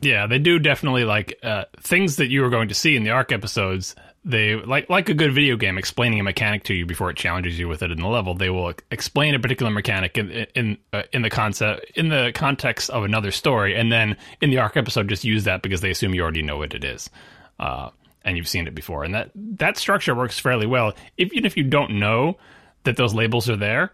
Yeah, 0.01 0.25
they 0.25 0.39
do 0.39 0.57
definitely 0.57 1.03
like 1.03 1.38
uh, 1.43 1.65
things 1.79 2.15
that 2.15 2.29
you 2.29 2.41
were 2.41 2.49
going 2.49 2.69
to 2.69 2.73
see 2.73 2.95
in 2.95 3.03
the 3.03 3.11
arc 3.11 3.32
episodes. 3.32 3.95
They 4.25 4.55
like 4.55 4.89
like 4.89 5.09
a 5.09 5.13
good 5.13 5.34
video 5.34 5.55
game 5.57 5.77
explaining 5.77 6.19
a 6.19 6.23
mechanic 6.23 6.63
to 6.65 6.73
you 6.73 6.86
before 6.86 7.09
it 7.11 7.17
challenges 7.17 7.57
you 7.57 7.67
with 7.67 7.82
it 7.84 7.91
in 7.91 7.99
the 7.99 8.07
level. 8.07 8.34
They 8.34 8.49
will 8.49 8.73
explain 8.89 9.36
a 9.36 9.39
particular 9.39 9.71
mechanic 9.71 10.17
in 10.17 10.32
in 10.55 10.77
uh, 10.91 11.03
in 11.11 11.21
the 11.21 11.29
concept 11.29 11.86
in 11.95 12.09
the 12.09 12.32
context 12.34 12.89
of 12.89 13.03
another 13.03 13.32
story, 13.32 13.75
and 13.75 13.91
then 13.91 14.17
in 14.41 14.49
the 14.49 14.59
arc 14.59 14.75
episode, 14.75 15.07
just 15.07 15.23
use 15.23 15.43
that 15.45 15.61
because 15.61 15.82
they 15.82 15.91
assume 15.91 16.13
you 16.13 16.21
already 16.21 16.43
know 16.43 16.57
what 16.57 16.73
it 16.73 16.84
is, 16.84 17.09
uh, 17.62 17.91
and 18.24 18.36
you've 18.36 18.47
seen 18.47 18.68
it 18.68 18.76
before. 18.76 19.03
And 19.03 19.16
that 19.16 19.32
that 19.36 19.78
structure 19.78 20.14
works 20.14 20.39
fairly 20.39 20.68
well. 20.68 20.93
Even 21.18 21.45
if 21.45 21.55
you 21.55 21.64
don't 21.64 21.99
know 21.99 22.38
that 22.84 22.97
those 22.97 23.14
labels 23.14 23.49
are 23.49 23.55
there, 23.55 23.93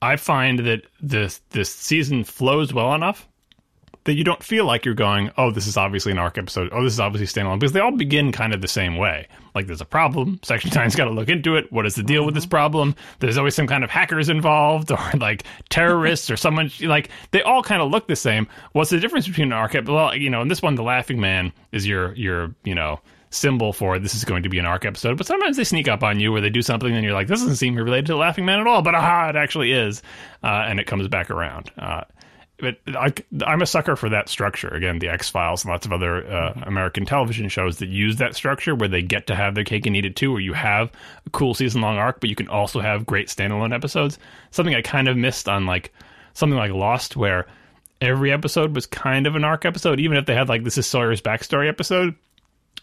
I 0.00 0.16
find 0.16 0.60
that 0.60 0.86
this 1.00 1.40
this 1.50 1.74
season 1.74 2.24
flows 2.24 2.72
well 2.72 2.94
enough 2.94 3.27
that 4.08 4.14
you 4.14 4.24
don't 4.24 4.42
feel 4.42 4.64
like 4.64 4.86
you're 4.86 4.94
going, 4.94 5.30
oh, 5.36 5.50
this 5.50 5.66
is 5.66 5.76
obviously 5.76 6.12
an 6.12 6.18
arc 6.18 6.38
episode. 6.38 6.70
Oh, 6.72 6.82
this 6.82 6.94
is 6.94 7.00
obviously 7.00 7.26
standalone 7.26 7.60
because 7.60 7.74
they 7.74 7.80
all 7.80 7.94
begin 7.94 8.32
kind 8.32 8.54
of 8.54 8.62
the 8.62 8.68
same 8.68 8.96
way. 8.96 9.28
Like 9.54 9.66
there's 9.66 9.82
a 9.82 9.84
problem. 9.86 10.40
Section 10.44 10.70
Nine's 10.74 10.96
got 10.96 11.04
to 11.04 11.10
look 11.10 11.28
into 11.28 11.56
it. 11.56 11.70
What 11.70 11.84
is 11.84 11.94
the 11.94 12.02
deal 12.02 12.24
with 12.24 12.34
this 12.34 12.46
problem? 12.46 12.96
There's 13.18 13.36
always 13.36 13.54
some 13.54 13.66
kind 13.66 13.84
of 13.84 13.90
hackers 13.90 14.30
involved 14.30 14.90
or 14.92 14.98
like 15.18 15.44
terrorists 15.68 16.30
or 16.30 16.38
someone 16.38 16.70
like 16.80 17.10
they 17.32 17.42
all 17.42 17.62
kind 17.62 17.82
of 17.82 17.90
look 17.90 18.08
the 18.08 18.16
same. 18.16 18.48
What's 18.72 18.88
the 18.88 18.98
difference 18.98 19.28
between 19.28 19.48
an 19.48 19.52
arc? 19.52 19.74
Well, 19.86 20.16
you 20.16 20.30
know, 20.30 20.40
in 20.40 20.48
this 20.48 20.62
one, 20.62 20.74
the 20.74 20.82
Laughing 20.82 21.20
Man 21.20 21.52
is 21.72 21.86
your 21.86 22.14
your 22.14 22.54
you 22.64 22.74
know 22.74 23.00
symbol 23.28 23.74
for 23.74 23.98
this 23.98 24.14
is 24.14 24.24
going 24.24 24.42
to 24.44 24.48
be 24.48 24.58
an 24.58 24.64
arc 24.64 24.86
episode. 24.86 25.18
But 25.18 25.26
sometimes 25.26 25.58
they 25.58 25.64
sneak 25.64 25.86
up 25.86 26.02
on 26.02 26.18
you 26.18 26.32
where 26.32 26.40
they 26.40 26.48
do 26.48 26.62
something 26.62 26.94
and 26.94 27.04
you're 27.04 27.12
like, 27.12 27.28
this 27.28 27.40
doesn't 27.40 27.56
seem 27.56 27.74
related 27.74 28.06
to 28.06 28.12
the 28.12 28.18
Laughing 28.18 28.46
Man 28.46 28.58
at 28.58 28.66
all. 28.66 28.80
But 28.80 28.94
aha, 28.94 29.28
it 29.28 29.36
actually 29.36 29.72
is, 29.72 30.02
uh, 30.42 30.64
and 30.66 30.80
it 30.80 30.86
comes 30.86 31.06
back 31.08 31.30
around. 31.30 31.70
Uh, 31.76 32.04
but 32.58 32.78
I, 32.88 33.12
I'm 33.46 33.62
a 33.62 33.66
sucker 33.66 33.94
for 33.94 34.08
that 34.08 34.28
structure. 34.28 34.68
Again, 34.68 34.98
the 34.98 35.08
X 35.08 35.28
Files 35.28 35.64
and 35.64 35.70
lots 35.70 35.86
of 35.86 35.92
other 35.92 36.26
uh, 36.26 36.60
American 36.64 37.06
television 37.06 37.48
shows 37.48 37.78
that 37.78 37.88
use 37.88 38.16
that 38.16 38.34
structure 38.34 38.74
where 38.74 38.88
they 38.88 39.02
get 39.02 39.28
to 39.28 39.36
have 39.36 39.54
their 39.54 39.64
cake 39.64 39.86
and 39.86 39.96
eat 39.96 40.04
it 40.04 40.16
too, 40.16 40.32
where 40.32 40.40
you 40.40 40.54
have 40.54 40.90
a 41.26 41.30
cool 41.30 41.54
season 41.54 41.80
long 41.80 41.98
arc, 41.98 42.20
but 42.20 42.28
you 42.28 42.36
can 42.36 42.48
also 42.48 42.80
have 42.80 43.06
great 43.06 43.28
standalone 43.28 43.72
episodes. 43.74 44.18
Something 44.50 44.74
I 44.74 44.82
kind 44.82 45.08
of 45.08 45.16
missed 45.16 45.48
on 45.48 45.66
like 45.66 45.92
something 46.34 46.58
like 46.58 46.72
Lost, 46.72 47.16
where 47.16 47.46
every 48.00 48.32
episode 48.32 48.74
was 48.74 48.86
kind 48.86 49.26
of 49.26 49.36
an 49.36 49.44
arc 49.44 49.64
episode, 49.64 50.00
even 50.00 50.16
if 50.16 50.26
they 50.26 50.34
had 50.34 50.48
like 50.48 50.64
this 50.64 50.78
is 50.78 50.86
Sawyer's 50.86 51.22
backstory 51.22 51.68
episode. 51.68 52.14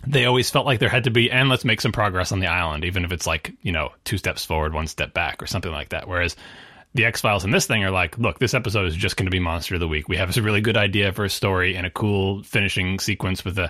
They 0.07 0.26
always 0.26 0.49
felt 0.49 0.65
like 0.65 0.80
there 0.80 0.89
had 0.89 1.05
to 1.05 1.09
be, 1.09 1.32
and 1.32 1.49
let's 1.49 1.65
make 1.65 1.82
some 1.82 1.91
progress 1.91 2.32
on 2.32 2.39
the 2.39 2.47
island, 2.47 2.86
even 2.86 3.05
if 3.05 3.11
it's 3.11 3.26
like, 3.26 3.53
you 3.61 3.71
know, 3.71 3.91
two 4.03 4.17
steps 4.17 4.45
forward, 4.45 4.73
one 4.73 4.88
step 4.88 5.13
back, 5.13 5.41
or 5.41 5.47
something 5.47 5.71
like 5.71 5.89
that. 5.89 6.07
Whereas 6.07 6.36
the 6.96 7.06
X 7.06 7.20
Files 7.20 7.43
and 7.43 7.54
this 7.54 7.68
thing 7.68 7.84
are 7.84 7.91
like, 7.91 8.18
look, 8.18 8.39
this 8.39 8.54
episode 8.54 8.88
is 8.88 8.96
just 8.96 9.18
going 9.18 9.26
to 9.26 9.32
be 9.32 9.39
Monster 9.39 9.76
of 9.76 9.82
the 9.82 9.88
Week. 9.88 10.08
We 10.08 10.16
have 10.16 10.36
a 10.36 10.41
really 10.41 10.62
good 10.62 10.78
idea 10.78 11.12
for 11.12 11.26
a 11.26 11.30
story 11.30 11.76
and 11.76 11.86
a 11.86 11.89
cool 11.89 12.41
finishing 12.43 13.00
sequence 13.00 13.43
with 13.43 13.60
a 13.60 13.70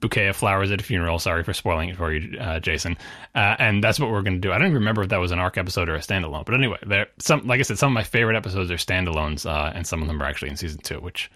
bouquet 0.00 0.28
of 0.28 0.36
flowers 0.36 0.70
at 0.70 0.80
a 0.80 0.84
funeral. 0.84 1.18
Sorry 1.18 1.44
for 1.44 1.52
spoiling 1.52 1.90
it 1.90 1.96
for 1.96 2.10
you, 2.12 2.38
uh, 2.38 2.60
Jason. 2.60 2.96
Uh, 3.34 3.56
and 3.58 3.84
that's 3.84 4.00
what 4.00 4.10
we're 4.10 4.22
going 4.22 4.40
to 4.40 4.40
do. 4.40 4.52
I 4.52 4.58
don't 4.58 4.68
even 4.68 4.78
remember 4.78 5.02
if 5.02 5.10
that 5.10 5.20
was 5.20 5.32
an 5.32 5.38
arc 5.38 5.58
episode 5.58 5.90
or 5.90 5.94
a 5.94 6.00
standalone. 6.00 6.46
But 6.46 6.54
anyway, 6.54 6.78
there 6.82 7.08
some 7.18 7.46
like 7.46 7.60
I 7.60 7.62
said, 7.62 7.78
some 7.78 7.92
of 7.92 7.94
my 7.94 8.04
favorite 8.04 8.36
episodes 8.36 8.70
are 8.70 8.76
standalones, 8.76 9.44
uh, 9.44 9.70
and 9.74 9.86
some 9.86 10.00
of 10.00 10.08
them 10.08 10.22
are 10.22 10.26
actually 10.26 10.50
in 10.50 10.56
season 10.56 10.80
two, 10.80 10.98
which. 10.98 11.30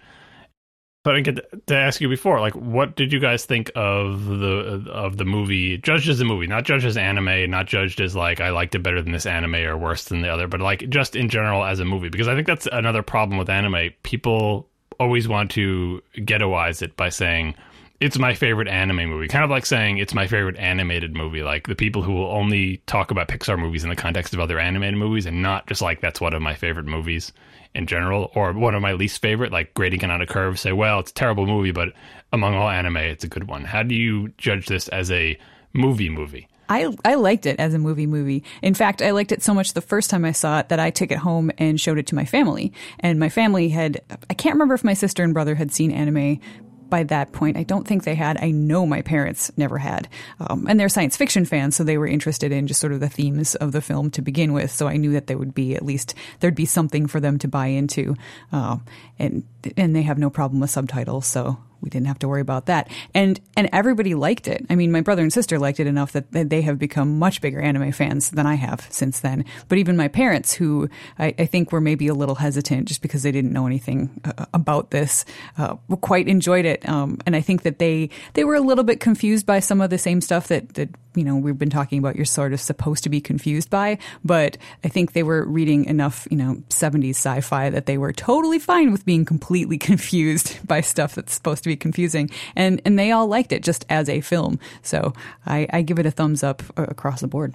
But 1.07 1.15
I 1.15 1.21
get 1.21 1.67
to 1.67 1.73
ask 1.73 2.01
you 2.01 2.09
before, 2.09 2.41
like, 2.41 2.53
what 2.53 2.97
did 2.97 3.13
you 3.13 3.21
guys 3.21 3.45
think 3.45 3.71
of 3.75 4.25
the 4.25 4.83
of 4.91 5.15
the 5.15 5.23
movie? 5.23 5.77
Judged 5.77 6.09
as 6.09 6.19
a 6.19 6.25
movie, 6.25 6.47
not 6.47 6.65
judged 6.65 6.85
as 6.85 6.97
anime, 6.97 7.49
not 7.49 7.65
judged 7.65 8.01
as 8.01 8.13
like 8.13 8.41
I 8.41 8.49
liked 8.49 8.75
it 8.75 8.79
better 8.79 9.01
than 9.01 9.13
this 9.13 9.25
anime 9.25 9.55
or 9.55 9.77
worse 9.77 10.03
than 10.03 10.21
the 10.21 10.27
other, 10.27 10.49
but 10.49 10.59
like 10.59 10.89
just 10.89 11.15
in 11.15 11.29
general 11.29 11.63
as 11.63 11.79
a 11.79 11.85
movie. 11.85 12.09
Because 12.09 12.27
I 12.27 12.35
think 12.35 12.45
that's 12.45 12.67
another 12.73 13.03
problem 13.03 13.37
with 13.37 13.49
anime. 13.49 13.91
People 14.03 14.67
always 14.99 15.29
want 15.29 15.49
to 15.51 16.03
ghettoize 16.17 16.81
it 16.81 16.97
by 16.97 17.07
saying 17.07 17.55
it's 18.01 18.19
my 18.19 18.33
favorite 18.33 18.67
anime 18.67 19.09
movie. 19.09 19.29
Kind 19.29 19.45
of 19.45 19.49
like 19.49 19.65
saying 19.65 19.99
it's 19.99 20.13
my 20.13 20.27
favorite 20.27 20.57
animated 20.57 21.15
movie. 21.15 21.41
Like 21.41 21.67
the 21.67 21.75
people 21.75 22.01
who 22.01 22.15
will 22.15 22.31
only 22.31 22.81
talk 22.85 23.11
about 23.11 23.29
Pixar 23.29 23.57
movies 23.57 23.85
in 23.85 23.89
the 23.89 23.95
context 23.95 24.33
of 24.33 24.41
other 24.41 24.59
animated 24.59 24.99
movies 24.99 25.25
and 25.25 25.41
not 25.41 25.67
just 25.67 25.81
like 25.81 26.01
that's 26.01 26.19
one 26.19 26.33
of 26.33 26.41
my 26.41 26.53
favorite 26.53 26.85
movies 26.85 27.31
in 27.77 27.85
general 27.85 28.31
or 28.33 28.51
one 28.53 28.75
of 28.75 28.81
my 28.81 28.93
least 28.93 29.21
favorite, 29.21 29.51
like 29.51 29.73
grading 29.73 30.01
it 30.01 30.11
on 30.11 30.21
a 30.21 30.25
curve, 30.25 30.59
say, 30.59 30.73
well, 30.73 30.99
it's 30.99 31.11
a 31.11 31.13
terrible 31.13 31.45
movie, 31.45 31.71
but 31.71 31.89
among 32.33 32.55
all 32.55 32.67
anime, 32.67 32.97
it's 32.97 33.23
a 33.23 33.27
good 33.27 33.47
one. 33.47 33.63
How 33.63 33.83
do 33.83 33.95
you 33.95 34.29
judge 34.37 34.65
this 34.65 34.87
as 34.89 35.11
a 35.11 35.37
movie 35.73 36.09
movie? 36.09 36.47
I 36.69 36.93
I 37.05 37.15
liked 37.15 37.45
it 37.45 37.59
as 37.59 37.73
a 37.73 37.79
movie 37.79 38.07
movie. 38.07 38.43
In 38.61 38.73
fact, 38.73 39.01
I 39.01 39.11
liked 39.11 39.31
it 39.31 39.41
so 39.41 39.53
much 39.53 39.73
the 39.73 39.81
first 39.81 40.09
time 40.09 40.25
I 40.25 40.33
saw 40.33 40.59
it 40.59 40.69
that 40.69 40.81
I 40.81 40.89
took 40.89 41.11
it 41.11 41.19
home 41.19 41.49
and 41.57 41.79
showed 41.79 41.97
it 41.97 42.07
to 42.07 42.15
my 42.15 42.25
family. 42.25 42.73
And 42.99 43.19
my 43.19 43.29
family 43.29 43.69
had 43.69 44.01
I 44.29 44.33
can't 44.33 44.55
remember 44.55 44.73
if 44.73 44.83
my 44.83 44.93
sister 44.93 45.23
and 45.23 45.33
brother 45.33 45.55
had 45.55 45.71
seen 45.71 45.91
anime 45.91 46.41
by 46.89 47.03
that 47.03 47.31
point. 47.31 47.57
I 47.57 47.63
don't 47.63 47.87
think 47.87 48.03
they 48.03 48.15
had. 48.15 48.37
I 48.41 48.51
know 48.51 48.85
my 48.85 49.01
parents 49.01 49.51
never 49.57 49.77
had. 49.77 50.07
Um, 50.39 50.67
and 50.67 50.79
they're 50.79 50.89
science 50.89 51.17
fiction 51.17 51.45
fans, 51.45 51.75
so 51.75 51.83
they 51.83 51.97
were 51.97 52.07
interested 52.07 52.51
in 52.51 52.67
just 52.67 52.79
sort 52.79 52.93
of 52.93 52.99
the 52.99 53.09
themes 53.09 53.55
of 53.55 53.71
the 53.71 53.81
film 53.81 54.11
to 54.11 54.21
begin 54.21 54.53
with. 54.53 54.71
So 54.71 54.87
I 54.87 54.97
knew 54.97 55.11
that 55.13 55.27
there 55.27 55.37
would 55.37 55.53
be 55.53 55.75
at 55.75 55.85
least 55.85 56.13
there'd 56.39 56.55
be 56.55 56.65
something 56.65 57.07
for 57.07 57.19
them 57.19 57.37
to 57.39 57.47
buy 57.47 57.67
into. 57.67 58.15
Um, 58.51 58.85
and 59.19 59.43
and 59.75 59.95
they 59.95 60.03
have 60.03 60.17
no 60.17 60.29
problem 60.29 60.61
with 60.61 60.69
subtitles, 60.69 61.25
so 61.25 61.57
we 61.81 61.89
didn't 61.89 62.07
have 62.07 62.19
to 62.19 62.27
worry 62.27 62.41
about 62.41 62.65
that. 62.67 62.89
And 63.13 63.39
and 63.55 63.69
everybody 63.71 64.15
liked 64.15 64.47
it. 64.47 64.65
I 64.69 64.75
mean, 64.75 64.91
my 64.91 65.01
brother 65.01 65.21
and 65.21 65.31
sister 65.31 65.59
liked 65.59 65.79
it 65.79 65.87
enough 65.87 66.11
that 66.13 66.31
they 66.31 66.61
have 66.61 66.79
become 66.79 67.19
much 67.19 67.41
bigger 67.41 67.59
anime 67.59 67.91
fans 67.91 68.29
than 68.31 68.45
I 68.45 68.55
have 68.55 68.87
since 68.89 69.19
then. 69.19 69.45
But 69.67 69.77
even 69.77 69.97
my 69.97 70.07
parents, 70.07 70.53
who 70.53 70.89
I, 71.19 71.33
I 71.37 71.45
think 71.45 71.71
were 71.71 71.81
maybe 71.81 72.07
a 72.07 72.13
little 72.13 72.35
hesitant 72.35 72.87
just 72.87 73.01
because 73.01 73.23
they 73.23 73.31
didn't 73.31 73.53
know 73.53 73.65
anything 73.65 74.21
uh, 74.25 74.45
about 74.53 74.91
this, 74.91 75.25
uh, 75.57 75.75
quite 76.01 76.27
enjoyed 76.27 76.65
it. 76.65 76.87
Um, 76.87 77.19
and 77.25 77.35
I 77.35 77.41
think 77.41 77.63
that 77.63 77.79
they 77.79 78.09
they 78.33 78.43
were 78.43 78.55
a 78.55 78.61
little 78.61 78.83
bit 78.83 78.99
confused 78.99 79.45
by 79.45 79.59
some 79.59 79.81
of 79.81 79.89
the 79.89 79.97
same 79.97 80.21
stuff 80.21 80.47
that 80.47 80.73
that 80.75 80.89
you 81.15 81.23
know 81.23 81.35
we've 81.35 81.57
been 81.57 81.69
talking 81.69 81.99
about. 81.99 82.15
You're 82.15 82.25
sort 82.25 82.53
of 82.53 82.59
supposed 82.59 83.03
to 83.03 83.09
be 83.09 83.21
confused 83.21 83.69
by, 83.69 83.97
but 84.23 84.57
I 84.83 84.89
think 84.89 85.13
they 85.13 85.23
were 85.23 85.45
reading 85.45 85.85
enough 85.85 86.27
you 86.29 86.37
know 86.37 86.55
70s 86.69 87.11
sci-fi 87.11 87.69
that 87.69 87.85
they 87.85 87.97
were 87.97 88.13
totally 88.13 88.59
fine 88.59 88.91
with 88.91 89.05
being 89.05 89.25
completely 89.25 89.77
confused 89.89 90.65
by 90.67 90.81
stuff 90.81 91.15
that's 91.15 91.33
supposed 91.33 91.63
to 91.63 91.69
be 91.69 91.76
confusing, 91.79 92.29
and 92.55 92.81
and 92.85 92.97
they 92.97 93.11
all 93.11 93.27
liked 93.27 93.51
it 93.51 93.63
just 93.63 93.85
as 93.89 94.09
a 94.09 94.21
film. 94.21 94.59
So 94.81 95.13
I, 95.45 95.67
I 95.71 95.81
give 95.81 95.99
it 95.99 96.05
a 96.05 96.11
thumbs 96.11 96.43
up 96.43 96.63
across 96.77 97.21
the 97.21 97.27
board. 97.27 97.53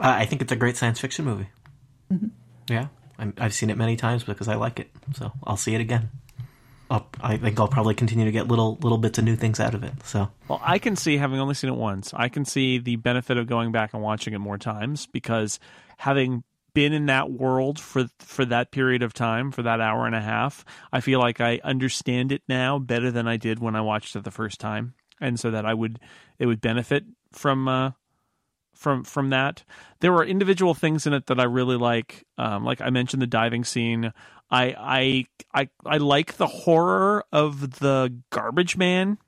Uh, 0.00 0.14
I 0.18 0.26
think 0.26 0.42
it's 0.42 0.52
a 0.52 0.56
great 0.56 0.76
science 0.76 1.00
fiction 1.00 1.24
movie. 1.24 1.48
Mm-hmm. 2.12 2.28
Yeah, 2.68 2.88
i 3.18 3.32
have 3.38 3.54
seen 3.54 3.70
it 3.70 3.76
many 3.76 3.96
times 3.96 4.24
because 4.24 4.48
I 4.48 4.54
like 4.54 4.80
it, 4.80 4.90
so 5.14 5.32
I'll 5.44 5.56
see 5.56 5.74
it 5.74 5.80
again. 5.80 6.10
I'll, 6.90 7.06
I 7.20 7.36
think 7.36 7.60
I'll 7.60 7.68
probably 7.68 7.94
continue 7.94 8.24
to 8.24 8.32
get 8.32 8.48
little 8.48 8.78
little 8.82 8.98
bits 8.98 9.18
of 9.18 9.24
new 9.24 9.36
things 9.36 9.60
out 9.60 9.74
of 9.74 9.84
it. 9.84 9.92
So, 10.04 10.30
well, 10.48 10.60
I 10.62 10.78
can 10.78 10.96
see 10.96 11.18
having 11.18 11.38
only 11.38 11.54
seen 11.54 11.70
it 11.70 11.76
once. 11.76 12.14
I 12.14 12.28
can 12.28 12.44
see 12.44 12.78
the 12.78 12.96
benefit 12.96 13.36
of 13.36 13.46
going 13.46 13.72
back 13.72 13.92
and 13.92 14.02
watching 14.02 14.32
it 14.34 14.38
more 14.38 14.58
times 14.58 15.06
because 15.06 15.58
having 15.98 16.44
been 16.74 16.92
in 16.92 17.06
that 17.06 17.30
world 17.30 17.78
for 17.80 18.06
for 18.18 18.44
that 18.44 18.70
period 18.70 19.02
of 19.02 19.12
time, 19.12 19.50
for 19.50 19.62
that 19.62 19.80
hour 19.80 20.06
and 20.06 20.14
a 20.14 20.20
half, 20.20 20.64
I 20.92 21.00
feel 21.00 21.18
like 21.18 21.40
I 21.40 21.60
understand 21.64 22.32
it 22.32 22.42
now 22.48 22.78
better 22.78 23.10
than 23.10 23.26
I 23.26 23.36
did 23.36 23.58
when 23.58 23.76
I 23.76 23.80
watched 23.80 24.16
it 24.16 24.24
the 24.24 24.30
first 24.30 24.60
time, 24.60 24.94
and 25.20 25.38
so 25.38 25.50
that 25.50 25.66
I 25.66 25.74
would 25.74 25.98
it 26.38 26.46
would 26.46 26.60
benefit 26.60 27.04
from 27.32 27.68
uh, 27.68 27.92
from 28.74 29.04
from 29.04 29.30
that. 29.30 29.64
There 30.00 30.12
were 30.12 30.24
individual 30.24 30.74
things 30.74 31.06
in 31.06 31.12
it 31.12 31.26
that 31.26 31.40
I 31.40 31.44
really 31.44 31.76
like. 31.76 32.26
Um, 32.36 32.64
like 32.64 32.80
I 32.80 32.90
mentioned, 32.90 33.22
the 33.22 33.26
diving 33.26 33.64
scene. 33.64 34.12
I 34.50 35.26
I 35.52 35.62
I 35.62 35.68
I 35.84 35.96
like 35.98 36.36
the 36.36 36.46
horror 36.46 37.24
of 37.32 37.80
the 37.80 38.14
garbage 38.30 38.76
man 38.76 39.18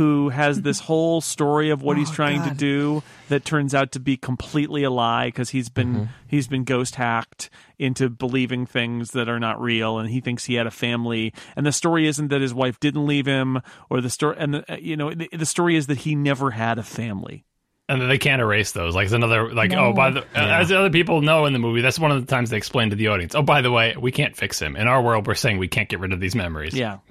who 0.00 0.30
has 0.30 0.62
this 0.62 0.80
whole 0.88 1.20
story 1.20 1.68
of 1.68 1.82
what 1.82 1.98
oh, 1.98 2.00
he's 2.00 2.10
trying 2.10 2.38
God. 2.38 2.48
to 2.48 2.54
do 2.54 3.02
that 3.28 3.44
turns 3.44 3.74
out 3.74 3.92
to 3.92 4.00
be 4.00 4.16
completely 4.16 4.82
a 4.82 4.88
lie 4.88 5.26
because 5.26 5.50
he's 5.50 5.68
been 5.68 5.94
mm-hmm. 5.94 6.04
he's 6.26 6.48
been 6.48 6.64
ghost 6.64 6.94
hacked 6.94 7.50
into 7.78 8.08
believing 8.08 8.64
things 8.64 9.10
that 9.10 9.28
are 9.28 9.38
not 9.38 9.60
real 9.60 9.98
and 9.98 10.08
he 10.08 10.22
thinks 10.22 10.46
he 10.46 10.54
had 10.54 10.66
a 10.66 10.70
family 10.70 11.34
and 11.54 11.66
the 11.66 11.72
story 11.72 12.08
isn't 12.08 12.28
that 12.28 12.40
his 12.40 12.54
wife 12.54 12.80
didn't 12.80 13.06
leave 13.06 13.26
him 13.26 13.60
or 13.90 14.00
the 14.00 14.08
story 14.08 14.36
and 14.38 14.54
the, 14.54 14.78
you 14.80 14.96
know 14.96 15.12
the, 15.12 15.28
the 15.34 15.44
story 15.44 15.76
is 15.76 15.86
that 15.86 15.98
he 15.98 16.14
never 16.14 16.52
had 16.52 16.78
a 16.78 16.82
family 16.82 17.44
and 17.86 18.08
they 18.08 18.18
can't 18.18 18.40
erase 18.40 18.70
those. 18.70 18.94
Like 18.94 19.06
it's 19.06 19.12
another 19.12 19.52
like 19.52 19.72
no. 19.72 19.86
oh 19.86 19.92
by 19.92 20.10
the 20.10 20.24
yeah. 20.32 20.60
as 20.60 20.68
the 20.68 20.78
other 20.78 20.90
people 20.90 21.22
know 21.22 21.46
in 21.46 21.52
the 21.52 21.58
movie, 21.58 21.80
that's 21.80 21.98
one 21.98 22.12
of 22.12 22.24
the 22.24 22.26
times 22.26 22.50
they 22.50 22.56
explain 22.56 22.90
to 22.90 22.96
the 22.96 23.08
audience. 23.08 23.34
Oh 23.34 23.42
by 23.42 23.62
the 23.62 23.72
way, 23.72 23.96
we 24.00 24.12
can't 24.12 24.36
fix 24.36 24.62
him 24.62 24.76
in 24.76 24.86
our 24.86 25.02
world. 25.02 25.26
We're 25.26 25.34
saying 25.34 25.58
we 25.58 25.66
can't 25.66 25.88
get 25.88 25.98
rid 25.98 26.12
of 26.12 26.20
these 26.20 26.36
memories. 26.36 26.72
Yeah. 26.72 26.98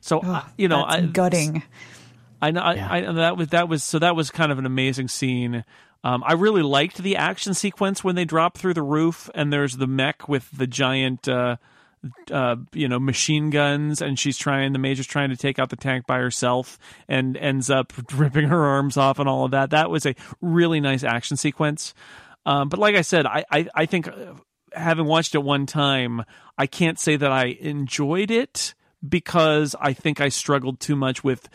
So 0.00 0.20
oh, 0.22 0.30
uh, 0.30 0.42
you 0.58 0.68
know, 0.68 0.84
I, 0.84 1.00
gutting. 1.00 1.62
I 2.40 2.50
know. 2.50 2.70
Yeah. 2.70 2.88
I, 2.88 3.08
I, 3.08 3.12
that 3.12 3.36
was 3.36 3.48
that 3.48 3.68
was 3.68 3.82
so 3.82 3.98
that 3.98 4.16
was 4.16 4.30
kind 4.30 4.52
of 4.52 4.58
an 4.58 4.66
amazing 4.66 5.08
scene. 5.08 5.64
Um, 6.04 6.22
I 6.24 6.34
really 6.34 6.62
liked 6.62 6.98
the 6.98 7.16
action 7.16 7.54
sequence 7.54 8.04
when 8.04 8.14
they 8.14 8.24
drop 8.24 8.56
through 8.56 8.74
the 8.74 8.82
roof 8.82 9.28
and 9.34 9.52
there's 9.52 9.76
the 9.76 9.86
mech 9.86 10.28
with 10.28 10.50
the 10.50 10.66
giant. 10.66 11.28
Uh, 11.28 11.56
uh, 12.30 12.56
you 12.72 12.86
know, 12.86 13.00
machine 13.00 13.50
guns, 13.50 14.00
and 14.00 14.16
she's 14.16 14.36
trying. 14.36 14.72
The 14.72 14.78
major's 14.78 15.08
trying 15.08 15.30
to 15.30 15.36
take 15.36 15.58
out 15.58 15.70
the 15.70 15.76
tank 15.76 16.06
by 16.06 16.18
herself, 16.18 16.78
and 17.08 17.36
ends 17.36 17.68
up 17.68 17.92
ripping 18.14 18.48
her 18.48 18.64
arms 18.64 18.96
off 18.96 19.18
and 19.18 19.28
all 19.28 19.44
of 19.44 19.50
that. 19.50 19.70
That 19.70 19.90
was 19.90 20.06
a 20.06 20.14
really 20.40 20.78
nice 20.78 21.02
action 21.02 21.36
sequence. 21.36 21.94
Um, 22.44 22.68
but 22.68 22.78
like 22.78 22.94
I 22.94 23.00
said, 23.00 23.26
I 23.26 23.44
I, 23.50 23.68
I 23.74 23.86
think 23.86 24.06
uh, 24.06 24.34
having 24.72 25.06
watched 25.06 25.34
it 25.34 25.42
one 25.42 25.66
time, 25.66 26.24
I 26.56 26.66
can't 26.66 26.98
say 26.98 27.16
that 27.16 27.32
I 27.32 27.46
enjoyed 27.46 28.30
it 28.30 28.74
because 29.06 29.74
I 29.80 29.92
think 29.92 30.20
I 30.20 30.28
struggled 30.28 30.80
too 30.80 30.96
much 30.96 31.24
with 31.24 31.48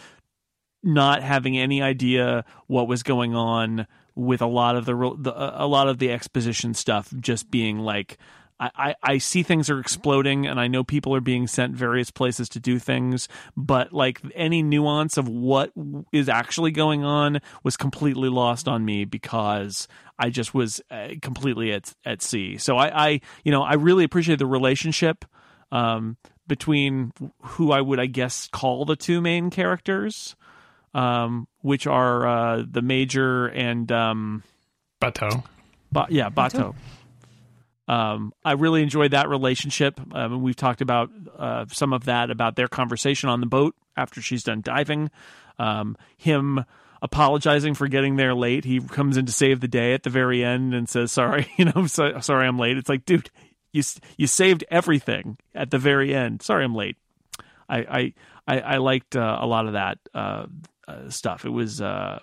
not 0.83 1.23
having 1.23 1.57
any 1.57 1.81
idea 1.81 2.45
what 2.67 2.87
was 2.87 3.03
going 3.03 3.35
on 3.35 3.87
with 4.15 4.41
a 4.41 4.47
lot 4.47 4.75
of 4.75 4.85
the, 4.85 4.93
the 5.19 5.33
a 5.63 5.67
lot 5.67 5.87
of 5.87 5.97
the 5.99 6.11
exposition 6.11 6.73
stuff 6.73 7.13
just 7.19 7.49
being 7.49 7.79
like 7.79 8.17
I, 8.61 8.95
I 9.01 9.17
see 9.17 9.41
things 9.41 9.71
are 9.71 9.79
exploding 9.79 10.45
and 10.45 10.59
I 10.59 10.67
know 10.67 10.83
people 10.83 11.15
are 11.15 11.21
being 11.21 11.47
sent 11.47 11.75
various 11.75 12.11
places 12.11 12.47
to 12.49 12.59
do 12.59 12.77
things, 12.77 13.27
but 13.57 13.91
like 13.91 14.21
any 14.35 14.61
nuance 14.61 15.17
of 15.17 15.27
what 15.27 15.71
is 16.11 16.29
actually 16.29 16.69
going 16.69 17.03
on 17.03 17.41
was 17.63 17.75
completely 17.75 18.29
lost 18.29 18.67
on 18.67 18.85
me 18.85 19.03
because 19.03 19.87
I 20.19 20.29
just 20.29 20.53
was 20.53 20.79
uh, 20.91 21.09
completely 21.23 21.73
at 21.73 21.91
at 22.05 22.21
sea. 22.21 22.59
So 22.59 22.77
I, 22.77 23.07
I 23.07 23.21
you 23.43 23.51
know 23.51 23.63
I 23.63 23.73
really 23.73 24.03
appreciate 24.03 24.37
the 24.37 24.45
relationship 24.45 25.25
um, 25.71 26.17
between 26.45 27.13
who 27.41 27.71
I 27.71 27.81
would 27.81 27.99
I 27.99 28.05
guess 28.05 28.47
call 28.47 28.85
the 28.85 28.95
two 28.95 29.21
main 29.21 29.49
characters, 29.49 30.35
um, 30.93 31.47
which 31.61 31.87
are 31.87 32.27
uh, 32.27 32.63
the 32.69 32.81
major 32.81 33.47
and 33.47 33.91
um, 33.91 34.43
Batou. 35.01 35.43
Ba- 35.91 36.07
yeah, 36.09 36.29
Batou. 36.29 36.73
Batou. 36.73 36.75
Um, 37.87 38.31
I 38.45 38.53
really 38.53 38.83
enjoyed 38.83 39.11
that 39.11 39.27
relationship. 39.27 39.99
Um, 40.13 40.41
we've 40.41 40.55
talked 40.55 40.81
about 40.81 41.09
uh, 41.37 41.65
some 41.71 41.91
of 41.91 42.05
that 42.05 42.29
about 42.29 42.55
their 42.55 42.67
conversation 42.67 43.27
on 43.27 43.41
the 43.41 43.47
boat 43.47 43.75
after 43.97 44.21
she's 44.21 44.43
done 44.43 44.61
diving. 44.61 45.11
Um, 45.59 45.97
him 46.15 46.63
apologizing 47.01 47.73
for 47.73 47.87
getting 47.87 48.15
there 48.15 48.33
late. 48.33 48.63
He 48.63 48.79
comes 48.79 49.17
in 49.17 49.25
to 49.25 49.31
save 49.31 49.59
the 49.59 49.67
day 49.67 49.93
at 49.93 50.03
the 50.03 50.09
very 50.09 50.43
end 50.43 50.73
and 50.73 50.87
says, 50.87 51.11
"Sorry, 51.11 51.51
you 51.57 51.65
know, 51.65 51.85
so, 51.87 52.19
sorry 52.19 52.47
I'm 52.47 52.57
late." 52.59 52.77
It's 52.77 52.89
like, 52.89 53.05
dude, 53.05 53.29
you 53.73 53.83
you 54.17 54.27
saved 54.27 54.63
everything 54.69 55.37
at 55.53 55.71
the 55.71 55.77
very 55.77 56.13
end. 56.15 56.41
Sorry 56.41 56.63
I'm 56.63 56.75
late. 56.75 56.97
I 57.67 57.79
I 57.79 58.13
I, 58.47 58.59
I 58.59 58.77
liked 58.77 59.15
uh, 59.15 59.37
a 59.41 59.45
lot 59.45 59.67
of 59.67 59.73
that 59.73 59.97
uh 60.13 60.45
stuff. 61.09 61.45
It 61.45 61.49
was 61.49 61.81
uh, 61.81 62.19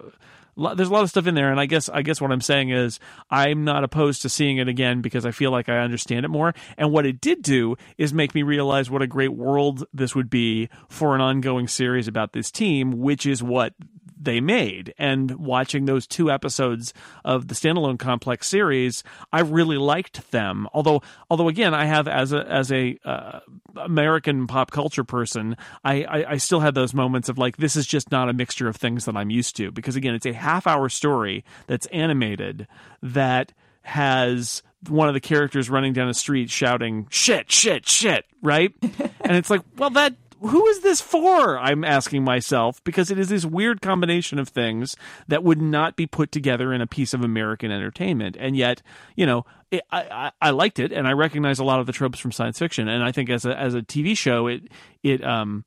there's 0.74 0.88
a 0.88 0.92
lot 0.92 1.04
of 1.04 1.08
stuff 1.08 1.26
in 1.26 1.34
there 1.36 1.50
and 1.50 1.60
i 1.60 1.66
guess 1.66 1.88
i 1.88 2.02
guess 2.02 2.20
what 2.20 2.32
i'm 2.32 2.40
saying 2.40 2.70
is 2.70 2.98
i'm 3.30 3.64
not 3.64 3.84
opposed 3.84 4.22
to 4.22 4.28
seeing 4.28 4.58
it 4.58 4.66
again 4.66 5.00
because 5.00 5.24
i 5.24 5.30
feel 5.30 5.52
like 5.52 5.68
i 5.68 5.78
understand 5.78 6.24
it 6.24 6.28
more 6.28 6.52
and 6.76 6.90
what 6.90 7.06
it 7.06 7.20
did 7.20 7.42
do 7.42 7.76
is 7.96 8.12
make 8.12 8.34
me 8.34 8.42
realize 8.42 8.90
what 8.90 9.00
a 9.00 9.06
great 9.06 9.32
world 9.32 9.86
this 9.92 10.14
would 10.16 10.28
be 10.28 10.68
for 10.88 11.14
an 11.14 11.20
ongoing 11.20 11.68
series 11.68 12.08
about 12.08 12.32
this 12.32 12.50
team 12.50 12.98
which 12.98 13.24
is 13.24 13.40
what 13.42 13.72
they 14.20 14.40
made. 14.40 14.94
And 14.98 15.30
watching 15.32 15.84
those 15.84 16.06
two 16.06 16.30
episodes 16.30 16.92
of 17.24 17.48
the 17.48 17.54
Stand 17.54 17.78
Alone 17.78 17.98
Complex 17.98 18.48
series, 18.48 19.04
I 19.32 19.40
really 19.40 19.76
liked 19.76 20.30
them. 20.30 20.68
Although, 20.72 21.02
although 21.30 21.48
again, 21.48 21.74
I 21.74 21.86
have 21.86 22.08
as 22.08 22.32
a 22.32 22.50
as 22.50 22.72
a 22.72 22.98
uh, 23.04 23.40
American 23.76 24.46
pop 24.46 24.70
culture 24.70 25.04
person, 25.04 25.56
I, 25.84 26.04
I 26.04 26.30
I 26.32 26.36
still 26.38 26.60
had 26.60 26.74
those 26.74 26.94
moments 26.94 27.28
of 27.28 27.38
like 27.38 27.56
this 27.56 27.76
is 27.76 27.86
just 27.86 28.10
not 28.10 28.28
a 28.28 28.32
mixture 28.32 28.68
of 28.68 28.76
things 28.76 29.04
that 29.04 29.16
I'm 29.16 29.30
used 29.30 29.56
to. 29.56 29.70
Because 29.70 29.96
again, 29.96 30.14
it's 30.14 30.26
a 30.26 30.32
half 30.32 30.66
hour 30.66 30.88
story 30.88 31.44
that's 31.66 31.86
animated 31.86 32.66
that 33.02 33.52
has 33.82 34.62
one 34.88 35.08
of 35.08 35.14
the 35.14 35.20
characters 35.20 35.68
running 35.68 35.92
down 35.92 36.08
a 36.08 36.14
street 36.14 36.50
shouting 36.50 37.06
shit 37.10 37.50
shit 37.50 37.88
shit 37.88 38.24
right 38.42 38.72
and 38.82 39.36
it's 39.36 39.50
like 39.50 39.62
well 39.76 39.90
that 39.90 40.14
who 40.41 40.66
is 40.66 40.80
this 40.80 41.01
for? 41.01 41.59
I'm 41.59 41.84
asking 41.84 42.24
myself 42.24 42.82
because 42.84 43.11
it 43.11 43.18
is 43.18 43.28
this 43.28 43.45
weird 43.45 43.80
combination 43.80 44.39
of 44.39 44.49
things 44.49 44.97
that 45.26 45.43
would 45.45 45.61
not 45.61 45.97
be 45.97 46.07
put 46.07 46.32
together 46.32 46.72
in 46.72 46.80
a 46.80 46.86
piece 46.86 47.14
of 47.14 47.22
American 47.22 47.70
entertainment, 47.70 48.36
and 48.39 48.57
yet, 48.57 48.82
you 49.16 49.26
know, 49.26 49.45
it, 49.70 49.82
I, 49.91 50.32
I, 50.41 50.51
liked 50.51 50.78
it, 50.78 50.93
and 50.93 51.07
I 51.07 51.12
recognize 51.12 51.59
a 51.59 51.64
lot 51.64 51.80
of 51.80 51.86
the 51.86 51.93
tropes 51.93 52.18
from 52.18 52.32
science 52.32 52.59
fiction, 52.59 52.89
and 52.89 53.05
I 53.05 53.12
think 53.12 53.28
as 53.30 53.45
a 53.45 53.57
as 53.59 53.74
a 53.74 53.82
TV 53.82 54.16
show, 54.16 54.47
it 54.47 54.68
it 55.03 55.22
um 55.24 55.64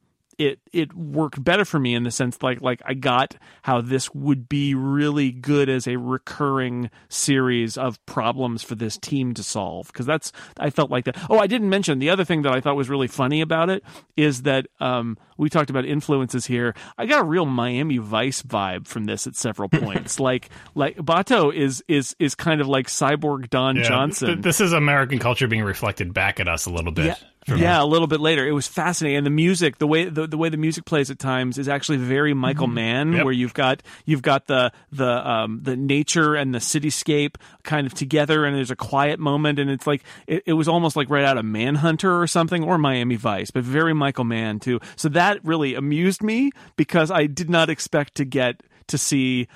it 0.48 0.60
it 0.74 0.94
worked 0.96 1.44
better 1.44 1.66
for 1.66 1.80
me 1.80 1.94
in 1.96 2.04
the 2.04 2.12
sense 2.12 2.42
like 2.42 2.62
like 2.62 2.82
I 2.86 2.94
got 2.94 3.36
how 3.64 3.82
this 3.82 4.14
would 4.14 4.48
be 4.50 4.74
really 4.76 5.32
good 5.32 5.70
as 5.70 5.88
a 5.88 5.98
recurring 5.98 6.90
series 7.10 7.78
of 7.78 8.04
problems 8.06 8.64
for 8.64 8.76
this 8.76 8.98
team 8.98 9.34
to 9.36 9.44
solve 9.44 9.88
because 9.88 10.06
that's 10.06 10.32
I 10.60 10.70
felt 10.70 10.90
like 10.92 11.06
that. 11.06 11.18
Oh, 11.30 11.40
I 11.40 11.48
didn't 11.48 11.70
mention 11.70 12.00
the 12.00 12.10
other 12.10 12.26
thing 12.26 12.42
that 12.44 12.54
I 12.54 12.62
thought 12.62 12.76
was 12.76 12.90
really 12.90 13.08
funny 13.08 13.42
about 13.42 13.70
it 13.70 13.84
is 14.18 14.44
that 14.44 14.68
um, 14.80 15.18
we 15.38 15.50
talked 15.50 15.70
about 15.70 15.86
influences 15.86 16.46
here. 16.46 16.74
I 16.98 17.06
got 17.06 17.22
a 17.22 17.26
real 17.26 17.46
Miami 17.46 17.98
Vice 17.98 18.42
vibe 18.44 18.88
from 18.88 19.06
this 19.06 19.28
at 19.28 19.36
several 19.36 19.70
points. 19.82 20.20
like 20.20 20.50
like 20.76 20.98
Batou 20.98 21.54
is 21.54 21.84
is 21.88 22.16
is 22.20 22.36
kind 22.36 22.62
of 22.62 22.68
like 22.68 22.88
cyborg 22.88 23.50
Don 23.50 23.76
Yeah, 23.76 23.84
Johnson. 23.84 24.28
th- 24.28 24.40
this 24.42 24.62
is 24.62 24.74
American 24.74 25.20
culture 25.20 25.48
being 25.48 25.64
reflected 25.64 26.14
back 26.14 26.40
at 26.40 26.48
us 26.48 26.66
a 26.66 26.70
little 26.70 26.92
bit. 26.92 27.06
Yeah, 27.06 27.16
yeah, 27.48 27.82
a 27.82 27.86
little 27.86 28.08
bit 28.08 28.20
later. 28.20 28.48
It 28.48 28.52
was 28.52 28.68
fascinating, 28.68 29.18
and 29.18 29.26
the 29.26 29.30
music, 29.32 29.78
the 29.80 29.88
way 29.88 30.06
the, 30.06 30.28
the 30.28 30.38
way 30.38 30.50
the 30.50 30.58
music 30.58 30.86
plays 30.86 31.10
at 31.10 31.18
times, 31.20 31.58
is 31.58 31.68
actually 31.68 31.98
very 31.98 32.34
Michael 32.34 32.68
Mann, 32.68 33.14
Yep. 33.14 33.24
where 33.26 33.34
you've 33.34 33.54
got 33.54 33.82
you've 34.06 34.22
got 34.22 34.48
the 34.48 34.72
the 34.92 35.28
um, 35.30 35.60
the 35.64 35.76
nature 35.76 36.36
and 36.36 36.54
the 36.54 36.60
cityscape 36.60 37.36
kind 37.64 37.88
of 37.88 37.94
together, 37.94 38.46
and 38.46 38.56
there's 38.56 38.72
a 38.72 38.76
quiet 38.76 39.20
moment, 39.20 39.58
and 39.60 39.70
it's 39.72 39.88
like 39.88 40.04
it, 40.28 40.44
it 40.46 40.54
was 40.54 40.68
almost 40.68 40.96
like 40.96 41.10
right 41.10 41.26
out 41.26 41.38
of 41.38 41.46
Manhunter 41.46 42.22
or 42.22 42.28
something, 42.28 42.64
or 42.64 42.78
Miami 42.78 43.16
Vice, 43.16 43.50
but 43.52 43.64
very 43.64 43.94
Michael 43.94 44.24
Mann 44.26 44.60
too. 44.60 44.80
So 44.96 45.10
that 45.10 45.44
really 45.44 45.74
amused 45.76 46.22
me 46.24 46.52
because 46.76 47.10
I 47.12 47.26
did 47.26 47.50
not 47.50 47.70
expect 47.70 48.16
to 48.16 48.26
get 48.26 48.62
to 48.88 48.98
see 48.98 49.48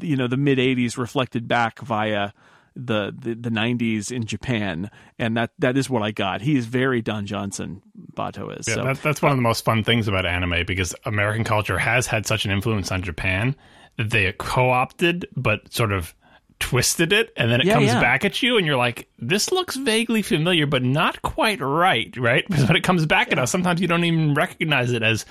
you 0.00 0.16
know 0.16 0.26
the 0.26 0.36
mid 0.36 0.58
'80s 0.58 0.98
reflected 0.98 1.48
back 1.48 1.80
via 1.80 2.32
the, 2.76 3.14
the 3.18 3.34
the 3.34 3.50
90s 3.50 4.10
in 4.12 4.24
Japan 4.24 4.90
and 5.18 5.36
that 5.36 5.50
that 5.58 5.76
is 5.76 5.90
what 5.90 6.02
I 6.02 6.10
got. 6.10 6.40
He 6.40 6.56
is 6.56 6.66
very 6.66 7.02
Don 7.02 7.26
Johnson 7.26 7.82
Batou 8.14 8.58
is. 8.58 8.68
Yeah, 8.68 8.74
so 8.74 8.84
that, 8.84 9.02
that's 9.02 9.20
one 9.22 9.32
of 9.32 9.38
the 9.38 9.42
most 9.42 9.64
fun 9.64 9.84
things 9.84 10.08
about 10.08 10.26
anime 10.26 10.64
because 10.66 10.94
American 11.04 11.44
culture 11.44 11.78
has 11.78 12.06
had 12.06 12.26
such 12.26 12.44
an 12.44 12.50
influence 12.50 12.90
on 12.92 13.02
Japan 13.02 13.56
that 13.96 14.10
they 14.10 14.32
co-opted 14.38 15.26
but 15.36 15.72
sort 15.72 15.92
of 15.92 16.14
twisted 16.60 17.12
it 17.12 17.32
and 17.36 17.50
then 17.50 17.60
it 17.60 17.66
Yeah, 17.66 17.74
comes 17.74 17.86
yeah. 17.86 18.00
back 18.00 18.24
at 18.24 18.42
you 18.42 18.58
and 18.58 18.66
you're 18.66 18.76
like 18.76 19.08
this 19.18 19.50
looks 19.50 19.76
vaguely 19.76 20.20
familiar 20.20 20.66
but 20.66 20.82
not 20.82 21.22
quite 21.22 21.58
right 21.60 22.14
right 22.18 22.46
because 22.48 22.66
when 22.66 22.76
it 22.76 22.82
comes 22.82 23.06
back 23.06 23.32
at 23.32 23.38
us 23.38 23.50
sometimes 23.50 23.80
you 23.80 23.88
don't 23.88 24.04
even 24.04 24.34
recognize 24.34 24.92
it 24.92 25.02
as 25.02 25.24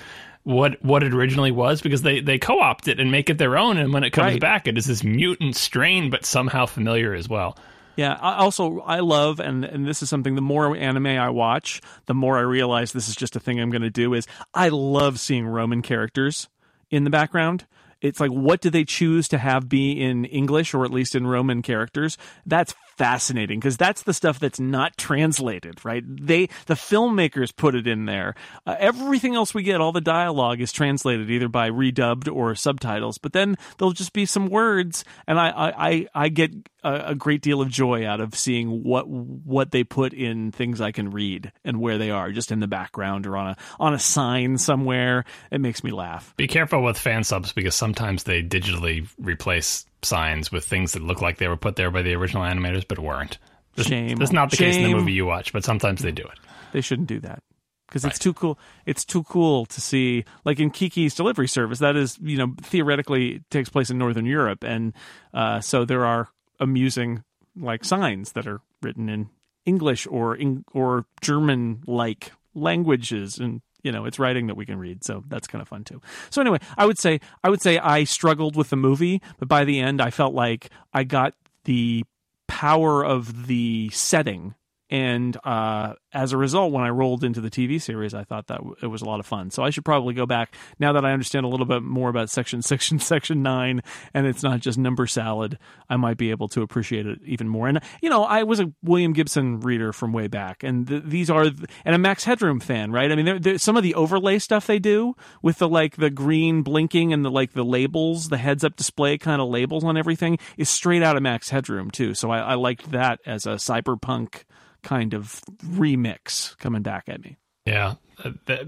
what 0.49 0.83
what 0.83 1.03
it 1.03 1.13
originally 1.13 1.51
was 1.51 1.81
because 1.81 2.01
they 2.01 2.19
they 2.21 2.39
co-opt 2.39 2.87
it 2.87 2.99
and 2.99 3.11
make 3.11 3.29
it 3.29 3.37
their 3.37 3.55
own 3.57 3.77
and 3.77 3.93
when 3.93 4.03
it 4.03 4.09
comes 4.09 4.33
Right. 4.33 4.41
back 4.41 4.67
it 4.67 4.77
is 4.77 4.85
this 4.85 5.03
mutant 5.03 5.55
strain 5.55 6.09
but 6.09 6.25
somehow 6.25 6.65
familiar 6.65 7.13
as 7.13 7.29
well 7.29 7.55
Yeah, 7.95 8.17
I 8.19 8.35
also 8.37 8.79
I 8.79 9.01
love 9.01 9.39
and 9.39 9.63
and 9.65 9.85
this 9.85 10.01
is 10.01 10.09
something 10.09 10.35
the 10.35 10.41
more 10.41 10.75
anime 10.75 11.05
I 11.07 11.29
watch, 11.29 11.81
the 12.07 12.13
more 12.13 12.37
I 12.37 12.41
realize 12.41 12.93
this 12.93 13.09
is 13.09 13.15
just 13.15 13.35
a 13.35 13.39
thing 13.39 13.59
I'm 13.59 13.69
going 13.69 13.81
to 13.83 13.89
do 13.89 14.13
is 14.13 14.25
I 14.53 14.69
love 14.69 15.19
seeing 15.19 15.45
Roman 15.45 15.81
characters 15.81 16.47
in 16.89 17.03
the 17.03 17.09
background. 17.09 17.65
It's 18.01 18.19
like 18.21 18.31
what 18.31 18.61
do 18.61 18.69
they 18.69 18.85
choose 18.85 19.27
to 19.27 19.37
have 19.37 19.67
be 19.67 19.91
in 20.01 20.23
English 20.25 20.73
or 20.73 20.85
at 20.85 20.91
least 20.91 21.13
in 21.13 21.27
Roman 21.27 21.61
characters? 21.61 22.17
That's 22.45 22.73
fascinating 22.99 23.61
because 23.61 23.77
that's 23.77 24.03
the 24.03 24.13
stuff 24.13 24.39
that's 24.39 24.59
not 24.59 24.97
translated, 24.97 25.83
right? 25.85 26.03
They 26.05 26.49
the 26.65 26.73
filmmakers 26.73 27.55
put 27.55 27.73
it 27.73 27.87
in 27.87 28.05
there. 28.05 28.35
Uh, 28.67 28.75
everything 28.77 29.35
else 29.35 29.53
we 29.53 29.63
get, 29.63 29.79
all 29.79 29.93
the 29.93 30.01
dialogue 30.01 30.59
is 30.59 30.73
translated 30.73 31.31
either 31.31 31.47
by 31.47 31.69
redubbed 31.69 32.31
or 32.31 32.53
subtitles. 32.55 33.17
But 33.17 33.31
then 33.31 33.57
there'll 33.77 33.93
just 33.93 34.11
be 34.11 34.25
some 34.25 34.49
words, 34.49 35.05
and 35.27 35.39
I 35.39 35.49
I 35.49 36.07
I, 36.13 36.27
get 36.27 36.51
a, 36.83 37.11
a 37.11 37.15
great 37.15 37.41
deal 37.41 37.61
of 37.61 37.69
joy 37.69 38.05
out 38.05 38.19
of 38.19 38.35
seeing 38.35 38.83
what 38.83 39.07
what 39.07 39.71
they 39.71 39.85
put 39.85 40.13
in 40.13 40.51
things 40.51 40.81
I 40.81 40.91
can 40.91 41.09
read 41.11 41.53
and 41.63 41.79
where 41.79 41.97
they 41.97 42.11
are, 42.11 42.33
just 42.33 42.51
in 42.51 42.59
the 42.59 42.67
background 42.67 43.25
or 43.25 43.37
on 43.37 43.51
a 43.51 43.57
on 43.79 43.93
a 43.93 43.99
sign 43.99 44.57
somewhere. 44.57 45.23
It 45.51 45.61
makes 45.61 45.85
me 45.85 45.91
laugh. 45.91 46.33
Be 46.35 46.47
careful 46.47 46.83
with 46.83 46.97
fan 46.97 47.23
subs 47.23 47.53
because 47.53 47.75
sometimes 47.75 48.23
they 48.23 48.43
digitally 48.43 49.07
replace 49.17 49.85
signs 50.01 50.51
with 50.51 50.65
things 50.65 50.93
that 50.93 51.03
look 51.03 51.21
like 51.21 51.37
they 51.37 51.47
were 51.47 51.57
put 51.57 51.75
there 51.75 51.91
by 51.91 52.01
the 52.01 52.13
original 52.13 52.43
animators 52.43 52.87
but 52.87 52.99
weren't. 52.99 53.37
This, 53.75 53.87
Shame. 53.87 54.17
That's 54.17 54.31
not 54.31 54.51
the 54.51 54.57
case 54.57 54.75
in 54.75 54.83
the 54.83 54.93
movie 54.93 55.13
you 55.13 55.25
watch, 55.25 55.53
but 55.53 55.63
sometimes 55.63 56.01
they 56.01 56.11
do 56.11 56.23
it. 56.23 56.37
They 56.73 56.81
shouldn't 56.81 57.07
do 57.07 57.19
that 57.21 57.43
because 57.87 58.05
it's 58.05 58.19
too 58.19 58.33
cool. 58.33 58.59
It's 58.85 59.03
too 59.03 59.23
cool 59.23 59.65
to 59.67 59.81
see, 59.81 60.25
like 60.45 60.59
in 60.59 60.69
Kiki's 60.69 61.15
delivery 61.15 61.47
service. 61.47 61.79
That 61.79 61.95
is, 61.95 62.17
you 62.21 62.37
know, 62.37 62.53
theoretically 62.61 63.43
takes 63.49 63.69
place 63.69 63.89
in 63.89 63.97
Northern 63.97 64.25
Europe, 64.25 64.63
and 64.63 64.93
uh, 65.33 65.59
so 65.59 65.85
there 65.85 66.05
are 66.05 66.29
amusing 66.59 67.23
like 67.55 67.83
signs 67.83 68.33
that 68.33 68.47
are 68.47 68.61
written 68.81 69.09
in 69.09 69.29
English 69.65 70.07
or 70.07 70.35
in, 70.35 70.63
or 70.73 71.05
German 71.21 71.83
like 71.87 72.31
languages, 72.53 73.37
and 73.37 73.61
you 73.83 73.91
know, 73.91 74.05
it's 74.05 74.19
writing 74.19 74.47
that 74.47 74.55
we 74.55 74.65
can 74.65 74.77
read. 74.77 75.03
So 75.03 75.23
that's 75.27 75.47
kind 75.47 75.61
of 75.61 75.67
fun 75.67 75.83
too. 75.83 76.01
So 76.29 76.41
anyway, 76.41 76.59
I 76.77 76.85
would 76.85 76.97
say 76.97 77.19
I 77.43 77.49
would 77.49 77.61
say 77.61 77.77
I 77.77 78.03
struggled 78.03 78.55
with 78.55 78.69
the 78.69 78.75
movie, 78.75 79.21
but 79.37 79.47
by 79.47 79.65
the 79.65 79.79
end, 79.79 80.01
I 80.01 80.09
felt 80.09 80.33
like 80.33 80.69
I 80.93 81.03
got 81.03 81.33
the 81.65 82.03
power 82.47 83.05
of 83.05 83.47
the 83.47 83.89
setting 83.93 84.55
and 84.89 85.37
uh, 85.43 85.93
as 86.13 86.33
a 86.33 86.37
result, 86.37 86.71
when 86.71 86.83
I 86.83 86.89
rolled 86.89 87.23
into 87.23 87.41
the 87.41 87.49
TV 87.51 87.79
series, 87.81 88.13
I 88.13 88.23
thought 88.23 88.47
that 88.47 88.61
it 88.81 88.87
was 88.87 89.01
a 89.01 89.05
lot 89.05 89.19
of 89.19 89.25
fun. 89.25 89.51
So 89.51 89.63
I 89.63 89.69
should 89.69 89.85
probably 89.85 90.15
go 90.15 90.25
back 90.25 90.55
now 90.79 90.93
that 90.93 91.05
I 91.05 91.11
understand 91.11 91.45
a 91.45 91.49
little 91.49 91.67
bit 91.67 91.83
more 91.83 92.09
about 92.09 92.29
Section 92.29 92.61
Section 92.63 92.99
Section 92.99 93.43
Nine, 93.43 93.81
and 94.13 94.25
it's 94.25 94.41
not 94.43 94.59
just 94.61 94.77
number 94.77 95.05
salad. 95.05 95.59
I 95.89 95.97
might 95.97 96.17
be 96.17 96.31
able 96.31 96.47
to 96.49 96.61
appreciate 96.61 97.05
it 97.05 97.19
even 97.25 97.47
more. 97.47 97.67
And 97.67 97.79
you 98.01 98.09
know, 98.09 98.23
I 98.23 98.43
was 98.43 98.59
a 98.59 98.71
William 98.83 99.13
Gibson 99.13 99.59
reader 99.59 99.93
from 99.93 100.11
way 100.13 100.27
back, 100.27 100.63
and 100.63 100.87
th- 100.87 101.03
these 101.05 101.29
are 101.29 101.43
th- 101.43 101.69
and 101.85 101.93
a 101.95 101.99
Max 101.99 102.23
Headroom 102.23 102.59
fan, 102.59 102.91
right? 102.91 103.11
I 103.11 103.15
mean, 103.15 103.25
there 103.25 103.39
there- 103.39 103.57
some 103.59 103.77
of 103.77 103.83
the 103.83 103.93
overlay 103.95 104.39
stuff 104.39 104.65
they 104.65 104.79
do 104.79 105.15
with 105.43 105.59
the 105.59 105.69
like 105.69 105.97
the 105.97 106.09
green 106.09 106.63
blinking 106.63 107.13
and 107.13 107.23
the 107.23 107.31
like 107.31 107.53
the 107.53 107.63
labels, 107.65 108.29
the 108.29 108.37
heads 108.37 108.63
up 108.63 108.75
display 108.75 109.17
kind 109.17 109.41
of 109.41 109.49
labels 109.49 109.83
on 109.83 109.97
everything 109.97 110.37
is 110.57 110.69
straight 110.69 111.03
out 111.03 111.15
of 111.15 111.21
Max 111.21 111.49
Headroom 111.49 111.91
too. 111.91 112.13
So 112.15 112.31
I, 112.31 112.39
I 112.39 112.53
liked 112.55 112.91
that 112.91 113.19
as 113.25 113.45
a 113.45 113.51
cyberpunk 113.55 114.43
kind 114.81 115.13
of 115.13 115.41
remix 115.63 116.57
coming 116.57 116.81
back 116.81 117.05
at 117.07 117.21
me. 117.21 117.37
Yeah, 117.65 117.95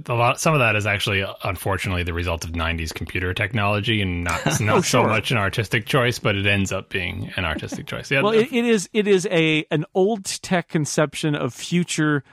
a 0.07 0.13
lot. 0.13 0.39
Some 0.39 0.53
of 0.53 0.59
that 0.59 0.75
is 0.75 0.85
actually, 0.85 1.25
unfortunately, 1.43 2.03
the 2.03 2.13
result 2.13 2.45
of 2.45 2.51
'90s 2.51 2.93
computer 2.93 3.33
technology, 3.33 4.01
and 4.01 4.23
not 4.23 4.45
not 4.61 4.83
so 4.83 5.01
sure. 5.01 5.07
much 5.07 5.31
an 5.31 5.37
artistic 5.37 5.85
choice, 5.85 6.19
but 6.19 6.35
it 6.35 6.45
ends 6.45 6.71
up 6.71 6.89
being 6.89 7.31
an 7.35 7.45
artistic 7.45 7.87
choice. 7.87 8.11
Yeah, 8.11 8.21
Well, 8.21 8.33
it, 8.33 8.51
it 8.51 8.65
is 8.65 8.89
it 8.93 9.07
is 9.07 9.27
a 9.31 9.65
an 9.71 9.85
old 9.95 10.25
tech 10.25 10.69
conception 10.69 11.35
of 11.35 11.53
future 11.53 12.23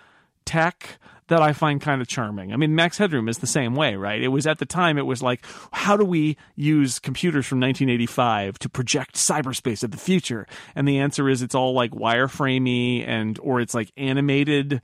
tech 0.45 0.99
that 1.29 1.41
I 1.41 1.53
find 1.53 1.81
kind 1.81 2.01
of 2.01 2.09
charming. 2.09 2.53
I 2.53 2.57
mean, 2.57 2.75
Max 2.75 2.99
Headroom 2.99 3.29
is 3.29 3.39
the 3.39 3.47
same 3.47 3.75
way, 3.75 3.97
right? 3.97 4.21
It 4.21 4.29
was 4.29 4.47
at 4.47 4.59
the 4.59 4.67
time 4.67 4.99
it 4.99 5.07
was 5.07 5.23
like, 5.23 5.45
how 5.73 5.97
do 5.97 6.05
we 6.05 6.37
use 6.57 6.99
computers 6.99 7.47
from 7.47 7.61
1985 7.61 8.59
to 8.61 8.69
project 8.69 9.15
cyberspace 9.15 9.83
of 9.83 9.91
the 9.91 9.99
future? 9.99 10.47
And 10.75 10.89
the 10.89 10.99
answer 10.99 11.29
is 11.29 11.43
it's 11.43 11.55
all 11.55 11.73
like 11.73 11.93
wireframey 11.93 13.07
and 13.07 13.39
or 13.41 13.61
it's 13.61 13.75
like 13.75 13.93
animated 13.97 14.83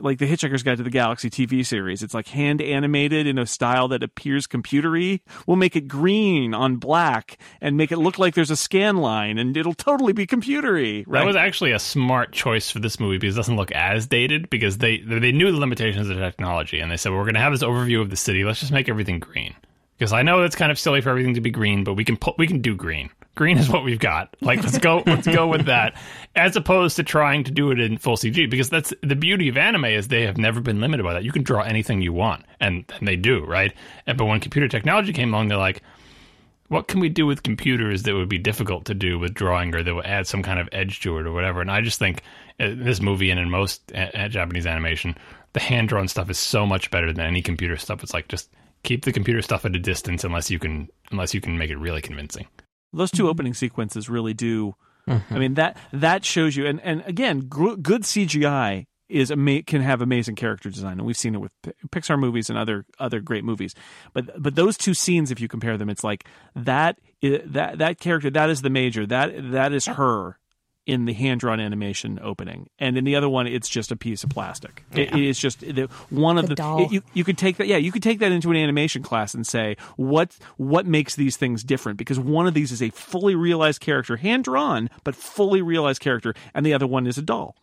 like 0.00 0.18
the 0.18 0.26
Hitchhiker's 0.26 0.62
Guide 0.62 0.78
to 0.78 0.82
the 0.82 0.90
Galaxy 0.90 1.30
TV 1.30 1.64
series. 1.64 2.02
It's 2.02 2.14
like 2.14 2.28
hand 2.28 2.60
animated 2.60 3.26
in 3.26 3.38
a 3.38 3.46
style 3.46 3.88
that 3.88 4.02
appears 4.02 4.46
computery. 4.46 5.20
We'll 5.46 5.56
make 5.56 5.76
it 5.76 5.88
green 5.88 6.54
on 6.54 6.76
black 6.76 7.38
and 7.60 7.76
make 7.76 7.92
it 7.92 7.98
look 7.98 8.18
like 8.18 8.34
there's 8.34 8.50
a 8.50 8.56
scan 8.56 8.98
line, 8.98 9.38
and 9.38 9.56
it'll 9.56 9.74
totally 9.74 10.12
be 10.12 10.26
computery. 10.26 11.04
Right? 11.06 11.20
That 11.20 11.26
was 11.26 11.36
actually 11.36 11.72
a 11.72 11.78
smart 11.78 12.32
choice 12.32 12.70
for 12.70 12.78
this 12.78 13.00
movie 13.00 13.18
because 13.18 13.36
it 13.36 13.38
doesn't 13.38 13.56
look 13.56 13.72
as 13.72 14.06
dated 14.06 14.50
because 14.50 14.78
they 14.78 14.98
they 14.98 15.32
knew 15.32 15.50
the 15.50 15.58
limitations 15.58 16.08
of 16.08 16.16
the 16.16 16.22
technology 16.22 16.80
and 16.80 16.90
they 16.90 16.96
said 16.96 17.10
well, 17.10 17.18
we're 17.18 17.24
going 17.24 17.34
to 17.34 17.40
have 17.40 17.52
this 17.52 17.62
overview 17.62 18.00
of 18.00 18.10
the 18.10 18.16
city. 18.16 18.44
Let's 18.44 18.60
just 18.60 18.72
make 18.72 18.88
everything 18.88 19.18
green 19.18 19.54
because 19.98 20.12
I 20.12 20.22
know 20.22 20.42
it's 20.42 20.56
kind 20.56 20.70
of 20.70 20.78
silly 20.78 21.00
for 21.00 21.10
everything 21.10 21.34
to 21.34 21.40
be 21.40 21.50
green, 21.50 21.84
but 21.84 21.94
we 21.94 22.04
can 22.04 22.16
put 22.16 22.38
we 22.38 22.46
can 22.46 22.60
do 22.60 22.74
green. 22.74 23.10
Green 23.38 23.56
is 23.56 23.68
what 23.68 23.84
we've 23.84 24.00
got. 24.00 24.36
Like 24.40 24.64
let's 24.64 24.78
go 24.78 25.04
let's 25.06 25.28
go 25.28 25.46
with 25.46 25.66
that 25.66 25.96
as 26.34 26.56
opposed 26.56 26.96
to 26.96 27.04
trying 27.04 27.44
to 27.44 27.52
do 27.52 27.70
it 27.70 27.78
in 27.78 27.96
full 27.96 28.16
CG 28.16 28.50
because 28.50 28.68
that's 28.68 28.92
the 29.00 29.14
beauty 29.14 29.48
of 29.48 29.56
anime 29.56 29.84
is 29.84 30.08
they 30.08 30.22
have 30.22 30.36
never 30.36 30.60
been 30.60 30.80
limited 30.80 31.04
by 31.04 31.12
that. 31.12 31.22
You 31.22 31.30
can 31.30 31.44
draw 31.44 31.62
anything 31.62 32.02
you 32.02 32.12
want 32.12 32.44
and, 32.58 32.84
and 32.98 33.06
they 33.06 33.14
do 33.14 33.44
right. 33.44 33.72
And 34.08 34.18
but 34.18 34.24
when 34.24 34.40
computer 34.40 34.66
technology 34.66 35.12
came 35.12 35.32
along, 35.32 35.46
they're 35.46 35.56
like 35.56 35.82
what 36.66 36.88
can 36.88 36.98
we 36.98 37.08
do 37.08 37.26
with 37.26 37.44
computers 37.44 38.02
that 38.02 38.14
would 38.14 38.28
be 38.28 38.38
difficult 38.38 38.86
to 38.86 38.92
do 38.94 39.20
with 39.20 39.34
drawing 39.34 39.72
or 39.72 39.84
that 39.84 39.94
would 39.94 40.04
add 40.04 40.26
some 40.26 40.42
kind 40.42 40.58
of 40.58 40.68
edge 40.72 40.98
to 41.00 41.16
it 41.16 41.26
or 41.26 41.32
whatever 41.32 41.60
and 41.62 41.70
i 41.70 41.80
just 41.80 41.98
think 41.98 42.20
in 42.58 42.84
this 42.84 43.00
movie 43.00 43.30
and 43.30 43.40
in 43.40 43.48
most 43.48 43.90
uh, 43.94 44.10
uh, 44.14 44.28
japanese 44.28 44.66
animation 44.66 45.16
the 45.54 45.60
hand 45.60 45.88
drawn 45.88 46.06
stuff 46.06 46.28
is 46.28 46.38
so 46.38 46.66
much 46.66 46.90
better 46.90 47.10
than 47.10 47.24
any 47.24 47.40
computer 47.40 47.78
stuff 47.78 48.02
it's 48.02 48.12
like 48.12 48.28
just 48.28 48.50
keep 48.82 49.06
the 49.06 49.12
computer 49.12 49.40
stuff 49.40 49.64
at 49.64 49.74
a 49.74 49.78
distance 49.78 50.24
unless 50.24 50.50
you 50.50 50.58
can 50.58 50.86
unless 51.10 51.32
you 51.32 51.40
can 51.40 51.56
make 51.56 51.70
it 51.70 51.78
really 51.78 52.02
convincing 52.02 52.46
Those 52.92 53.10
two 53.10 53.24
mm-hmm. 53.24 53.30
opening 53.30 53.54
sequences 53.54 54.08
really 54.08 54.34
do. 54.34 54.74
I 55.06 55.12
mm-hmm. 55.12 55.38
mean 55.38 55.54
that 55.54 55.78
that 55.92 56.24
shows 56.24 56.56
you, 56.56 56.66
and 56.66 56.80
and 56.82 57.02
again, 57.06 57.40
gr- 57.48 57.76
good 57.76 58.02
CGI 58.02 58.86
is 59.08 59.30
ama- 59.30 59.62
can 59.62 59.80
have 59.80 60.02
amazing 60.02 60.34
character 60.34 60.68
design, 60.70 60.98
and 60.98 61.06
we've 61.06 61.16
seen 61.16 61.34
it 61.34 61.40
with 61.40 61.52
Pi- 61.62 61.72
Pixar 61.88 62.18
movies 62.18 62.50
and 62.50 62.58
other 62.58 62.84
other 62.98 63.20
great 63.20 63.44
movies. 63.44 63.74
But 64.12 64.40
but 64.40 64.54
those 64.54 64.76
two 64.76 64.94
scenes, 64.94 65.30
if 65.30 65.40
you 65.40 65.48
compare 65.48 65.78
them, 65.78 65.88
it's 65.88 66.04
like 66.04 66.26
that 66.54 66.98
that 67.22 67.78
that 67.78 67.98
character 68.00 68.30
that 68.30 68.50
is 68.50 68.62
the 68.62 68.70
major 68.70 69.06
that 69.06 69.50
that 69.52 69.72
is 69.72 69.86
her 69.86 70.38
in 70.88 71.04
the 71.04 71.12
hand 71.12 71.38
drawn 71.38 71.60
animation 71.60 72.18
opening, 72.22 72.68
and 72.80 72.96
in 72.98 73.04
the 73.04 73.14
other 73.14 73.28
one, 73.28 73.46
it's 73.46 73.68
just 73.68 73.92
a 73.92 73.96
piece 73.96 74.24
of 74.24 74.30
plastic. 74.30 74.82
It, 74.92 75.12
it 75.14 75.20
is 75.22 75.38
just 75.38 75.60
the, 75.60 75.88
one 76.10 76.38
of 76.38 76.44
The 76.44 76.48
the. 76.48 76.54
doll. 76.56 76.82
it- 76.84 76.90
you, 76.92 77.02
you 77.14 77.22
could 77.22 77.38
take 77.38 77.58
that, 77.58 77.66
yeah, 77.68 77.76
you 77.76 77.92
could 77.92 78.02
take 78.02 78.18
that 78.20 78.32
into 78.32 78.50
an 78.50 78.56
animation 78.56 79.02
class 79.02 79.34
and 79.34 79.46
say 79.46 79.76
what 79.96 80.36
what 80.56 80.86
makes 80.86 81.14
these 81.14 81.36
things 81.36 81.62
different 81.62 81.98
because 81.98 82.18
one 82.18 82.46
of 82.48 82.54
these 82.54 82.72
is 82.72 82.82
a 82.82 82.90
fully 82.90 83.34
realized 83.36 83.80
character, 83.80 84.16
hand 84.16 84.44
drawn 84.44 84.88
but 85.04 85.14
fully 85.14 85.62
realized 85.62 86.00
character, 86.00 86.34
and 86.54 86.64
the 86.66 86.72
other 86.74 86.86
one 86.86 87.06
is 87.06 87.18
a 87.18 87.22
doll. 87.22 87.54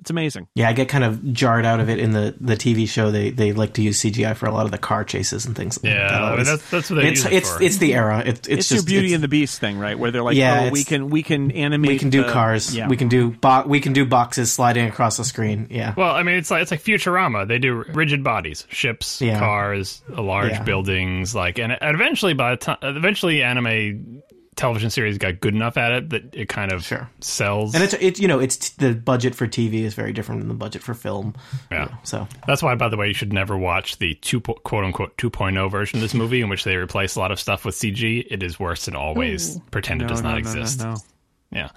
It's 0.00 0.10
amazing. 0.10 0.48
Yeah, 0.54 0.68
I 0.68 0.72
get 0.72 0.88
kind 0.88 1.04
of 1.04 1.32
jarred 1.32 1.66
out 1.66 1.78
of 1.80 1.90
it 1.90 1.98
in 1.98 2.12
the, 2.12 2.34
the 2.40 2.54
TV 2.56 2.88
show. 2.88 3.10
They 3.10 3.30
they 3.30 3.52
like 3.52 3.74
to 3.74 3.82
use 3.82 4.00
CGI 4.00 4.34
for 4.34 4.46
a 4.46 4.52
lot 4.52 4.64
of 4.64 4.72
the 4.72 4.78
car 4.78 5.04
chases 5.04 5.44
and 5.44 5.54
things. 5.54 5.78
Yeah, 5.82 5.94
That 5.94 6.10
I 6.14 6.20
mean, 6.20 6.30
always- 6.30 6.46
that's- 6.46 6.70
that's 6.70 6.90
what 6.90 6.96
they 6.96 7.08
it's 7.08 7.24
use 7.24 7.26
it 7.26 7.36
it's 7.36 7.50
for. 7.56 7.62
it's 7.62 7.76
the 7.76 7.94
era. 7.94 8.20
It, 8.20 8.28
it's, 8.28 8.48
It's, 8.48 8.68
just 8.70 8.72
your 8.72 8.82
Beauty 8.84 9.06
it's- 9.08 9.14
and 9.16 9.22
the 9.22 9.28
Beast 9.28 9.60
thing, 9.60 9.78
right? 9.78 9.98
Where 9.98 10.10
they're 10.10 10.22
like, 10.22 10.36
Yeah, 10.36 10.68
oh, 10.68 10.70
we 10.70 10.84
can 10.84 11.10
we 11.10 11.22
can 11.22 11.50
animate, 11.50 11.90
we 11.90 11.98
can 11.98 12.08
do 12.10 12.24
the- 12.24 12.32
cars. 12.32 12.74
Yeah, 12.74 12.88
We 12.88 12.96
can 12.96 13.08
do 13.08 13.30
bo- 13.30 13.66
we 13.66 13.80
can 13.80 13.92
do 13.92 14.06
boxes 14.06 14.50
sliding 14.52 14.86
across 14.88 15.18
the 15.18 15.24
screen. 15.24 15.66
Yeah. 15.70 15.92
Well, 15.96 16.14
I 16.14 16.22
mean, 16.22 16.36
it's 16.36 16.50
like 16.50 16.62
it's 16.62 16.70
like 16.70 16.82
Futurama. 16.82 17.46
They 17.46 17.58
do 17.58 17.84
rigid 17.92 18.24
bodies, 18.24 18.66
ships, 18.70 19.20
Yeah. 19.20 19.38
cars, 19.38 20.02
large 20.08 20.52
Yeah. 20.52 20.62
buildings, 20.62 21.34
like, 21.34 21.58
and 21.58 21.76
eventually, 21.82 22.32
by 22.32 22.52
the 22.52 22.56
time, 22.56 22.78
eventually, 22.82 23.42
anime 23.42 24.22
television 24.56 24.90
series 24.90 25.16
got 25.16 25.40
good 25.40 25.54
enough 25.54 25.76
at 25.76 25.92
it 25.92 26.10
that 26.10 26.34
it 26.34 26.48
kind 26.48 26.72
of 26.72 26.84
Sure. 26.84 27.08
sells. 27.20 27.74
and 27.74 27.82
it's 27.84 27.94
it's 27.94 28.20
you 28.20 28.28
know 28.28 28.38
it's 28.40 28.70
the 28.70 28.92
budget 28.94 29.34
for 29.34 29.46
TV 29.46 29.82
is 29.84 29.94
very 29.94 30.12
different 30.12 30.40
than 30.40 30.48
the 30.48 30.54
budget 30.54 30.82
for 30.82 30.92
film. 30.94 31.34
Yeah. 31.70 31.84
You 31.84 31.90
know, 31.90 31.98
so 32.02 32.28
That's 32.46 32.62
why, 32.62 32.74
by 32.74 32.88
the 32.88 32.96
way, 32.96 33.08
you 33.08 33.14
should 33.14 33.32
never 33.32 33.56
watch 33.56 33.98
the 33.98 34.14
two 34.14 34.40
po- 34.40 34.54
quote 34.54 34.84
unquote 34.84 35.16
2.0 35.16 35.70
version 35.70 35.98
of 35.98 36.02
this 36.02 36.14
movie, 36.14 36.40
in 36.42 36.48
which 36.48 36.64
they 36.64 36.76
replace 36.76 37.16
a 37.16 37.20
lot 37.20 37.30
of 37.32 37.40
stuff 37.40 37.64
with 37.64 37.74
CG. 37.74 38.26
It 38.30 38.42
is 38.42 38.58
worse 38.60 38.84
than 38.86 38.96
always. 38.96 39.58
Pretend 39.70 40.02
it 40.02 40.08
does 40.08 40.22
no, 40.22 40.30
not 40.30 40.34
no, 40.34 40.38
exist. 40.38 40.80
no, 40.80 40.90
no. 40.92 40.96
Yeah. 41.52 41.68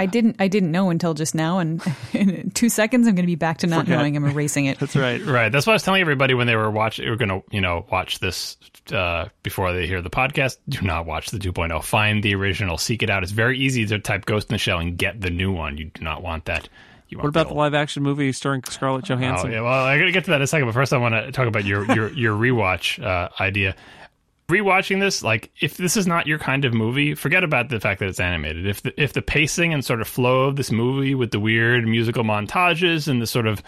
I 0.00 0.06
didn't 0.06 0.36
I 0.38 0.48
didn't 0.48 0.72
know 0.72 0.90
until 0.90 1.14
just 1.14 1.34
now, 1.34 1.58
and 1.58 1.82
in 2.12 2.50
two 2.50 2.68
seconds 2.68 3.06
I'm 3.06 3.14
going 3.14 3.22
to 3.24 3.26
be 3.30 3.34
back 3.36 3.58
to 3.58 3.66
not 3.66 3.80
Forget. 3.86 3.98
knowing. 3.98 4.16
I'm 4.16 4.24
erasing 4.24 4.66
it. 4.66 4.78
That's 4.78 4.96
right. 4.96 5.24
Right. 5.24 5.50
That's 5.50 5.66
what 5.66 5.72
I 5.72 5.74
was 5.74 5.82
telling 5.82 6.00
everybody 6.00 6.34
when 6.34 6.46
they 6.46 6.56
were 6.56 6.70
watching. 6.70 7.04
They 7.04 7.10
were 7.10 7.16
going 7.16 7.28
to, 7.28 7.42
you 7.50 7.60
know, 7.60 7.86
watch 7.90 8.18
this 8.18 8.56
uh, 8.92 9.26
before 9.42 9.72
they 9.72 9.86
hear 9.86 10.02
the 10.02 10.10
podcast. 10.10 10.56
Do 10.68 10.82
not 10.82 11.06
watch 11.06 11.30
the 11.30 11.38
2.0. 11.38 11.82
Find 11.84 12.22
the 12.22 12.34
original. 12.34 12.78
Seek 12.78 13.02
it 13.02 13.10
out. 13.10 13.22
It's 13.22 13.32
very 13.32 13.58
easy 13.58 13.86
to 13.86 13.98
type 13.98 14.24
Ghost 14.24 14.48
in 14.50 14.54
the 14.54 14.58
Shell 14.58 14.78
and 14.80 14.96
get 14.98 15.20
the 15.20 15.30
new 15.30 15.52
one. 15.52 15.76
You 15.78 15.86
do 15.92 16.02
not 16.02 16.22
want 16.22 16.46
that. 16.46 16.68
You 17.08 17.18
What 17.18 17.26
about 17.28 17.44
the 17.48 17.50
old- 17.54 17.58
live 17.58 17.74
action 17.74 18.02
movie 18.04 18.30
starring 18.32 18.62
Scarlett 18.64 19.04
Oh 19.10 19.14
Johansson? 19.16 19.50
yeah. 19.50 19.62
Well, 19.62 19.72
I 19.72 19.98
got 19.98 20.04
to 20.04 20.12
get 20.12 20.24
to 20.26 20.30
that 20.30 20.36
in 20.36 20.42
a 20.42 20.46
second. 20.46 20.66
But 20.66 20.74
first, 20.74 20.92
I 20.92 20.96
want 20.98 21.14
to 21.14 21.32
talk 21.32 21.48
about 21.48 21.64
your 21.64 21.84
your 21.92 22.12
your 22.12 22.36
rewatch 22.36 23.02
uh, 23.04 23.28
idea. 23.40 23.74
Rewatching 24.50 24.98
this, 24.98 25.22
like 25.22 25.50
if 25.60 25.76
this 25.76 25.96
is 25.96 26.08
not 26.08 26.26
your 26.26 26.38
kind 26.38 26.64
of 26.64 26.74
movie, 26.74 27.14
forget 27.14 27.44
about 27.44 27.68
the 27.68 27.78
fact 27.78 28.00
that 28.00 28.08
it's 28.08 28.18
animated. 28.18 28.66
If 28.66 28.82
the 28.82 29.00
if 29.00 29.12
the 29.12 29.22
pacing 29.22 29.72
and 29.72 29.84
sort 29.84 30.00
of 30.00 30.08
flow 30.08 30.46
of 30.46 30.56
this 30.56 30.72
movie 30.72 31.14
with 31.14 31.30
the 31.30 31.38
weird 31.38 31.86
musical 31.86 32.24
montages 32.24 33.06
and 33.06 33.22
the 33.22 33.28
sort 33.28 33.46
of 33.46 33.62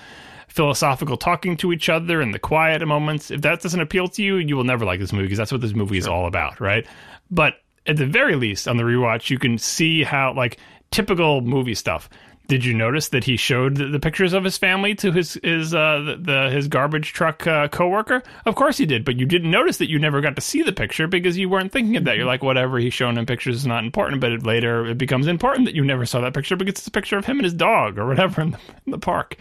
philosophical 0.49 1.17
talking 1.17 1.57
to 1.59 1.73
each 1.73 1.89
other 1.89 2.21
and 2.21 2.35
the 2.35 2.39
quiet 2.39 2.85
moments, 2.87 3.31
if 3.31 3.43
that 3.43 3.63
doesn't 3.63 3.81
appeal 3.81 4.09
to 4.09 4.25
you, 4.25 4.37
you 4.37 4.57
will 4.57 4.65
never 4.65 4.85
like 4.85 4.99
this 4.99 5.13
movie 5.13 5.27
because 5.27 5.39
that's 5.39 5.53
what 5.53 5.61
this 5.61 5.75
movie 5.75 5.99
is 5.99 6.09
all 6.09 6.27
about, 6.27 6.61
right? 6.61 6.85
But 7.31 7.55
at 7.87 7.97
the 7.97 8.07
very 8.07 8.35
least, 8.35 8.67
on 8.67 8.77
the 8.77 8.83
rewatch, 8.83 9.31
you 9.31 9.39
can 9.39 9.59
see 9.59 10.03
how 10.03 10.35
like 10.35 10.59
typical 10.91 11.43
movie 11.43 11.77
stuff. 11.77 12.11
Did 12.53 12.67
you 12.67 12.75
notice 12.75 13.09
that 13.09 13.25
he 13.25 13.39
showed 13.39 13.77
the, 13.77 13.87
the 13.87 13.99
pictures 13.99 14.35
of 14.35 14.45
his 14.45 14.59
family 14.59 14.95
to 14.97 15.11
his 15.11 15.41
his 15.43 15.75
uh, 15.75 16.03
the, 16.03 16.17
the 16.21 16.51
his 16.51 16.69
garbage 16.69 17.15
truck 17.15 17.47
uh, 17.47 17.69
coworker? 17.69 18.23
Of 18.45 18.57
course 18.57 18.77
he 18.77 18.85
did, 18.85 19.07
but 19.07 19.19
you 19.19 19.25
didn't 19.25 19.51
notice 19.51 19.79
that 19.79 19.89
you 19.89 19.99
never 19.99 20.21
got 20.21 20.37
to 20.37 20.43
see 20.43 20.61
the 20.61 20.71
picture 20.71 21.07
because 21.07 21.39
you 21.39 21.49
weren't 21.49 21.73
thinking 21.73 21.97
of 21.97 22.05
that. 22.05 22.19
You're 22.19 22.27
like, 22.27 22.43
whatever, 22.43 22.79
he's 22.79 22.93
shown 22.93 23.17
in 23.17 23.25
pictures 23.25 23.57
is 23.57 23.67
not 23.67 23.85
important. 23.85 24.21
But 24.21 24.33
it, 24.33 24.43
later 24.45 24.85
it 24.85 24.99
becomes 24.99 25.29
important 25.29 25.65
that 25.65 25.75
you 25.75 25.83
never 25.83 26.05
saw 26.05 26.21
that 26.21 26.35
picture 26.35 26.55
because 26.55 26.75
it's 26.75 26.87
a 26.87 26.91
picture 26.91 27.17
of 27.17 27.25
him 27.25 27.39
and 27.39 27.45
his 27.45 27.55
dog 27.55 27.97
or 27.97 28.07
whatever 28.07 28.43
in 28.43 28.51
the, 28.51 28.59
in 28.85 28.91
the 28.91 28.99
park. 28.99 29.39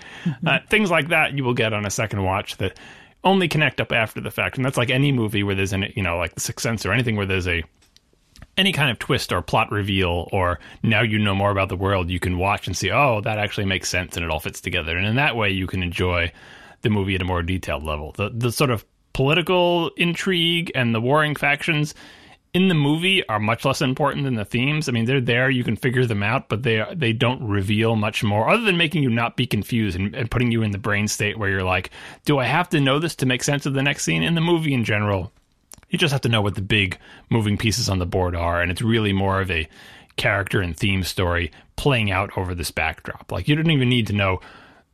Uh, 0.48 0.60
things 0.70 0.90
like 0.90 1.10
that 1.10 1.34
you 1.34 1.44
will 1.44 1.54
get 1.54 1.74
on 1.74 1.86
a 1.86 1.92
second 1.92 2.24
watch 2.24 2.56
that 2.60 2.78
only 3.26 3.50
connect 3.50 3.82
up 3.82 3.92
after 3.92 4.22
the 4.22 4.32
fact, 4.32 4.56
and 4.56 4.66
that's 4.66 4.78
like 4.78 4.90
any 4.90 5.12
movie 5.12 5.44
where 5.44 5.54
there's 5.54 5.74
an 5.74 5.92
you 5.98 6.02
know 6.02 6.18
like 6.18 6.34
The 6.34 6.40
Sixth 6.40 6.64
Sense 6.64 6.86
or 6.86 6.94
anything 6.94 7.18
where 7.18 7.26
there's 7.26 7.50
a 7.50 7.62
any 8.62 8.72
kind 8.72 8.92
of 8.92 9.00
twist 9.00 9.34
or 9.34 9.42
plot 9.42 9.72
reveal 9.72 10.30
or 10.32 10.60
now 10.84 11.02
you 11.02 11.18
know 11.18 11.34
more 11.34 11.50
about 11.50 11.68
the 11.68 11.76
world 11.76 12.12
you 12.12 12.20
can 12.20 12.38
watch 12.38 12.68
and 12.68 12.78
see 12.78 12.92
oh 12.92 13.20
that 13.22 13.40
actually 13.40 13.66
makes 13.66 13.90
sense 13.90 14.16
and 14.16 14.24
it 14.24 14.30
all 14.30 14.40
fits 14.40 14.62
together 14.62 14.96
and 14.96 15.08
in 15.08 15.16
that 15.16 15.36
way 15.36 15.50
you 15.50 15.66
can 15.66 15.82
enjoy 15.82 16.32
the 16.82 16.90
movie 16.90 17.16
at 17.16 17.22
a 17.24 17.26
more 17.26 17.42
detailed 17.42 17.84
level 17.84 18.12
the 18.18 18.30
the 18.30 18.52
sort 18.52 18.70
of 18.70 18.86
political 19.14 19.90
intrigue 19.98 20.72
and 20.76 20.94
the 20.94 21.02
warring 21.02 21.36
factions 21.36 21.96
in 22.54 22.68
the 22.68 22.76
movie 22.76 23.28
are 23.30 23.40
much 23.40 23.64
less 23.64 23.82
important 23.82 24.26
than 24.26 24.36
the 24.36 24.44
themes. 24.44 24.90
I 24.90 24.92
mean, 24.92 25.06
they're 25.06 25.22
there; 25.22 25.50
you 25.50 25.64
can 25.64 25.78
figure 25.78 26.06
them 26.06 26.22
out, 26.22 26.50
but 26.50 26.64
they 26.64 26.84
they 26.94 27.14
don't 27.14 27.42
reveal 27.42 27.96
much 27.96 28.24
more, 28.24 28.50
other 28.50 28.64
than 28.64 28.76
making 28.76 29.04
you 29.04 29.10
not 29.10 29.38
be 29.38 29.48
confused 29.48 29.98
and, 29.98 30.14
and 30.14 30.30
putting 30.30 30.52
you 30.52 30.62
in 30.62 30.72
the 30.72 30.78
brain 30.78 31.08
state 31.08 31.40
where 31.40 31.50
you're 31.50 31.64
like, 31.64 31.92
"Do 32.26 32.40
I 32.40 32.46
have 32.46 32.68
to 32.70 32.82
know 32.82 33.00
this 33.00 33.16
to 33.18 33.26
make 33.26 33.44
sense 33.44 33.66
of 33.66 33.74
the 33.74 33.84
next 33.84 34.04
scene?" 34.04 34.22
In 34.22 34.36
the 34.36 34.42
movie, 34.42 34.74
in 34.74 34.84
general, 34.84 35.32
you 35.92 36.00
just 36.00 36.12
have 36.12 36.22
to 36.22 36.30
know 36.30 36.42
what 36.42 36.56
the 36.56 36.62
big 36.62 36.98
moving 37.30 37.58
pieces 37.58 37.88
on 37.90 38.00
the 38.00 38.06
board 38.08 38.36
are, 38.36 38.62
and 38.62 38.72
it's 38.72 38.82
really 38.82 39.14
more 39.14 39.40
of 39.40 39.52
a 39.52 39.68
character 40.18 40.60
and 40.62 40.76
theme 40.76 41.04
story 41.04 41.52
playing 41.76 42.10
out 42.12 42.36
over 42.38 42.54
this 42.56 42.72
backdrop. 42.72 43.32
Like 43.32 43.48
you 43.48 43.56
don't 43.56 43.70
even 43.72 43.88
need 43.90 44.08
to 44.08 44.14
know 44.14 44.40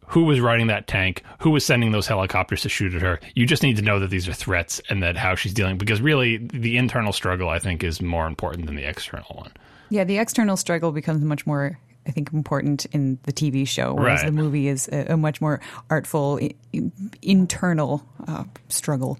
who 0.07 0.23
was 0.23 0.39
riding 0.39 0.67
that 0.67 0.87
tank, 0.87 1.21
who 1.39 1.49
was 1.49 1.65
sending 1.65 1.91
those 1.91 2.07
helicopters 2.07 2.61
to 2.61 2.69
shoot 2.69 2.93
at 2.93 3.01
her. 3.01 3.19
You 3.35 3.45
just 3.45 3.61
need 3.63 3.75
to 3.77 3.81
know 3.81 3.99
that 3.99 4.09
these 4.09 4.27
are 4.27 4.33
threats 4.33 4.79
and 4.89 5.03
that 5.03 5.17
how 5.17 5.35
she's 5.35 5.53
dealing 5.53 5.77
because 5.77 5.99
really 6.01 6.37
the 6.37 6.77
internal 6.77 7.11
struggle 7.11 7.49
I 7.49 7.59
think 7.59 7.83
is 7.83 8.01
more 8.01 8.25
important 8.27 8.67
than 8.67 8.75
the 8.75 8.87
external 8.87 9.25
one. 9.35 9.51
Yeah, 9.89 10.03
the 10.05 10.17
external 10.17 10.55
struggle 10.57 10.91
becomes 10.93 11.23
much 11.23 11.45
more, 11.45 11.77
I 12.07 12.11
think, 12.11 12.31
important 12.31 12.85
in 12.87 13.19
the 13.23 13.33
TV 13.33 13.67
show, 13.67 13.93
whereas 13.93 14.21
Right. 14.21 14.27
the 14.27 14.31
movie 14.31 14.67
is 14.69 14.87
a, 14.93 15.13
a 15.13 15.17
much 15.17 15.41
more 15.41 15.59
artful 15.89 16.39
i- 16.41 16.53
internal 17.21 18.03
uh, 18.27 18.43
struggle. 18.69 19.19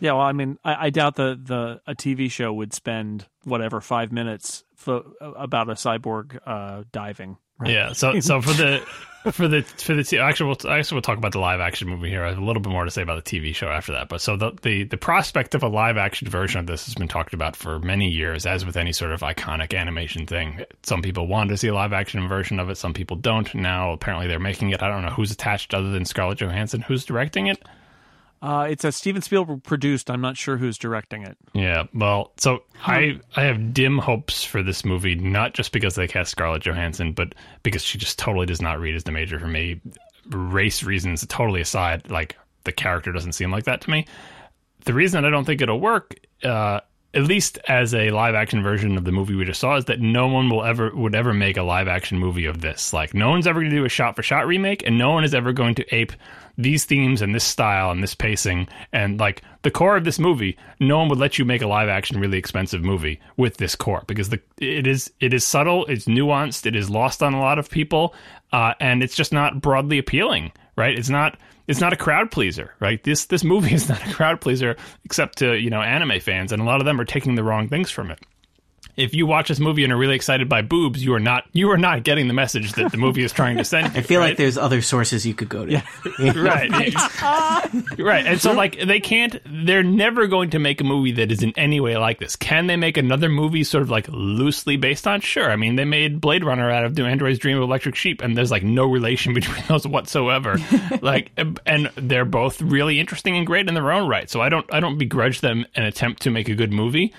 Yeah, 0.00 0.12
well, 0.12 0.22
I 0.22 0.32
mean, 0.32 0.58
I, 0.64 0.86
I 0.86 0.90
doubt 0.90 1.16
the 1.16 1.38
the 1.42 1.80
a 1.86 1.94
TV 1.94 2.30
show 2.30 2.52
would 2.52 2.72
spend 2.72 3.26
whatever 3.44 3.80
five 3.80 4.12
minutes 4.12 4.64
fo- 4.74 5.12
about 5.20 5.68
a 5.68 5.74
cyborg 5.74 6.38
uh, 6.46 6.84
diving. 6.92 7.38
Yeah. 7.64 7.92
So 7.92 8.20
so 8.20 8.40
for 8.42 8.52
the 8.52 8.86
for 9.32 9.48
the 9.48 9.62
for 9.62 9.94
the 9.94 10.04
t- 10.04 10.18
actually 10.18 10.46
we'll, 10.48 10.72
actually 10.72 10.96
we'll 10.96 11.02
talk 11.02 11.18
about 11.18 11.32
the 11.32 11.38
live 11.38 11.60
action 11.60 11.88
movie 11.88 12.10
here. 12.10 12.24
I 12.24 12.30
have 12.30 12.38
a 12.38 12.44
little 12.44 12.60
bit 12.60 12.70
more 12.70 12.84
to 12.84 12.90
say 12.90 13.02
about 13.02 13.24
the 13.24 13.40
TV 13.40 13.54
show 13.54 13.68
after 13.68 13.92
that. 13.92 14.08
But 14.08 14.20
so 14.20 14.36
the 14.36 14.52
the 14.62 14.84
the 14.84 14.96
prospect 14.96 15.54
of 15.54 15.62
a 15.62 15.68
live 15.68 15.96
action 15.96 16.28
version 16.28 16.60
of 16.60 16.66
this 16.66 16.86
has 16.86 16.94
been 16.94 17.08
talked 17.08 17.32
about 17.32 17.56
for 17.56 17.78
many 17.78 18.10
years, 18.10 18.46
as 18.46 18.64
with 18.66 18.76
any 18.76 18.92
sort 18.92 19.12
of 19.12 19.20
iconic 19.20 19.78
animation 19.78 20.26
thing. 20.26 20.64
Some 20.82 21.02
people 21.02 21.26
want 21.26 21.50
to 21.50 21.56
see 21.56 21.68
a 21.68 21.74
live 21.74 21.92
action 21.92 22.26
version 22.28 22.58
of 22.58 22.68
it. 22.68 22.76
Some 22.76 22.92
people 22.92 23.16
don't. 23.16 23.52
Now 23.54 23.92
apparently 23.92 24.26
they're 24.26 24.38
making 24.40 24.70
it. 24.70 24.82
I 24.82 24.88
don't 24.88 25.02
know 25.02 25.10
who's 25.10 25.30
attached 25.30 25.72
other 25.74 25.90
than 25.90 26.04
Scarlett 26.04 26.38
Johansson. 26.38 26.82
Who's 26.82 27.04
directing 27.04 27.46
it? 27.46 27.62
Uh, 28.44 28.66
it's 28.68 28.84
a 28.84 28.92
Steven 28.92 29.22
Spielberg 29.22 29.62
produced. 29.62 30.10
I'm 30.10 30.20
not 30.20 30.36
sure 30.36 30.58
who's 30.58 30.76
directing 30.76 31.22
it. 31.22 31.38
Yeah, 31.54 31.84
well, 31.94 32.32
so 32.36 32.62
I 32.84 33.18
I 33.36 33.44
have 33.44 33.72
dim 33.72 33.96
hopes 33.96 34.44
for 34.44 34.62
this 34.62 34.84
movie, 34.84 35.14
not 35.14 35.54
just 35.54 35.72
because 35.72 35.94
they 35.94 36.06
cast 36.06 36.32
Scarlett 36.32 36.62
Johansson, 36.62 37.12
but 37.12 37.34
because 37.62 37.82
she 37.82 37.96
just 37.96 38.18
totally 38.18 38.44
does 38.44 38.60
not 38.60 38.80
read 38.80 38.96
as 38.96 39.04
the 39.04 39.12
major 39.12 39.40
for 39.40 39.46
me. 39.46 39.80
Race 40.26 40.82
reasons 40.82 41.26
totally 41.26 41.62
aside, 41.62 42.10
like 42.10 42.36
the 42.64 42.72
character 42.72 43.12
doesn't 43.12 43.32
seem 43.32 43.50
like 43.50 43.64
that 43.64 43.80
to 43.80 43.90
me. 43.90 44.06
The 44.84 44.92
reason 44.92 45.24
I 45.24 45.30
don't 45.30 45.46
think 45.46 45.62
it'll 45.62 45.80
work, 45.80 46.14
uh, 46.42 46.80
at 47.14 47.22
least 47.22 47.58
as 47.66 47.94
a 47.94 48.10
live 48.10 48.34
action 48.34 48.62
version 48.62 48.98
of 48.98 49.04
the 49.04 49.12
movie 49.12 49.34
we 49.34 49.46
just 49.46 49.60
saw, 49.60 49.76
is 49.76 49.86
that 49.86 50.00
no 50.00 50.26
one 50.26 50.50
will 50.50 50.64
ever 50.64 50.94
would 50.94 51.14
ever 51.14 51.32
make 51.32 51.56
a 51.56 51.62
live 51.62 51.88
action 51.88 52.18
movie 52.18 52.44
of 52.44 52.60
this. 52.60 52.92
Like 52.92 53.14
no 53.14 53.30
one's 53.30 53.46
ever 53.46 53.60
going 53.60 53.70
to 53.70 53.76
do 53.76 53.86
a 53.86 53.88
shot 53.88 54.16
for 54.16 54.22
shot 54.22 54.46
remake, 54.46 54.86
and 54.86 54.98
no 54.98 55.12
one 55.12 55.24
is 55.24 55.34
ever 55.34 55.54
going 55.54 55.76
to 55.76 55.94
ape 55.94 56.12
these 56.56 56.84
themes 56.84 57.22
and 57.22 57.34
this 57.34 57.44
style 57.44 57.90
and 57.90 58.02
this 58.02 58.14
pacing 58.14 58.68
and 58.92 59.18
like 59.18 59.42
the 59.62 59.70
core 59.70 59.96
of 59.96 60.04
this 60.04 60.18
movie. 60.18 60.56
No 60.80 60.98
one 60.98 61.08
would 61.08 61.18
let 61.18 61.38
you 61.38 61.44
make 61.44 61.62
a 61.62 61.66
live 61.66 61.88
action 61.88 62.20
really 62.20 62.38
expensive 62.38 62.82
movie 62.82 63.20
with 63.36 63.56
this 63.56 63.74
core 63.74 64.04
because 64.06 64.28
the 64.28 64.40
it 64.58 64.86
is 64.86 65.12
it 65.20 65.34
is 65.34 65.44
subtle, 65.44 65.86
it's 65.86 66.04
nuanced, 66.04 66.66
it 66.66 66.76
is 66.76 66.90
lost 66.90 67.22
on 67.22 67.34
a 67.34 67.40
lot 67.40 67.58
of 67.58 67.70
people, 67.70 68.14
uh, 68.52 68.74
and 68.80 69.02
it's 69.02 69.16
just 69.16 69.32
not 69.32 69.60
broadly 69.60 69.98
appealing. 69.98 70.52
Right? 70.76 70.98
It's 70.98 71.10
not 71.10 71.38
it's 71.66 71.80
not 71.80 71.92
a 71.92 71.96
crowd 71.96 72.30
pleaser, 72.30 72.74
right? 72.80 73.02
This 73.02 73.26
this 73.26 73.44
movie 73.44 73.74
is 73.74 73.88
not 73.88 74.06
a 74.06 74.12
crowd 74.12 74.40
pleaser 74.40 74.76
except 75.04 75.38
to 75.38 75.54
you 75.56 75.70
know 75.70 75.82
anime 75.82 76.20
fans, 76.20 76.52
and 76.52 76.60
a 76.62 76.64
lot 76.64 76.80
of 76.80 76.84
them 76.84 77.00
are 77.00 77.04
taking 77.04 77.34
the 77.34 77.44
wrong 77.44 77.68
things 77.68 77.90
from 77.90 78.10
it. 78.10 78.20
If 78.96 79.14
you 79.14 79.26
watch 79.26 79.48
this 79.48 79.58
movie 79.58 79.82
and 79.82 79.92
are 79.92 79.96
really 79.96 80.14
excited 80.14 80.48
by 80.48 80.62
boobs, 80.62 81.04
you 81.04 81.14
are 81.14 81.20
not 81.20 81.44
you 81.52 81.70
are 81.70 81.76
not 81.76 82.04
getting 82.04 82.28
the 82.28 82.34
message 82.34 82.72
that 82.72 82.92
the 82.92 82.98
movie 82.98 83.24
is 83.24 83.32
trying 83.32 83.56
to 83.56 83.64
send. 83.64 83.86
I 83.96 84.02
feel 84.02 84.20
like 84.20 84.36
there's 84.36 84.56
other 84.56 84.82
sources 84.82 85.26
you 85.26 85.34
could 85.34 85.48
go 85.48 85.66
to. 85.66 85.72
Yeah. 85.72 85.82
right, 86.36 86.70
right, 87.98 88.26
and 88.26 88.40
so 88.40 88.52
like 88.52 88.78
they 88.78 89.00
can't. 89.00 89.40
They're 89.46 89.82
never 89.82 90.26
going 90.26 90.50
to 90.50 90.58
make 90.58 90.80
a 90.80 90.84
movie 90.84 91.12
that 91.12 91.32
is 91.32 91.42
in 91.42 91.52
any 91.56 91.80
way 91.80 91.96
like 91.96 92.18
this. 92.18 92.36
Can 92.36 92.66
they 92.66 92.76
make 92.76 92.96
another 92.96 93.28
movie 93.28 93.64
sort 93.64 93.82
of 93.82 93.90
like 93.90 94.06
loosely 94.08 94.76
based 94.76 95.06
on? 95.06 95.20
Sure. 95.20 95.50
I 95.50 95.56
mean, 95.56 95.76
they 95.76 95.84
made 95.84 96.20
Blade 96.20 96.44
Runner 96.44 96.70
out 96.70 96.84
of 96.84 96.94
Do 96.94 97.04
Androids 97.06 97.38
Dream 97.38 97.56
of 97.56 97.64
Electric 97.64 97.96
Sheep, 97.96 98.22
and 98.22 98.36
there's 98.36 98.50
like 98.50 98.62
no 98.62 98.86
relation 98.86 99.34
between 99.34 99.64
those 99.68 99.86
whatsoever. 99.86 100.56
like, 101.02 101.32
and 101.66 101.90
they're 101.96 102.24
both 102.24 102.60
really 102.62 103.00
interesting 103.00 103.36
and 103.36 103.46
great 103.46 103.68
in 103.68 103.74
their 103.74 103.90
own 103.90 104.08
right. 104.08 104.30
So 104.30 104.40
I 104.40 104.48
don't 104.48 104.72
I 104.72 104.80
don't 104.80 104.98
begrudge 104.98 105.40
them 105.40 105.66
an 105.74 105.84
attempt 105.84 106.22
to 106.22 106.30
make 106.30 106.48
a 106.48 106.54
good 106.54 106.72
movie 106.72 107.12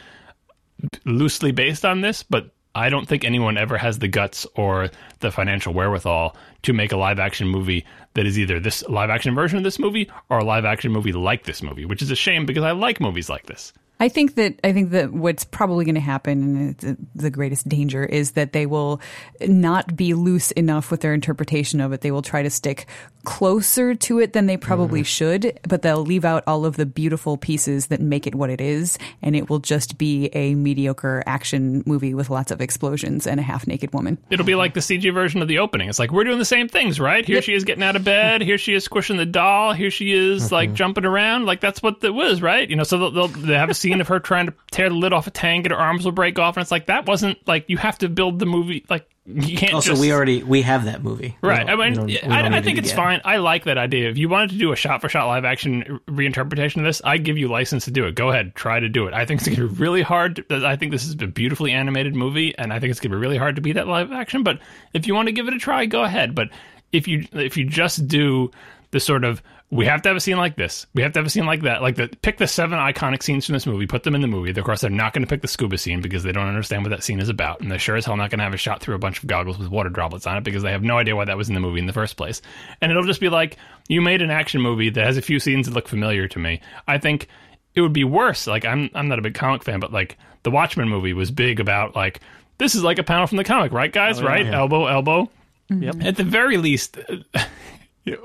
loosely 1.06 1.52
based 1.52 1.86
on 1.86 2.02
this, 2.02 2.24
but 2.24 2.52
I 2.76 2.90
don't 2.90 3.08
think 3.08 3.24
anyone 3.24 3.58
ever 3.58 3.78
has 3.78 4.00
the 4.00 4.10
guts 4.10 4.46
or 4.56 4.90
the 5.22 5.32
financial 5.32 5.74
wherewithal 5.74 6.36
to 6.64 6.74
make 6.74 6.92
a 6.92 6.98
live 6.98 7.20
action 7.20 7.48
movie 7.48 7.86
that 8.16 8.26
is 8.26 8.38
either 8.38 8.60
this 8.60 8.84
live 8.90 9.10
action 9.10 9.34
version 9.34 9.58
of 9.58 9.64
this 9.64 9.80
movie 9.80 10.12
or 10.30 10.40
a 10.40 10.44
live 10.44 10.66
action 10.66 10.92
movie 10.92 11.14
like 11.14 11.46
this 11.46 11.64
movie, 11.64 11.86
which 11.86 12.02
is 12.02 12.12
a 12.12 12.16
shame 12.16 12.46
because 12.46 12.64
I 12.64 12.72
like 12.72 13.00
movies 13.00 13.30
like 13.30 13.46
this. 13.46 13.72
I 13.98 14.10
think 14.10 14.36
that 14.36 14.60
I 14.62 14.74
think 14.74 14.92
that 14.92 15.14
what's 15.14 15.46
probably 15.46 15.86
going 15.86 15.96
to 15.96 16.02
happen, 16.02 16.76
and 16.84 17.08
the 17.16 17.30
greatest 17.30 17.70
danger, 17.70 18.04
is 18.04 18.32
that 18.32 18.52
they 18.52 18.66
will 18.66 19.00
not 19.40 19.96
be 19.96 20.14
loose 20.14 20.52
enough 20.52 20.92
with 20.92 21.00
their 21.00 21.14
interpretation 21.14 21.80
of 21.80 21.94
it. 21.94 22.02
They 22.02 22.12
will 22.12 22.22
try 22.22 22.44
to 22.44 22.50
stick 22.50 22.88
closer 23.26 23.94
to 23.96 24.20
it 24.20 24.34
than 24.34 24.46
they 24.46 24.56
probably 24.58 25.02
Mm-hmm. 25.02 25.04
should, 25.06 25.60
but 25.68 25.82
they'll 25.82 26.06
leave 26.06 26.24
out 26.24 26.44
all 26.48 26.64
of 26.66 26.78
the 26.78 26.86
beautiful 26.86 27.36
pieces 27.38 27.88
that 27.88 28.00
make 28.00 28.26
it 28.28 28.36
what 28.36 28.50
it 28.50 28.62
is, 28.62 28.98
and 29.22 29.36
it 29.36 29.50
will 29.50 29.60
just 29.60 29.98
be 29.98 30.28
a 30.34 30.56
mediocre 30.56 31.24
action 31.26 31.84
movie 31.86 32.14
with 32.14 32.30
lots 32.30 32.52
of 32.52 32.62
explosions 32.62 33.28
and 33.28 33.40
a 33.40 33.44
half 33.44 33.68
naked 33.68 33.94
woman. 33.94 34.18
It'll 34.30 34.46
be 34.46 34.56
like 34.56 34.74
the 34.74 34.80
CG 34.80 35.14
version 35.14 35.42
of 35.42 35.48
the 35.48 35.60
opening. 35.60 35.90
It's 35.90 36.00
like 36.00 36.12
we're 36.12 36.24
doing 36.24 36.40
the 36.40 36.46
same 36.46 36.70
things, 36.70 37.00
right? 37.00 37.26
Here 37.26 37.42
she 37.42 37.54
is 37.54 37.64
getting 37.64 37.84
out 37.84 37.96
of 37.96 38.04
bed. 38.04 38.42
Here 38.42 38.58
she 38.58 38.74
is 38.74 38.84
squishing 38.84 39.18
the 39.18 39.26
doll. 39.26 39.74
Here 39.74 39.92
she 39.92 40.14
is 40.14 40.52
like 40.52 40.74
jumping 40.74 41.06
around. 41.06 41.46
Like 41.46 41.60
that's 41.62 41.82
what 41.84 42.04
it 42.04 42.14
was, 42.14 42.42
right? 42.42 42.70
You 42.70 42.76
know, 42.76 42.84
so 42.84 42.98
they'll, 42.98 43.12
they'll 43.12 43.28
they 43.28 43.56
have 43.56 43.70
a 43.70 43.74
scene 43.74 44.00
of 44.02 44.08
her 44.08 44.20
trying 44.20 44.46
to 44.46 44.54
tear 44.72 44.90
the 44.90 44.96
lid 44.96 45.14
off 45.14 45.28
a 45.28 45.32
tank 45.32 45.66
and 45.66 45.74
her 45.74 45.80
arms 45.80 46.06
will 46.06 46.12
break 46.12 46.38
off, 46.40 46.56
and 46.58 46.62
it's 46.62 46.72
like 46.72 46.86
that 46.86 47.06
wasn't 47.08 47.38
like 47.48 47.66
you 47.68 47.78
have 47.78 47.98
to 47.98 48.10
build 48.10 48.40
the 48.40 48.46
movie 48.46 48.86
like 48.90 49.08
you 49.26 49.58
can't. 49.58 49.74
Also, 49.74 49.92
just, 49.92 50.02
we 50.02 50.12
already 50.14 50.44
we 50.44 50.62
have 50.62 50.86
that 50.86 51.02
movie, 51.04 51.36
Right. 51.42 51.68
I 51.68 51.76
we 51.76 51.84
mean, 51.86 51.94
don't- 51.94 52.06
we 52.06 52.20
I, 52.22 52.42
don't 52.44 52.54
I 52.54 52.62
think 52.62 52.78
it 52.78 52.84
it's 52.86 52.94
again. 52.94 53.04
fine. 53.04 53.22
I 53.26 53.38
like 53.38 53.64
that 53.64 53.78
idea. 53.78 54.10
If 54.10 54.18
you 54.18 54.30
wanted 54.30 54.52
to 54.52 54.58
do 54.58 54.72
a 54.72 54.76
shot 54.76 55.02
for 55.02 55.10
shot 55.10 55.26
live 55.28 55.46
action 55.46 56.00
reinterpretation 56.08 56.78
of 56.78 56.84
this, 56.84 57.02
I 57.04 57.18
give 57.18 57.38
you 57.38 57.48
license 57.48 57.86
to 57.86 57.92
do 57.92 58.06
it. 58.06 58.14
Go 58.16 58.30
ahead, 58.30 58.54
try 58.56 58.80
to 58.80 58.88
do 58.88 59.08
it. 59.08 59.14
I 59.16 59.26
think 59.26 59.40
it's 59.42 59.48
going 59.50 59.68
to 59.68 59.74
be 59.74 59.82
really 59.82 60.02
hard. 60.04 60.46
To, 60.50 60.66
I 60.68 60.76
think 60.76 60.92
this 60.92 61.06
is 61.06 61.14
a 61.22 61.28
beautifully 61.28 61.72
animated 61.72 62.16
movie, 62.16 62.56
and 62.58 62.72
I 62.72 62.80
think 62.80 62.92
it's 62.92 63.00
going 63.00 63.12
to 63.12 63.18
be 63.18 63.22
really 63.22 63.38
hard 63.38 63.56
to 63.56 63.62
be 63.62 63.72
that 63.74 63.88
live 63.88 64.12
action. 64.12 64.44
But 64.44 64.60
if 64.94 65.08
you 65.08 65.16
want 65.16 65.28
to 65.28 65.32
give 65.32 65.48
it 65.48 65.54
a 65.54 65.60
try, 65.60 65.86
go 65.88 66.04
ahead. 66.04 66.36
But 66.36 66.50
if 66.92 67.08
you 67.08 67.26
if 67.34 67.58
you 67.58 67.66
just 67.66 68.08
do 68.08 68.52
the 68.92 69.00
sort 69.00 69.24
of 69.24 69.42
we 69.72 69.86
have 69.86 70.04
to 70.04 70.10
have 70.10 70.16
a 70.16 70.20
scene 70.20 70.38
like 70.38 70.56
this. 70.56 70.86
We 70.94 71.02
have 71.02 71.14
to 71.14 71.20
have 71.20 71.26
a 71.26 71.30
scene 71.30 71.46
like 71.46 71.64
that. 71.64 71.82
Like 71.82 71.96
the 71.96 72.08
pick 72.08 72.38
the 72.38 72.48
seven 72.48 72.78
iconic 72.78 73.24
scenes 73.24 73.46
from 73.46 73.54
this 73.54 73.66
movie, 73.66 73.88
put 73.88 74.04
them 74.04 74.14
in 74.14 74.22
the 74.22 74.28
movie. 74.28 74.52
Of 74.52 74.64
course, 74.64 74.82
they're 74.82 74.90
not 74.90 75.14
going 75.14 75.24
to 75.24 75.30
pick 75.30 75.42
the 75.42 75.48
scuba 75.48 75.78
scene 75.78 76.02
because 76.02 76.24
they 76.24 76.32
don't 76.32 76.48
understand 76.48 76.84
what 76.84 76.90
that 76.90 77.04
scene 77.04 77.20
is 77.20 77.30
about, 77.30 77.62
and 77.62 77.72
they're 77.72 77.80
sure 77.80 77.96
as 77.96 78.06
hell 78.06 78.16
not 78.16 78.30
going 78.30 78.40
to 78.40 78.46
have 78.46 78.54
a 78.54 78.58
shot 78.58 78.82
through 78.82 78.96
a 78.96 79.00
bunch 79.00 79.20
of 79.20 79.28
goggles 79.28 79.58
with 79.58 79.70
water 79.70 79.90
droplets 79.90 80.28
on 80.28 80.38
it 80.38 80.44
because 80.44 80.62
they 80.62 80.72
have 80.72 80.84
no 80.84 80.98
idea 80.98 81.16
why 81.16 81.26
that 81.26 81.38
was 81.38 81.48
in 81.50 81.56
the 81.56 81.60
movie 81.60 81.80
in 81.80 81.88
the 81.88 81.94
first 81.94 82.16
place. 82.16 82.42
And 82.80 82.92
it'll 82.92 83.06
just 83.06 83.20
be 83.20 83.30
like 83.30 83.58
you 83.88 84.02
made 84.02 84.22
an 84.22 84.32
action 84.32 84.62
movie 84.62 84.90
that 84.92 85.06
has 85.06 85.18
a 85.18 85.22
few 85.22 85.40
scenes 85.40 85.68
that 85.68 85.74
look 85.74 85.88
familiar 85.88 86.28
to 86.28 86.40
me. 86.40 86.62
I 86.88 87.00
think 87.00 87.28
it 87.74 87.82
would 87.82 87.94
be 87.94 88.04
worse. 88.04 88.48
Like 88.48 88.66
I'm 88.66 88.90
I'm 88.94 89.08
not 89.08 89.20
a 89.20 89.24
big 89.24 89.34
comic 89.34 89.64
fan, 89.64 89.80
but 89.80 89.92
like 89.92 90.18
the 90.44 90.52
Watchmen 90.52 90.90
movie 90.90 91.14
was 91.14 91.32
big 91.32 91.60
about 91.60 91.96
like 91.96 92.22
this 92.58 92.76
is 92.76 92.84
like 92.84 93.00
a 93.00 93.04
panel 93.04 93.28
from 93.28 93.38
the 93.38 93.44
comic, 93.44 93.72
right, 93.72 93.92
guys? 93.92 94.22
Oh, 94.22 94.26
right? 94.26 94.46
Elbow, 94.46 94.86
elbow. 94.86 95.30
Yep. 95.70 95.96
At 96.02 96.16
the 96.16 96.24
very 96.24 96.58
least, 96.58 96.98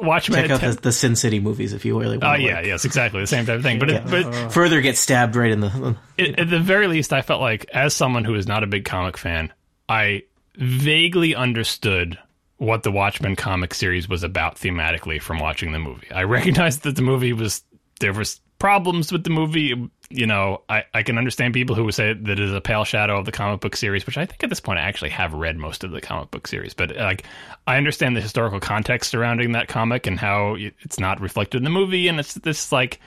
Watchmen. 0.00 0.48
Check 0.48 0.50
out 0.50 0.60
the, 0.60 0.80
the 0.80 0.92
Sin 0.92 1.16
City 1.16 1.40
movies 1.40 1.72
if 1.72 1.84
you 1.84 1.98
really 1.98 2.18
want. 2.18 2.24
Oh 2.24 2.28
want. 2.28 2.42
yeah, 2.42 2.60
yes, 2.60 2.84
exactly 2.84 3.20
the 3.20 3.26
same 3.26 3.46
type 3.46 3.56
of 3.56 3.62
thing. 3.62 3.78
But 3.78 3.90
it, 3.90 4.04
but 4.04 4.26
uh, 4.26 4.48
Further 4.50 4.80
get 4.80 4.96
stabbed 4.96 5.36
right 5.36 5.50
in 5.50 5.60
the. 5.60 5.96
it, 6.18 6.38
at 6.38 6.50
the 6.50 6.58
very 6.58 6.86
least, 6.86 7.12
I 7.12 7.22
felt 7.22 7.40
like 7.40 7.66
as 7.72 7.94
someone 7.94 8.24
who 8.24 8.34
is 8.34 8.46
not 8.46 8.62
a 8.62 8.66
big 8.66 8.84
comic 8.84 9.16
fan, 9.16 9.52
I 9.88 10.24
vaguely 10.56 11.34
understood 11.34 12.18
what 12.58 12.82
the 12.82 12.92
Watchmen 12.92 13.36
comic 13.36 13.72
series 13.72 14.06
was 14.06 14.22
about 14.22 14.56
thematically 14.56 15.20
from 15.20 15.38
watching 15.38 15.72
the 15.72 15.78
movie. 15.78 16.10
I 16.12 16.22
recognized 16.24 16.82
that 16.82 16.96
the 16.96 17.02
movie 17.02 17.32
was 17.32 17.62
there 18.00 18.12
was 18.12 18.40
problems 18.58 19.10
with 19.10 19.24
the 19.24 19.30
movie. 19.30 19.90
You 20.10 20.26
know, 20.26 20.62
I, 20.68 20.84
I 20.92 21.02
can 21.02 21.18
understand 21.18 21.54
people 21.54 21.76
who 21.76 21.84
would 21.84 21.94
say 21.94 22.12
that 22.12 22.32
it 22.32 22.40
is 22.40 22.52
a 22.52 22.60
pale 22.60 22.84
shadow 22.84 23.18
of 23.18 23.26
the 23.26 23.32
comic 23.32 23.60
book 23.60 23.76
series, 23.76 24.06
which 24.06 24.18
I 24.18 24.26
think 24.26 24.42
at 24.42 24.50
this 24.50 24.60
point 24.60 24.80
I 24.80 24.82
actually 24.82 25.10
have 25.10 25.32
read 25.32 25.56
most 25.56 25.84
of 25.84 25.92
the 25.92 26.00
comic 26.00 26.30
book 26.30 26.46
series. 26.48 26.74
But 26.74 26.96
like, 26.96 27.24
I 27.66 27.76
understand 27.76 28.16
the 28.16 28.20
historical 28.20 28.58
context 28.58 29.10
surrounding 29.10 29.52
that 29.52 29.68
comic 29.68 30.06
and 30.06 30.18
how 30.18 30.56
it's 30.58 30.98
not 30.98 31.20
reflected 31.20 31.58
in 31.58 31.64
the 31.64 31.70
movie, 31.70 32.08
and 32.08 32.18
it's 32.18 32.34
this 32.34 32.72
like 32.72 33.00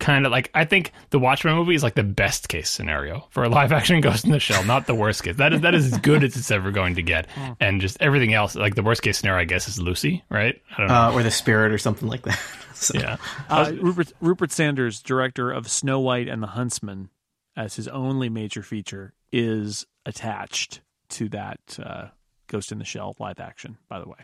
kind 0.00 0.26
of 0.26 0.32
like 0.32 0.50
I 0.54 0.64
think 0.64 0.92
the 1.10 1.18
Watchmen 1.20 1.54
movie 1.54 1.74
is 1.74 1.82
like 1.82 1.94
the 1.94 2.02
best 2.02 2.48
case 2.48 2.68
scenario 2.68 3.28
for 3.30 3.44
a 3.44 3.48
live 3.48 3.70
action 3.80 4.00
Ghost 4.00 4.24
in 4.24 4.32
the 4.32 4.40
Shell, 4.40 4.64
not 4.64 4.86
the 4.86 4.94
worst 4.94 5.22
case. 5.22 5.36
That 5.36 5.52
is 5.52 5.60
that 5.60 5.74
is 5.74 5.92
as 5.92 5.98
good 5.98 6.24
as 6.24 6.36
it's 6.36 6.50
ever 6.50 6.72
going 6.72 6.96
to 6.96 7.02
get, 7.02 7.28
and 7.60 7.80
just 7.80 7.98
everything 8.00 8.34
else. 8.34 8.56
Like 8.56 8.74
the 8.74 8.82
worst 8.82 9.02
case 9.02 9.18
scenario, 9.18 9.42
I 9.42 9.44
guess, 9.44 9.68
is 9.68 9.78
Lucy, 9.78 10.24
right? 10.28 10.60
I 10.72 10.76
don't 10.78 10.88
know. 10.88 10.94
Uh, 10.94 11.12
or 11.12 11.22
the 11.22 11.30
spirit 11.30 11.70
or 11.70 11.78
something 11.78 12.08
like 12.08 12.22
that. 12.22 12.40
So- 12.86 12.98
yeah, 12.98 13.16
Uh, 13.48 13.72
Rupert 13.80 14.12
Rupert 14.20 14.52
Sanders, 14.52 15.02
director 15.02 15.50
of 15.50 15.68
Snow 15.70 16.00
White 16.00 16.28
and 16.28 16.42
the 16.42 16.48
Huntsman, 16.48 17.10
as 17.56 17.76
his 17.76 17.86
only 17.88 18.28
major 18.28 18.62
feature, 18.62 19.12
is 19.32 19.86
attached 20.06 20.80
to 21.10 21.28
that 21.28 21.78
uh, 21.82 22.06
Ghost 22.46 22.72
in 22.72 22.78
the 22.78 22.84
Shell 22.84 23.16
live 23.18 23.38
action. 23.40 23.76
By 23.88 24.00
the 24.00 24.08
way, 24.08 24.16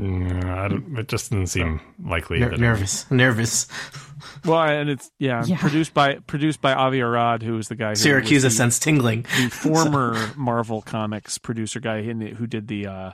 I 0.00 0.68
don't, 0.68 0.96
it 0.98 1.08
just 1.08 1.30
doesn't 1.32 1.48
seem 1.48 1.80
likely. 2.02 2.38
Ner- 2.38 2.50
that 2.50 2.54
it- 2.54 2.60
nervous, 2.60 3.10
nervous. 3.10 3.66
well, 4.44 4.62
and 4.62 4.88
it's 4.88 5.10
yeah, 5.18 5.44
Yeah. 5.44 5.58
produced 5.58 5.92
by 5.92 6.14
produced 6.26 6.60
by 6.60 6.72
Avi 6.72 7.00
Arad, 7.00 7.42
who 7.42 7.58
is 7.58 7.68
the 7.68 7.74
guy 7.74 7.90
who 7.90 7.94
Siracusa's 7.96 8.42
the, 8.44 8.50
sense 8.50 8.78
tingling. 8.78 9.22
the 9.36 9.48
former 9.52 10.30
Marvel 10.36 10.80
Comics 10.82 11.36
producer 11.38 11.80
guy 11.80 12.00
the, 12.12 12.30
who 12.30 12.46
did 12.46 12.68
the 12.68 12.86
uh, 12.86 13.12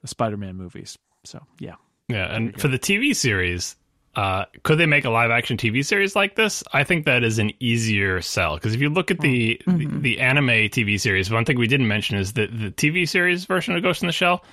the 0.00 0.08
Spider 0.08 0.36
Man 0.36 0.56
movies. 0.56 0.96
So 1.24 1.40
yeah, 1.58 1.74
Yeah, 2.08 2.34
and 2.34 2.58
for 2.60 2.68
the 2.68 2.78
TV 2.78 3.14
series, 3.14 3.76
uh, 4.14 4.44
could 4.62 4.78
they 4.78 4.86
make 4.86 5.04
a 5.04 5.10
live 5.10 5.30
action 5.30 5.56
TV 5.56 5.84
series 5.84 6.14
like 6.14 6.36
this? 6.36 6.62
I 6.72 6.84
think 6.84 7.06
that 7.06 7.24
is 7.24 7.38
an 7.38 7.50
easier 7.60 8.20
sell 8.20 8.54
because 8.56 8.74
if 8.74 8.80
you 8.80 8.90
look 8.90 9.10
at 9.10 9.20
the, 9.20 9.60
the 9.66 9.86
the 9.86 10.20
anime 10.20 10.46
TV 10.48 11.00
series, 11.00 11.30
one 11.30 11.44
thing 11.44 11.58
we 11.58 11.66
didn't 11.66 11.88
mention 11.88 12.16
is 12.18 12.34
that 12.34 12.50
the 12.50 12.70
TV 12.70 13.08
series 13.08 13.46
version 13.46 13.74
of 13.74 13.82
Ghost 13.82 14.02
in 14.02 14.06
the 14.08 14.12
Shell 14.12 14.44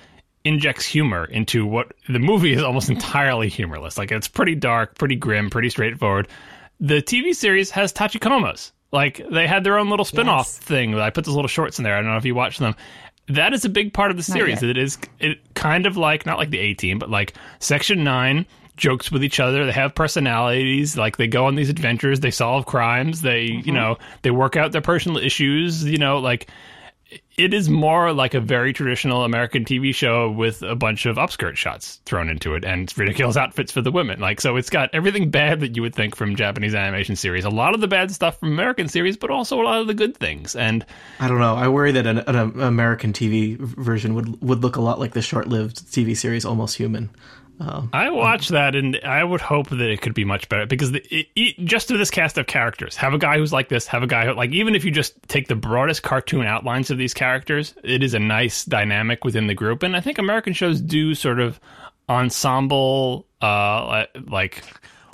injects 0.45 0.85
humor 0.85 1.25
into 1.25 1.65
what 1.65 1.91
the 2.07 2.19
movie 2.19 2.53
is 2.53 2.63
almost 2.63 2.89
entirely 2.89 3.49
humorless. 3.49 3.97
Like 3.97 4.11
it's 4.11 4.29
pretty 4.29 4.55
dark, 4.55 4.97
pretty 4.97 5.15
grim, 5.17 5.49
pretty 5.49 5.69
straightforward. 5.69 6.29
The 6.79 7.01
TV 7.01 7.35
series 7.35 7.69
has 7.71 7.91
tachikomas. 7.91 8.71
Like 8.93 9.21
they 9.29 9.45
had 9.45 9.65
their 9.65 9.77
own 9.77 9.89
little 9.89 10.05
spin-off 10.05 10.45
Yes. 10.47 10.57
thing. 10.57 10.95
I 10.95 11.09
put 11.09 11.25
those 11.25 11.35
little 11.35 11.49
shorts 11.49 11.77
in 11.77 11.83
there. 11.83 11.95
I 11.97 12.01
don't 12.01 12.09
know 12.11 12.17
if 12.17 12.25
you 12.25 12.33
watched 12.33 12.59
them. 12.59 12.75
That 13.27 13.53
is 13.53 13.65
a 13.65 13.69
big 13.69 13.93
part 13.93 14.09
of 14.09 14.17
the 14.17 14.23
series. 14.23 14.63
It 14.63 14.77
is 14.77 14.97
it 15.19 15.37
kind 15.53 15.85
of 15.85 15.97
like 15.97 16.25
not 16.25 16.37
like 16.37 16.49
the 16.49 16.57
A 16.59 16.73
team, 16.73 16.97
but 16.97 17.09
like 17.09 17.33
Section 17.59 18.03
Nine 18.03 18.45
jokes 18.79 19.11
with 19.11 19.23
each 19.23 19.39
other. 19.39 19.65
They 19.65 19.71
have 19.71 19.93
personalities. 19.93 20.97
Like 20.97 21.17
they 21.17 21.27
go 21.27 21.45
on 21.45 21.55
these 21.55 21.69
adventures. 21.69 22.19
They 22.19 22.31
solve 22.31 22.65
crimes. 22.65 23.21
They 23.21 23.43
you 23.43 23.59
mm-hmm. 23.59 23.73
know 23.73 23.97
they 24.23 24.31
work 24.31 24.55
out 24.55 24.71
their 24.71 24.81
personal 24.81 25.17
issues. 25.17 25.83
You 25.83 25.99
know 25.99 26.19
like 26.19 26.49
it 27.37 27.53
is 27.53 27.69
more 27.69 28.11
like 28.11 28.33
a 28.33 28.39
very 28.39 28.73
traditional 28.73 29.23
American 29.23 29.63
TV 29.63 29.95
show 29.95 30.29
with 30.29 30.61
a 30.61 30.75
bunch 30.75 31.05
of 31.05 31.15
upskirt 31.15 31.55
shots 31.55 32.01
thrown 32.05 32.29
into 32.29 32.53
it 32.53 32.65
and 32.65 32.91
ridiculous 32.97 33.37
outfits 33.37 33.71
for 33.71 33.81
the 33.81 33.91
women. 33.91 34.19
Like, 34.19 34.41
so 34.41 34.57
it's 34.57 34.69
got 34.69 34.89
everything 34.93 35.29
bad 35.29 35.61
that 35.61 35.75
you 35.75 35.81
would 35.81 35.95
think 35.95 36.15
from 36.15 36.35
Japanese 36.35 36.75
animation 36.75 37.15
series. 37.15 37.45
A 37.45 37.49
lot 37.49 37.73
of 37.73 37.81
the 37.81 37.87
bad 37.87 38.11
stuff 38.11 38.39
from 38.39 38.51
American 38.51 38.89
series, 38.89 39.15
but 39.15 39.31
also 39.31 39.61
a 39.61 39.63
lot 39.63 39.79
of 39.79 39.87
the 39.87 39.93
good 39.93 40.17
things. 40.17 40.55
And 40.55 40.85
I 41.19 41.29
don't 41.29 41.39
know. 41.39 41.55
I 41.55 41.69
worry 41.69 41.93
that 41.93 42.05
an, 42.05 42.19
an 42.19 42.59
American 42.61 43.13
TV 43.13 43.57
version 43.57 44.15
would 44.15 44.41
would 44.41 44.61
look 44.61 44.75
a 44.75 44.81
lot 44.81 44.99
like 44.99 45.13
the 45.13 45.21
short-lived 45.21 45.77
TV 45.87 46.15
series 46.17 46.45
Almost 46.45 46.75
Human. 46.75 47.09
I 47.91 48.09
watched 48.09 48.49
that 48.49 48.75
and 48.75 48.97
I 49.03 49.23
would 49.23 49.41
hope 49.41 49.69
that 49.69 49.81
it 49.81 50.01
could 50.01 50.13
be 50.13 50.23
much 50.23 50.47
better 50.47 50.65
because 50.65 50.93
the, 50.93 51.01
it, 51.13 51.27
it, 51.35 51.65
just 51.65 51.89
to 51.89 51.97
this 51.97 52.09
cast 52.09 52.37
of 52.37 52.47
characters, 52.47 52.95
have 52.95 53.13
a 53.13 53.17
guy 53.17 53.37
who's 53.37 53.51
like 53.51 53.67
this, 53.67 53.85
have 53.87 54.01
a 54.01 54.07
guy 54.07 54.25
who, 54.25 54.33
like, 54.33 54.51
even 54.51 54.75
if 54.75 54.85
you 54.85 54.91
just 54.91 55.21
take 55.27 55.47
the 55.47 55.55
broadest 55.55 56.01
cartoon 56.01 56.45
outlines 56.45 56.89
of 56.89 56.97
these 56.97 57.13
characters, 57.13 57.73
it 57.83 58.01
is 58.01 58.13
a 58.13 58.19
nice 58.19 58.63
dynamic 58.63 59.25
within 59.25 59.47
the 59.47 59.53
group. 59.53 59.83
And 59.83 59.95
I 59.95 59.99
think 59.99 60.17
American 60.17 60.53
shows 60.53 60.79
do 60.79 61.13
sort 61.15 61.39
of 61.39 61.59
ensemble, 62.07 63.27
uh, 63.41 64.05
like, 64.27 64.63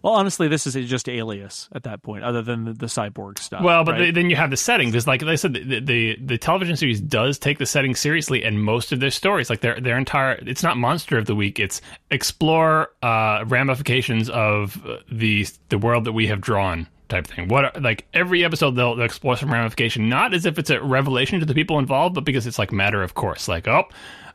well, 0.06 0.14
honestly, 0.14 0.48
this 0.48 0.68
is 0.68 0.76
just 0.88 1.10
Alias 1.10 1.68
at 1.72 1.82
that 1.86 2.03
point, 2.03 2.23
other 2.23 2.44
than 2.44 2.65
the, 2.65 2.73
the 2.73 2.86
cyborg 2.86 3.40
stuff. 3.40 3.64
Well, 3.64 3.84
but 3.84 3.94
right? 3.94 3.98
they, 3.98 4.11
then 4.11 4.30
you 4.30 4.36
have 4.36 4.52
the 4.52 4.56
setting 4.56 4.90
because, 4.90 5.07
like 5.07 5.23
I 5.23 5.34
said, 5.34 5.56
the, 5.56 5.80
the 5.80 6.15
the 6.23 6.38
television 6.38 6.77
series 6.77 7.02
does 7.02 7.40
take 7.40 7.57
the 7.57 7.65
setting 7.65 7.95
seriously, 7.95 8.44
and 8.44 8.64
most 8.64 8.91
of 8.91 8.99
their 8.99 9.10
stories, 9.10 9.49
like 9.49 9.61
their 9.61 9.80
their 9.82 9.98
entire, 9.98 10.34
it's 10.45 10.61
not 10.61 10.77
monster 10.77 11.18
of 11.18 11.26
the 11.26 11.34
week; 11.34 11.60
it's 11.60 11.82
explore 12.11 12.91
uh, 13.02 13.45
ramifications 13.48 14.30
of 14.30 14.80
uh, 14.86 14.98
the 15.11 15.48
the 15.69 15.80
world 15.80 16.03
that 16.03 16.14
we 16.14 16.27
have 16.27 16.40
drawn 16.40 16.86
type 17.10 17.26
thing. 17.26 17.48
What 17.48 17.65
are, 17.65 17.82
like 17.82 18.06
every 18.14 18.45
episode 18.45 18.76
they'll, 18.76 18.94
they'll 18.94 19.06
explore 19.06 19.38
some 19.38 19.52
ramification, 19.52 20.07
not 20.07 20.36
as 20.36 20.45
if 20.45 20.60
it's 20.60 20.69
a 20.69 20.80
revelation 20.84 21.40
to 21.40 21.48
the 21.48 21.56
people 21.56 21.80
involved, 21.80 22.14
but 22.14 22.26
because 22.26 22.45
it's 22.45 22.60
like 22.60 22.72
matter 22.72 23.02
of 23.02 23.15
course. 23.15 23.48
Like, 23.48 23.68
oh, 23.68 23.86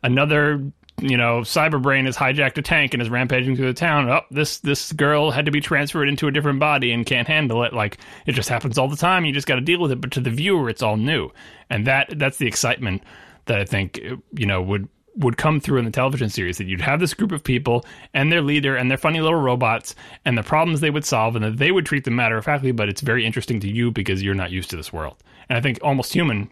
another 0.03 0.73
you 1.01 1.17
know, 1.17 1.41
Cyberbrain 1.41 2.07
has 2.07 2.17
hijacked 2.17 2.59
a 2.59 2.63
tank 2.63 2.95
and 2.95 3.03
is 3.03 3.11
rampaging 3.11 3.57
through 3.57 3.69
the 3.69 3.75
town. 3.75 4.09
Oh, 4.09 4.21
this 4.31 4.59
this 4.59 4.93
girl 4.93 5.31
had 5.31 5.47
to 5.47 5.51
be 5.51 5.61
transferred 5.61 6.09
into 6.09 6.27
a 6.27 6.31
different 6.31 6.61
body 6.61 6.93
and 6.93 7.07
can't 7.07 7.29
handle 7.29 7.63
it. 7.65 7.73
Like 7.73 7.99
it 8.27 8.33
just 8.33 8.49
happens 8.49 8.79
all 8.79 8.89
the 8.89 8.97
time. 8.97 9.25
You 9.25 9.33
just 9.33 9.47
got 9.47 9.57
to 9.57 9.61
deal 9.61 9.81
with 9.81 9.93
it. 9.93 10.01
But 10.01 10.13
to 10.13 10.21
the 10.21 10.31
viewer, 10.31 10.69
it's 10.69 10.83
all 10.83 10.97
new, 10.97 11.31
and 11.69 11.87
that 11.87 12.19
that's 12.19 12.39
the 12.39 12.47
excitement 12.47 13.03
that 13.47 13.59
I 13.59 13.65
think 13.65 14.01
you 14.33 14.47
know 14.47 14.63
would 14.63 14.89
would 15.17 15.37
come 15.37 15.61
through 15.61 15.79
in 15.79 15.85
the 15.85 15.91
television 15.91 16.29
series 16.29 16.59
that 16.59 16.67
you'd 16.67 16.81
have 16.81 17.01
this 17.01 17.15
group 17.15 17.33
of 17.33 17.43
people 17.43 17.85
and 18.15 18.31
their 18.31 18.43
leader 18.43 18.77
and 18.77 18.91
their 18.91 18.99
funny 18.99 19.21
little 19.21 19.41
robots 19.41 19.95
and 20.25 20.39
the 20.39 20.43
problems 20.43 20.81
they 20.81 20.91
would 20.91 21.05
solve 21.05 21.35
and 21.35 21.45
that 21.45 21.57
they 21.57 21.73
would 21.73 21.85
treat 21.85 22.05
them 22.05 22.15
matter 22.15 22.37
of 22.37 22.45
factly 22.45 22.71
but 22.71 22.89
it's 22.89 23.01
very 23.01 23.27
interesting 23.27 23.59
to 23.61 23.69
you 23.69 23.91
because 23.91 24.23
you're 24.23 24.35
not 24.35 24.53
used 24.53 24.71
to 24.71 24.77
this 24.77 24.93
world 24.93 25.17
and 25.49 25.59
i 25.59 25.61
think 25.61 25.81
almost 25.83 26.13
human 26.13 26.51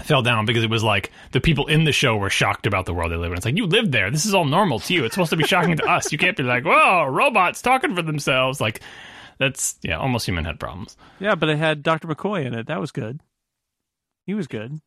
fell 0.00 0.22
down 0.22 0.46
because 0.46 0.64
it 0.64 0.70
was 0.70 0.82
like 0.82 1.10
the 1.32 1.40
people 1.40 1.66
in 1.66 1.84
the 1.84 1.92
show 1.92 2.16
were 2.16 2.30
shocked 2.30 2.66
about 2.66 2.86
the 2.86 2.94
world 2.94 3.12
they 3.12 3.16
live 3.16 3.32
in. 3.32 3.36
It's 3.36 3.46
like 3.46 3.56
you 3.56 3.66
live 3.66 3.90
there. 3.90 4.10
This 4.10 4.26
is 4.26 4.34
all 4.34 4.44
normal 4.44 4.80
to 4.80 4.94
you. 4.94 5.04
It's 5.04 5.14
supposed 5.14 5.30
to 5.30 5.36
be 5.36 5.44
shocking 5.46 5.76
to 5.76 5.84
us. 5.84 6.12
You 6.12 6.18
can't 6.18 6.36
be 6.36 6.42
like, 6.42 6.64
whoa, 6.64 7.04
robots 7.06 7.62
talking 7.62 7.94
for 7.94 8.02
themselves. 8.02 8.60
Like 8.60 8.80
that's 9.38 9.76
yeah, 9.82 9.98
almost 9.98 10.26
human 10.26 10.44
had 10.44 10.58
problems. 10.58 10.96
Yeah, 11.20 11.34
but 11.34 11.48
it 11.48 11.58
had 11.58 11.82
Dr. 11.82 12.08
McCoy 12.08 12.44
in 12.44 12.54
it. 12.54 12.66
That 12.66 12.80
was 12.80 12.92
good. 12.92 13.20
He 14.24 14.34
was 14.34 14.46
good. 14.46 14.80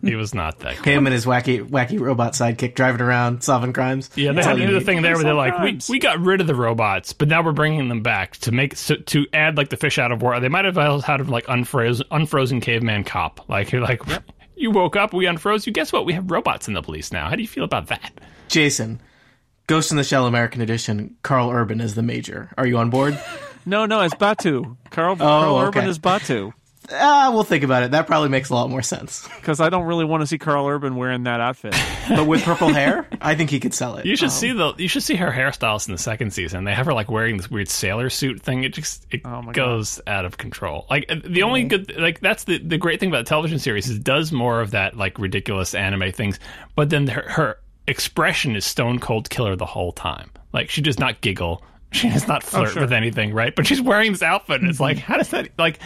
He 0.00 0.14
was 0.14 0.32
not 0.32 0.60
that 0.60 0.76
good. 0.76 0.86
Him 0.86 1.06
and 1.06 1.14
his 1.14 1.26
wacky 1.26 1.68
wacky 1.68 1.98
robot 1.98 2.34
sidekick 2.34 2.76
driving 2.76 3.00
around 3.00 3.42
solving 3.42 3.72
crimes. 3.72 4.10
Yeah, 4.14 4.32
they 4.32 4.42
had 4.42 4.56
to 4.56 4.66
do 4.66 4.74
the 4.74 4.80
thing 4.80 5.02
there 5.02 5.14
where 5.14 5.24
they're 5.24 5.34
like, 5.34 5.58
we, 5.58 5.80
we 5.88 5.98
got 5.98 6.20
rid 6.20 6.40
of 6.40 6.46
the 6.46 6.54
robots, 6.54 7.12
but 7.12 7.26
now 7.28 7.42
we're 7.42 7.52
bringing 7.52 7.88
them 7.88 8.00
back 8.00 8.36
to 8.38 8.52
make 8.52 8.76
so, 8.76 8.94
to 8.94 9.26
add 9.32 9.56
like 9.56 9.70
the 9.70 9.76
fish 9.76 9.98
out 9.98 10.12
of 10.12 10.22
water. 10.22 10.38
They 10.38 10.48
might 10.48 10.64
have 10.66 10.76
had 10.76 11.20
him 11.20 11.28
like 11.28 11.46
unfrozen, 11.48 12.06
unfrozen 12.12 12.60
caveman 12.60 13.02
cop. 13.02 13.48
Like 13.48 13.72
you're 13.72 13.80
like, 13.80 14.02
you 14.54 14.70
woke 14.70 14.94
up, 14.94 15.12
we 15.12 15.24
unfroze 15.24 15.66
you. 15.66 15.72
Guess 15.72 15.92
what? 15.92 16.06
We 16.06 16.12
have 16.12 16.30
robots 16.30 16.68
in 16.68 16.74
the 16.74 16.82
police 16.82 17.10
now. 17.10 17.28
How 17.28 17.34
do 17.34 17.42
you 17.42 17.48
feel 17.48 17.64
about 17.64 17.88
that? 17.88 18.12
Jason, 18.46 19.00
Ghost 19.66 19.90
in 19.90 19.96
the 19.96 20.04
Shell 20.04 20.26
American 20.26 20.60
Edition. 20.60 21.16
Karl 21.22 21.50
Urban 21.50 21.80
is 21.80 21.96
the 21.96 22.02
major. 22.02 22.50
Are 22.56 22.66
you 22.66 22.78
on 22.78 22.90
board? 22.90 23.20
No, 23.64 23.86
no, 23.86 24.00
it's 24.00 24.14
Batou. 24.14 24.76
Karl, 24.90 25.12
oh, 25.12 25.16
Karl 25.16 25.56
okay. 25.56 25.78
Urban 25.78 25.88
is 25.88 25.98
Batou. 26.00 26.52
Ah, 26.90 27.30
we'll 27.32 27.44
think 27.44 27.62
about 27.64 27.84
it. 27.84 27.92
That 27.92 28.06
probably 28.06 28.28
makes 28.28 28.50
a 28.50 28.54
lot 28.54 28.68
more 28.68 28.82
sense. 28.82 29.28
Because 29.42 29.60
I 29.60 29.70
don't 29.70 29.86
really 29.86 30.04
want 30.04 30.20
to 30.20 30.26
see 30.28 30.38
Karl 30.38 30.68
Urban 30.68 30.94
wearing 30.94 31.24
that 31.24 31.40
outfit. 31.40 31.74
But 32.08 32.26
with 32.26 32.44
purple 32.44 32.72
hair, 32.72 33.08
I 33.20 33.34
think 33.34 33.50
he 33.50 33.58
could 33.58 33.74
sell 33.74 33.96
it. 33.96 34.06
You 34.06 34.16
should 34.16 34.30
see 34.30 34.52
the 34.52 34.74
you 34.76 34.86
should 34.88 35.02
see 35.02 35.16
her 35.16 35.30
hairstyles 35.30 35.88
in 35.88 35.92
the 35.92 35.98
second 35.98 36.32
season. 36.32 36.64
They 36.64 36.74
have 36.74 36.86
her 36.86 36.92
like 36.92 37.10
wearing 37.10 37.36
this 37.36 37.50
weird 37.50 37.68
sailor 37.68 38.10
suit 38.10 38.40
thing. 38.42 38.64
It 38.64 38.74
just 38.74 39.06
it 39.10 39.22
Oh 39.24 39.42
my 39.42 39.52
goes 39.52 40.00
out 40.06 40.24
of 40.24 40.36
control. 40.38 40.86
Like 40.90 41.06
uh, 41.08 41.16
the 41.24 41.42
only 41.42 41.64
good 41.64 41.96
like 41.96 42.20
that's 42.20 42.44
the 42.44 42.58
the 42.58 42.78
great 42.78 43.00
thing 43.00 43.08
about 43.08 43.24
the 43.24 43.28
television 43.28 43.58
series 43.58 43.88
is 43.88 43.96
it 43.96 44.04
does 44.04 44.30
more 44.30 44.60
of 44.60 44.72
that 44.72 44.96
like 44.96 45.18
ridiculous 45.18 45.74
anime 45.74 46.12
things, 46.12 46.38
but 46.76 46.90
then 46.90 47.06
her, 47.06 47.22
her 47.28 47.58
expression 47.86 48.54
is 48.56 48.64
stone 48.64 48.98
cold 48.98 49.28
killer 49.30 49.56
the 49.56 49.66
whole 49.66 49.92
time. 49.92 50.30
Like 50.52 50.70
she 50.70 50.82
does 50.82 50.98
not 50.98 51.20
giggle. 51.20 51.62
She 51.92 52.08
does 52.08 52.26
not 52.26 52.42
flirt 52.42 52.72
sure. 52.72 52.82
with 52.82 52.92
anything, 52.92 53.32
right? 53.34 53.54
But 53.54 53.66
she's 53.66 53.80
wearing 53.80 54.12
this 54.12 54.22
outfit, 54.22 54.60
and 54.60 54.70
it's 54.70 54.80
like, 54.80 54.98
how 54.98 55.18
does 55.18 55.28
that 55.30 55.50
like? 55.58 55.78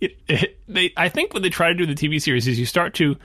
They, 0.00 0.92
I 0.96 1.08
think 1.08 1.34
what 1.34 1.42
they 1.42 1.50
try 1.50 1.68
to 1.68 1.74
do 1.74 1.84
in 1.84 1.88
the 1.88 1.94
TV 1.94 2.20
series 2.20 2.46
is 2.46 2.58
you 2.58 2.66
start 2.66 2.94
to 2.94 3.16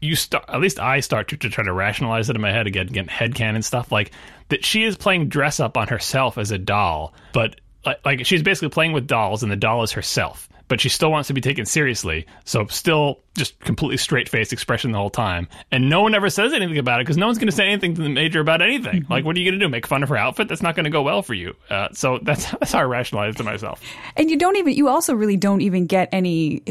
you 0.00 0.14
start 0.14 0.44
at 0.48 0.60
least 0.60 0.78
I 0.78 1.00
start 1.00 1.28
to, 1.28 1.36
to 1.36 1.50
try 1.50 1.64
to 1.64 1.72
rationalize 1.72 2.30
it 2.30 2.36
in 2.36 2.42
my 2.42 2.52
head 2.52 2.66
again, 2.66 2.88
again 2.88 3.06
headcanon 3.06 3.64
stuff 3.64 3.90
like 3.90 4.12
that 4.48 4.64
she 4.64 4.84
is 4.84 4.96
playing 4.96 5.28
dress 5.28 5.58
up 5.60 5.76
on 5.76 5.88
herself 5.88 6.38
as 6.38 6.50
a 6.50 6.58
doll, 6.58 7.14
but 7.32 7.60
like, 7.84 8.04
like 8.04 8.26
she's 8.26 8.42
basically 8.42 8.68
playing 8.68 8.92
with 8.92 9.06
dolls 9.06 9.42
and 9.42 9.50
the 9.50 9.56
doll 9.56 9.82
is 9.82 9.92
herself. 9.92 10.48
But 10.68 10.80
she 10.80 10.88
still 10.88 11.10
wants 11.10 11.28
to 11.28 11.34
be 11.34 11.40
taken 11.40 11.64
seriously, 11.64 12.26
so 12.44 12.66
still 12.66 13.20
just 13.36 13.58
completely 13.60 13.96
straight 13.96 14.28
faced 14.28 14.52
expression 14.52 14.92
the 14.92 14.98
whole 14.98 15.10
time, 15.10 15.48
and 15.70 15.88
no 15.88 16.02
one 16.02 16.14
ever 16.14 16.30
says 16.30 16.52
anything 16.52 16.78
about 16.78 17.00
it 17.00 17.04
because 17.04 17.16
no 17.16 17.26
one's 17.26 17.38
going 17.38 17.48
to 17.48 17.52
say 17.52 17.66
anything 17.66 17.94
to 17.94 18.02
the 18.02 18.08
major 18.08 18.40
about 18.40 18.62
anything. 18.62 19.06
Like, 19.08 19.24
what 19.24 19.36
are 19.36 19.38
you 19.38 19.50
going 19.50 19.58
to 19.58 19.64
do? 19.64 19.70
Make 19.70 19.86
fun 19.86 20.02
of 20.02 20.08
her 20.08 20.16
outfit? 20.16 20.48
That's 20.48 20.62
not 20.62 20.74
going 20.74 20.84
to 20.84 20.90
go 20.90 21.02
well 21.02 21.22
for 21.22 21.34
you. 21.34 21.54
Uh, 21.70 21.88
so 21.92 22.18
that's 22.22 22.50
that's 22.60 22.72
how 22.72 22.80
I 22.80 22.84
rationalize 22.84 23.36
to 23.36 23.44
myself. 23.44 23.80
And 24.16 24.30
you 24.30 24.36
don't 24.36 24.56
even 24.56 24.74
you 24.74 24.88
also 24.88 25.14
really 25.14 25.36
don't 25.36 25.60
even 25.60 25.86
get 25.86 26.08
any 26.12 26.62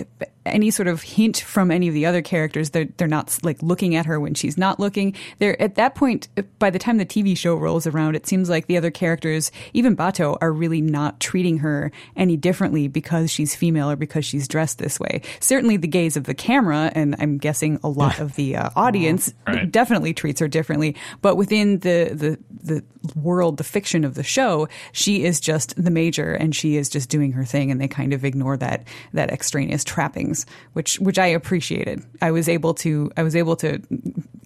any 0.45 0.69
sort 0.69 0.87
of 0.87 1.01
hint 1.01 1.37
from 1.37 1.71
any 1.71 1.87
of 1.87 1.93
the 1.93 2.05
other 2.05 2.21
characters. 2.21 2.69
They're 2.71 2.85
they're 2.97 3.07
not 3.07 3.37
like 3.43 3.61
looking 3.61 3.95
at 3.95 4.05
her 4.05 4.19
when 4.19 4.33
she's 4.33 4.57
not 4.57 4.79
looking. 4.79 5.15
They're 5.39 5.59
at 5.61 5.75
that 5.75 5.95
point 5.95 6.27
by 6.59 6.69
the 6.69 6.79
time 6.79 6.97
the 6.97 7.05
TV 7.05 7.37
show 7.37 7.55
rolls 7.55 7.87
around, 7.87 8.15
it 8.15 8.27
seems 8.27 8.49
like 8.49 8.67
the 8.67 8.77
other 8.77 8.91
characters, 8.91 9.51
even 9.73 9.95
Batou, 9.95 10.37
are 10.41 10.51
really 10.51 10.81
not 10.81 11.19
treating 11.19 11.59
her 11.59 11.91
any 12.15 12.37
differently 12.37 12.87
because 12.87 13.31
she's 13.31 13.55
female 13.55 13.89
or 13.89 13.95
because 13.95 14.25
she's 14.25 14.47
dressed 14.47 14.77
this 14.77 14.99
way. 14.99 15.21
Certainly 15.39 15.77
the 15.77 15.87
gaze 15.87 16.17
of 16.17 16.25
the 16.25 16.33
camera 16.33 16.54
and 16.63 17.15
I'm 17.19 17.37
guessing 17.37 17.79
a 17.83 17.87
lot 17.89 18.19
of 18.19 18.35
the 18.35 18.55
uh, 18.55 18.69
audience 18.75 19.33
Right. 19.47 19.71
definitely 19.71 20.13
treats 20.13 20.39
her 20.39 20.47
differently. 20.47 20.95
But 21.21 21.35
within 21.35 21.79
the, 21.79 22.09
the 22.13 22.39
the 22.63 22.83
world, 23.19 23.57
the 23.57 23.63
fiction 23.63 24.03
of 24.03 24.15
the 24.15 24.23
show, 24.23 24.67
she 24.91 25.23
is 25.23 25.39
just 25.39 25.75
the 25.81 25.91
major, 25.91 26.33
and 26.33 26.55
she 26.55 26.77
is 26.77 26.89
just 26.89 27.09
doing 27.09 27.31
her 27.33 27.45
thing, 27.45 27.69
and 27.71 27.79
they 27.79 27.87
kind 27.87 28.13
of 28.13 28.25
ignore 28.25 28.57
that 28.57 28.83
that 29.13 29.29
extraneous 29.31 29.83
trappings, 29.83 30.45
which 30.73 30.99
which 30.99 31.19
I 31.19 31.27
appreciated. 31.27 32.03
I 32.21 32.31
was 32.31 32.49
able 32.49 32.73
to 32.75 33.11
I 33.17 33.23
was 33.23 33.35
able 33.35 33.55
to 33.57 33.81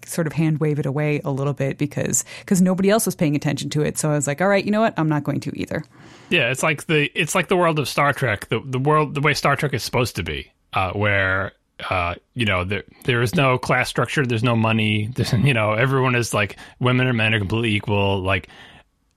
sort 0.06 0.28
of 0.28 0.34
hand 0.34 0.60
wave 0.60 0.80
it 0.80 0.86
away 0.86 1.22
a 1.24 1.32
little 1.32 1.54
bit 1.54 1.78
because 1.78 2.26
because 2.40 2.62
nobody 2.62 2.90
else 2.90 3.06
was 3.06 3.16
paying 3.16 3.36
attention 3.36 3.70
to 3.70 3.82
it. 3.82 3.98
So 3.98 4.10
I 4.10 4.16
was 4.16 4.28
like, 4.28 4.42
all 4.42 4.48
right, 4.48 4.64
you 4.66 4.72
know 4.72 4.82
what, 4.82 4.94
I'm 4.98 5.10
not 5.10 5.24
going 5.24 5.40
to 5.42 5.52
either. 5.60 5.84
Yeah, 6.30 6.50
it's 6.52 6.64
like 6.64 6.86
the 6.88 7.10
it's 7.16 7.36
like 7.36 7.48
the 7.48 7.58
world 7.58 7.80
of 7.80 7.88
Star 7.88 8.14
Trek, 8.14 8.48
the 8.50 8.60
the 8.66 8.80
world 8.80 9.16
the 9.16 9.22
way 9.22 9.34
Star 9.34 9.56
Trek 9.56 9.74
is 9.74 9.84
supposed 9.84 10.16
to 10.18 10.24
be, 10.24 10.52
uh, 10.74 10.92
where 10.92 11.54
uh, 11.90 12.16
you 12.34 12.46
know 12.46 12.64
there 12.64 12.84
there 13.06 13.22
is 13.22 13.36
no 13.36 13.58
class 13.58 13.90
structure, 13.90 14.26
there's 14.26 14.44
no 14.44 14.56
money, 14.56 15.10
there's, 15.16 15.34
you 15.34 15.54
know 15.54 15.74
everyone 15.74 16.16
is 16.16 16.34
like 16.34 16.58
women 16.80 17.08
and 17.08 17.18
men 17.18 17.34
are 17.34 17.40
completely 17.40 17.74
equal. 17.76 18.22
Like 18.22 18.50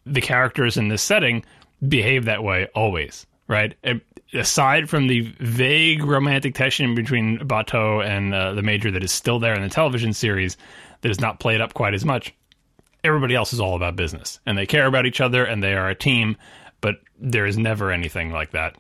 the 0.05 0.21
characters 0.21 0.77
in 0.77 0.89
this 0.89 1.03
setting 1.03 1.45
behave 1.87 2.25
that 2.27 2.43
way 2.43 2.69
always, 2.75 3.27
right? 3.49 3.75
And 3.83 4.01
aside 4.35 4.89
from 4.89 5.07
the 5.07 5.21
vague 5.41 6.05
romantic 6.05 6.55
tension 6.55 6.95
between 6.95 7.39
Batou 7.39 8.05
and 8.05 8.35
uh, 8.35 8.55
the 8.55 8.63
Major 8.63 8.91
that 8.91 9.05
is 9.05 9.13
still 9.13 9.39
there 9.39 9.55
in 9.55 9.63
the 9.63 9.69
television 9.69 10.13
series, 10.13 10.57
that 11.03 11.11
is 11.11 11.21
not 11.21 11.41
played 11.41 11.61
up 11.61 11.75
quite 11.75 11.95
as 11.95 12.05
much 12.05 12.35
everybody 13.05 13.35
else 13.35 13.53
is 13.53 13.61
all 13.61 13.75
about 13.75 13.97
business 13.97 14.41
and 14.47 14.57
they 14.57 14.67
care 14.67 14.87
about 14.87 15.07
each 15.07 15.21
other 15.21 15.45
and 15.45 15.63
they 15.63 15.75
are 15.75 15.89
a 15.89 15.95
team, 15.95 16.37
but 16.81 16.97
there 17.19 17.47
is 17.47 17.59
never 17.59 17.91
anything 17.91 18.31
like 18.31 18.53
that. 18.53 18.77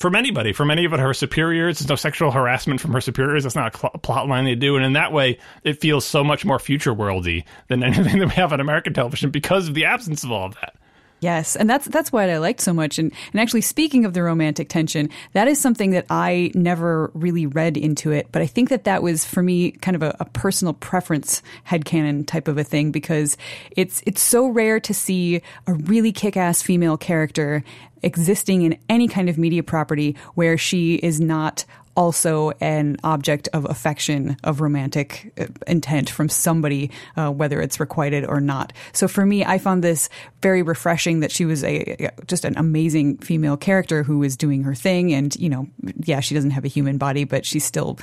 From 0.00 0.14
anybody, 0.14 0.54
from 0.54 0.70
any 0.70 0.86
of 0.86 0.92
her 0.92 1.12
superiors, 1.12 1.78
there's 1.78 1.90
no 1.90 1.94
sexual 1.94 2.30
harassment 2.30 2.80
from 2.80 2.92
her 2.94 3.02
superiors. 3.02 3.42
That's 3.42 3.54
not 3.54 3.74
a 3.74 3.78
cl- 3.78 3.92
plot 4.02 4.28
line 4.28 4.46
they 4.46 4.54
do. 4.54 4.74
And 4.76 4.84
in 4.84 4.94
that 4.94 5.12
way, 5.12 5.38
it 5.62 5.78
feels 5.78 6.06
so 6.06 6.24
much 6.24 6.42
more 6.42 6.58
future 6.58 6.94
worldy 6.94 7.44
than 7.68 7.82
anything 7.84 8.18
that 8.18 8.28
we 8.28 8.34
have 8.34 8.50
on 8.54 8.60
American 8.60 8.94
television 8.94 9.30
because 9.30 9.68
of 9.68 9.74
the 9.74 9.84
absence 9.84 10.24
of 10.24 10.32
all 10.32 10.46
of 10.46 10.54
that. 10.54 10.74
Yes, 11.20 11.54
and 11.54 11.68
that's 11.68 11.86
that's 11.86 12.10
what 12.10 12.30
I 12.30 12.38
liked 12.38 12.62
so 12.62 12.72
much. 12.72 12.98
And 12.98 13.12
and 13.32 13.40
actually, 13.40 13.60
speaking 13.60 14.06
of 14.06 14.14
the 14.14 14.22
romantic 14.22 14.70
tension, 14.70 15.10
that 15.34 15.48
is 15.48 15.60
something 15.60 15.90
that 15.90 16.06
I 16.08 16.50
never 16.54 17.10
really 17.12 17.44
read 17.44 17.76
into 17.76 18.10
it. 18.10 18.28
But 18.32 18.40
I 18.40 18.46
think 18.46 18.70
that 18.70 18.84
that 18.84 19.02
was 19.02 19.24
for 19.26 19.42
me 19.42 19.72
kind 19.72 19.94
of 19.94 20.02
a, 20.02 20.16
a 20.18 20.24
personal 20.24 20.72
preference 20.72 21.42
headcanon 21.66 22.26
type 22.26 22.48
of 22.48 22.56
a 22.56 22.64
thing 22.64 22.90
because 22.90 23.36
it's 23.76 24.02
it's 24.06 24.22
so 24.22 24.48
rare 24.48 24.80
to 24.80 24.94
see 24.94 25.42
a 25.66 25.74
really 25.74 26.10
kick-ass 26.10 26.62
female 26.62 26.96
character 26.96 27.62
existing 28.02 28.62
in 28.62 28.78
any 28.88 29.06
kind 29.06 29.28
of 29.28 29.36
media 29.36 29.62
property 29.62 30.16
where 30.34 30.56
she 30.56 30.94
is 30.94 31.20
not 31.20 31.66
also 31.96 32.50
an 32.60 32.96
object 33.02 33.48
of 33.52 33.64
affection, 33.64 34.36
of 34.44 34.60
romantic 34.60 35.32
uh, 35.38 35.46
intent 35.66 36.08
from 36.08 36.28
somebody, 36.28 36.90
uh, 37.16 37.30
whether 37.30 37.60
it's 37.60 37.80
requited 37.80 38.24
or 38.24 38.40
not. 38.40 38.72
So 38.92 39.08
for 39.08 39.26
me, 39.26 39.44
I 39.44 39.58
found 39.58 39.82
this 39.82 40.08
very 40.42 40.62
refreshing 40.62 41.20
that 41.20 41.32
she 41.32 41.44
was 41.44 41.64
a 41.64 42.10
just 42.26 42.44
an 42.44 42.56
amazing 42.56 43.18
female 43.18 43.56
character 43.56 44.02
who 44.02 44.22
is 44.22 44.36
doing 44.36 44.62
her 44.62 44.74
thing, 44.74 45.12
and 45.12 45.34
you 45.36 45.48
know, 45.48 45.66
yeah, 46.04 46.20
she 46.20 46.34
doesn't 46.34 46.52
have 46.52 46.64
a 46.64 46.68
human 46.68 46.96
body, 46.96 47.24
but 47.24 47.44
she 47.44 47.58
still 47.58 47.98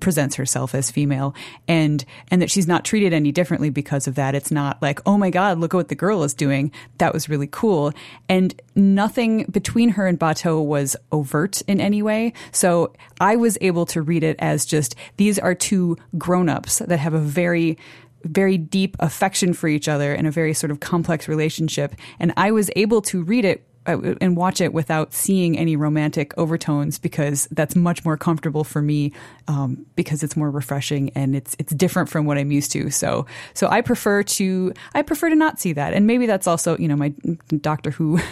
presents 0.00 0.36
herself 0.36 0.74
as 0.74 0.90
female, 0.90 1.34
and 1.66 2.04
and 2.30 2.40
that 2.40 2.50
she's 2.50 2.68
not 2.68 2.84
treated 2.84 3.12
any 3.12 3.32
differently 3.32 3.70
because 3.70 4.06
of 4.06 4.14
that. 4.14 4.34
It's 4.34 4.50
not 4.50 4.80
like, 4.80 5.00
oh 5.04 5.18
my 5.18 5.30
god, 5.30 5.58
look 5.58 5.74
at 5.74 5.76
what 5.76 5.88
the 5.88 5.94
girl 5.94 6.22
is 6.22 6.34
doing. 6.34 6.70
That 6.98 7.12
was 7.12 7.28
really 7.28 7.48
cool, 7.50 7.92
and 8.28 8.54
nothing 8.74 9.44
between 9.50 9.90
her 9.90 10.06
and 10.06 10.18
Batou 10.18 10.64
was 10.64 10.96
overt 11.10 11.60
in 11.62 11.80
any 11.80 12.02
way. 12.02 12.32
So 12.52 12.92
I 13.20 13.31
was 13.36 13.58
able 13.60 13.86
to 13.86 14.02
read 14.02 14.22
it 14.22 14.36
as 14.38 14.64
just 14.64 14.94
these 15.16 15.38
are 15.38 15.54
two 15.54 15.96
grown-ups 16.18 16.78
that 16.78 16.98
have 16.98 17.14
a 17.14 17.18
very 17.18 17.78
very 18.24 18.56
deep 18.56 18.96
affection 19.00 19.52
for 19.52 19.66
each 19.68 19.88
other 19.88 20.14
and 20.14 20.26
a 20.26 20.30
very 20.30 20.54
sort 20.54 20.70
of 20.70 20.78
complex 20.78 21.26
relationship. 21.26 21.94
And 22.20 22.32
I 22.36 22.52
was 22.52 22.70
able 22.76 23.02
to 23.02 23.22
read 23.22 23.44
it 23.44 23.66
and 23.86 24.36
watch 24.36 24.60
it 24.60 24.72
without 24.72 25.12
seeing 25.12 25.58
any 25.58 25.76
romantic 25.76 26.36
overtones 26.38 26.98
because 26.98 27.48
that's 27.50 27.74
much 27.74 28.04
more 28.04 28.16
comfortable 28.16 28.64
for 28.64 28.80
me 28.80 29.12
um, 29.48 29.84
because 29.96 30.22
it's 30.22 30.36
more 30.36 30.50
refreshing 30.50 31.10
and 31.10 31.34
it's 31.34 31.56
it's 31.58 31.74
different 31.74 32.08
from 32.08 32.26
what 32.26 32.38
I'm 32.38 32.52
used 32.52 32.72
to. 32.72 32.90
So 32.90 33.26
so 33.54 33.68
I 33.68 33.80
prefer 33.80 34.22
to 34.22 34.72
I 34.94 35.02
prefer 35.02 35.28
to 35.30 35.36
not 35.36 35.60
see 35.60 35.72
that, 35.72 35.94
and 35.94 36.06
maybe 36.06 36.26
that's 36.26 36.46
also 36.46 36.76
you 36.78 36.88
know 36.88 36.96
my 36.96 37.12
Doctor 37.60 37.90
Who. 37.90 38.20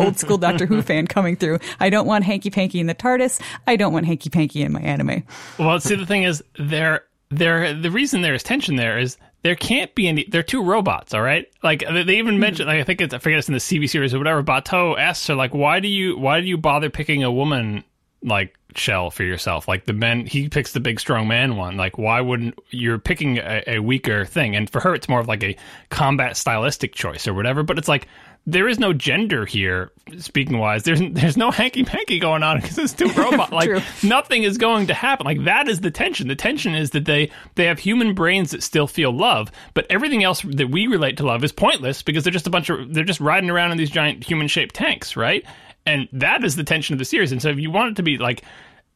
Old 0.00 0.18
school 0.18 0.38
Doctor 0.38 0.66
Who 0.66 0.82
fan 0.82 1.06
coming 1.06 1.36
through. 1.36 1.60
I 1.78 1.88
don't 1.88 2.04
want 2.04 2.24
hanky 2.24 2.50
panky 2.50 2.80
in 2.80 2.88
the 2.88 2.96
TARDIS. 2.96 3.40
I 3.68 3.76
don't 3.76 3.92
want 3.92 4.06
hanky 4.06 4.28
panky 4.28 4.62
in 4.62 4.72
my 4.72 4.80
anime. 4.80 5.22
Well, 5.56 5.78
see, 5.78 5.94
the 5.94 6.04
thing 6.04 6.24
is, 6.24 6.42
there, 6.58 7.04
there, 7.30 7.72
the 7.72 7.92
reason 7.92 8.22
there 8.22 8.34
is 8.34 8.42
tension 8.42 8.74
there 8.74 8.98
is 8.98 9.16
there 9.42 9.54
can't 9.54 9.94
be 9.94 10.08
any. 10.08 10.24
They're 10.24 10.42
two 10.42 10.62
robots, 10.62 11.14
all 11.14 11.22
right. 11.22 11.48
Like 11.62 11.84
they 11.86 12.02
they 12.02 12.18
even 12.18 12.34
hmm. 12.34 12.40
mentioned, 12.40 12.68
like 12.68 12.80
I 12.80 12.84
think 12.84 13.00
it's 13.00 13.14
I 13.14 13.18
forget 13.18 13.38
it's 13.38 13.48
in 13.48 13.54
the 13.54 13.60
CV 13.60 13.88
series 13.88 14.14
or 14.14 14.18
whatever. 14.18 14.42
Batou 14.42 14.98
asks 14.98 15.26
her 15.28 15.34
like, 15.34 15.54
why 15.54 15.80
do 15.80 15.88
you 15.88 16.18
why 16.18 16.40
do 16.40 16.46
you 16.46 16.58
bother 16.58 16.90
picking 16.90 17.22
a 17.22 17.30
woman 17.30 17.84
like 18.22 18.56
shell 18.74 19.10
for 19.10 19.22
yourself? 19.22 19.68
Like 19.68 19.84
the 19.84 19.92
men, 19.92 20.26
he 20.26 20.48
picks 20.48 20.72
the 20.72 20.80
big 20.80 20.98
strong 20.98 21.28
man 21.28 21.56
one. 21.56 21.76
Like 21.76 21.98
why 21.98 22.20
wouldn't 22.20 22.58
you're 22.70 22.98
picking 22.98 23.38
a, 23.38 23.62
a 23.66 23.78
weaker 23.78 24.24
thing? 24.24 24.56
And 24.56 24.68
for 24.68 24.80
her, 24.80 24.94
it's 24.94 25.08
more 25.08 25.20
of 25.20 25.28
like 25.28 25.44
a 25.44 25.56
combat 25.90 26.36
stylistic 26.36 26.94
choice 26.94 27.28
or 27.28 27.34
whatever. 27.34 27.62
But 27.62 27.78
it's 27.78 27.88
like 27.88 28.08
there 28.50 28.66
is 28.66 28.78
no 28.78 28.94
gender 28.94 29.44
here. 29.44 29.92
Speaking 30.16 30.58
wise, 30.58 30.84
there's 30.84 31.00
there's 31.10 31.36
no 31.36 31.50
hanky 31.50 31.84
panky 31.84 32.18
going 32.18 32.42
on 32.42 32.56
because 32.60 32.78
it's 32.78 32.94
two 32.94 33.08
robots. 33.12 33.52
Like 33.52 33.82
nothing 34.02 34.42
is 34.42 34.56
going 34.56 34.86
to 34.86 34.94
happen. 34.94 35.26
Like 35.26 35.44
that 35.44 35.68
is 35.68 35.80
the 35.80 35.90
tension. 35.90 36.28
The 36.28 36.34
tension 36.34 36.74
is 36.74 36.90
that 36.90 37.04
they 37.04 37.30
they 37.56 37.66
have 37.66 37.78
human 37.78 38.14
brains 38.14 38.52
that 38.52 38.62
still 38.62 38.86
feel 38.86 39.12
love, 39.12 39.52
but 39.74 39.86
everything 39.90 40.24
else 40.24 40.40
that 40.42 40.70
we 40.70 40.86
relate 40.86 41.18
to 41.18 41.26
love 41.26 41.44
is 41.44 41.52
pointless 41.52 42.02
because 42.02 42.24
they're 42.24 42.32
just 42.32 42.46
a 42.46 42.50
bunch 42.50 42.70
of 42.70 42.94
they're 42.94 43.04
just 43.04 43.20
riding 43.20 43.50
around 43.50 43.70
in 43.72 43.76
these 43.76 43.90
giant 43.90 44.24
human 44.24 44.48
shaped 44.48 44.74
tanks, 44.74 45.14
right? 45.14 45.44
And 45.84 46.08
that 46.12 46.42
is 46.42 46.56
the 46.56 46.64
tension 46.64 46.94
of 46.94 46.98
the 46.98 47.04
series. 47.04 47.32
And 47.32 47.42
so 47.42 47.50
if 47.50 47.58
you 47.58 47.70
want 47.70 47.92
it 47.92 47.96
to 47.96 48.02
be 48.02 48.16
like 48.16 48.44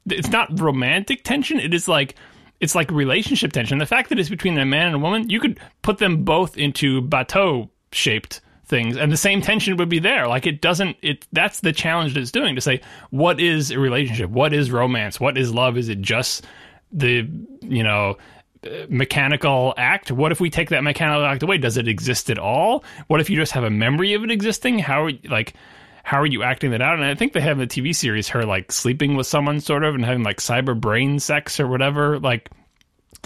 it's 0.06 0.30
not 0.30 0.58
romantic 0.58 1.24
tension, 1.24 1.60
it 1.60 1.74
is 1.74 1.88
like 1.88 2.14
it's 2.60 2.74
like 2.74 2.90
relationship 2.90 3.52
tension. 3.52 3.76
The 3.76 3.86
fact 3.86 4.08
that 4.08 4.18
it's 4.18 4.30
between 4.30 4.56
a 4.56 4.64
man 4.64 4.86
and 4.86 4.96
a 4.96 4.98
woman, 4.98 5.28
you 5.28 5.40
could 5.40 5.60
put 5.82 5.98
them 5.98 6.24
both 6.24 6.56
into 6.56 7.02
Batou 7.02 7.68
shaped 7.92 8.40
things 8.72 8.96
and 8.96 9.12
the 9.12 9.16
same 9.16 9.42
tension 9.42 9.76
would 9.76 9.90
be 9.90 9.98
there. 9.98 10.26
Like 10.26 10.46
it 10.46 10.60
doesn't 10.60 10.96
it 11.02 11.26
that's 11.30 11.60
the 11.60 11.72
challenge 11.72 12.14
that 12.14 12.20
it's 12.20 12.32
doing 12.32 12.54
to 12.54 12.60
say 12.60 12.80
what 13.10 13.38
is 13.38 13.70
a 13.70 13.78
relationship? 13.78 14.30
What 14.30 14.52
is 14.52 14.70
romance? 14.70 15.20
What 15.20 15.36
is 15.36 15.52
love? 15.52 15.76
Is 15.76 15.88
it 15.90 16.00
just 16.00 16.44
the 16.90 17.28
you 17.60 17.84
know 17.84 18.16
uh, 18.64 18.86
mechanical 18.88 19.74
act? 19.76 20.10
What 20.10 20.32
if 20.32 20.40
we 20.40 20.48
take 20.50 20.70
that 20.70 20.82
mechanical 20.82 21.24
act 21.24 21.42
away? 21.42 21.58
Does 21.58 21.76
it 21.76 21.86
exist 21.86 22.30
at 22.30 22.38
all? 22.38 22.82
What 23.08 23.20
if 23.20 23.28
you 23.28 23.36
just 23.36 23.52
have 23.52 23.64
a 23.64 23.70
memory 23.70 24.14
of 24.14 24.24
it 24.24 24.30
existing? 24.30 24.78
How 24.78 25.10
like 25.28 25.54
how 26.02 26.20
are 26.20 26.26
you 26.26 26.42
acting 26.42 26.70
that 26.70 26.82
out? 26.82 26.94
And 26.94 27.04
i 27.04 27.14
think 27.14 27.34
they 27.34 27.42
have 27.42 27.60
in 27.60 27.68
the 27.68 27.82
tv 27.82 27.94
series 27.94 28.28
her 28.30 28.44
like 28.44 28.72
sleeping 28.72 29.16
with 29.16 29.26
someone 29.26 29.60
sort 29.60 29.84
of 29.84 29.94
and 29.94 30.04
having 30.04 30.24
like 30.24 30.38
cyber 30.38 30.78
brain 30.78 31.20
sex 31.20 31.60
or 31.60 31.68
whatever 31.68 32.18
like 32.18 32.50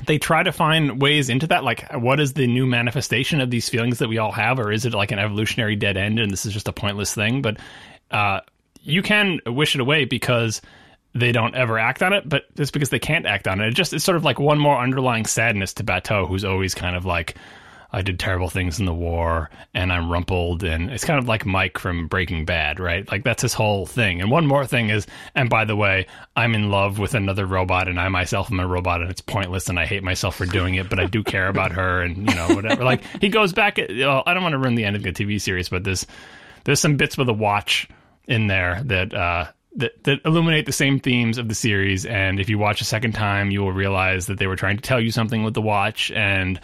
they 0.05 0.19
try 0.19 0.43
to 0.43 0.53
find 0.53 1.01
ways 1.01 1.31
into 1.31 1.47
that 1.47 1.65
like 1.65 1.91
what 1.93 2.21
is 2.21 2.35
the 2.35 2.47
new 2.47 2.67
manifestation 2.67 3.41
of 3.41 3.51
these 3.51 3.69
feelings 3.69 3.99
that 3.99 4.09
we 4.09 4.19
all 4.19 4.33
have? 4.33 4.59
Or 4.59 4.71
is 4.71 4.85
it 4.85 4.93
like 4.93 5.11
an 5.11 5.19
evolutionary 5.19 5.77
dead 5.77 5.97
end 5.97 6.19
and 6.19 6.31
this 6.31 6.45
is 6.45 6.53
just 6.53 6.69
a 6.69 6.73
pointless 6.73 7.15
thing? 7.15 7.41
But 7.43 7.57
uh, 8.11 8.41
you 8.83 9.03
can 9.03 9.41
wish 9.47 9.75
it 9.75 9.81
away 9.81 10.05
because 10.05 10.61
they 11.15 11.33
don't 11.33 11.55
ever 11.55 11.79
act 11.79 12.03
on 12.03 12.13
it 12.13 12.29
but 12.29 12.45
it's 12.57 12.71
because 12.71 12.91
they 12.91 12.99
can't 12.99 13.25
act 13.25 13.49
on 13.49 13.61
it. 13.61 13.69
It 13.69 13.75
just 13.75 13.95
it's 13.95 14.05
sort 14.05 14.17
of 14.17 14.25
like 14.25 14.39
one 14.39 14.59
more 14.59 14.79
underlying 14.79 15.25
sadness 15.25 15.73
to 15.75 15.85
Batou 15.85 16.29
who's 16.29 16.45
always 16.45 16.75
kind 16.75 16.95
of 16.95 17.07
like 17.07 17.37
I 17.97 18.03
did 18.03 18.21
terrible 18.21 18.51
things 18.51 18.79
in 18.79 18.85
the 18.85 18.93
war 18.93 19.49
and 19.73 19.91
I'm 19.91 20.13
rumpled 20.13 20.63
and 20.63 20.91
it's 20.91 21.07
kind 21.07 21.19
of 21.19 21.27
like 21.27 21.47
Mike 21.47 21.79
from 21.79 22.09
Breaking 22.09 22.45
Bad, 22.45 22.79
right? 22.79 23.11
Like 23.11 23.25
that's 23.25 23.41
his 23.41 23.55
whole 23.55 23.87
thing. 23.87 24.21
And 24.21 24.31
one 24.31 24.47
more 24.47 24.67
thing 24.67 24.91
is, 24.91 25.07
and 25.35 25.49
by 25.49 25.65
the 25.65 25.75
way, 25.75 26.07
I'm 26.37 26.55
in 26.55 26.69
love 26.69 26.99
with 26.99 27.15
another 27.15 27.47
robot 27.47 27.89
and 27.89 27.99
I 27.99 28.09
myself 28.09 28.53
am 28.53 28.61
a 28.61 28.67
robot 28.67 29.01
and 29.01 29.11
it's 29.11 29.23
pointless 29.23 29.71
and 29.71 29.81
I 29.81 29.87
hate 29.87 30.03
myself 30.03 30.37
for 30.37 30.45
doing 30.45 30.75
it, 30.75 30.91
but 30.91 31.01
I 31.01 31.07
do 31.07 31.25
care 31.25 31.49
about 31.49 31.73
her 31.73 32.03
and 32.03 32.19
you 32.19 32.35
know 32.35 32.49
whatever. 32.49 32.85
like 32.85 33.03
he 33.23 33.31
goes 33.31 33.55
back. 33.55 33.79
I 33.79 33.87
don't 33.87 34.43
want 34.43 34.53
to 34.53 34.59
ruin 34.59 34.75
the 34.75 34.85
end 34.85 34.97
of 34.97 35.03
the 35.03 35.13
TV 35.13 35.41
series, 35.41 35.71
but 35.71 35.83
there's 35.83 36.07
there's 36.65 36.81
some 36.81 36.99
bits 36.99 37.17
with 37.17 37.31
a 37.31 37.35
watch 37.35 37.89
in 38.29 38.47
there 38.47 38.83
that. 38.85 39.15
uh 39.15 39.47
that, 39.79 40.05
that 40.05 40.21
illuminate 40.25 40.65
the 40.65 40.73
same 40.73 41.01
themes 41.01 41.37
of 41.37 41.51
the 41.51 41.55
series, 41.55 42.07
and 42.07 42.41
if 42.41 42.49
you 42.49 42.57
watch 42.57 42.81
a 42.81 42.85
second 42.85 43.13
time, 43.13 43.51
you 43.51 43.61
will 43.61 43.75
realize 43.75 44.25
that 44.29 44.39
they 44.39 44.47
were 44.47 44.57
trying 44.57 44.77
to 44.77 44.83
tell 44.83 44.99
you 44.99 45.11
something 45.11 45.43
with 45.43 45.53
the 45.53 45.61
watch, 45.61 46.11
and 46.13 46.59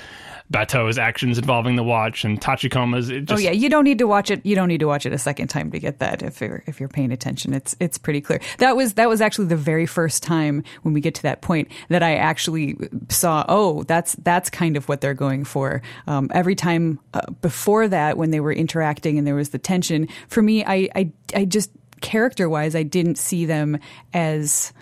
Batou's 0.53 0.99
actions 0.99 1.39
involving 1.39 1.77
the 1.77 1.83
watch 1.83 2.24
and 2.24 2.41
Tachikoma's. 2.41 3.09
It 3.09 3.33
Oh 3.33 3.39
yeah, 3.39 3.51
you 3.51 3.69
don't 3.69 3.85
need 3.85 3.99
to 3.99 4.07
watch 4.07 4.31
it. 4.31 4.45
You 4.45 4.55
don't 4.55 4.69
need 4.69 4.81
to 4.81 4.87
watch 4.87 5.07
it 5.07 5.12
a 5.12 5.19
second 5.19 5.49
time 5.49 5.70
to 5.70 5.81
get 5.81 5.99
that. 6.01 6.23
If 6.23 6.41
you're 6.41 6.62
if 6.66 6.79
you're 6.79 6.89
paying 6.89 7.11
attention, 7.11 7.55
it's 7.55 7.74
it's 7.81 7.99
pretty 7.99 8.20
clear. 8.20 8.41
That 8.59 8.77
was 8.77 8.95
that 8.95 9.09
was 9.09 9.20
actually 9.20 9.47
the 9.47 9.57
very 9.57 9.87
first 9.87 10.23
time 10.23 10.62
when 10.83 10.93
we 10.95 11.01
get 11.01 11.15
to 11.16 11.23
that 11.23 11.41
point 11.41 11.69
that 11.89 12.03
I 12.03 12.16
actually 12.16 12.77
saw. 13.09 13.45
Oh, 13.49 13.83
that's 13.85 14.15
that's 14.16 14.51
kind 14.51 14.77
of 14.77 14.89
what 14.89 15.01
they're 15.01 15.15
going 15.15 15.45
for. 15.45 15.83
Um, 16.07 16.31
every 16.35 16.55
time 16.55 17.01
uh, 17.15 17.23
before 17.41 17.89
that, 17.89 18.19
when 18.19 18.31
they 18.31 18.41
were 18.41 18.53
interacting 18.53 19.19
and 19.19 19.27
there 19.27 19.35
was 19.35 19.49
the 19.51 19.59
tension, 19.59 20.09
for 20.29 20.43
me, 20.43 20.65
I 20.65 20.89
I, 20.95 21.12
I 21.35 21.45
just 21.47 21.70
character 22.03 22.49
wise, 22.49 22.74
I 22.74 22.83
didn't 22.83 23.16
see 23.16 23.47
them 23.47 23.79
as 24.12 24.74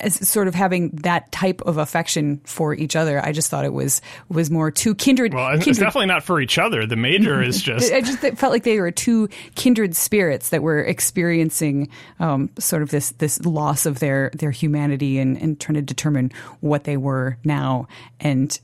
as 0.00 0.28
sort 0.28 0.48
of 0.48 0.54
having 0.54 0.90
that 1.02 1.30
type 1.32 1.62
of 1.62 1.78
affection 1.78 2.40
for 2.44 2.74
each 2.74 2.96
other. 2.96 3.24
I 3.24 3.32
just 3.32 3.50
thought 3.50 3.64
it 3.64 3.72
was 3.72 4.00
was 4.28 4.50
more 4.50 4.70
two 4.70 4.94
kindred. 4.94 5.34
Well, 5.34 5.54
it's 5.54 5.64
kindred 5.64 5.84
definitely 5.84 6.06
not 6.06 6.22
for 6.22 6.40
each 6.40 6.58
other. 6.58 6.86
The 6.86 6.96
major 6.96 7.42
is 7.42 7.62
just 7.62 7.92
I 7.92 8.00
just 8.00 8.18
felt 8.20 8.52
like 8.52 8.64
they 8.64 8.80
were 8.80 8.90
two 8.90 9.28
kindred 9.54 9.96
spirits 9.96 10.50
that 10.50 10.62
were 10.62 10.80
experiencing 10.80 11.88
um, 12.20 12.50
sort 12.58 12.82
of 12.82 12.90
this 12.90 13.10
this 13.12 13.44
loss 13.44 13.86
of 13.86 13.98
their 13.98 14.30
their 14.34 14.50
humanity 14.50 15.18
and, 15.18 15.36
and 15.36 15.60
trying 15.60 15.74
to 15.74 15.82
determine 15.82 16.32
what 16.60 16.84
they 16.84 16.96
were 16.96 17.38
now. 17.44 17.88
And 18.20 18.58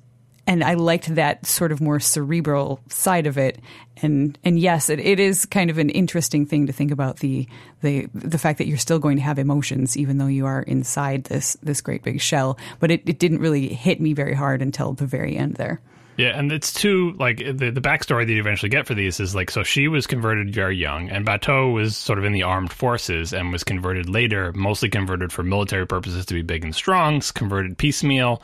and 0.49 0.65
I 0.65 0.75
liked 0.75 1.15
that 1.15 1.45
sort 1.45 1.73
of 1.73 1.81
more 1.83 2.01
cerebral 2.01 2.81
side 2.89 3.27
of 3.27 3.37
it. 3.37 3.61
And 4.01 4.39
and 4.43 4.59
yes, 4.59 4.89
it, 4.89 4.99
it 4.99 5.21
is 5.21 5.45
kind 5.45 5.69
of 5.71 5.77
an 5.77 5.91
interesting 5.91 6.47
thing 6.47 6.67
to 6.67 6.73
think 6.73 6.91
about 6.91 7.19
the 7.19 7.47
the 7.83 8.09
the 8.15 8.39
fact 8.39 8.59
that 8.59 8.67
you're 8.67 8.79
still 8.79 8.99
going 8.99 9.19
to 9.19 9.23
have 9.23 9.39
emotions 9.39 9.97
even 9.97 10.17
though 10.17 10.27
you 10.27 10.47
are 10.47 10.63
inside 10.63 11.25
this 11.25 11.57
this 11.63 11.83
great 11.83 12.03
big 12.03 12.21
shell. 12.21 12.59
But 12.81 12.91
it, 12.91 13.03
it 13.07 13.19
didn't 13.19 13.41
really 13.41 13.69
hit 13.69 14.01
me 14.01 14.15
very 14.15 14.35
hard 14.35 14.63
until 14.63 14.95
the 14.95 15.07
very 15.07 15.37
end 15.37 15.57
there. 15.57 15.81
Yeah, 16.17 16.37
and 16.37 16.51
it's 16.51 16.73
too 16.73 17.15
like 17.19 17.39
the 17.39 17.71
the 17.71 17.83
backstory 17.83 18.27
that 18.27 18.33
you 18.33 18.41
eventually 18.41 18.71
get 18.71 18.87
for 18.87 18.95
these 18.95 19.21
is 19.21 19.35
like 19.35 19.51
so 19.51 19.63
she 19.63 19.87
was 19.87 20.07
converted 20.07 20.53
very 20.53 20.77
young, 20.77 21.11
and 21.11 21.27
Batou 21.27 21.75
was 21.75 21.95
sort 21.95 22.19
of 22.19 22.25
in 22.25 22.33
the 22.33 22.43
armed 22.43 22.73
forces 22.73 23.35
and 23.35 23.53
was 23.53 23.63
converted 23.65 24.09
later, 24.09 24.53
mostly 24.55 24.89
converted 24.89 25.31
for 25.31 25.43
military 25.43 25.87
purposes 25.87 26.25
to 26.27 26.35
be 26.35 26.43
big 26.43 26.65
and 26.65 26.75
strong, 26.75 27.21
converted 27.35 27.77
piecemeal. 27.77 28.43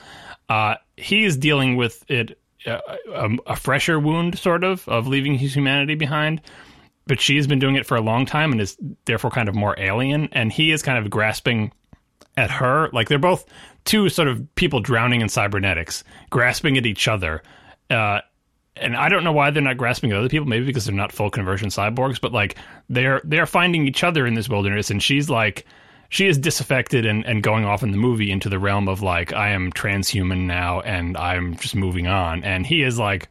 Uh, 0.49 0.77
he 0.97 1.25
is 1.25 1.37
dealing 1.37 1.77
with 1.77 2.05
it 2.09 2.39
uh, 2.66 2.81
a, 3.12 3.31
a 3.47 3.57
fresher 3.57 3.99
wound, 3.99 4.39
sort 4.39 4.65
of, 4.65 4.87
of 4.89 5.07
leaving 5.07 5.35
his 5.35 5.55
humanity 5.55 5.95
behind. 5.95 6.41
But 7.07 7.21
she 7.21 7.37
has 7.37 7.47
been 7.47 7.59
doing 7.59 7.77
it 7.77 7.87
for 7.87 7.97
a 7.97 8.01
long 8.01 8.25
time 8.25 8.53
and 8.53 8.61
is 8.61 8.77
therefore 9.05 9.31
kind 9.31 9.49
of 9.49 9.55
more 9.55 9.79
alien, 9.79 10.29
and 10.33 10.51
he 10.51 10.73
is 10.73 10.83
kind 10.83 10.99
of 10.99 11.11
grasping 11.11 11.73
at 12.37 12.51
her. 12.51 12.89
Like 12.93 13.09
they're 13.09 13.19
both 13.19 13.45
two 13.85 14.09
sort 14.09 14.29
of 14.29 14.55
people 14.55 14.81
drowning 14.81 15.21
in 15.21 15.29
cybernetics, 15.29 16.03
grasping 16.31 16.79
at 16.79 16.87
each 16.87 17.07
other. 17.07 17.43
Uh, 17.91 18.21
and 18.77 18.97
I 18.97 19.09
don't 19.09 19.23
know 19.23 19.33
why 19.33 19.51
they're 19.51 19.62
not 19.62 19.77
grasping 19.77 20.12
at 20.12 20.19
other 20.19 20.29
people. 20.31 20.47
Maybe 20.47 20.65
because 20.65 20.87
they're 20.87 20.95
not 20.95 21.12
full 21.12 21.31
conversion 21.31 21.69
cyborgs, 21.69 22.21
but 22.21 22.33
like 22.33 22.57
they're 22.89 23.21
they're 23.25 23.47
finding 23.47 23.87
each 23.87 24.03
other 24.03 24.27
in 24.27 24.35
this 24.35 24.49
wilderness, 24.49 24.91
and 24.91 25.03
she's 25.03 25.29
like 25.29 25.66
she 26.15 26.28
is 26.28 26.39
disaffected 26.39 27.05
and, 27.07 27.27
and 27.27 27.43
going 27.43 27.65
off 27.65 27.82
in 27.82 27.91
the 27.91 27.97
movie 27.97 28.31
into 28.31 28.49
the 28.49 28.61
realm 28.61 28.86
of 28.86 29.03
like 29.03 29.32
I 29.32 29.49
am 29.49 29.73
transhuman 29.73 30.43
now 30.43 30.81
and 30.81 31.16
I'm 31.16 31.57
just 31.57 31.74
moving 31.74 32.07
on, 32.07 32.45
and 32.45 32.65
he 32.65 32.85
is 32.85 33.01
like 33.01 33.28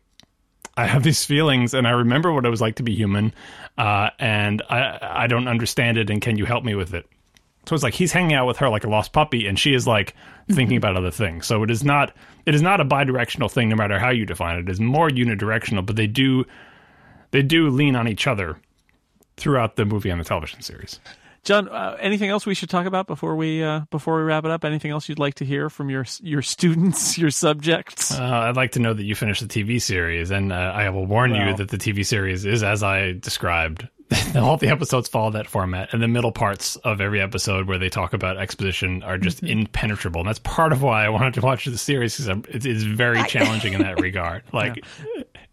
I 0.75 0.85
have 0.85 1.01
these 1.01 1.23
feelings 1.23 1.73
and 1.73 1.87
I 1.87 1.91
remember 1.91 2.33
what 2.33 2.45
it 2.45 2.49
was 2.49 2.59
like 2.59 2.75
to 2.75 2.83
be 2.83 2.93
human, 2.93 3.33
uh, 3.77 4.09
and 4.19 4.61
I 4.69 4.99
I 5.01 5.27
don't 5.27 5.47
understand 5.47 5.97
it, 5.97 6.09
and 6.09 6.21
can 6.21 6.37
you 6.37 6.43
help 6.43 6.65
me 6.65 6.75
with 6.75 6.93
it? 6.93 7.07
So 7.69 7.73
it's 7.73 7.85
like 7.85 7.93
he's 7.93 8.11
hanging 8.11 8.33
out 8.33 8.47
with 8.47 8.57
her 8.57 8.67
like 8.67 8.83
a 8.83 8.89
lost 8.89 9.13
puppy, 9.13 9.47
and 9.47 9.57
she 9.57 9.73
is 9.73 9.87
like 9.87 10.13
thinking 10.51 10.75
about 10.75 10.97
other 10.97 11.11
things. 11.11 11.47
So 11.47 11.63
it 11.63 11.71
is 11.71 11.85
not 11.85 12.13
it 12.45 12.53
is 12.53 12.61
not 12.61 12.81
a 12.81 12.85
bidirectional 12.85 13.49
thing, 13.49 13.69
no 13.69 13.77
matter 13.77 13.97
how 13.97 14.09
you 14.09 14.25
define 14.25 14.57
it. 14.57 14.67
It 14.67 14.69
is 14.69 14.81
more 14.81 15.09
unidirectional, 15.09 15.85
but 15.85 15.95
they 15.95 16.07
do 16.07 16.43
they 17.31 17.43
do 17.43 17.69
lean 17.69 17.95
on 17.95 18.09
each 18.09 18.27
other 18.27 18.57
throughout 19.37 19.77
the 19.77 19.85
movie 19.85 20.09
and 20.09 20.19
the 20.19 20.25
television 20.25 20.61
series. 20.61 20.99
John, 21.43 21.67
uh, 21.67 21.97
anything 21.99 22.29
else 22.29 22.45
we 22.45 22.55
should 22.55 22.69
talk 22.69 22.85
about 22.85 23.05
before 23.05 23.35
we 23.35 23.61
uh, 23.61 23.81
before 23.91 24.15
we 24.17 24.23
wrap 24.23 24.45
it 24.45 24.51
up? 24.51 24.63
Anything 24.63 24.91
else 24.91 25.09
you'd 25.09 25.19
like 25.19 25.35
to 25.35 25.45
hear 25.45 25.69
from 25.69 25.89
your 25.89 26.05
your 26.21 26.41
students, 26.41 27.17
your 27.17 27.31
subjects? 27.31 28.17
Uh, 28.17 28.23
I'd 28.23 28.55
like 28.55 28.71
to 28.73 28.79
know 28.79 28.93
that 28.93 29.03
you 29.03 29.13
finished 29.13 29.45
the 29.45 29.63
TV 29.63 29.81
series, 29.81 30.31
and 30.31 30.53
uh, 30.53 30.55
I 30.55 30.89
will 30.89 31.05
warn 31.05 31.35
you 31.35 31.55
that 31.57 31.67
the 31.67 31.77
TV 31.77 32.05
series 32.05 32.45
is 32.45 32.63
as 32.63 32.81
I 32.81 33.11
described. 33.13 33.87
All 34.35 34.57
the 34.57 34.67
episodes 34.67 35.09
follow 35.09 35.31
that 35.31 35.47
format, 35.47 35.91
and 35.91 36.01
the 36.01 36.07
middle 36.07 36.31
parts 36.31 36.75
of 36.77 37.01
every 37.01 37.19
episode 37.19 37.67
where 37.67 37.77
they 37.77 37.89
talk 37.89 38.13
about 38.13 38.37
exposition 38.37 39.01
are 39.03 39.17
just 39.17 39.43
impenetrable. 39.43 40.21
And 40.21 40.27
that's 40.27 40.39
part 40.39 40.71
of 40.71 40.81
why 40.81 41.05
I 41.05 41.09
wanted 41.09 41.33
to 41.35 41.41
watch 41.41 41.65
the 41.65 41.77
series 41.77 42.17
because 42.17 42.45
it 42.47 42.65
is 42.65 42.83
very 42.83 43.23
challenging 43.27 43.73
in 43.73 43.81
that 43.81 43.99
regard. 43.99 44.43
Like, 44.53 44.83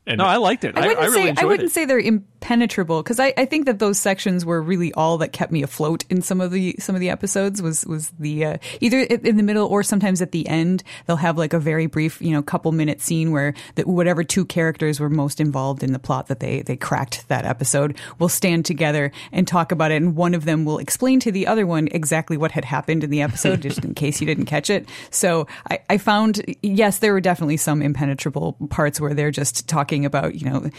and 0.07 0.19
no, 0.19 0.25
I 0.25 0.37
liked 0.39 0.65
it. 0.65 0.77
I 0.77 0.87
wouldn't 0.87 0.99
really 0.99 1.13
say 1.13 1.29
enjoyed 1.29 1.45
I 1.45 1.47
wouldn't 1.47 1.69
it. 1.69 1.73
say 1.73 1.85
they're 1.85 1.99
impenetrable 1.99 3.03
because 3.03 3.21
I, 3.21 3.35
I 3.37 3.45
think 3.45 3.67
that 3.67 3.79
those 3.79 3.99
sections 3.99 4.47
were 4.47 4.63
really 4.63 4.95
all 4.95 5.19
that 5.19 5.33
kept 5.33 5.53
me 5.53 5.63
afloat 5.63 6.05
in 6.09 6.23
some 6.23 6.41
of 6.41 6.51
the 6.53 6.75
some 6.79 6.95
of 6.95 7.03
the 7.03 7.11
episodes 7.11 7.61
was 7.61 7.85
was 7.85 8.11
the 8.19 8.47
uh, 8.47 8.59
either 8.81 9.01
in 9.01 9.37
the 9.37 9.43
middle 9.43 9.67
or 9.67 9.83
sometimes 9.83 10.23
at 10.23 10.33
the 10.33 10.49
end 10.49 10.83
they'll 11.07 11.17
have 11.17 11.37
like 11.37 11.53
a 11.53 11.59
very 11.59 11.85
brief 11.85 12.21
you 12.23 12.31
know 12.31 12.43
couple 12.43 12.73
minute 12.73 13.03
scene 13.03 13.31
where 13.31 13.53
that 13.75 13.87
whatever 13.87 14.25
two 14.25 14.47
characters 14.47 14.99
were 14.99 15.11
most 15.11 15.39
involved 15.39 15.83
in 15.83 15.93
the 15.93 15.99
plot 15.99 16.29
that 16.29 16.41
they 16.41 16.63
they 16.63 16.77
cracked 16.77 17.29
that 17.29 17.45
episode 17.45 17.95
will 18.19 18.29
stand 18.29 18.65
together 18.65 19.13
and 19.33 19.47
talk 19.47 19.71
about 19.71 19.91
it 19.91 19.97
and 19.97 20.17
one 20.17 20.33
of 20.33 20.47
them 20.47 20.65
will 20.65 20.79
explain 20.79 21.21
to 21.21 21.31
the 21.31 21.47
other 21.47 21.67
one 21.67 21.89
exactly 21.93 22.39
what 22.39 22.53
had 22.53 22.65
happened 22.65 23.05
in 23.05 23.11
the 23.11 23.21
episode 23.21 23.61
just 23.61 23.85
in 23.85 23.93
case 23.93 24.19
you 24.19 24.27
didn't 24.27 24.47
catch 24.47 24.71
it 24.71 24.89
so 25.11 25.47
I, 25.71 25.81
I 25.91 25.99
found 25.99 26.43
yes 26.63 26.99
there 26.99 27.13
were 27.13 27.21
definitely 27.21 27.59
some 27.59 27.83
impenetrable 27.83 28.57
parts 28.71 28.99
where 28.99 29.13
they're 29.13 29.31
just 29.31 29.69
talking 29.69 29.90
about 30.05 30.35
you 30.35 30.49
know 30.49 30.71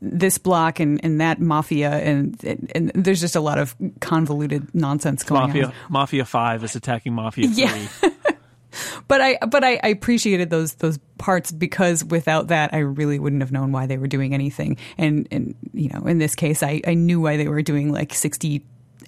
this 0.00 0.38
block 0.38 0.80
and, 0.80 1.02
and 1.04 1.20
that 1.20 1.40
mafia 1.40 1.90
and, 1.90 2.42
and 2.44 2.72
and 2.74 3.04
there's 3.04 3.20
just 3.20 3.36
a 3.36 3.40
lot 3.40 3.58
of 3.58 3.74
convoluted 4.00 4.74
nonsense 4.74 5.22
going 5.22 5.48
Mafia 5.48 5.66
on. 5.66 5.72
Mafia 5.88 6.24
Five 6.24 6.64
is 6.64 6.76
attacking 6.76 7.12
Mafia 7.12 7.48
Yeah. 7.52 7.68
Three. 7.68 8.10
but 9.08 9.20
I 9.20 9.38
but 9.46 9.64
I, 9.64 9.80
I 9.82 9.88
appreciated 9.88 10.50
those 10.50 10.74
those 10.74 10.98
parts 11.18 11.50
because 11.50 12.04
without 12.04 12.48
that 12.48 12.72
I 12.72 12.78
really 12.78 13.18
wouldn't 13.18 13.42
have 13.42 13.52
known 13.52 13.72
why 13.72 13.86
they 13.86 13.98
were 13.98 14.06
doing 14.06 14.34
anything. 14.34 14.76
And 14.96 15.26
and 15.30 15.54
you 15.72 15.88
know, 15.88 16.06
in 16.06 16.18
this 16.18 16.34
case 16.34 16.62
I, 16.62 16.80
I 16.86 16.94
knew 16.94 17.20
why 17.20 17.36
they 17.36 17.48
were 17.48 17.62
doing 17.62 17.92
like 17.92 18.14
sixty 18.14 18.64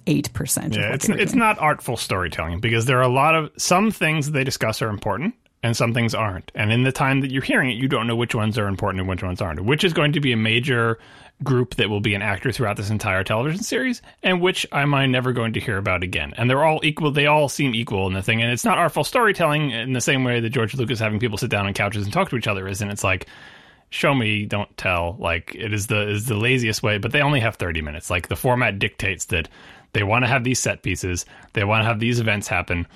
eight 0.07 0.31
percent. 0.33 0.75
Yeah, 0.75 0.93
it's 0.93 1.07
it's 1.09 1.33
not 1.33 1.59
artful 1.59 1.97
storytelling 1.97 2.59
because 2.59 2.85
there 2.85 2.97
are 2.99 3.03
a 3.03 3.13
lot 3.13 3.35
of 3.35 3.51
some 3.57 3.91
things 3.91 4.31
they 4.31 4.43
discuss 4.43 4.81
are 4.81 4.89
important 4.89 5.35
and 5.63 5.77
some 5.77 5.93
things 5.93 6.15
aren't. 6.15 6.51
And 6.55 6.71
in 6.71 6.83
the 6.83 6.91
time 6.91 7.21
that 7.21 7.31
you're 7.31 7.43
hearing 7.43 7.69
it, 7.69 7.75
you 7.75 7.87
don't 7.87 8.07
know 8.07 8.15
which 8.15 8.33
ones 8.33 8.57
are 8.57 8.67
important 8.67 9.01
and 9.01 9.09
which 9.09 9.23
ones 9.23 9.41
aren't. 9.41 9.63
Which 9.63 9.83
is 9.83 9.93
going 9.93 10.13
to 10.13 10.19
be 10.19 10.31
a 10.31 10.37
major 10.37 10.97
group 11.43 11.75
that 11.75 11.89
will 11.89 11.99
be 11.99 12.13
an 12.13 12.21
actor 12.21 12.51
throughout 12.51 12.77
this 12.77 12.89
entire 12.89 13.23
television 13.23 13.63
series, 13.63 14.01
and 14.23 14.41
which 14.41 14.65
am 14.71 14.93
I 14.93 15.05
never 15.05 15.33
going 15.33 15.53
to 15.53 15.59
hear 15.59 15.77
about 15.77 16.03
again. 16.03 16.33
And 16.37 16.49
they're 16.49 16.63
all 16.63 16.79
equal. 16.83 17.11
They 17.11 17.27
all 17.27 17.49
seem 17.49 17.75
equal 17.75 18.07
in 18.07 18.13
the 18.13 18.21
thing, 18.21 18.41
and 18.41 18.51
it's 18.51 18.65
not 18.65 18.77
artful 18.77 19.03
storytelling 19.03 19.71
in 19.71 19.93
the 19.93 20.01
same 20.01 20.23
way 20.23 20.39
that 20.39 20.49
George 20.49 20.75
Lucas 20.75 20.99
having 20.99 21.19
people 21.19 21.37
sit 21.37 21.49
down 21.49 21.67
on 21.67 21.73
couches 21.73 22.03
and 22.03 22.13
talk 22.13 22.29
to 22.29 22.37
each 22.37 22.47
other 22.47 22.67
is. 22.67 22.81
And 22.81 22.91
it's 22.91 23.03
like, 23.03 23.27
show 23.89 24.13
me, 24.13 24.45
don't 24.45 24.75
tell. 24.77 25.15
Like 25.19 25.55
it 25.55 25.73
is 25.73 25.87
the 25.87 26.09
is 26.09 26.25
the 26.25 26.35
laziest 26.35 26.81
way. 26.83 26.97
But 26.97 27.11
they 27.11 27.21
only 27.21 27.39
have 27.39 27.55
thirty 27.55 27.81
minutes. 27.81 28.09
Like 28.09 28.27
the 28.27 28.35
format 28.35 28.79
dictates 28.79 29.25
that 29.25 29.47
they 29.93 30.03
want 30.03 30.23
to 30.23 30.27
have 30.27 30.43
these 30.43 30.59
set 30.59 30.83
pieces. 30.83 31.25
They 31.53 31.63
want 31.63 31.81
to 31.81 31.85
have 31.85 31.99
these 31.99 32.19
events 32.19 32.47
happen 32.47 32.87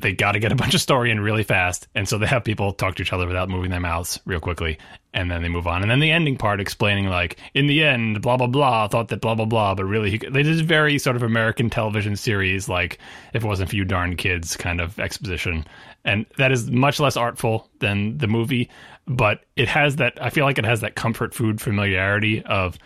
they 0.00 0.12
got 0.12 0.32
to 0.32 0.38
get 0.38 0.52
a 0.52 0.56
bunch 0.56 0.74
of 0.74 0.80
story 0.80 1.10
in 1.10 1.18
really 1.18 1.42
fast, 1.42 1.88
and 1.94 2.08
so 2.08 2.18
they 2.18 2.26
have 2.26 2.44
people 2.44 2.72
talk 2.72 2.94
to 2.96 3.02
each 3.02 3.12
other 3.12 3.26
without 3.26 3.48
moving 3.48 3.70
their 3.70 3.80
mouths 3.80 4.20
real 4.26 4.38
quickly, 4.38 4.78
and 5.12 5.30
then 5.30 5.42
they 5.42 5.48
move 5.48 5.66
on. 5.66 5.82
And 5.82 5.90
then 5.90 5.98
the 5.98 6.12
ending 6.12 6.36
part 6.36 6.60
explaining 6.60 7.06
like, 7.06 7.38
in 7.52 7.66
the 7.66 7.82
end, 7.82 8.22
blah 8.22 8.36
blah 8.36 8.46
blah, 8.46 8.86
thought 8.86 9.08
that 9.08 9.20
blah 9.20 9.34
blah 9.34 9.44
blah, 9.44 9.74
but 9.74 9.84
really, 9.84 10.12
he, 10.12 10.18
they 10.18 10.44
did 10.44 10.64
very 10.64 10.98
sort 10.98 11.16
of 11.16 11.22
American 11.24 11.68
television 11.68 12.14
series, 12.14 12.68
like 12.68 12.98
if 13.34 13.42
it 13.42 13.46
wasn't 13.46 13.70
for 13.70 13.76
you 13.76 13.84
darn 13.84 14.14
kids 14.14 14.56
kind 14.56 14.80
of 14.80 15.00
exposition, 15.00 15.66
and 16.04 16.26
that 16.36 16.52
is 16.52 16.70
much 16.70 17.00
less 17.00 17.16
artful 17.16 17.68
than 17.80 18.18
the 18.18 18.28
movie, 18.28 18.70
but 19.06 19.44
it 19.56 19.68
has 19.68 19.96
that. 19.96 20.22
I 20.22 20.30
feel 20.30 20.44
like 20.44 20.58
it 20.58 20.64
has 20.64 20.80
that 20.82 20.94
comfort 20.94 21.34
food 21.34 21.60
familiarity 21.60 22.44
of, 22.44 22.78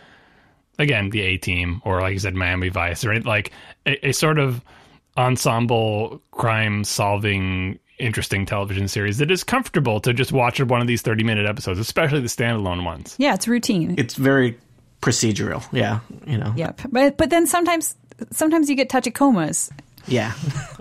again, 0.79 1.11
the 1.11 1.21
A 1.21 1.37
Team 1.37 1.83
or 1.85 2.01
like 2.01 2.15
you 2.15 2.19
said, 2.19 2.35
Miami 2.35 2.71
Vice, 2.71 3.05
or 3.05 3.21
like 3.21 3.53
a, 3.85 4.09
a 4.09 4.13
sort 4.13 4.39
of 4.39 4.63
ensemble 5.17 6.23
crime 6.31 6.85
solving 6.85 7.79
interesting 7.99 8.45
television 8.47 8.89
series 8.89 9.19
that 9.19 9.31
is 9.31 9.45
comfortable 9.45 10.01
to 10.01 10.13
just 10.13 10.33
watch 10.33 10.61
one 10.61 10.81
of 10.81 10.87
these 10.87 11.03
30 11.03 11.25
minute 11.25 11.47
episodes, 11.47 11.79
especially 11.79 12.21
the 12.21 12.29
standalone 12.29 12.85
ones. 12.85 13.15
Yeah, 13.19 13.35
it's 13.35 13.47
routine. 13.47 13.95
It's 13.99 14.15
very 14.15 14.59
procedural. 15.01 15.65
Yeah, 15.73 16.01
you 16.27 16.39
know. 16.39 16.53
Yep. 16.57 16.81
But 16.91 17.17
but 17.17 17.31
then 17.31 17.47
sometimes 17.47 17.95
sometimes 18.31 18.69
you 18.69 18.77
get 18.77 18.89
tachikomas 18.89 19.71
yeah, 20.07 20.33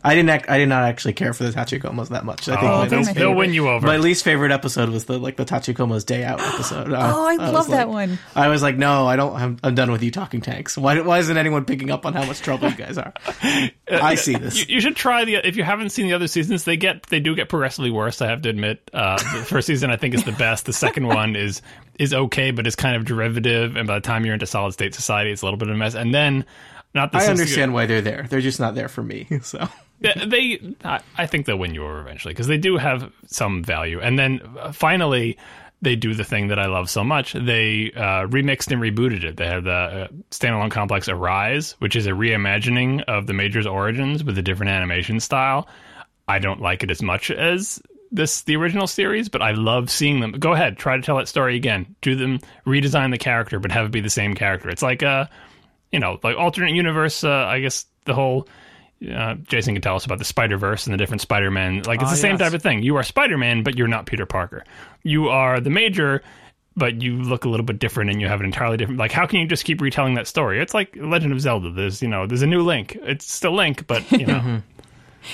I 0.03 0.15
didn't. 0.15 0.29
Act, 0.29 0.49
I 0.49 0.57
did 0.57 0.67
not 0.67 0.83
actually 0.83 1.13
care 1.13 1.33
for 1.33 1.43
the 1.43 1.51
Tachikomas 1.51 2.09
that 2.09 2.25
much. 2.25 2.49
I 2.49 2.55
think 2.55 2.63
oh, 2.63 2.85
they'll, 2.85 2.99
least 2.99 3.15
they'll 3.15 3.35
win 3.35 3.53
you 3.53 3.69
over. 3.69 3.85
My 3.85 3.97
least 3.97 4.23
favorite 4.23 4.51
episode 4.51 4.89
was 4.89 5.05
the 5.05 5.19
like 5.19 5.35
the 5.35 5.45
Tachikomas 5.45 6.05
Day 6.05 6.23
Out 6.23 6.41
episode. 6.41 6.91
Uh, 6.91 7.13
oh, 7.15 7.27
I, 7.27 7.33
I 7.33 7.49
love 7.51 7.67
that 7.67 7.87
like, 7.87 8.09
one. 8.09 8.19
I 8.35 8.47
was 8.47 8.63
like, 8.63 8.77
no, 8.77 9.05
I 9.05 9.15
don't. 9.15 9.35
I'm, 9.35 9.57
I'm, 9.63 9.75
done 9.75 9.91
with 9.91 10.01
you 10.01 10.09
talking 10.09 10.41
tanks. 10.41 10.77
Why? 10.77 10.99
Why 11.01 11.19
isn't 11.19 11.37
anyone 11.37 11.65
picking 11.65 11.91
up 11.91 12.05
on 12.05 12.13
how 12.13 12.25
much 12.25 12.41
trouble 12.41 12.69
you 12.69 12.75
guys 12.75 12.97
are? 12.97 13.13
I 13.91 14.15
see 14.15 14.35
this. 14.35 14.67
You, 14.67 14.75
you, 14.75 14.81
should 14.81 14.95
try 14.95 15.23
the. 15.25 15.35
If 15.35 15.55
you 15.55 15.63
haven't 15.63 15.91
seen 15.91 16.07
the 16.07 16.13
other 16.13 16.27
seasons, 16.27 16.63
they 16.63 16.77
get 16.77 17.03
they 17.03 17.19
do 17.19 17.35
get 17.35 17.49
progressively 17.49 17.91
worse. 17.91 18.21
I 18.21 18.27
have 18.27 18.41
to 18.41 18.49
admit. 18.49 18.89
Uh, 18.91 19.17
the 19.17 19.45
first 19.45 19.67
season 19.67 19.91
I 19.91 19.97
think 19.97 20.15
is 20.15 20.23
the 20.23 20.31
best. 20.31 20.65
The 20.65 20.73
second 20.73 21.07
one 21.07 21.35
is 21.35 21.61
is 21.99 22.13
okay, 22.13 22.49
but 22.51 22.65
it's 22.65 22.75
kind 22.75 22.95
of 22.95 23.05
derivative. 23.05 23.75
And 23.75 23.87
by 23.87 23.95
the 23.95 24.01
time 24.01 24.25
you're 24.25 24.33
into 24.33 24.47
Solid 24.47 24.73
State 24.73 24.95
Society, 24.95 25.31
it's 25.31 25.43
a 25.43 25.45
little 25.45 25.57
bit 25.57 25.69
of 25.69 25.75
a 25.75 25.77
mess. 25.77 25.93
And 25.93 26.13
then. 26.13 26.45
Not 26.93 27.11
the 27.11 27.19
I 27.19 27.27
understand 27.27 27.73
why 27.73 27.85
they're 27.85 28.01
there. 28.01 28.27
They're 28.29 28.41
just 28.41 28.59
not 28.59 28.75
there 28.75 28.89
for 28.89 29.03
me. 29.03 29.27
So 29.43 29.67
they. 29.99 30.75
I 30.83 31.27
think 31.27 31.45
they'll 31.45 31.57
win 31.57 31.73
you 31.73 31.83
over 31.83 32.01
eventually 32.01 32.33
because 32.33 32.47
they 32.47 32.57
do 32.57 32.77
have 32.77 33.11
some 33.27 33.63
value. 33.63 33.99
And 34.01 34.17
then 34.17 34.41
uh, 34.59 34.71
finally, 34.71 35.37
they 35.81 35.95
do 35.95 36.13
the 36.13 36.23
thing 36.23 36.47
that 36.49 36.59
I 36.59 36.67
love 36.67 36.89
so 36.89 37.03
much. 37.03 37.33
They 37.33 37.91
uh, 37.95 38.27
remixed 38.27 38.71
and 38.71 38.81
rebooted 38.81 39.23
it. 39.23 39.37
They 39.37 39.47
have 39.47 39.63
the 39.63 39.71
uh, 39.71 40.07
Stand 40.29 40.55
Alone 40.55 40.69
Complex 40.69 41.09
Arise, 41.09 41.73
which 41.79 41.95
is 41.95 42.07
a 42.07 42.11
reimagining 42.11 43.03
of 43.03 43.27
the 43.27 43.33
Major's 43.33 43.67
origins 43.67 44.23
with 44.23 44.37
a 44.37 44.41
different 44.41 44.71
animation 44.71 45.19
style. 45.19 45.67
I 46.27 46.39
don't 46.39 46.61
like 46.61 46.83
it 46.83 46.91
as 46.91 47.01
much 47.01 47.31
as 47.31 47.81
this 48.11 48.41
the 48.43 48.55
original 48.55 48.87
series, 48.87 49.29
but 49.29 49.41
I 49.41 49.51
love 49.51 49.89
seeing 49.89 50.19
them. 50.19 50.33
Go 50.33 50.53
ahead, 50.53 50.77
try 50.77 50.97
to 50.97 51.01
tell 51.01 51.17
that 51.17 51.27
story 51.27 51.55
again. 51.55 51.95
Do 52.01 52.15
them 52.15 52.39
redesign 52.65 53.11
the 53.11 53.17
character, 53.17 53.59
but 53.59 53.71
have 53.71 53.85
it 53.85 53.91
be 53.91 54.01
the 54.01 54.09
same 54.09 54.35
character. 54.35 54.69
It's 54.69 54.81
like 54.83 55.01
a, 55.01 55.29
you 55.91 55.99
know, 55.99 56.19
like 56.23 56.37
alternate 56.37 56.73
universe. 56.73 57.23
Uh, 57.23 57.29
I 57.29 57.59
guess 57.59 57.85
the 58.05 58.13
whole 58.13 58.47
uh, 59.09 59.35
Jason 59.35 59.73
can 59.73 59.81
tell 59.81 59.95
us 59.95 60.05
about 60.05 60.19
the 60.19 60.25
Spider 60.25 60.57
Verse 60.57 60.85
and 60.85 60.93
the 60.93 60.97
different 60.97 61.21
Spider 61.21 61.49
Man. 61.49 61.81
Like 61.83 62.01
it's 62.01 62.11
the 62.11 62.17
same 62.17 62.33
yes. 62.33 62.41
type 62.41 62.53
of 62.53 62.61
thing. 62.61 62.83
You 62.83 62.97
are 62.97 63.03
Spider 63.03 63.37
Man, 63.37 63.63
but 63.63 63.77
you're 63.77 63.87
not 63.87 64.05
Peter 64.05 64.25
Parker. 64.25 64.63
You 65.03 65.29
are 65.29 65.59
the 65.59 65.69
Major, 65.69 66.21
but 66.75 67.01
you 67.01 67.17
look 67.17 67.45
a 67.45 67.49
little 67.49 67.65
bit 67.65 67.79
different 67.79 68.11
and 68.11 68.21
you 68.21 68.27
have 68.27 68.39
an 68.39 68.45
entirely 68.45 68.77
different. 68.77 68.99
Like 68.99 69.11
how 69.11 69.25
can 69.25 69.39
you 69.39 69.47
just 69.47 69.65
keep 69.65 69.81
retelling 69.81 70.13
that 70.15 70.27
story? 70.27 70.61
It's 70.61 70.73
like 70.73 70.95
Legend 70.95 71.33
of 71.33 71.41
Zelda. 71.41 71.71
There's 71.71 72.01
you 72.01 72.07
know 72.07 72.27
there's 72.27 72.43
a 72.43 72.47
new 72.47 72.61
Link. 72.61 72.97
It's 73.01 73.31
still 73.31 73.53
Link, 73.53 73.87
but 73.87 74.09
you 74.11 74.25
know. 74.25 74.61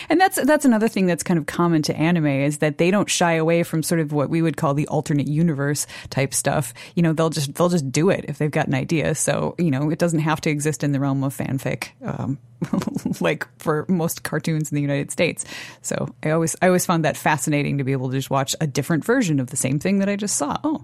And 0.09 0.19
that's 0.19 0.41
that's 0.43 0.65
another 0.65 0.87
thing 0.87 1.05
that's 1.05 1.23
kind 1.23 1.37
of 1.37 1.45
common 1.45 1.81
to 1.83 1.95
anime 1.95 2.27
is 2.27 2.59
that 2.59 2.77
they 2.77 2.91
don't 2.91 3.09
shy 3.09 3.33
away 3.33 3.63
from 3.63 3.83
sort 3.83 3.99
of 4.01 4.11
what 4.11 4.29
we 4.29 4.41
would 4.41 4.57
call 4.57 4.73
the 4.73 4.87
alternate 4.87 5.27
universe 5.27 5.87
type 6.09 6.33
stuff. 6.33 6.73
You 6.95 7.03
know, 7.03 7.13
they'll 7.13 7.29
just 7.29 7.53
they'll 7.55 7.69
just 7.69 7.91
do 7.91 8.09
it 8.09 8.25
if 8.27 8.37
they've 8.37 8.51
got 8.51 8.67
an 8.67 8.75
idea. 8.75 9.15
So 9.15 9.55
you 9.57 9.71
know, 9.71 9.89
it 9.89 9.99
doesn't 9.99 10.19
have 10.19 10.41
to 10.41 10.49
exist 10.49 10.83
in 10.83 10.91
the 10.91 10.99
realm 10.99 11.23
of 11.23 11.35
fanfic, 11.35 11.89
um, 12.03 12.37
like 13.21 13.47
for 13.59 13.85
most 13.87 14.23
cartoons 14.23 14.71
in 14.71 14.75
the 14.75 14.81
United 14.81 15.11
States. 15.11 15.45
So 15.81 16.13
I 16.23 16.31
always 16.31 16.55
I 16.61 16.67
always 16.67 16.85
found 16.85 17.05
that 17.05 17.17
fascinating 17.17 17.77
to 17.77 17.83
be 17.83 17.91
able 17.91 18.09
to 18.09 18.17
just 18.17 18.29
watch 18.29 18.55
a 18.61 18.67
different 18.67 19.05
version 19.05 19.39
of 19.39 19.47
the 19.47 19.57
same 19.57 19.79
thing 19.79 19.99
that 19.99 20.09
I 20.09 20.15
just 20.15 20.35
saw. 20.37 20.57
Oh, 20.63 20.83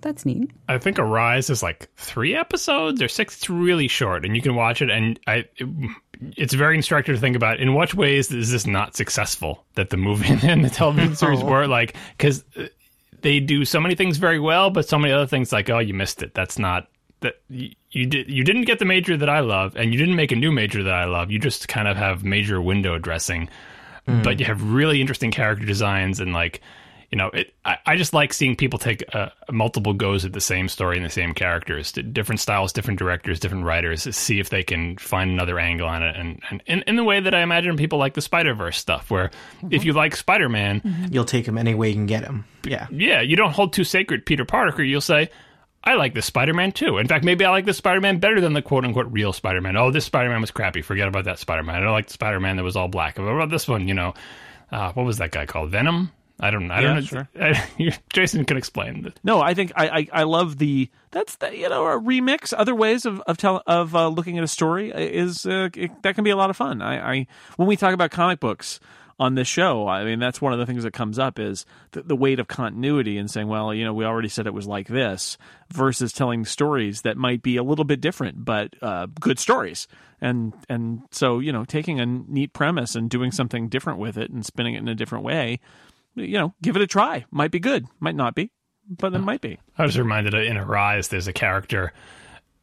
that's 0.00 0.24
neat. 0.24 0.50
I 0.68 0.78
think 0.78 0.98
Arise 0.98 1.50
is 1.50 1.62
like 1.62 1.88
three 1.96 2.34
episodes 2.34 3.02
or 3.02 3.08
six. 3.08 3.36
It's 3.36 3.50
really 3.50 3.88
short, 3.88 4.24
and 4.24 4.36
you 4.36 4.42
can 4.42 4.54
watch 4.54 4.82
it. 4.82 4.90
And 4.90 5.18
I, 5.26 5.44
it, 5.56 5.68
it's 6.36 6.54
very 6.54 6.76
instructive 6.76 7.16
to 7.16 7.20
think 7.20 7.36
about 7.36 7.60
in 7.60 7.74
what 7.74 7.94
ways 7.94 8.30
is 8.32 8.52
this 8.52 8.66
not 8.66 8.96
successful 8.96 9.64
that 9.74 9.90
the 9.90 9.96
movie 9.96 10.38
and 10.46 10.64
the 10.64 10.70
television 10.70 11.16
series 11.16 11.42
were 11.42 11.66
like 11.66 11.96
because 12.16 12.44
they 13.22 13.40
do 13.40 13.64
so 13.64 13.80
many 13.80 13.94
things 13.94 14.18
very 14.18 14.38
well, 14.38 14.70
but 14.70 14.88
so 14.88 14.98
many 14.98 15.12
other 15.12 15.26
things 15.26 15.52
like 15.52 15.70
oh 15.70 15.78
you 15.78 15.94
missed 15.94 16.22
it. 16.22 16.34
That's 16.34 16.58
not 16.58 16.88
that 17.20 17.34
you, 17.48 17.70
you 17.90 18.06
did 18.06 18.30
you 18.30 18.44
didn't 18.44 18.64
get 18.64 18.78
the 18.78 18.84
major 18.84 19.16
that 19.16 19.28
I 19.28 19.40
love, 19.40 19.76
and 19.76 19.92
you 19.92 19.98
didn't 19.98 20.16
make 20.16 20.32
a 20.32 20.36
new 20.36 20.52
major 20.52 20.82
that 20.82 20.94
I 20.94 21.04
love. 21.04 21.30
You 21.30 21.38
just 21.38 21.68
kind 21.68 21.88
of 21.88 21.96
have 21.96 22.24
major 22.24 22.60
window 22.60 22.98
dressing, 22.98 23.48
mm. 24.06 24.22
but 24.22 24.38
you 24.38 24.46
have 24.46 24.62
really 24.72 25.00
interesting 25.00 25.30
character 25.30 25.66
designs 25.66 26.20
and 26.20 26.32
like 26.32 26.60
you 27.10 27.16
know, 27.16 27.28
it, 27.28 27.54
I, 27.64 27.78
I 27.86 27.96
just 27.96 28.12
like 28.12 28.34
seeing 28.34 28.54
people 28.54 28.78
take 28.78 29.02
uh, 29.14 29.30
multiple 29.50 29.94
goes 29.94 30.26
at 30.26 30.34
the 30.34 30.40
same 30.40 30.68
story 30.68 30.96
and 30.96 31.06
the 31.06 31.10
same 31.10 31.32
characters, 31.32 31.90
different 31.90 32.40
styles, 32.40 32.72
different 32.72 32.98
directors, 32.98 33.40
different 33.40 33.64
writers, 33.64 34.14
see 34.14 34.40
if 34.40 34.50
they 34.50 34.62
can 34.62 34.98
find 34.98 35.30
another 35.30 35.58
angle 35.58 35.88
on 35.88 36.02
it. 36.02 36.16
And, 36.16 36.42
and, 36.50 36.62
in, 36.66 36.82
in 36.86 36.96
the 36.96 37.04
way 37.04 37.20
that 37.20 37.34
I 37.34 37.40
imagine 37.40 37.76
people 37.78 37.98
like 37.98 38.12
the 38.12 38.20
Spider 38.20 38.52
Verse 38.54 38.76
stuff, 38.76 39.10
where 39.10 39.30
mm-hmm. 39.58 39.68
if 39.72 39.84
you 39.84 39.94
like 39.94 40.16
Spider 40.16 40.50
Man, 40.50 40.82
mm-hmm. 40.82 41.06
you'll 41.10 41.24
take 41.24 41.48
him 41.48 41.56
any 41.56 41.74
way 41.74 41.88
you 41.88 41.94
can 41.94 42.06
get 42.06 42.24
him. 42.24 42.44
Yeah. 42.64 42.86
Yeah. 42.90 43.22
You 43.22 43.36
don't 43.36 43.52
hold 43.52 43.72
too 43.72 43.84
sacred 43.84 44.26
Peter 44.26 44.44
Parker. 44.44 44.82
You'll 44.82 45.00
say, 45.00 45.30
I 45.82 45.94
like 45.94 46.12
this 46.12 46.26
Spider 46.26 46.52
Man 46.52 46.72
too. 46.72 46.98
In 46.98 47.08
fact, 47.08 47.24
maybe 47.24 47.46
I 47.46 47.50
like 47.50 47.64
this 47.64 47.78
Spider 47.78 48.02
Man 48.02 48.18
better 48.18 48.42
than 48.42 48.52
the 48.52 48.60
quote 48.60 48.84
unquote 48.84 49.10
real 49.10 49.32
Spider 49.32 49.62
Man. 49.62 49.78
Oh, 49.78 49.90
this 49.90 50.04
Spider 50.04 50.28
Man 50.28 50.42
was 50.42 50.50
crappy. 50.50 50.82
Forget 50.82 51.08
about 51.08 51.24
that 51.24 51.38
Spider 51.38 51.62
Man. 51.62 51.76
I 51.76 51.80
don't 51.80 51.92
like 51.92 52.08
the 52.08 52.12
Spider 52.12 52.40
Man 52.40 52.56
that 52.56 52.64
was 52.64 52.76
all 52.76 52.88
black. 52.88 53.16
What 53.16 53.28
about 53.28 53.48
this 53.48 53.66
one? 53.66 53.88
You 53.88 53.94
know, 53.94 54.12
uh, 54.70 54.92
what 54.92 55.06
was 55.06 55.16
that 55.18 55.30
guy 55.30 55.46
called? 55.46 55.70
Venom? 55.70 56.12
I 56.40 56.50
don't. 56.50 56.70
I 56.70 56.80
yeah, 56.80 56.86
don't 56.86 56.94
know. 56.96 57.00
Sure. 57.02 57.28
I, 57.40 57.98
Jason 58.12 58.44
can 58.44 58.56
explain. 58.56 59.12
No, 59.24 59.40
I 59.40 59.54
think 59.54 59.72
I, 59.74 59.88
I, 59.88 60.08
I 60.12 60.22
love 60.22 60.58
the 60.58 60.88
that's 61.10 61.36
the 61.36 61.56
you 61.56 61.68
know 61.68 61.86
a 61.86 62.00
remix. 62.00 62.54
Other 62.56 62.74
ways 62.74 63.06
of 63.06 63.20
of 63.22 63.36
tell 63.36 63.62
of 63.66 63.94
uh, 63.94 64.08
looking 64.08 64.38
at 64.38 64.44
a 64.44 64.48
story 64.48 64.90
is 64.90 65.44
uh, 65.46 65.68
it, 65.74 66.02
that 66.02 66.14
can 66.14 66.24
be 66.24 66.30
a 66.30 66.36
lot 66.36 66.50
of 66.50 66.56
fun. 66.56 66.80
I, 66.80 67.12
I 67.12 67.26
when 67.56 67.66
we 67.66 67.76
talk 67.76 67.92
about 67.92 68.12
comic 68.12 68.38
books 68.38 68.78
on 69.18 69.34
this 69.34 69.48
show, 69.48 69.88
I 69.88 70.04
mean 70.04 70.20
that's 70.20 70.40
one 70.40 70.52
of 70.52 70.60
the 70.60 70.66
things 70.66 70.84
that 70.84 70.92
comes 70.92 71.18
up 71.18 71.40
is 71.40 71.66
the, 71.90 72.02
the 72.02 72.14
weight 72.14 72.38
of 72.38 72.46
continuity 72.46 73.18
and 73.18 73.28
saying, 73.28 73.48
well, 73.48 73.74
you 73.74 73.84
know, 73.84 73.92
we 73.92 74.04
already 74.04 74.28
said 74.28 74.46
it 74.46 74.54
was 74.54 74.68
like 74.68 74.86
this, 74.86 75.38
versus 75.70 76.12
telling 76.12 76.44
stories 76.44 77.02
that 77.02 77.16
might 77.16 77.42
be 77.42 77.56
a 77.56 77.64
little 77.64 77.84
bit 77.84 78.00
different 78.00 78.44
but 78.44 78.74
uh, 78.80 79.06
good 79.18 79.40
stories. 79.40 79.88
And 80.20 80.52
and 80.68 81.02
so 81.10 81.40
you 81.40 81.50
know, 81.50 81.64
taking 81.64 81.98
a 81.98 82.06
neat 82.06 82.52
premise 82.52 82.94
and 82.94 83.10
doing 83.10 83.32
something 83.32 83.68
different 83.68 83.98
with 83.98 84.16
it 84.16 84.30
and 84.30 84.46
spinning 84.46 84.74
it 84.74 84.78
in 84.78 84.88
a 84.88 84.94
different 84.94 85.24
way 85.24 85.58
you 86.20 86.38
know, 86.38 86.54
give 86.62 86.76
it 86.76 86.82
a 86.82 86.86
try. 86.86 87.24
Might 87.30 87.50
be 87.50 87.60
good, 87.60 87.86
might 88.00 88.14
not 88.14 88.34
be, 88.34 88.50
but 88.88 89.12
it 89.14 89.18
might 89.18 89.40
be. 89.40 89.58
I 89.76 89.84
was 89.84 89.98
reminded 89.98 90.34
in 90.34 90.56
Arise, 90.56 91.08
there's 91.08 91.28
a 91.28 91.32
character 91.32 91.92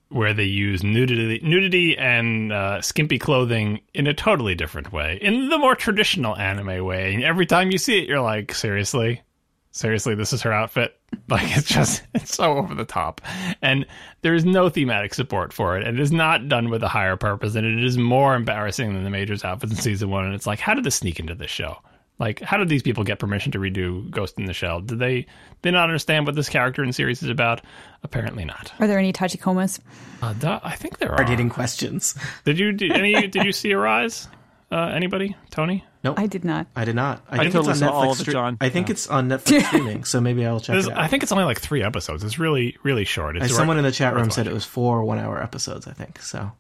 where 0.09 0.33
they 0.33 0.43
use 0.43 0.83
nudity, 0.83 1.39
nudity 1.43 1.97
and 1.97 2.51
uh, 2.51 2.81
skimpy 2.81 3.19
clothing 3.19 3.81
in 3.93 4.07
a 4.07 4.13
totally 4.13 4.55
different 4.55 4.93
way, 4.93 5.17
in 5.21 5.49
the 5.49 5.57
more 5.57 5.75
traditional 5.75 6.35
anime 6.35 6.85
way. 6.85 7.13
And 7.13 7.23
every 7.23 7.45
time 7.45 7.71
you 7.71 7.77
see 7.77 7.99
it, 7.99 8.07
you're 8.07 8.21
like, 8.21 8.53
seriously, 8.53 9.23
seriously, 9.71 10.15
this 10.15 10.33
is 10.33 10.41
her 10.43 10.53
outfit. 10.53 10.97
Like 11.29 11.57
it's 11.57 11.69
just 11.69 12.03
it's 12.13 12.35
so 12.35 12.57
over 12.57 12.75
the 12.75 12.85
top, 12.85 13.21
and 13.61 13.85
there 14.21 14.35
is 14.35 14.43
no 14.43 14.69
thematic 14.69 15.13
support 15.13 15.53
for 15.53 15.77
it. 15.77 15.87
And 15.87 15.97
it 15.97 16.01
is 16.01 16.11
not 16.11 16.49
done 16.49 16.69
with 16.69 16.83
a 16.83 16.89
higher 16.89 17.15
purpose, 17.15 17.55
and 17.55 17.65
it 17.65 17.83
is 17.83 17.97
more 17.97 18.35
embarrassing 18.35 18.93
than 18.93 19.03
the 19.03 19.09
Major's 19.09 19.43
outfits 19.43 19.71
in 19.71 19.79
season 19.79 20.09
one. 20.09 20.25
And 20.25 20.35
it's 20.35 20.45
like, 20.45 20.59
how 20.59 20.73
did 20.75 20.83
this 20.83 20.95
sneak 20.95 21.19
into 21.19 21.33
this 21.33 21.49
show? 21.49 21.77
Like, 22.17 22.39
how 22.41 22.55
did 22.57 22.69
these 22.69 22.81
people 22.81 23.03
get 23.03 23.19
permission 23.19 23.51
to 23.51 23.59
redo 23.59 24.09
Ghost 24.09 24.35
in 24.39 24.45
the 24.45 24.53
Shell? 24.53 24.81
Did 24.81 24.99
they 24.99 25.25
they 25.63 25.71
not 25.71 25.83
understand 25.83 26.25
what 26.25 26.35
this 26.35 26.47
character 26.47 26.81
and 26.81 26.95
series 26.95 27.21
is 27.21 27.29
about? 27.29 27.61
Apparently 28.03 28.45
not. 28.45 28.71
Are 28.79 28.87
there 28.87 28.99
any 28.99 29.11
Tachikomas? 29.11 29.79
Uh, 30.21 30.33
duh, 30.33 30.59
I 30.63 30.75
think 30.75 30.97
there 30.99 31.09
are. 31.11 31.15
Hard 31.15 31.29
hitting 31.29 31.49
questions. 31.49 32.15
Did 32.45 32.57
you 32.57 32.71
did 32.71 32.91
any 32.93 33.27
did 33.27 33.43
you 33.43 33.51
see 33.51 33.73
Arise? 33.73 34.27
Uh, 34.71 34.87
anybody? 34.93 35.35
Tony? 35.51 35.83
Nope. 36.03 36.19
I 36.19 36.27
did 36.27 36.43
not. 36.45 36.67
I 36.75 36.85
did 36.85 36.95
not. 36.95 37.21
I, 37.29 37.37
think 37.39 37.53
totally 37.53 37.71
it's 37.73 37.81
on 37.81 37.87
saw 37.89 37.93
all 37.95 38.05
Netflix. 38.05 38.21
of 38.21 38.27
it, 38.27 38.29
stre- 38.29 38.31
John. 38.31 38.57
I 38.61 38.69
think 38.69 38.89
it's 38.89 39.07
on 39.07 39.29
Netflix 39.29 39.65
streaming, 39.67 40.03
so 40.03 40.21
maybe 40.21 40.45
I'll 40.45 40.59
check 40.59 40.73
There's- 40.73 40.87
it 40.87 40.91
out. 40.93 40.97
I 40.99 41.07
think 41.07 41.23
it's 41.23 41.31
only 41.31 41.43
like 41.45 41.59
three 41.59 41.83
episodes. 41.83 42.23
It's 42.23 42.39
really 42.39 42.77
really 42.83 43.05
short. 43.05 43.35
It's 43.37 43.45
Uh, 43.53 43.57
someone 43.57 43.77
in 43.77 43.83
the 43.83 43.91
chat 43.91 44.15
room 44.15 44.31
said 44.31 44.47
it 44.47 44.53
was 44.53 44.63
four 44.65 45.03
one-hour 45.03 45.41
episodes. 45.41 45.87
I 45.87 45.93
think 45.93 46.21
so. 46.21 46.51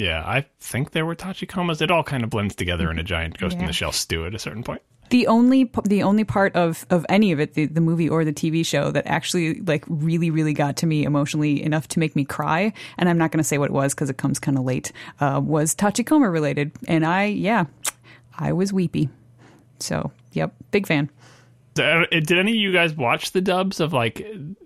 Yeah, 0.00 0.24
I 0.26 0.46
think 0.60 0.92
there 0.92 1.04
were 1.04 1.14
Tachikomas. 1.14 1.82
It 1.82 1.90
all 1.90 2.02
kind 2.02 2.24
of 2.24 2.30
blends 2.30 2.54
together 2.54 2.90
in 2.90 2.98
a 2.98 3.02
giant 3.02 3.38
Ghost 3.38 3.58
in 3.58 3.66
the 3.66 3.72
Shell 3.72 3.92
stew 3.92 4.24
at 4.24 4.34
a 4.34 4.38
certain 4.38 4.62
point. 4.62 4.80
The 5.10 5.26
only 5.26 5.70
the 5.84 6.02
only 6.04 6.24
part 6.24 6.54
of 6.54 6.86
of 6.88 7.04
any 7.08 7.32
of 7.32 7.40
it, 7.40 7.54
the, 7.54 7.66
the 7.66 7.80
movie 7.80 8.08
or 8.08 8.24
the 8.24 8.32
TV 8.32 8.64
show, 8.64 8.90
that 8.92 9.06
actually 9.06 9.60
like 9.60 9.84
really 9.88 10.30
really 10.30 10.52
got 10.52 10.76
to 10.78 10.86
me 10.86 11.04
emotionally 11.04 11.62
enough 11.62 11.88
to 11.88 11.98
make 11.98 12.16
me 12.16 12.24
cry, 12.24 12.72
and 12.96 13.08
I'm 13.08 13.18
not 13.18 13.30
going 13.30 13.38
to 13.38 13.44
say 13.44 13.58
what 13.58 13.70
it 13.70 13.72
was 13.72 13.92
because 13.92 14.08
it 14.08 14.16
comes 14.16 14.38
kind 14.38 14.56
of 14.56 14.64
late, 14.64 14.92
uh, 15.20 15.40
was 15.42 15.74
Tachikoma 15.74 16.32
related, 16.32 16.72
and 16.88 17.04
I 17.04 17.24
yeah, 17.24 17.64
I 18.38 18.52
was 18.52 18.72
weepy. 18.72 19.10
So 19.80 20.12
yep, 20.32 20.54
big 20.70 20.86
fan. 20.86 21.10
Uh, 21.78 22.04
Did 22.10 22.32
any 22.32 22.50
of 22.50 22.56
you 22.56 22.72
guys 22.72 22.94
watch 22.94 23.30
the 23.30 23.40
dubs 23.40 23.78
of 23.78 23.92
like 23.92 24.16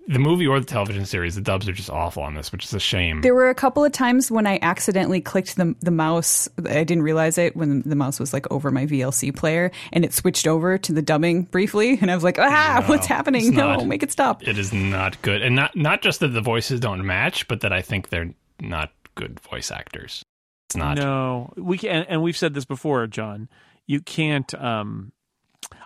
the 0.07 0.17
movie 0.19 0.47
or 0.47 0.59
the 0.59 0.65
television 0.65 1.05
series? 1.05 1.35
The 1.35 1.41
dubs 1.41 1.69
are 1.69 1.71
just 1.73 1.89
awful 1.89 2.23
on 2.23 2.33
this, 2.33 2.51
which 2.51 2.65
is 2.65 2.73
a 2.73 2.79
shame. 2.79 3.21
There 3.21 3.35
were 3.35 3.49
a 3.49 3.55
couple 3.55 3.85
of 3.85 3.91
times 3.91 4.31
when 4.31 4.47
I 4.47 4.57
accidentally 4.61 5.21
clicked 5.21 5.55
the 5.55 5.75
the 5.81 5.91
mouse. 5.91 6.49
I 6.67 6.83
didn't 6.83 7.03
realize 7.03 7.37
it 7.37 7.55
when 7.55 7.83
the 7.83 7.95
mouse 7.95 8.19
was 8.19 8.33
like 8.33 8.51
over 8.51 8.71
my 8.71 8.87
VLC 8.87 9.35
player, 9.35 9.71
and 9.93 10.03
it 10.03 10.13
switched 10.13 10.47
over 10.47 10.77
to 10.79 10.93
the 10.93 11.01
dubbing 11.03 11.43
briefly, 11.43 11.97
and 12.01 12.09
I 12.09 12.15
was 12.15 12.23
like, 12.23 12.39
"Ah, 12.39 12.79
No, 12.81 12.87
what's 12.87 13.05
happening? 13.07 13.47
it's 13.47 13.55
No, 13.55 13.75
not. 13.75 13.85
make 13.87 14.01
it 14.01 14.11
stop." 14.11 14.41
It 14.47 14.57
is 14.57 14.73
not 14.73 15.21
good, 15.21 15.43
and 15.43 15.55
not 15.55 15.75
not 15.75 16.01
just 16.01 16.21
that 16.21 16.29
the 16.29 16.41
voices 16.41 16.79
don't 16.79 17.05
match, 17.05 17.47
but 17.47 17.61
that 17.61 17.71
I 17.71 17.81
think 17.83 18.09
they're 18.09 18.33
not 18.59 18.91
good 19.13 19.39
voice 19.41 19.69
actors. 19.69 20.23
It's 20.69 20.75
not. 20.75 20.97
No, 20.97 21.53
we 21.55 21.77
can, 21.77 22.05
and 22.09 22.23
we've 22.23 22.35
said 22.37 22.55
this 22.55 22.65
before, 22.65 23.05
John. 23.05 23.47
You 23.85 24.01
can't. 24.01 24.51
Um, 24.55 25.11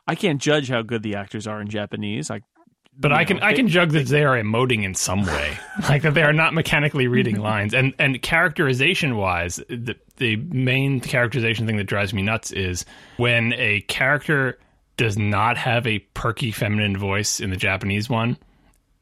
I 0.10 0.16
can't 0.16 0.42
judge 0.42 0.70
how 0.70 0.82
good 0.82 1.04
the 1.04 1.16
actors 1.16 1.46
are 1.46 1.62
in 1.62 1.70
Japanese. 1.70 2.32
I, 2.32 2.42
But 2.98 3.14
I 3.14 3.26
can 3.26 3.38
know, 3.38 3.44
I 3.44 3.54
can 3.54 3.68
judge 3.68 3.92
that 3.92 4.08
they 4.08 4.24
are 4.24 4.36
emoting 4.36 4.84
in 4.84 4.96
some 4.96 5.24
way, 5.24 5.58
like 5.84 6.02
that 6.02 6.16
they 6.16 6.24
are 6.24 6.34
not 6.34 6.56
mechanically 6.56 7.08
reading 7.08 7.40
lines. 7.52 7.76
And 7.76 7.94
and 8.00 8.20
characterization 8.22 9.18
wise, 9.18 9.58
the 9.70 9.96
the 10.18 10.38
main 10.38 11.00
characterization 11.00 11.68
thing 11.68 11.78
that 11.78 11.84
drives 11.84 12.12
me 12.12 12.24
nuts 12.24 12.52
is 12.52 12.86
when 13.18 13.54
a 13.54 13.82
character 13.82 14.58
does 14.98 15.16
not 15.16 15.58
have 15.58 15.86
a 15.86 16.00
perky 16.16 16.52
feminine 16.52 16.98
voice 16.98 17.40
in 17.40 17.52
the 17.52 17.56
Japanese 17.56 18.10
one, 18.10 18.36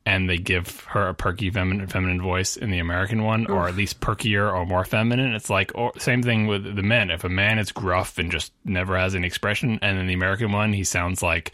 and 0.08 0.30
they 0.30 0.38
give 0.38 0.86
her 0.86 1.10
a 1.10 1.14
perky 1.14 1.50
feminine 1.50 1.86
feminine 1.86 2.22
voice 2.22 2.56
in 2.56 2.72
the 2.72 2.80
American 2.80 3.24
one, 3.24 3.46
or 3.48 3.68
at 3.68 3.76
least 3.76 4.00
perkier 4.00 4.50
or 4.50 4.66
more 4.66 4.86
feminine. 4.86 5.36
It's 5.36 5.50
like 5.50 5.74
or 5.76 5.92
same 5.98 6.24
thing 6.24 6.48
with 6.48 6.64
the 6.78 6.82
men. 6.82 7.12
If 7.12 7.26
a 7.26 7.30
man 7.30 7.60
is 7.60 7.74
gruff 7.74 8.18
and 8.18 8.32
just 8.32 8.54
never 8.64 8.98
has 8.98 9.16
any 9.16 9.28
expression, 9.28 9.80
and 9.82 10.00
in 10.00 10.08
the 10.08 10.14
American 10.14 10.54
one 10.54 10.72
he 10.72 10.86
sounds 10.86 11.22
like 11.22 11.52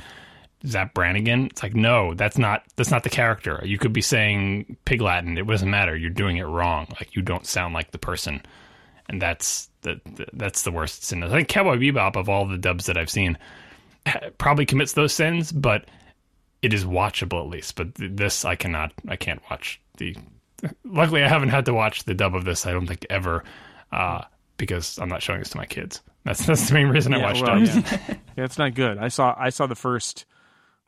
Zapp 0.67 0.93
Brannigan. 0.93 1.47
It's 1.47 1.63
like, 1.63 1.73
no, 1.73 2.13
that's 2.13 2.37
not 2.37 2.63
that's 2.75 2.91
not 2.91 3.01
the 3.01 3.09
character. 3.09 3.59
You 3.65 3.79
could 3.79 3.91
be 3.91 4.03
saying 4.03 4.77
pig 4.85 5.01
Latin. 5.01 5.35
It 5.35 5.47
doesn't 5.47 5.67
matter. 5.67 5.95
You're 5.95 6.11
doing 6.11 6.37
it 6.37 6.43
wrong. 6.43 6.85
Like 6.99 7.15
you 7.15 7.23
don't 7.23 7.47
sound 7.47 7.73
like 7.73 7.89
the 7.89 7.97
person, 7.97 8.39
and 9.09 9.19
that's 9.19 9.67
the, 9.81 9.99
the 10.05 10.27
that's 10.31 10.61
the 10.61 10.71
worst 10.71 11.05
sin. 11.05 11.23
I 11.23 11.29
think 11.29 11.47
Cowboy 11.47 11.77
Bebop 11.77 12.15
of 12.15 12.29
all 12.29 12.45
the 12.45 12.59
dubs 12.59 12.85
that 12.85 12.99
I've 12.99 13.09
seen 13.09 13.35
probably 14.37 14.67
commits 14.67 14.93
those 14.93 15.11
sins, 15.11 15.51
but 15.51 15.85
it 16.63 16.73
is 16.73 16.85
watchable 16.85 17.43
at 17.43 17.49
least. 17.49 17.75
But 17.75 17.89
this 17.95 18.43
I 18.45 18.55
cannot. 18.55 18.91
I 19.07 19.15
can't 19.17 19.41
watch 19.51 19.79
the. 19.97 20.15
Luckily, 20.83 21.23
I 21.23 21.27
haven't 21.27 21.49
had 21.49 21.65
to 21.65 21.73
watch 21.73 22.05
the 22.05 22.13
dub 22.15 22.33
of 22.35 22.45
this. 22.45 22.65
I 22.65 22.71
don't 22.71 22.87
think 22.87 23.05
ever, 23.09 23.43
uh, 23.91 24.21
because 24.57 24.97
I'm 24.97 25.09
not 25.09 25.21
showing 25.21 25.39
this 25.39 25.49
to 25.49 25.57
my 25.57 25.65
kids. 25.65 26.01
That's 26.23 26.45
that's 26.47 26.69
the 26.69 26.73
main 26.73 26.87
reason 26.87 27.13
I 27.13 27.17
Yeah, 27.19 27.23
watch 27.25 27.41
well, 27.41 27.59
dubs. 27.59 27.75
yeah. 27.75 27.97
yeah, 28.37 28.43
it's 28.45 28.57
not 28.57 28.73
good. 28.73 28.97
I 28.97 29.09
saw 29.09 29.35
I 29.37 29.49
saw 29.49 29.67
the 29.67 29.75
first 29.75 30.25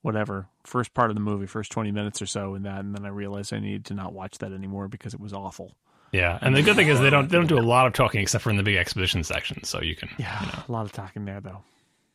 whatever 0.02 0.47
first 0.64 0.93
part 0.93 1.10
of 1.11 1.15
the 1.15 1.22
movie, 1.22 1.45
first 1.45 1.72
twenty 1.72 1.91
minutes 1.91 2.22
or 2.22 2.26
so 2.26 2.56
in 2.56 2.64
that, 2.64 2.80
and 2.80 2.95
then 2.95 3.06
I 3.06 3.10
realized 3.10 3.53
I 3.53 3.60
needed 3.60 3.85
to 3.85 3.93
not 3.93 4.14
watch 4.14 4.38
that 4.39 4.53
anymore 4.53 4.88
because 4.88 5.14
it 5.14 5.19
was 5.19 5.34
awful. 5.34 5.76
Yeah, 6.11 6.39
and 6.41 6.56
the 6.56 6.61
good 6.61 6.77
thing 6.77 6.88
is 6.88 7.02
they 7.02 7.10
don't 7.10 7.27
they 7.30 7.35
don't 7.35 7.47
do 7.47 7.60
a 7.60 7.61
lot 7.68 7.88
of 7.88 7.91
talking 7.93 8.22
except 8.22 8.43
for 8.45 8.49
in 8.49 8.56
the 8.56 8.64
big 8.64 8.77
exposition 8.77 9.23
section, 9.26 9.64
so 9.65 9.81
you 9.81 9.95
can 9.97 10.07
Yeah, 10.18 10.64
a 10.65 10.72
lot 10.72 10.85
of 10.85 10.93
talking 10.93 11.26
there 11.26 11.41
though. 11.41 11.64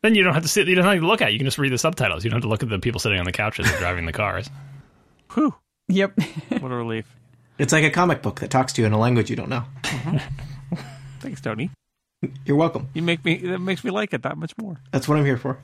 Then 0.03 0.15
you 0.15 0.23
don't 0.23 0.35
have 0.35 0.43
to 0.43 0.49
sit 0.49 0.69
you 0.69 0.75
don't 0.75 0.85
have 0.85 0.99
to 1.01 1.07
look 1.07 1.21
at 1.23 1.29
it. 1.29 1.33
you 1.33 1.39
can 1.39 1.47
just 1.47 1.59
read 1.59 1.73
the 1.73 1.79
subtitles. 1.79 2.25
You 2.25 2.31
don't 2.31 2.39
have 2.39 2.43
to 2.45 2.49
look 2.49 2.63
at 2.63 2.69
the 2.69 2.79
people 2.79 3.01
sitting 3.01 3.19
on 3.19 3.25
the 3.25 3.33
couches 3.33 3.69
and 3.69 3.79
driving 3.79 4.07
the 4.07 4.13
cars. 4.13 4.49
Whew, 5.35 5.55
Yep. 5.89 6.19
what 6.61 6.71
a 6.73 6.75
relief. 6.75 7.07
It's 7.59 7.73
like 7.73 7.85
a 7.85 7.91
comic 7.91 8.23
book 8.23 8.41
that 8.41 8.51
talks 8.51 8.73
to 8.75 8.81
you 8.83 8.87
in 8.87 8.93
a 8.93 8.99
language 8.99 9.29
you 9.31 9.37
don't 9.37 9.51
know. 9.51 9.65
Thanks, 11.21 11.41
Tony. 11.41 11.71
You're 12.45 12.57
welcome. 12.57 12.89
You 12.95 13.03
make 13.03 13.25
me 13.25 13.37
that 13.39 13.59
makes 13.61 13.83
me 13.85 13.91
like 13.91 14.13
it 14.15 14.23
that 14.23 14.37
much 14.39 14.53
more. 14.59 14.79
That's 14.93 15.09
what 15.09 15.19
I'm 15.19 15.25
here 15.25 15.37
for. 15.39 15.59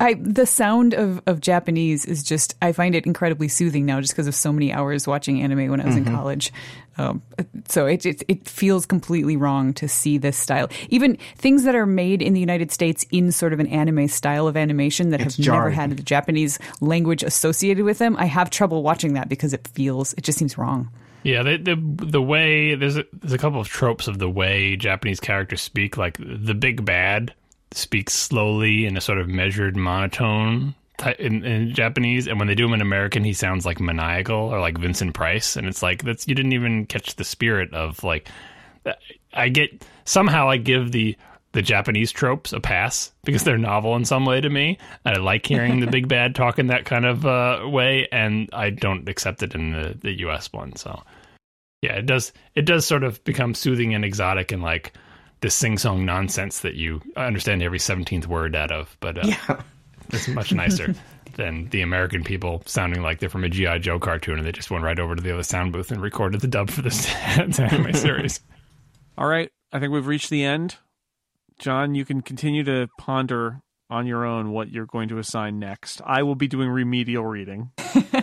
I 0.00 0.14
the 0.14 0.46
sound 0.46 0.94
of, 0.94 1.20
of 1.26 1.40
Japanese 1.40 2.04
is 2.04 2.22
just 2.22 2.54
I 2.62 2.72
find 2.72 2.94
it 2.94 3.06
incredibly 3.06 3.48
soothing 3.48 3.86
now 3.86 4.00
just 4.00 4.12
because 4.12 4.26
of 4.26 4.34
so 4.34 4.52
many 4.52 4.72
hours 4.72 5.06
watching 5.06 5.40
anime 5.40 5.70
when 5.70 5.80
I 5.80 5.86
was 5.86 5.96
in 5.96 6.04
college. 6.04 6.52
Um, 6.96 7.22
so 7.68 7.86
it, 7.86 8.06
it 8.06 8.22
it 8.28 8.48
feels 8.48 8.86
completely 8.86 9.36
wrong 9.36 9.72
to 9.74 9.88
see 9.88 10.16
this 10.18 10.36
style. 10.36 10.68
Even 10.90 11.18
things 11.36 11.64
that 11.64 11.74
are 11.74 11.86
made 11.86 12.22
in 12.22 12.34
the 12.34 12.40
United 12.40 12.70
States 12.70 13.04
in 13.10 13.32
sort 13.32 13.52
of 13.52 13.60
an 13.60 13.66
anime 13.66 14.08
style 14.08 14.46
of 14.46 14.56
animation 14.56 15.10
that 15.10 15.20
It's 15.20 15.36
have 15.36 15.46
never 15.46 15.70
had 15.70 15.96
the 15.96 16.02
Japanese 16.02 16.58
language 16.80 17.22
associated 17.22 17.84
with 17.84 17.98
them, 17.98 18.16
I 18.16 18.26
have 18.26 18.50
trouble 18.50 18.82
watching 18.82 19.14
that 19.14 19.28
because 19.28 19.52
it 19.52 19.66
feels 19.68 20.12
it 20.14 20.22
just 20.22 20.38
seems 20.38 20.56
wrong. 20.56 20.90
Yeah, 21.24 21.42
the 21.42 21.56
the 21.56 21.76
the 22.06 22.22
way 22.22 22.74
there's 22.74 22.96
a, 22.96 23.04
there's 23.12 23.32
a 23.32 23.38
couple 23.38 23.60
of 23.60 23.68
tropes 23.68 24.08
of 24.08 24.18
the 24.18 24.28
way 24.28 24.76
Japanese 24.76 25.20
characters 25.20 25.62
speak. 25.62 25.96
Like 25.96 26.18
the 26.18 26.54
big 26.54 26.84
bad 26.84 27.34
speaks 27.76 28.14
slowly 28.14 28.86
in 28.86 28.96
a 28.96 29.00
sort 29.00 29.18
of 29.18 29.28
measured 29.28 29.76
monotone 29.76 30.74
in, 31.18 31.44
in 31.44 31.74
Japanese, 31.74 32.26
and 32.26 32.38
when 32.38 32.48
they 32.48 32.54
do 32.54 32.66
him 32.66 32.74
in 32.74 32.80
American, 32.80 33.24
he 33.24 33.32
sounds 33.32 33.66
like 33.66 33.80
maniacal 33.80 34.36
or 34.36 34.60
like 34.60 34.78
Vincent 34.78 35.14
Price, 35.14 35.56
and 35.56 35.66
it's 35.66 35.82
like 35.82 36.02
that's 36.02 36.26
you 36.28 36.34
didn't 36.34 36.52
even 36.52 36.86
catch 36.86 37.16
the 37.16 37.24
spirit 37.24 37.72
of 37.74 38.02
like. 38.04 38.28
I 39.32 39.48
get 39.48 39.84
somehow 40.04 40.50
I 40.50 40.58
give 40.58 40.92
the 40.92 41.16
the 41.52 41.62
Japanese 41.62 42.12
tropes 42.12 42.52
a 42.52 42.60
pass 42.60 43.12
because 43.24 43.44
they're 43.44 43.56
novel 43.56 43.96
in 43.96 44.04
some 44.04 44.26
way 44.26 44.40
to 44.40 44.50
me. 44.50 44.76
I 45.04 45.14
like 45.14 45.46
hearing 45.46 45.80
the 45.80 45.86
big 45.86 46.08
bad 46.08 46.34
talk 46.34 46.58
in 46.58 46.66
that 46.66 46.84
kind 46.84 47.06
of 47.06 47.24
uh, 47.24 47.60
way, 47.64 48.08
and 48.10 48.50
I 48.52 48.70
don't 48.70 49.08
accept 49.08 49.42
it 49.42 49.54
in 49.54 49.70
the, 49.70 49.96
the 50.00 50.18
U.S. 50.20 50.52
one. 50.52 50.74
So, 50.74 51.02
yeah, 51.80 51.94
it 51.94 52.06
does 52.06 52.32
it 52.54 52.66
does 52.66 52.84
sort 52.84 53.04
of 53.04 53.22
become 53.24 53.54
soothing 53.54 53.94
and 53.94 54.04
exotic 54.04 54.52
and 54.52 54.62
like 54.62 54.94
this 55.44 55.54
sing 55.54 55.76
song 55.76 56.06
nonsense 56.06 56.60
that 56.60 56.74
you 56.74 57.02
understand 57.18 57.62
every 57.62 57.78
seventeenth 57.78 58.26
word 58.26 58.56
out 58.56 58.72
of. 58.72 58.96
But 59.00 59.18
uh, 59.18 59.26
Yeah. 59.26 59.60
it's 60.08 60.26
much 60.28 60.54
nicer 60.54 60.94
than 61.36 61.68
the 61.68 61.82
American 61.82 62.24
people 62.24 62.62
sounding 62.64 63.02
like 63.02 63.18
they're 63.18 63.28
from 63.28 63.44
a 63.44 63.50
GI 63.50 63.80
Joe 63.80 63.98
cartoon 63.98 64.38
and 64.38 64.46
they 64.46 64.52
just 64.52 64.70
went 64.70 64.84
right 64.84 64.98
over 64.98 65.14
to 65.14 65.22
the 65.22 65.32
other 65.34 65.42
sound 65.42 65.72
booth 65.74 65.90
and 65.90 66.00
recorded 66.00 66.40
the 66.40 66.46
dub 66.48 66.70
for 66.70 66.80
this 66.80 67.06
anime 67.38 67.92
series. 67.92 68.40
All 69.18 69.26
right, 69.26 69.50
I 69.70 69.80
think 69.80 69.92
we've 69.92 70.06
reached 70.06 70.30
the 70.30 70.44
end. 70.44 70.76
John, 71.58 71.94
you 71.94 72.06
can 72.06 72.22
continue 72.22 72.64
to 72.64 72.88
ponder 72.98 73.60
on 73.90 74.06
your 74.06 74.24
own 74.24 74.50
what 74.50 74.70
you're 74.70 74.86
going 74.86 75.10
to 75.10 75.18
assign 75.18 75.58
next. 75.58 76.00
I 76.06 76.22
will 76.22 76.34
be 76.36 76.48
doing 76.48 76.70
remedial 76.70 77.26
reading. 77.26 77.70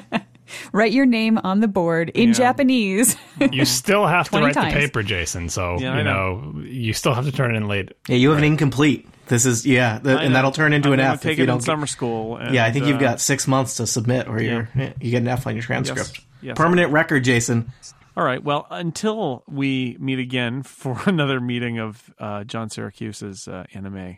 Write 0.74 0.92
your 0.92 1.06
name 1.06 1.38
on 1.44 1.60
the 1.60 1.68
board 1.68 2.10
in 2.10 2.30
Yeah. 2.30 2.34
Japanese. 2.36 3.16
You 3.52 3.66
still 3.66 4.06
have 4.06 4.30
to 4.30 4.40
write 4.40 4.54
times. 4.54 4.74
the 4.74 4.80
paper, 4.80 5.02
Jason. 5.04 5.50
So 5.50 5.78
Yeah, 5.80 5.98
you 5.98 6.04
know. 6.04 6.54
you 6.64 6.94
still 6.94 7.14
have 7.14 7.26
to 7.26 7.32
turn 7.32 7.54
it 7.54 7.58
in 7.58 7.68
late. 7.68 7.92
Yeah, 8.08 8.16
you 8.18 8.30
have 8.30 8.38
an 8.38 8.44
incomplete. 8.44 9.08
This 9.28 9.46
is 9.46 9.66
yeah, 9.66 9.98
the, 10.00 10.20
and 10.20 10.36
that'll 10.36 10.52
turn 10.52 10.74
into 10.74 10.90
I'm 10.90 10.94
an 10.94 11.00
F 11.00 11.22
Take 11.22 11.34
if 11.34 11.38
you 11.40 11.44
it 11.44 11.46
in 11.46 11.48
don't. 11.50 11.58
get- 11.60 11.66
summer 11.66 11.88
school. 11.88 12.38
and, 12.38 12.54
yeah, 12.54 12.66
I 12.66 12.72
think 12.72 12.86
you've 12.86 12.98
uh, 12.98 13.00
got 13.00 13.20
six 13.22 13.48
months 13.48 13.76
to 13.78 13.88
submit, 13.88 14.28
or 14.28 14.42
you're 14.42 14.70
you 15.00 15.12
get 15.12 15.22
an 15.22 15.28
F 15.28 15.48
on 15.48 15.56
your 15.56 15.64
transcript. 15.64 16.20
Yes. 16.42 16.56
Permanent 16.58 16.92
record, 16.92 17.24
Jason. 17.24 17.72
All 18.18 18.24
right. 18.26 18.44
Well, 18.44 18.68
until 18.70 19.44
we 19.48 19.96
meet 20.00 20.20
again 20.20 20.64
for 20.64 21.00
another 21.06 21.40
meeting 21.40 21.80
of 21.80 22.14
uh, 22.20 22.44
John 22.44 22.68
Siracusa's 22.70 23.48
uh, 23.48 23.64
anime 23.74 24.18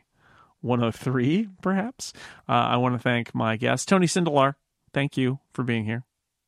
103, 0.62 1.48
perhaps, 1.62 2.14
uh, 2.50 2.54
I 2.54 2.78
want 2.78 2.96
to 2.96 3.00
thank 3.00 3.36
my 3.36 3.56
guest, 3.58 3.88
Tony 3.88 4.08
Sindelar. 4.08 4.56
Thank 4.94 5.16
you 5.18 5.40
for 5.54 5.64
being 5.64 5.86
here. 5.86 6.04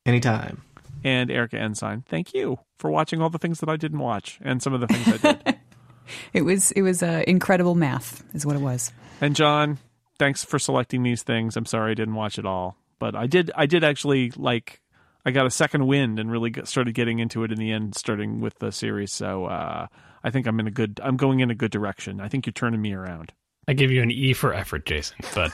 Anytime. 0.06 0.62
And 1.04 1.30
Erica 1.30 1.58
Ensign. 1.58 2.02
Thank 2.08 2.32
you 2.34 2.58
for 2.78 2.90
watching 2.90 3.20
all 3.20 3.30
the 3.30 3.38
things 3.38 3.60
that 3.60 3.68
I 3.68 3.76
didn't 3.76 3.98
watch 3.98 4.38
and 4.42 4.62
some 4.62 4.72
of 4.72 4.80
the 4.80 4.86
things 4.86 5.08
I 5.08 5.32
did. 5.32 5.58
it 6.32 6.42
was 6.42 6.72
it 6.72 6.82
was 6.82 7.02
uh, 7.02 7.22
incredible 7.26 7.74
math 7.74 8.24
is 8.34 8.46
what 8.46 8.56
it 8.56 8.62
was. 8.62 8.92
and 9.20 9.36
John, 9.36 9.78
thanks 10.18 10.44
for 10.44 10.58
selecting 10.58 11.02
these 11.02 11.22
things. 11.22 11.56
I'm 11.56 11.66
sorry 11.66 11.92
I 11.92 11.94
didn't 11.94 12.14
watch 12.14 12.38
it 12.38 12.46
all, 12.46 12.76
but 12.98 13.14
I 13.14 13.26
did. 13.26 13.50
I 13.54 13.66
did 13.66 13.84
actually 13.84 14.32
like. 14.36 14.80
I 15.24 15.32
got 15.32 15.44
a 15.44 15.50
second 15.50 15.88
wind 15.88 16.20
and 16.20 16.30
really 16.30 16.50
got, 16.50 16.68
started 16.68 16.94
getting 16.94 17.18
into 17.18 17.42
it 17.42 17.50
in 17.50 17.58
the 17.58 17.72
end, 17.72 17.96
starting 17.96 18.40
with 18.40 18.60
the 18.60 18.70
series. 18.70 19.12
So 19.12 19.46
uh, 19.46 19.88
I 20.22 20.30
think 20.30 20.46
I'm 20.46 20.60
in 20.60 20.68
a 20.68 20.70
good. 20.70 21.00
I'm 21.02 21.16
going 21.16 21.40
in 21.40 21.50
a 21.50 21.54
good 21.54 21.72
direction. 21.72 22.20
I 22.20 22.28
think 22.28 22.46
you're 22.46 22.52
turning 22.52 22.80
me 22.80 22.92
around. 22.92 23.32
I 23.66 23.72
give 23.72 23.90
you 23.90 24.02
an 24.02 24.12
E 24.12 24.32
for 24.32 24.54
effort, 24.54 24.86
Jason, 24.86 25.16
but 25.34 25.52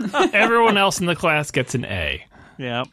everyone 0.34 0.76
else 0.76 0.98
in 0.98 1.06
the 1.06 1.14
class 1.14 1.52
gets 1.52 1.76
an 1.76 1.84
A. 1.84 2.24
Yeah. 2.58 2.84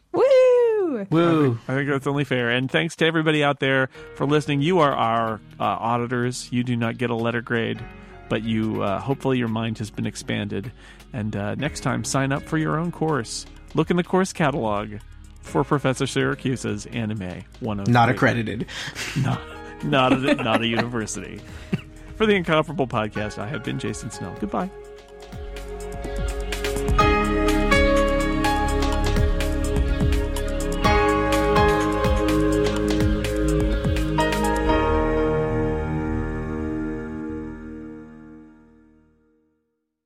Woo! 0.84 1.06
Woo! 1.10 1.58
I 1.68 1.74
think 1.74 1.88
that's 1.88 2.06
only 2.06 2.24
fair. 2.24 2.50
And 2.50 2.70
thanks 2.70 2.96
to 2.96 3.06
everybody 3.06 3.42
out 3.42 3.60
there 3.60 3.88
for 4.16 4.26
listening. 4.26 4.60
You 4.60 4.80
are 4.80 4.92
our 4.92 5.40
uh, 5.58 5.64
auditors. 5.64 6.48
You 6.52 6.64
do 6.64 6.76
not 6.76 6.98
get 6.98 7.10
a 7.10 7.14
letter 7.14 7.40
grade, 7.40 7.82
but 8.28 8.42
you 8.42 8.82
uh, 8.82 9.00
hopefully 9.00 9.38
your 9.38 9.48
mind 9.48 9.78
has 9.78 9.90
been 9.90 10.06
expanded. 10.06 10.72
And 11.12 11.34
uh, 11.36 11.54
next 11.54 11.80
time, 11.80 12.04
sign 12.04 12.32
up 12.32 12.42
for 12.42 12.58
your 12.58 12.78
own 12.78 12.92
course. 12.92 13.46
Look 13.74 13.90
in 13.90 13.96
the 13.96 14.04
course 14.04 14.32
catalog 14.32 14.94
for 15.42 15.62
Professor 15.64 16.06
Siracusa's 16.06 16.86
Anime 16.86 17.44
103. 17.60 17.92
Not 17.92 18.08
accredited. 18.08 18.66
Not, 19.22 19.40
not, 19.84 20.12
a, 20.12 20.34
not 20.36 20.62
a 20.62 20.66
university. 20.66 21.40
For 22.16 22.26
the 22.26 22.34
Incomparable 22.34 22.86
Podcast, 22.86 23.38
I 23.38 23.48
have 23.48 23.64
been 23.64 23.78
Jason 23.78 24.10
Snell. 24.10 24.34
Goodbye. 24.40 24.70